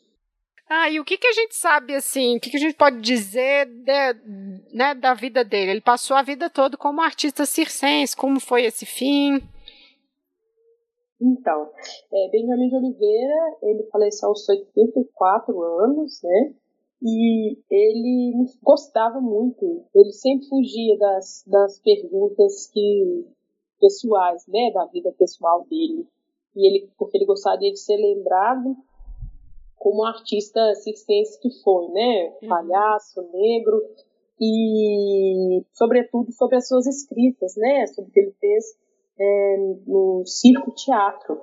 Ah, 0.73 0.89
e 0.89 1.01
o 1.01 1.03
que, 1.03 1.17
que 1.17 1.27
a 1.27 1.33
gente 1.33 1.53
sabe, 1.53 1.93
assim, 1.93 2.37
o 2.37 2.39
que, 2.39 2.49
que 2.49 2.55
a 2.55 2.59
gente 2.61 2.77
pode 2.77 3.01
dizer 3.01 3.65
de, 3.65 4.73
né, 4.73 4.95
da 4.95 5.13
vida 5.13 5.43
dele? 5.43 5.71
Ele 5.71 5.81
passou 5.81 6.15
a 6.15 6.23
vida 6.23 6.49
toda 6.49 6.77
como 6.77 7.01
artista 7.01 7.45
circense, 7.45 8.15
como 8.15 8.39
foi 8.39 8.63
esse 8.63 8.85
fim? 8.85 9.41
Então, 11.21 11.69
é, 12.13 12.29
Benjamin 12.31 12.69
de 12.69 12.75
Oliveira, 12.77 13.57
ele 13.63 13.83
faleceu 13.91 14.29
aos 14.29 14.47
84 14.47 15.61
anos, 15.61 16.21
né? 16.23 16.53
E 17.03 17.57
ele 17.69 18.45
gostava 18.63 19.19
muito, 19.19 19.83
ele 19.93 20.13
sempre 20.13 20.47
fugia 20.47 20.97
das, 20.97 21.43
das 21.47 21.81
perguntas 21.81 22.67
que 22.67 23.25
pessoais, 23.77 24.47
né, 24.47 24.71
da 24.73 24.85
vida 24.85 25.11
pessoal 25.19 25.65
dele. 25.69 26.07
E 26.55 26.65
ele, 26.65 26.89
porque 26.97 27.17
ele 27.17 27.25
gostaria 27.25 27.73
de 27.73 27.77
ser 27.79 27.97
lembrado 27.97 28.77
como 29.81 30.05
artista 30.05 30.75
circense 30.75 31.41
que 31.41 31.49
foi, 31.63 31.87
né? 31.87 32.37
Uhum. 32.43 32.49
Palhaço, 32.49 33.19
negro 33.33 33.81
e, 34.39 35.65
sobretudo, 35.73 36.31
sobre 36.33 36.57
as 36.57 36.67
suas 36.67 36.85
escritas, 36.85 37.55
né? 37.57 37.87
Sobre 37.87 38.11
o 38.11 38.13
que 38.13 38.19
ele 38.19 38.35
fez 38.39 38.63
é, 39.19 39.57
no 39.87 40.23
circo 40.23 40.69
teatro. 40.75 41.41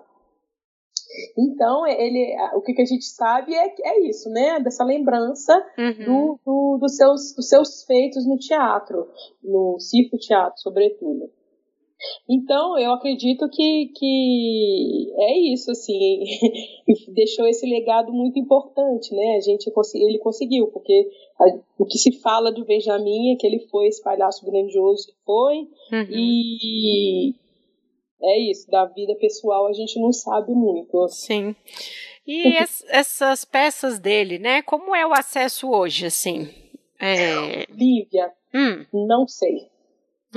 Então, 1.36 1.84
ele, 1.84 2.36
o 2.54 2.62
que, 2.62 2.80
a 2.80 2.84
gente 2.84 3.06
sabe 3.06 3.56
é, 3.56 3.74
é 3.82 4.08
isso, 4.08 4.30
né? 4.30 4.60
Dessa 4.60 4.84
lembrança 4.84 5.52
uhum. 5.76 6.04
do, 6.04 6.40
do, 6.46 6.78
dos, 6.80 6.94
seus, 6.94 7.34
dos 7.34 7.48
seus 7.48 7.82
feitos 7.82 8.24
no 8.24 8.38
teatro, 8.38 9.08
no 9.42 9.80
circo 9.80 10.16
teatro, 10.16 10.60
sobretudo. 10.60 11.28
Então, 12.28 12.78
eu 12.78 12.92
acredito 12.92 13.48
que, 13.50 13.90
que 13.94 15.12
é 15.16 15.38
isso, 15.52 15.70
assim, 15.70 16.20
deixou 17.14 17.46
esse 17.46 17.66
legado 17.66 18.12
muito 18.12 18.38
importante, 18.38 19.14
né? 19.14 19.36
A 19.36 19.40
gente, 19.40 19.70
ele 19.94 20.18
conseguiu, 20.18 20.68
porque 20.68 21.10
a, 21.40 21.44
o 21.78 21.84
que 21.84 21.98
se 21.98 22.12
fala 22.20 22.52
do 22.52 22.64
Benjamin 22.64 23.32
é 23.32 23.36
que 23.36 23.46
ele 23.46 23.60
foi 23.70 23.88
esse 23.88 24.02
palhaço 24.02 24.46
grandioso 24.46 25.08
que 25.08 25.14
foi, 25.24 25.56
uhum. 25.92 26.06
e 26.10 27.34
é 28.22 28.50
isso, 28.50 28.70
da 28.70 28.84
vida 28.84 29.14
pessoal 29.16 29.66
a 29.66 29.72
gente 29.72 29.98
não 30.00 30.12
sabe 30.12 30.52
muito. 30.52 31.08
Sim. 31.08 31.54
E 32.26 32.56
essas 32.90 33.44
peças 33.44 33.98
dele, 33.98 34.38
né? 34.38 34.60
Como 34.62 34.94
é 34.94 35.06
o 35.06 35.14
acesso 35.14 35.70
hoje, 35.70 36.06
assim? 36.06 36.48
É... 37.00 37.64
Lívia, 37.70 38.32
hum. 38.54 38.84
não 38.92 39.26
sei. 39.26 39.68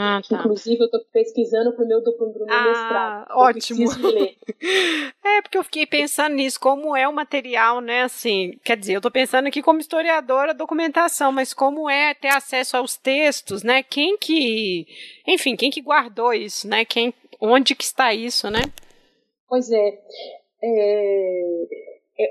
Ah, 0.04 0.20
tá. 0.28 0.40
Inclusive, 0.40 0.82
eu 0.82 0.86
estou 0.86 1.00
pesquisando 1.14 1.74
para 1.74 1.86
o 1.86 1.88
meu, 1.88 2.02
pro 2.02 2.34
meu 2.34 2.46
ah, 2.50 2.64
mestrado. 2.64 3.28
Ótimo. 3.38 3.86
é, 5.24 5.42
porque 5.44 5.60
eu 5.60 5.64
fiquei 5.64 5.86
pensando 5.86 6.34
nisso, 6.34 6.60
como 6.60 6.98
é 6.98 7.08
o 7.08 7.14
material, 7.14 7.80
né? 7.82 8.02
Assim, 8.02 8.58
quer 8.64 8.78
dizer, 8.78 8.94
eu 8.96 8.98
estou 8.98 9.12
pensando 9.12 9.46
aqui 9.46 9.62
como 9.62 9.80
historiadora, 9.80 10.56
documentação, 10.56 11.32
mas 11.32 11.54
como 11.54 11.88
é 11.88 12.16
ter 12.16 12.30
acesso 12.30 12.78
aos 12.78 12.98
textos, 12.98 13.62
né? 13.62 13.84
Quem 13.84 14.18
que. 14.18 14.88
Enfim, 15.28 15.56
quem 15.56 15.70
que 15.70 15.84
guardou 15.84 16.34
isso, 16.34 16.68
né? 16.68 16.84
Quem, 16.84 17.14
onde 17.40 17.76
que 17.76 17.84
está 17.84 18.12
isso, 18.12 18.50
né? 18.50 18.62
Pois 19.48 19.70
é. 19.70 20.00
é 20.64 21.42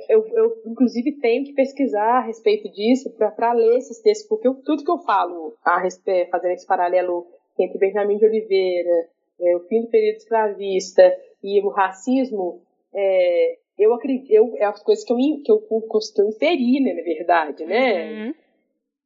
eu, 0.08 0.26
eu, 0.26 0.62
inclusive, 0.66 1.20
tenho 1.20 1.44
que 1.44 1.52
pesquisar 1.52 2.18
a 2.18 2.26
respeito 2.26 2.68
disso 2.72 3.10
para 3.16 3.52
ler 3.52 3.78
esses 3.78 4.00
textos, 4.00 4.28
porque 4.28 4.48
eu, 4.48 4.54
tudo 4.54 4.84
que 4.84 4.90
eu 4.90 4.98
falo, 4.98 5.54
a 5.64 5.78
respeito, 5.78 6.30
fazendo 6.30 6.52
esse 6.52 6.66
paralelo 6.66 7.26
entre 7.62 7.78
Benjamin 7.78 8.18
de 8.18 8.26
Oliveira, 8.26 9.08
é, 9.40 9.56
o 9.56 9.60
fim 9.60 9.82
do 9.82 9.88
período 9.88 10.16
escravista 10.16 11.02
e 11.42 11.60
o 11.60 11.68
racismo, 11.68 12.60
é, 12.94 13.58
eu 13.78 13.94
acredito, 13.94 14.30
eu, 14.30 14.54
é 14.56 14.64
as 14.64 14.82
coisas 14.82 15.04
que 15.04 15.12
eu, 15.12 15.16
que 15.16 15.50
eu, 15.50 15.58
que 15.60 16.20
eu 16.20 16.28
inferi, 16.28 16.80
né, 16.80 16.94
na 16.94 17.02
verdade, 17.02 17.64
né? 17.64 18.12
Uhum. 18.12 18.34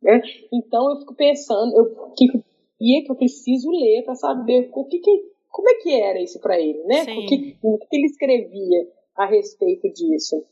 É, 0.06 0.20
então 0.52 0.90
eu 0.90 1.00
fico 1.00 1.14
pensando, 1.14 1.74
eu, 1.76 2.12
que, 2.16 2.26
que, 2.28 3.02
que 3.02 3.10
eu 3.10 3.16
preciso 3.16 3.70
ler 3.70 4.02
para 4.04 4.14
saber 4.14 4.68
o 4.72 4.84
que, 4.84 4.98
que, 4.98 5.32
como 5.48 5.68
é 5.70 5.74
que 5.74 6.00
era 6.00 6.20
isso 6.20 6.40
para 6.40 6.60
ele, 6.60 6.82
né? 6.84 7.02
O 7.02 7.26
que, 7.26 7.56
o 7.62 7.78
que 7.78 7.96
ele 7.96 8.06
escrevia 8.06 8.88
a 9.16 9.26
respeito 9.26 9.88
disso. 9.92 10.44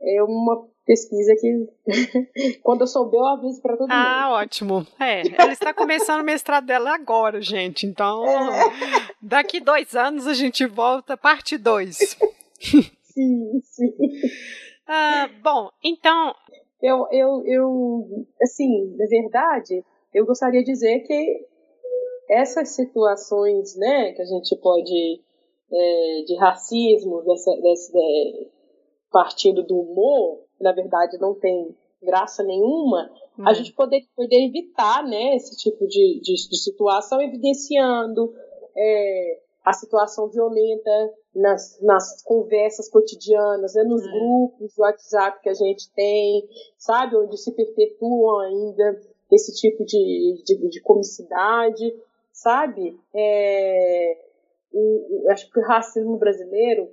É 0.00 0.22
uma 0.22 0.68
pesquisa 0.86 1.34
que 1.34 1.68
quando 2.62 2.82
eu 2.82 2.86
souber 2.86 3.20
eu 3.20 3.26
aviso 3.26 3.60
para 3.60 3.76
todo 3.76 3.90
ah, 3.90 3.94
mundo. 3.94 4.06
Ah, 4.06 4.32
ótimo. 4.40 4.86
É, 5.00 5.22
ela 5.36 5.52
está 5.52 5.74
começando 5.74 6.20
o 6.20 6.24
mestrado 6.24 6.64
dela 6.64 6.94
agora, 6.94 7.42
gente. 7.42 7.86
Então, 7.86 8.24
é. 8.24 8.70
daqui 9.20 9.60
dois 9.60 9.94
anos 9.96 10.26
a 10.26 10.32
gente 10.32 10.64
volta, 10.64 11.16
parte 11.16 11.58
2. 11.58 11.96
sim, 13.02 13.60
sim. 13.62 13.92
Ah, 14.86 15.28
bom, 15.42 15.70
então. 15.84 16.34
Eu, 16.80 17.08
eu, 17.10 17.42
eu, 17.46 18.26
assim, 18.40 18.94
na 18.96 19.06
verdade, 19.06 19.82
eu 20.14 20.24
gostaria 20.24 20.62
de 20.62 20.70
dizer 20.70 21.00
que 21.00 21.46
essas 22.28 22.74
situações, 22.76 23.74
né, 23.76 24.12
que 24.12 24.22
a 24.22 24.24
gente 24.24 24.54
pode, 24.60 25.20
é, 25.72 26.22
de 26.26 26.36
racismo, 26.38 27.22
dessa, 27.22 27.50
dessa, 27.62 27.92
é, 27.96 28.46
partindo 29.10 29.62
do 29.62 29.80
humor, 29.80 30.45
na 30.60 30.72
verdade 30.72 31.18
não 31.18 31.34
tem 31.34 31.74
graça 32.02 32.42
nenhuma, 32.42 33.10
a 33.44 33.52
gente 33.52 33.72
poder, 33.72 34.06
poder 34.14 34.46
evitar 34.46 35.02
né, 35.04 35.36
esse 35.36 35.56
tipo 35.56 35.86
de, 35.86 36.20
de, 36.22 36.34
de 36.48 36.56
situação, 36.56 37.20
evidenciando 37.20 38.32
é, 38.76 39.40
a 39.64 39.72
situação 39.72 40.28
violenta 40.28 40.90
nas, 41.34 41.78
nas 41.82 42.22
conversas 42.22 42.88
cotidianas, 42.88 43.74
né, 43.74 43.82
nos 43.82 44.04
uhum. 44.06 44.12
grupos 44.12 44.74
do 44.74 44.82
WhatsApp 44.82 45.40
que 45.42 45.48
a 45.48 45.54
gente 45.54 45.92
tem, 45.92 46.48
sabe, 46.78 47.16
onde 47.16 47.36
se 47.36 47.52
perpetuam 47.52 48.38
ainda 48.38 49.00
esse 49.30 49.54
tipo 49.54 49.84
de, 49.84 50.42
de, 50.44 50.68
de 50.68 50.80
comicidade, 50.80 51.94
sabe? 52.32 52.98
É, 53.14 54.18
o, 54.72 55.24
o, 55.24 55.30
acho 55.30 55.50
que 55.50 55.58
o 55.58 55.66
racismo 55.66 56.16
brasileiro 56.16 56.88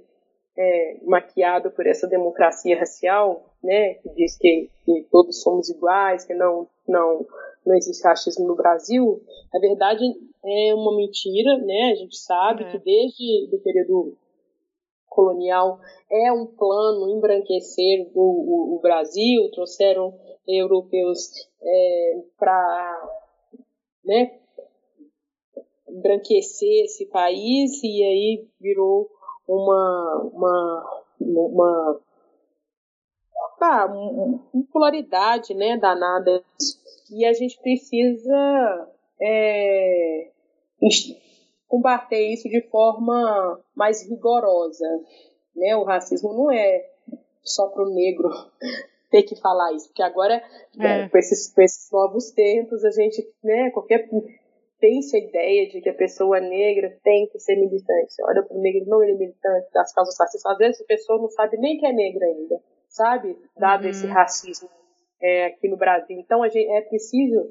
é, 0.57 0.97
maquiado 1.03 1.71
por 1.71 1.87
essa 1.87 2.07
democracia 2.07 2.77
racial, 2.77 3.53
né, 3.63 3.95
que 3.95 4.09
diz 4.09 4.37
que, 4.37 4.69
que, 4.85 5.07
todos 5.11 5.41
somos 5.41 5.69
iguais, 5.69 6.25
que 6.25 6.33
não, 6.33 6.67
não, 6.87 7.25
não 7.65 7.75
existe 7.75 8.03
racismo 8.03 8.47
no 8.47 8.55
Brasil, 8.55 9.21
na 9.53 9.59
verdade 9.59 10.03
é 10.45 10.73
uma 10.73 10.95
mentira, 10.95 11.57
né, 11.57 11.91
a 11.91 11.95
gente 11.95 12.17
sabe 12.17 12.63
é. 12.63 12.71
que 12.71 12.77
desde 12.79 13.55
o 13.55 13.59
período 13.59 14.17
colonial 15.07 15.79
é 16.11 16.31
um 16.31 16.45
plano 16.45 17.09
embranquecer 17.09 18.09
o, 18.13 18.21
o, 18.21 18.75
o 18.77 18.79
Brasil, 18.81 19.49
trouxeram 19.51 20.13
europeus 20.47 21.29
é, 21.61 22.21
para 22.37 23.09
né, 24.03 24.39
embranquecer 25.87 26.85
esse 26.85 27.05
país 27.05 27.81
e 27.83 28.03
aí 28.03 28.47
virou 28.59 29.09
uma, 29.47 30.29
uma, 30.33 31.03
uma, 31.19 31.99
ah, 33.61 33.85
uma 33.85 34.65
polaridade 34.71 35.53
né, 35.53 35.77
danada. 35.77 36.43
E 37.11 37.25
a 37.25 37.33
gente 37.33 37.59
precisa 37.61 38.89
é, 39.21 40.29
combater 41.67 42.33
isso 42.33 42.49
de 42.49 42.61
forma 42.69 43.59
mais 43.75 44.07
rigorosa. 44.07 44.87
Né? 45.55 45.75
O 45.75 45.83
racismo 45.83 46.33
não 46.33 46.51
é 46.51 46.89
só 47.43 47.67
para 47.67 47.83
o 47.83 47.93
negro 47.93 48.29
ter 49.11 49.23
que 49.23 49.35
falar 49.39 49.73
isso, 49.73 49.87
porque 49.89 50.01
agora, 50.01 50.43
é. 50.79 51.07
com, 51.07 51.17
esses, 51.17 51.53
com 51.53 51.61
esses 51.61 51.91
novos 51.91 52.31
tempos, 52.31 52.83
a 52.83 52.89
gente, 52.89 53.27
né, 53.43 53.69
qualquer 53.69 54.09
tem-se 54.83 55.15
a 55.15 55.19
ideia 55.21 55.69
de 55.69 55.79
que 55.79 55.87
a 55.87 55.93
pessoa 55.93 56.41
negra 56.41 56.99
tem 57.01 57.25
que 57.31 57.39
ser 57.39 57.55
militante. 57.55 58.15
Olha 58.23 58.43
para 58.43 58.57
o 58.57 58.59
negro, 58.59 58.83
não 58.85 59.01
ele 59.01 59.13
é 59.13 59.15
militante 59.15 59.71
das 59.71 59.93
causas 59.93 60.13
racistas. 60.19 60.51
Às 60.51 60.57
vezes 60.57 60.81
a 60.81 60.85
pessoa 60.85 61.21
não 61.21 61.29
sabe 61.29 61.55
nem 61.55 61.77
que 61.77 61.85
é 61.85 61.93
negra 61.93 62.25
ainda, 62.25 62.61
sabe? 62.89 63.37
Dado 63.57 63.85
uhum. 63.85 63.89
esse 63.89 64.05
racismo 64.07 64.67
é, 65.21 65.45
aqui 65.45 65.69
no 65.69 65.77
Brasil. 65.77 66.19
Então 66.19 66.43
gente, 66.49 66.69
é 66.69 66.81
preciso 66.81 67.49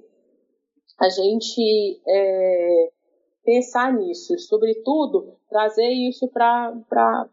a 1.01 1.09
gente 1.09 2.03
é, 2.07 2.91
pensar 3.43 3.95
nisso, 3.95 4.39
sobretudo 4.39 5.35
trazer 5.49 5.89
isso 5.89 6.29
para 6.29 6.71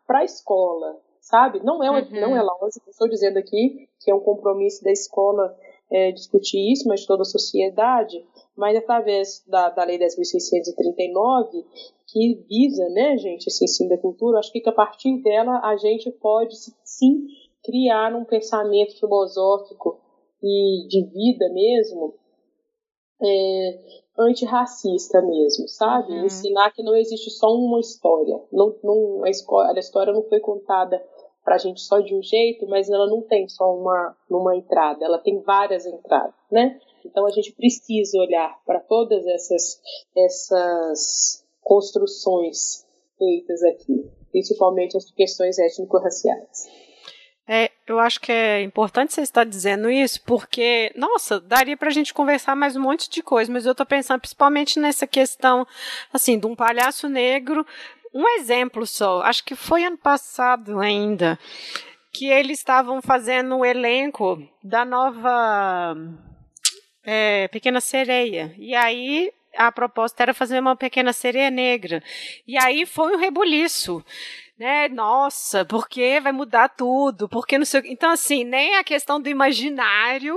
a 0.08 0.24
escola, 0.24 0.98
sabe? 1.20 1.60
Não 1.62 1.84
é, 1.84 1.92
uhum. 1.92 2.22
não 2.22 2.38
é 2.38 2.42
lógico, 2.42 2.90
estou 2.90 3.10
dizendo 3.10 3.38
aqui 3.38 3.90
que 4.00 4.10
é 4.10 4.16
um 4.16 4.22
compromisso 4.22 4.82
da 4.82 4.92
escola 4.92 5.54
é, 5.92 6.12
discutir 6.12 6.72
isso, 6.72 6.88
mas 6.88 7.02
de 7.02 7.08
toda 7.08 7.24
a 7.24 7.26
sociedade, 7.26 8.24
mas 8.56 8.78
através 8.78 9.44
da, 9.48 9.70
da 9.70 9.84
Lei 9.84 9.98
10.639, 9.98 11.66
que 12.08 12.44
visa, 12.50 12.90
né, 12.90 13.18
gente, 13.18 13.48
esse 13.48 13.64
ensino 13.64 13.90
da 13.90 13.98
cultura, 13.98 14.40
acho 14.40 14.52
que 14.52 14.68
a 14.68 14.72
partir 14.72 15.22
dela 15.22 15.60
a 15.64 15.76
gente 15.78 16.12
pode 16.12 16.56
sim 16.84 17.26
criar 17.64 18.16
um 18.16 18.26
pensamento 18.26 19.00
filosófico 19.00 20.00
e 20.42 20.88
de 20.88 21.06
vida 21.06 21.50
mesmo 21.50 22.16
é, 23.22 23.80
antirracista 24.18 25.22
mesmo, 25.22 25.68
sabe? 25.68 26.14
Uhum. 26.14 26.26
Ensinar 26.26 26.72
que 26.72 26.84
não 26.84 26.96
existe 26.96 27.30
só 27.30 27.48
uma 27.48 27.80
história. 27.80 28.42
Não, 28.52 28.76
não, 28.84 29.24
a, 29.24 29.30
escola, 29.30 29.74
a 29.76 29.80
história 29.80 30.14
não 30.14 30.24
foi 30.24 30.40
contada 30.40 31.02
para 31.50 31.56
a 31.56 31.58
gente 31.58 31.82
só 31.82 32.00
de 32.00 32.14
um 32.14 32.22
jeito, 32.22 32.68
mas 32.68 32.92
ela 32.92 33.08
não 33.08 33.24
tem 33.24 33.50
só 33.50 33.76
uma, 33.76 34.16
uma 34.30 34.56
entrada, 34.56 35.04
ela 35.04 35.18
tem 35.18 35.42
várias 35.42 35.84
entradas, 35.84 36.36
né? 36.52 36.80
Então 37.04 37.26
a 37.26 37.32
gente 37.32 37.54
precisa 37.54 38.20
olhar 38.20 38.56
para 38.68 38.80
todas 38.80 39.26
essas, 39.26 39.82
essas 40.16 41.44
construções 41.60 42.86
feitas 43.18 43.64
aqui, 43.64 44.08
principalmente 44.32 44.96
as 44.96 45.10
questões 45.10 45.58
étnico-raciais. 45.58 46.70
É, 47.52 47.72
eu 47.88 47.98
acho 47.98 48.20
que 48.22 48.32
é 48.32 48.62
importante 48.62 49.12
você 49.12 49.22
estar 49.22 49.44
dizendo 49.44 49.90
isso, 49.90 50.22
porque, 50.22 50.94
nossa, 50.96 51.40
daria 51.40 51.76
para 51.76 51.88
a 51.88 51.92
gente 51.92 52.14
conversar 52.14 52.56
mais 52.56 52.76
um 52.76 52.82
monte 52.82 53.10
de 53.10 53.24
coisa, 53.24 53.52
mas 53.52 53.66
eu 53.66 53.72
estou 53.72 53.88
pensando 53.88 54.20
principalmente 54.20 54.80
nessa 54.80 55.08
questão, 55.08 55.66
assim, 56.14 56.38
de 56.38 56.46
um 56.46 56.56
palhaço 56.56 57.10
negro. 57.10 57.66
Um 58.14 58.28
exemplo 58.38 58.86
só, 58.86 59.22
acho 59.22 59.44
que 59.44 59.56
foi 59.56 59.84
ano 59.84 59.98
passado 59.98 60.80
ainda, 60.80 61.38
que 62.12 62.28
eles 62.28 62.60
estavam 62.60 63.02
fazendo 63.02 63.58
o 63.58 63.66
elenco 63.66 64.42
da 64.64 64.84
nova 64.84 65.96
é, 67.04 67.48
Pequena 67.50 67.80
Sereia. 67.80 68.54
E 68.58 68.76
aí 68.76 69.32
a 69.56 69.72
proposta 69.72 70.24
era 70.24 70.34
fazer 70.34 70.60
uma 70.60 70.76
pequena 70.76 71.14
sereia 71.14 71.50
negra. 71.50 72.04
E 72.48 72.58
aí 72.58 72.86
foi 72.86 73.16
um 73.16 73.20
rebuliço 73.20 74.04
né? 74.60 74.90
Nossa, 74.90 75.64
porque 75.64 76.20
vai 76.20 76.34
mudar 76.34 76.68
tudo? 76.68 77.30
Porque 77.30 77.58
não 77.58 77.64
sei. 77.64 77.82
Então, 77.86 78.12
assim, 78.12 78.44
nem 78.44 78.76
a 78.76 78.84
questão 78.84 79.20
do 79.20 79.30
imaginário, 79.30 80.36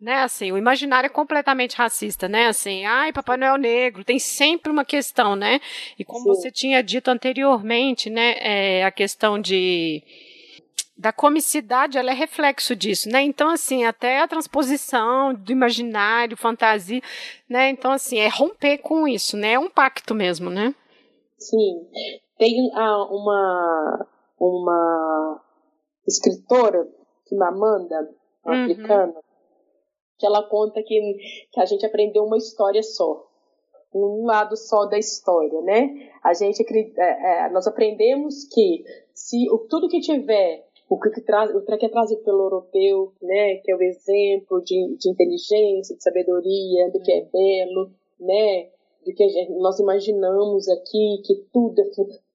né? 0.00 0.22
Assim, 0.22 0.52
o 0.52 0.56
imaginário 0.56 1.08
é 1.08 1.10
completamente 1.10 1.76
racista, 1.76 2.28
né? 2.28 2.46
Assim, 2.46 2.84
ai, 2.84 3.12
Papai 3.12 3.36
Noel 3.36 3.56
negro, 3.56 4.04
tem 4.04 4.20
sempre 4.20 4.70
uma 4.70 4.84
questão, 4.84 5.34
né? 5.34 5.60
E 5.98 6.04
como 6.04 6.22
Sim. 6.22 6.28
você 6.28 6.52
tinha 6.52 6.80
dito 6.84 7.08
anteriormente, 7.08 8.08
né? 8.08 8.36
É, 8.38 8.84
a 8.84 8.92
questão 8.92 9.40
de 9.40 10.04
da 10.98 11.12
comicidade, 11.12 11.96
ela 11.96 12.10
é 12.10 12.14
reflexo 12.14 12.74
disso, 12.74 13.08
né? 13.08 13.22
Então, 13.22 13.48
assim, 13.48 13.84
até 13.84 14.20
a 14.20 14.26
transposição 14.26 15.32
do 15.32 15.52
imaginário, 15.52 16.36
fantasia, 16.36 17.00
né? 17.48 17.70
Então, 17.70 17.92
assim, 17.92 18.18
é 18.18 18.26
romper 18.26 18.78
com 18.78 19.06
isso, 19.06 19.36
né? 19.36 19.52
É 19.52 19.58
um 19.58 19.70
pacto 19.70 20.12
mesmo, 20.12 20.50
né? 20.50 20.74
Sim. 21.38 21.86
Tem 22.36 22.70
ah, 22.74 23.04
uma, 23.10 24.06
uma 24.40 25.40
escritora, 26.06 26.88
Amanda, 27.42 28.10
uhum. 28.44 28.64
africana, 28.64 29.14
que 30.18 30.26
ela 30.26 30.42
conta 30.48 30.82
que, 30.82 31.16
que 31.52 31.60
a 31.60 31.66
gente 31.66 31.86
aprendeu 31.86 32.24
uma 32.24 32.38
história 32.38 32.82
só. 32.82 33.24
Um 33.94 34.26
lado 34.26 34.56
só 34.56 34.84
da 34.86 34.98
história, 34.98 35.60
né? 35.62 36.10
A 36.22 36.34
gente 36.34 36.64
é, 36.98 37.46
é, 37.46 37.50
nós 37.50 37.66
aprendemos 37.66 38.44
que 38.52 38.84
se 39.14 39.48
o, 39.50 39.58
tudo 39.68 39.88
que 39.88 40.00
tiver 40.00 40.67
o 40.88 40.98
que, 40.98 41.10
que, 41.10 41.20
traz, 41.20 41.54
o 41.54 41.60
que 41.60 41.86
é 41.86 41.88
trazido 41.88 42.22
pelo 42.22 42.44
europeu, 42.44 43.12
né, 43.20 43.56
que 43.56 43.70
é 43.70 43.76
o 43.76 43.82
exemplo 43.82 44.62
de, 44.62 44.96
de 44.96 45.10
inteligência, 45.10 45.96
de 45.96 46.02
sabedoria, 46.02 46.90
do 46.90 47.00
que 47.00 47.12
é 47.12 47.24
belo, 47.24 47.90
né, 48.18 48.68
do 49.04 49.14
que 49.14 49.28
gente, 49.28 49.52
nós 49.52 49.78
imaginamos 49.78 50.68
aqui 50.68 51.22
que 51.24 51.34
tudo, 51.52 51.80
é, 51.80 51.84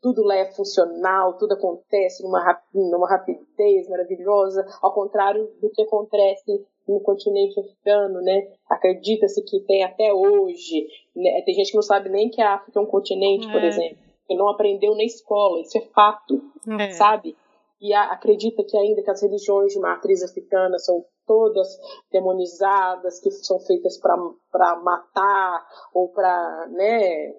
tudo 0.02 0.24
lá 0.24 0.36
é 0.36 0.46
funcional, 0.52 1.38
tudo 1.38 1.54
acontece 1.54 2.24
numa, 2.24 2.62
numa 2.74 3.10
rapidez 3.10 3.90
maravilhosa, 3.90 4.66
ao 4.82 4.94
contrário 4.94 5.50
do 5.62 5.70
que 5.70 5.82
acontece 5.82 6.66
no 6.88 7.00
continente 7.00 7.60
africano, 7.60 8.22
né? 8.22 8.48
Acredita-se 8.70 9.42
que 9.44 9.62
tem 9.62 9.84
até 9.84 10.14
hoje, 10.14 10.88
né? 11.16 11.42
tem 11.44 11.54
gente 11.54 11.72
que 11.72 11.78
não 11.78 11.84
sabe 11.84 12.10
nem 12.10 12.30
que 12.30 12.42
a 12.42 12.56
África 12.56 12.80
é 12.80 12.84
um 12.84 12.88
continente, 12.88 13.48
é. 13.48 13.52
por 13.52 13.64
exemplo, 13.64 13.98
que 14.28 14.36
não 14.36 14.50
aprendeu 14.50 14.96
na 14.96 15.04
escola, 15.04 15.62
isso 15.62 15.78
é 15.78 15.82
fato, 15.82 16.42
é. 16.80 16.92
sabe? 16.92 17.36
E 17.84 17.94
a, 17.94 18.14
acredita 18.14 18.64
que 18.64 18.78
ainda 18.78 19.04
que 19.04 19.12
as 19.12 19.22
religiões 19.22 19.74
de 19.74 19.80
matriz 19.80 20.24
africana 20.24 20.80
são 20.80 21.06
todas 21.28 21.68
demonizadas, 22.10 23.20
que 23.20 23.30
são 23.30 23.60
feitas 23.60 24.00
para 24.00 24.76
matar 24.78 25.68
ou 25.94 26.08
para 26.08 26.68
né, 26.70 27.34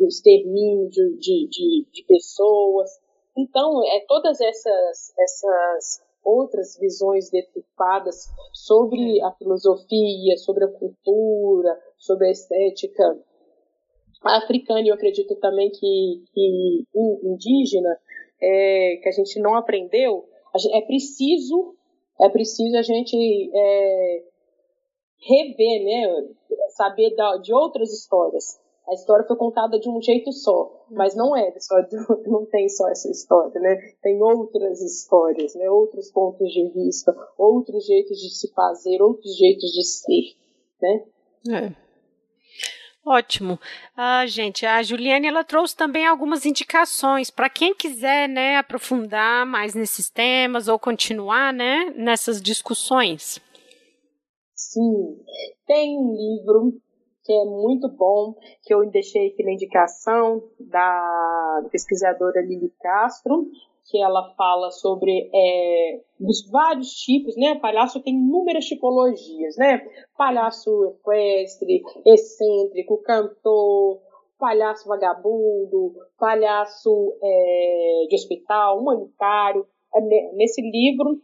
extermínio 0.00 0.88
de, 0.88 1.16
de, 1.18 1.48
de, 1.48 1.86
de, 1.92 2.04
pessoas. 2.08 2.90
Então, 3.36 3.80
é 3.84 4.04
todas 4.08 4.40
essas, 4.40 5.14
essas 5.16 6.02
outras 6.24 6.76
visões 6.76 7.30
deturpadas 7.30 8.26
sobre 8.52 9.22
a 9.22 9.30
filosofia, 9.30 10.36
sobre 10.38 10.64
a 10.64 10.72
cultura, 10.72 11.80
sobre 11.96 12.26
a 12.26 12.32
estética 12.32 13.16
africana, 14.24 14.80
e 14.80 14.88
eu 14.88 14.94
acredito 14.94 15.36
também 15.36 15.70
que, 15.70 16.24
que 16.34 16.84
indígena, 17.22 17.96
é, 18.40 19.00
que 19.02 19.08
a 19.08 19.12
gente 19.12 19.40
não 19.40 19.54
aprendeu, 19.54 20.28
é 20.72 20.80
preciso 20.82 21.74
é 22.20 22.28
preciso 22.28 22.76
a 22.76 22.82
gente 22.82 23.50
é, 23.54 24.22
rever, 25.20 25.84
né, 25.84 26.28
saber 26.70 27.14
da, 27.14 27.36
de 27.36 27.54
outras 27.54 27.92
histórias. 27.92 28.58
A 28.88 28.94
história 28.94 29.26
foi 29.26 29.36
contada 29.36 29.78
de 29.78 29.88
um 29.88 30.00
jeito 30.00 30.32
só, 30.32 30.86
mas 30.90 31.14
não 31.14 31.36
é 31.36 31.52
só 31.60 31.76
não 32.26 32.46
tem 32.46 32.68
só 32.68 32.88
essa 32.88 33.10
história, 33.10 33.60
né? 33.60 33.76
Tem 34.02 34.20
outras 34.22 34.80
histórias, 34.80 35.54
né? 35.54 35.70
Outros 35.70 36.10
pontos 36.10 36.50
de 36.50 36.68
vista, 36.70 37.14
outros 37.36 37.86
jeitos 37.86 38.18
de 38.18 38.30
se 38.30 38.50
fazer, 38.52 39.02
outros 39.02 39.36
jeitos 39.36 39.70
de 39.72 39.84
ser, 39.84 40.36
né? 40.80 41.04
É. 41.50 41.87
Ótimo. 43.08 43.58
Ah, 43.96 44.26
gente, 44.26 44.66
a 44.66 44.82
Juliane 44.82 45.26
ela 45.26 45.42
trouxe 45.42 45.74
também 45.74 46.06
algumas 46.06 46.44
indicações 46.44 47.30
para 47.30 47.48
quem 47.48 47.74
quiser 47.74 48.28
né, 48.28 48.58
aprofundar 48.58 49.46
mais 49.46 49.74
nesses 49.74 50.10
temas 50.10 50.68
ou 50.68 50.78
continuar 50.78 51.50
né, 51.50 51.90
nessas 51.96 52.42
discussões. 52.42 53.40
Sim, 54.54 55.16
tem 55.66 55.96
um 55.96 56.12
livro 56.12 56.78
que 57.24 57.32
é 57.32 57.44
muito 57.46 57.88
bom, 57.88 58.34
que 58.62 58.74
eu 58.74 58.86
deixei 58.90 59.28
aqui 59.28 59.42
na 59.42 59.52
indicação 59.52 60.42
da 60.60 61.62
pesquisadora 61.72 62.42
Lili 62.42 62.70
Castro, 62.78 63.46
que 63.88 64.00
ela 64.02 64.34
fala 64.34 64.70
sobre 64.70 65.30
é, 65.34 66.00
os 66.20 66.48
vários 66.50 66.90
tipos, 66.92 67.34
né? 67.36 67.58
Palhaço 67.58 68.02
tem 68.02 68.14
inúmeras 68.14 68.66
tipologias, 68.66 69.56
né? 69.56 69.80
Palhaço 70.16 70.84
equestre, 70.84 71.82
excêntrico, 72.06 73.02
cantor, 73.02 74.00
palhaço 74.38 74.86
vagabundo, 74.86 75.94
palhaço 76.18 77.16
é, 77.22 78.06
de 78.08 78.14
hospital, 78.14 78.78
humanitário. 78.78 79.66
É, 79.94 80.00
nesse 80.34 80.60
livro, 80.60 81.20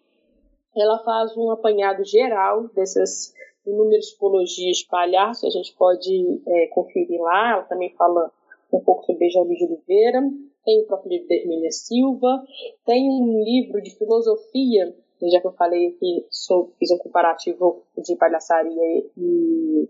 ela 0.74 0.99
faz 1.05 1.36
um 1.36 1.51
apanhado 1.51 2.03
geral 2.05 2.69
dessas 2.69 3.35
inúmeras 3.66 4.07
tipologias 4.07 4.78
de 4.78 4.86
palhaço, 4.89 5.47
a 5.47 5.51
gente 5.51 5.74
pode 5.77 6.43
é, 6.47 6.66
conferir 6.69 7.20
lá. 7.20 7.53
Ela 7.53 7.62
também 7.65 7.95
fala 7.95 8.31
um 8.73 8.81
pouco 8.81 9.05
sobre 9.05 9.27
Benjamin 9.27 9.55
de 9.55 9.65
Oliveira 9.66 10.23
tem 10.65 10.82
o 10.82 10.86
próprio 10.86 11.11
livro 11.11 11.28
da 11.28 11.35
Hermínia 11.35 11.70
Silva, 11.70 12.43
tem 12.86 13.09
um 13.09 13.43
livro 13.43 13.82
de 13.82 13.97
filosofia, 13.97 14.95
já 15.31 15.41
que 15.41 15.47
eu 15.47 15.53
falei 15.53 15.89
aqui, 15.89 16.27
sou, 16.31 16.73
fiz 16.78 16.91
um 16.91 16.99
comparativo 16.99 17.82
de 17.99 18.16
palhaçaria 18.16 19.05
e, 19.16 19.89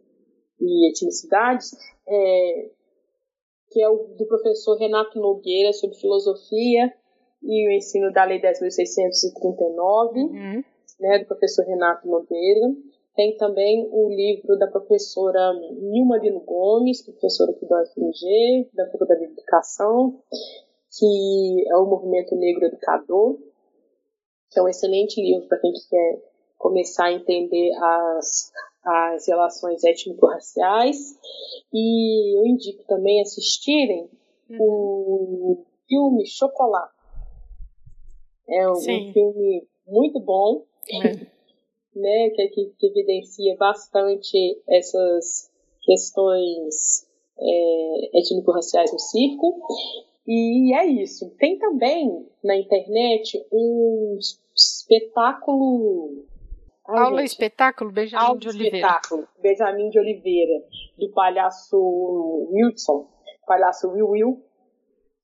e 0.61 0.91
etnicidades, 0.91 1.73
é, 2.07 2.71
que 3.71 3.83
é 3.83 3.89
o 3.89 4.15
do 4.17 4.27
professor 4.27 4.77
Renato 4.77 5.19
Nogueira 5.19 5.73
sobre 5.73 5.97
filosofia 5.97 6.93
e 7.43 7.69
o 7.69 7.73
ensino 7.73 8.13
da 8.13 8.25
Lei 8.25 8.41
10.639, 8.41 10.17
uhum. 10.17 10.65
né, 11.01 11.19
do 11.19 11.27
professor 11.27 11.65
Renato 11.67 12.09
Nogueira. 12.09 12.75
Tem 13.15 13.37
também 13.37 13.89
o 13.93 14.09
livro 14.09 14.59
da 14.59 14.67
professora 14.67 15.53
Nilma 15.81 16.19
Lino 16.19 16.41
Gomes, 16.41 17.03
professora 17.03 17.53
aqui 17.53 17.65
do 17.65 17.75
UFMG, 17.75 18.71
da 18.75 18.91
Faculdade 18.91 19.21
de 19.21 19.33
Educação, 19.33 20.21
que 20.99 21.65
é 21.69 21.77
o 21.77 21.87
Movimento 21.87 22.35
Negro 22.37 22.67
Educador, 22.67 23.39
que 24.51 24.59
é 24.59 24.63
um 24.63 24.69
excelente 24.69 25.21
livro 25.21 25.49
para 25.49 25.59
quem 25.59 25.73
quer 25.73 26.23
começar 26.59 27.07
a 27.07 27.13
entender 27.13 27.71
as, 27.75 28.53
as 28.85 29.27
relações 29.27 29.83
étnico-raciais. 29.85 31.19
E 31.73 32.39
eu 32.39 32.47
indico 32.47 32.85
também 32.85 33.21
assistirem 33.21 34.09
o 34.59 35.65
filme 35.89 36.27
Chocolate. 36.27 36.95
É 38.49 38.69
um, 38.69 38.73
um 38.73 39.13
filme 39.13 39.67
muito 39.87 40.21
bom. 40.21 40.65
É 41.03 41.35
né, 41.95 42.31
que, 42.31 42.49
que, 42.49 42.75
que 42.79 42.87
evidencia 42.87 43.57
bastante 43.57 44.61
essas 44.69 45.51
questões 45.83 47.07
é, 47.39 48.19
étnico-raciais 48.19 48.93
no 48.93 48.99
circo. 48.99 49.61
E 50.27 50.75
é 50.75 50.87
isso. 50.87 51.31
Tem 51.39 51.59
também 51.59 52.27
na 52.43 52.57
internet 52.57 53.39
um 53.53 54.19
espetáculo. 54.55 56.25
Ai, 56.89 56.99
Aula 56.99 57.21
gente. 57.21 57.31
espetáculo 57.31 57.93
Benjamin 57.93 58.25
Aula 58.25 58.39
de 58.39 58.49
Oliveira. 58.49 58.77
espetáculo 58.77 59.29
Benjamin 59.41 59.91
de 59.91 59.99
Oliveira, 59.99 60.65
do 60.99 61.11
palhaço 61.13 61.77
Wilson, 62.53 63.09
palhaço 63.47 63.91
Will 63.91 64.09
Will, 64.09 64.45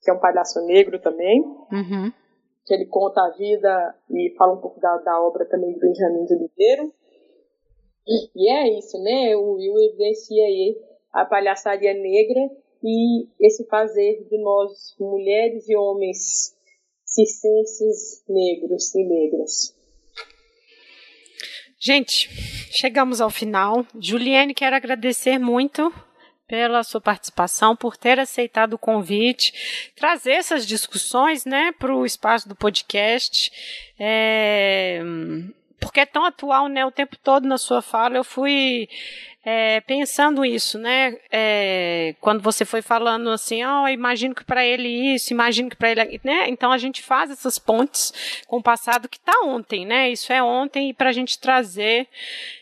que 0.03 0.11
é 0.11 0.15
um 0.15 0.21
palhaço 0.21 0.65
negro 0.67 0.99
também. 1.01 1.41
Uhum. 1.43 2.13
que 2.67 2.75
ele 2.75 2.87
conta 2.87 3.21
a 3.21 3.31
vida 3.31 3.95
e 4.11 4.35
fala 4.37 4.55
um 4.55 4.61
pouco 4.61 4.79
da, 4.81 4.97
da 4.99 5.21
obra 5.23 5.45
também 5.47 5.73
do 5.73 5.81
Benjamin 5.81 6.25
de 6.25 6.35
Oliveira. 6.35 6.89
E 8.07 8.51
é 8.51 8.79
isso, 8.79 8.99
né? 9.03 9.37
O 9.37 9.55
Will 9.55 9.79
evidencia 9.79 10.45
aí 10.45 10.77
a 11.13 11.25
palhaçaria 11.25 11.95
negra 11.95 12.41
e 12.83 13.29
esse 13.41 13.67
fazer 13.67 14.27
de 14.29 14.39
nós, 14.39 14.95
mulheres 14.99 15.69
e 15.69 15.77
homens 15.77 16.55
circenses 17.05 18.25
negros 18.29 18.95
e 18.95 19.05
negras. 19.05 19.77
Gente, 21.79 22.29
chegamos 22.71 23.21
ao 23.21 23.31
final. 23.31 23.87
Juliane, 23.99 24.55
quero 24.55 24.77
agradecer 24.77 25.39
muito 25.39 25.93
pela 26.47 26.83
sua 26.83 27.01
participação, 27.01 27.77
por 27.77 27.97
ter 27.97 28.19
aceitado 28.19 28.75
o 28.75 28.79
convite, 28.79 29.93
trazer 29.95 30.33
essas 30.33 30.67
discussões 30.67 31.45
né, 31.45 31.73
para 31.79 31.95
o 31.95 32.05
espaço 32.05 32.49
do 32.49 32.57
podcast. 32.57 33.53
É, 33.99 35.01
porque 35.81 36.01
é 36.01 36.07
tão 36.07 36.25
atual, 36.25 36.69
né? 36.69 36.85
O 36.85 36.91
tempo 36.91 37.17
todo 37.17 37.49
na 37.49 37.57
sua 37.57 37.81
fala 37.81 38.17
eu 38.17 38.25
fui 38.25 38.89
é, 39.43 39.81
pensando 39.81 40.45
isso, 40.45 40.79
né? 40.79 41.17
É, 41.31 42.15
quando 42.21 42.43
você 42.43 42.65
foi 42.65 42.83
falando 42.83 43.31
assim, 43.31 43.65
oh, 43.65 43.89
imagino 43.89 44.35
que 44.35 44.45
para 44.45 44.65
ele 44.65 45.15
isso, 45.15 45.33
imagino 45.33 45.71
que 45.71 45.77
para 45.77 45.91
ele, 45.91 46.21
né? 46.23 46.47
Então 46.49 46.71
a 46.71 46.77
gente 46.77 47.03
faz 47.03 47.31
essas 47.31 47.59
pontes 47.59 48.43
com 48.47 48.59
o 48.59 48.63
passado 48.63 49.09
que 49.09 49.17
está 49.17 49.33
ontem, 49.45 49.87
né? 49.87 50.11
Isso 50.11 50.31
é 50.31 50.43
ontem 50.43 50.91
e 50.91 50.93
para 50.93 51.09
a 51.09 51.13
gente 51.13 51.39
trazer, 51.39 52.07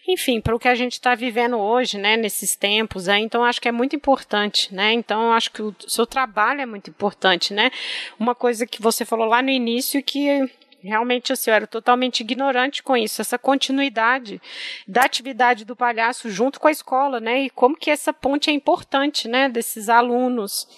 enfim, 0.07 0.41
para 0.41 0.55
o 0.55 0.59
que 0.59 0.69
a 0.69 0.75
gente 0.77 0.93
está 0.93 1.17
vivendo 1.17 1.59
hoje, 1.59 1.99
né? 1.99 2.17
Nesses 2.17 2.55
tempos, 2.55 3.09
aí. 3.09 3.23
Então 3.23 3.45
acho 3.45 3.61
que 3.61 3.69
é 3.69 3.73
muito 3.73 3.97
importante, 3.97 4.73
né? 4.73 4.93
Então 4.93 5.33
acho 5.33 5.51
que 5.51 5.63
o 5.63 5.75
seu 5.81 6.07
trabalho 6.07 6.61
é 6.61 6.67
muito 6.67 6.91
importante, 6.91 7.53
né? 7.53 7.73
Uma 8.21 8.37
coisa 8.37 8.65
que 8.65 8.81
você 8.81 9.05
falou 9.05 9.27
lá 9.27 9.43
no 9.43 9.51
início 9.51 10.01
que 10.01 10.49
Realmente, 10.81 11.33
assim, 11.33 11.51
eu 11.51 11.55
era 11.55 11.67
totalmente 11.67 12.21
ignorante 12.21 12.83
com 12.85 12.97
isso, 12.97 13.21
essa 13.21 13.37
continuidade 13.37 14.41
da 14.87 15.03
atividade 15.03 15.65
do 15.65 15.75
palhaço 15.75 16.31
junto 16.31 16.61
com 16.61 16.69
a 16.69 16.73
escola, 16.73 17.19
né? 17.19 17.43
E 17.43 17.51
como 17.51 17.77
que 17.77 17.91
essa 17.91 18.13
ponte 18.13 18.49
é 18.49 18.53
importante, 18.53 19.27
né? 19.27 19.49
Desses 19.49 19.89
alunos 19.89 20.69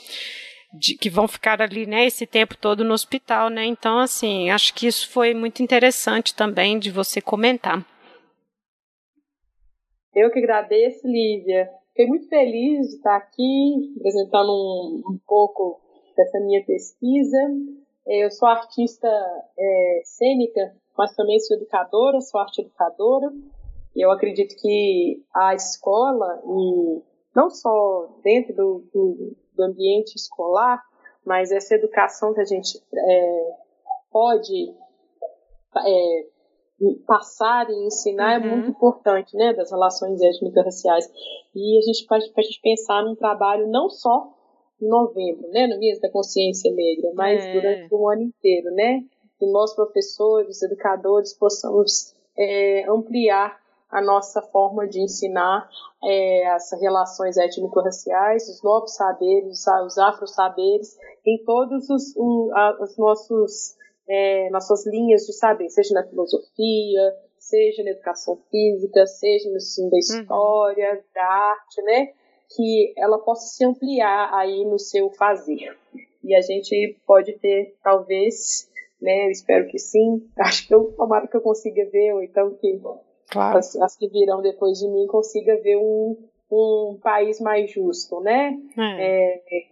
de, 0.73 0.97
que 0.97 1.11
vão 1.11 1.29
ficar 1.29 1.61
ali, 1.61 1.85
né? 1.85 2.07
Esse 2.07 2.27
tempo 2.27 2.57
todo 2.57 2.83
no 2.83 2.95
hospital, 2.95 3.51
né? 3.51 3.67
Então, 3.67 3.99
assim, 3.99 4.51
acho 4.51 4.73
que 4.73 4.87
isso 4.87 5.11
foi 5.11 5.35
muito 5.35 5.63
interessante 5.63 6.35
também 6.35 6.79
de 6.79 6.91
você 6.91 7.21
comentar. 7.21 7.85
Eu 10.15 10.31
que 10.31 10.39
agradeço, 10.39 11.07
Lívia. 11.07 11.69
Fiquei 11.89 12.07
muito 12.07 12.27
feliz 12.29 12.89
de 12.89 12.97
estar 12.97 13.17
aqui 13.17 13.95
apresentando 13.99 14.51
um, 14.51 15.13
um 15.13 15.19
pouco 15.27 15.79
dessa 16.17 16.41
minha 16.41 16.65
pesquisa 16.65 17.39
eu 18.07 18.31
sou 18.31 18.49
artista 18.49 19.09
é, 19.59 20.01
cênica, 20.05 20.75
mas 20.97 21.15
também 21.15 21.39
sou 21.39 21.57
educadora, 21.57 22.21
sou 22.21 22.41
arte 22.41 22.61
educadora. 22.61 23.33
E 23.95 24.05
eu 24.05 24.11
acredito 24.11 24.55
que 24.61 25.23
a 25.35 25.55
escola, 25.55 26.41
e 26.45 27.03
não 27.35 27.51
só 27.51 28.09
dentro 28.23 28.55
do, 28.55 28.85
do, 28.93 29.37
do 29.55 29.63
ambiente 29.65 30.15
escolar, 30.15 30.83
mas 31.25 31.51
essa 31.51 31.75
educação 31.75 32.33
que 32.33 32.41
a 32.41 32.45
gente 32.45 32.81
é, 32.95 33.57
pode 34.11 34.75
é, 35.77 36.27
passar 37.07 37.69
e 37.71 37.87
ensinar 37.87 38.35
é 38.35 38.39
uhum. 38.39 38.45
é 38.45 38.57
muito 38.57 38.71
importante, 38.71 39.37
né, 39.37 39.53
das 39.53 39.71
relações 39.71 40.21
étnico-raciais. 40.21 41.07
E 41.55 41.79
a 41.79 41.83
gente 41.83 42.07
pode, 42.07 42.25
gente 42.25 42.61
pensar 42.63 43.03
num 43.03 43.15
trabalho 43.15 43.69
não 43.69 43.89
só 43.91 44.33
em 44.81 44.89
novembro, 44.89 45.49
né, 45.51 45.67
no 45.67 45.79
mês 45.79 46.01
da 46.01 46.11
consciência 46.11 46.73
negra, 46.73 47.11
mas 47.15 47.43
é. 47.43 47.53
durante 47.53 47.95
o 47.95 48.09
ano 48.09 48.23
inteiro, 48.23 48.71
né, 48.73 49.03
que 49.39 49.47
nós 49.47 49.75
professores, 49.75 50.63
educadores 50.63 51.35
possamos 51.35 52.15
é, 52.37 52.85
ampliar 52.89 53.59
a 53.91 54.01
nossa 54.01 54.41
forma 54.41 54.87
de 54.87 55.01
ensinar 55.01 55.69
é, 56.03 56.47
as 56.51 56.71
relações 56.81 57.37
étnico-raciais, 57.37 58.49
os 58.49 58.63
novos 58.63 58.95
saberes, 58.95 59.65
os 59.85 59.99
afro-saberes, 59.99 60.97
em 61.27 61.43
todos 61.45 61.91
os, 61.91 62.17
um, 62.17 62.51
os 62.81 62.97
nossos 62.97 63.77
é, 64.09 64.51
nossas 64.51 64.85
linhas 64.87 65.23
de 65.23 65.33
saber, 65.33 65.69
seja 65.71 65.95
na 65.95 66.05
filosofia, 66.05 67.15
seja 67.39 67.85
na 67.85 67.91
educação 67.91 68.37
física, 68.51 69.07
seja 69.07 69.49
no 69.49 69.57
ensino 69.57 69.89
da 69.89 69.95
uhum. 69.95 69.99
história, 69.99 70.95
uhum. 70.95 71.03
da 71.15 71.25
arte, 71.25 71.83
né? 71.83 72.13
Que 72.55 72.93
ela 72.97 73.19
possa 73.19 73.47
se 73.47 73.65
ampliar 73.65 74.33
aí 74.35 74.65
no 74.65 74.79
seu 74.79 75.11
fazer. 75.11 75.77
E 76.23 76.35
a 76.35 76.41
gente 76.41 76.99
pode 77.07 77.33
ter, 77.39 77.77
talvez, 77.83 78.69
né, 79.01 79.27
eu 79.27 79.31
espero 79.31 79.69
que 79.69 79.79
sim, 79.79 80.29
acho 80.39 80.67
que 80.67 80.75
eu, 80.75 80.93
tomara 80.93 81.27
que 81.27 81.37
eu 81.37 81.41
consiga 81.41 81.89
ver, 81.91 82.13
ou 82.15 82.23
então 82.23 82.55
que 82.55 82.81
claro. 83.31 83.59
as, 83.59 83.77
as, 83.77 83.97
que 83.97 84.09
virão 84.09 84.43
depois 84.43 84.79
de 84.79 84.89
mim 84.89 85.07
consiga 85.07 85.61
ver 85.63 85.77
um, 85.77 86.17
um 86.51 86.99
país 87.03 87.41
mais 87.41 87.71
justo, 87.71 88.21
né, 88.21 88.57
é. 88.77 89.35
É, 89.37 89.63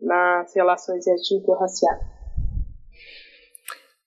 nas 0.00 0.54
relações 0.54 1.06
étnico-raciais. 1.06 2.17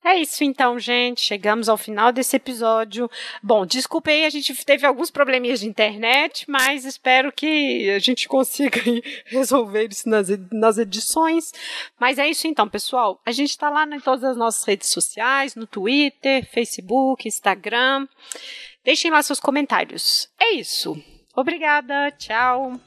É 0.04 0.18
isso 0.18 0.44
então, 0.44 0.80
gente. 0.80 1.22
Chegamos 1.22 1.70
ao 1.70 1.78
final 1.78 2.12
desse 2.12 2.36
episódio. 2.36 3.10
Bom, 3.42 3.66
desculpei, 3.66 4.26
a 4.26 4.30
gente 4.30 4.54
teve 4.66 4.86
alguns 4.86 5.12
probleminhas 5.12 5.60
de 5.60 5.68
internet, 5.68 6.50
mas 6.50 6.86
espero 6.86 7.32
que 7.32 7.90
a 7.90 8.00
gente 8.00 8.28
consiga 8.28 8.82
resolver 9.26 9.88
isso 9.92 10.10
nas, 10.10 10.28
nas 10.52 10.78
edições. 10.80 11.54
Mas 12.00 12.18
é 12.18 12.28
isso 12.28 12.48
então, 12.48 12.68
pessoal. 12.68 13.22
A 13.26 13.32
gente 13.32 13.52
está 13.52 13.70
lá 13.70 13.86
em 13.86 14.00
todas 14.00 14.24
as 14.24 14.36
nossas 14.36 14.64
redes 14.66 14.90
sociais, 14.90 15.56
no 15.56 15.68
Twitter, 15.68 16.46
Facebook, 16.50 17.28
Instagram. 17.28 18.08
Deixem 18.84 19.12
lá 19.12 19.22
seus 19.22 19.40
comentários. 19.40 20.28
É 20.40 20.54
isso. 20.54 21.02
Obrigada. 21.36 22.12
Tchau. 22.18 22.80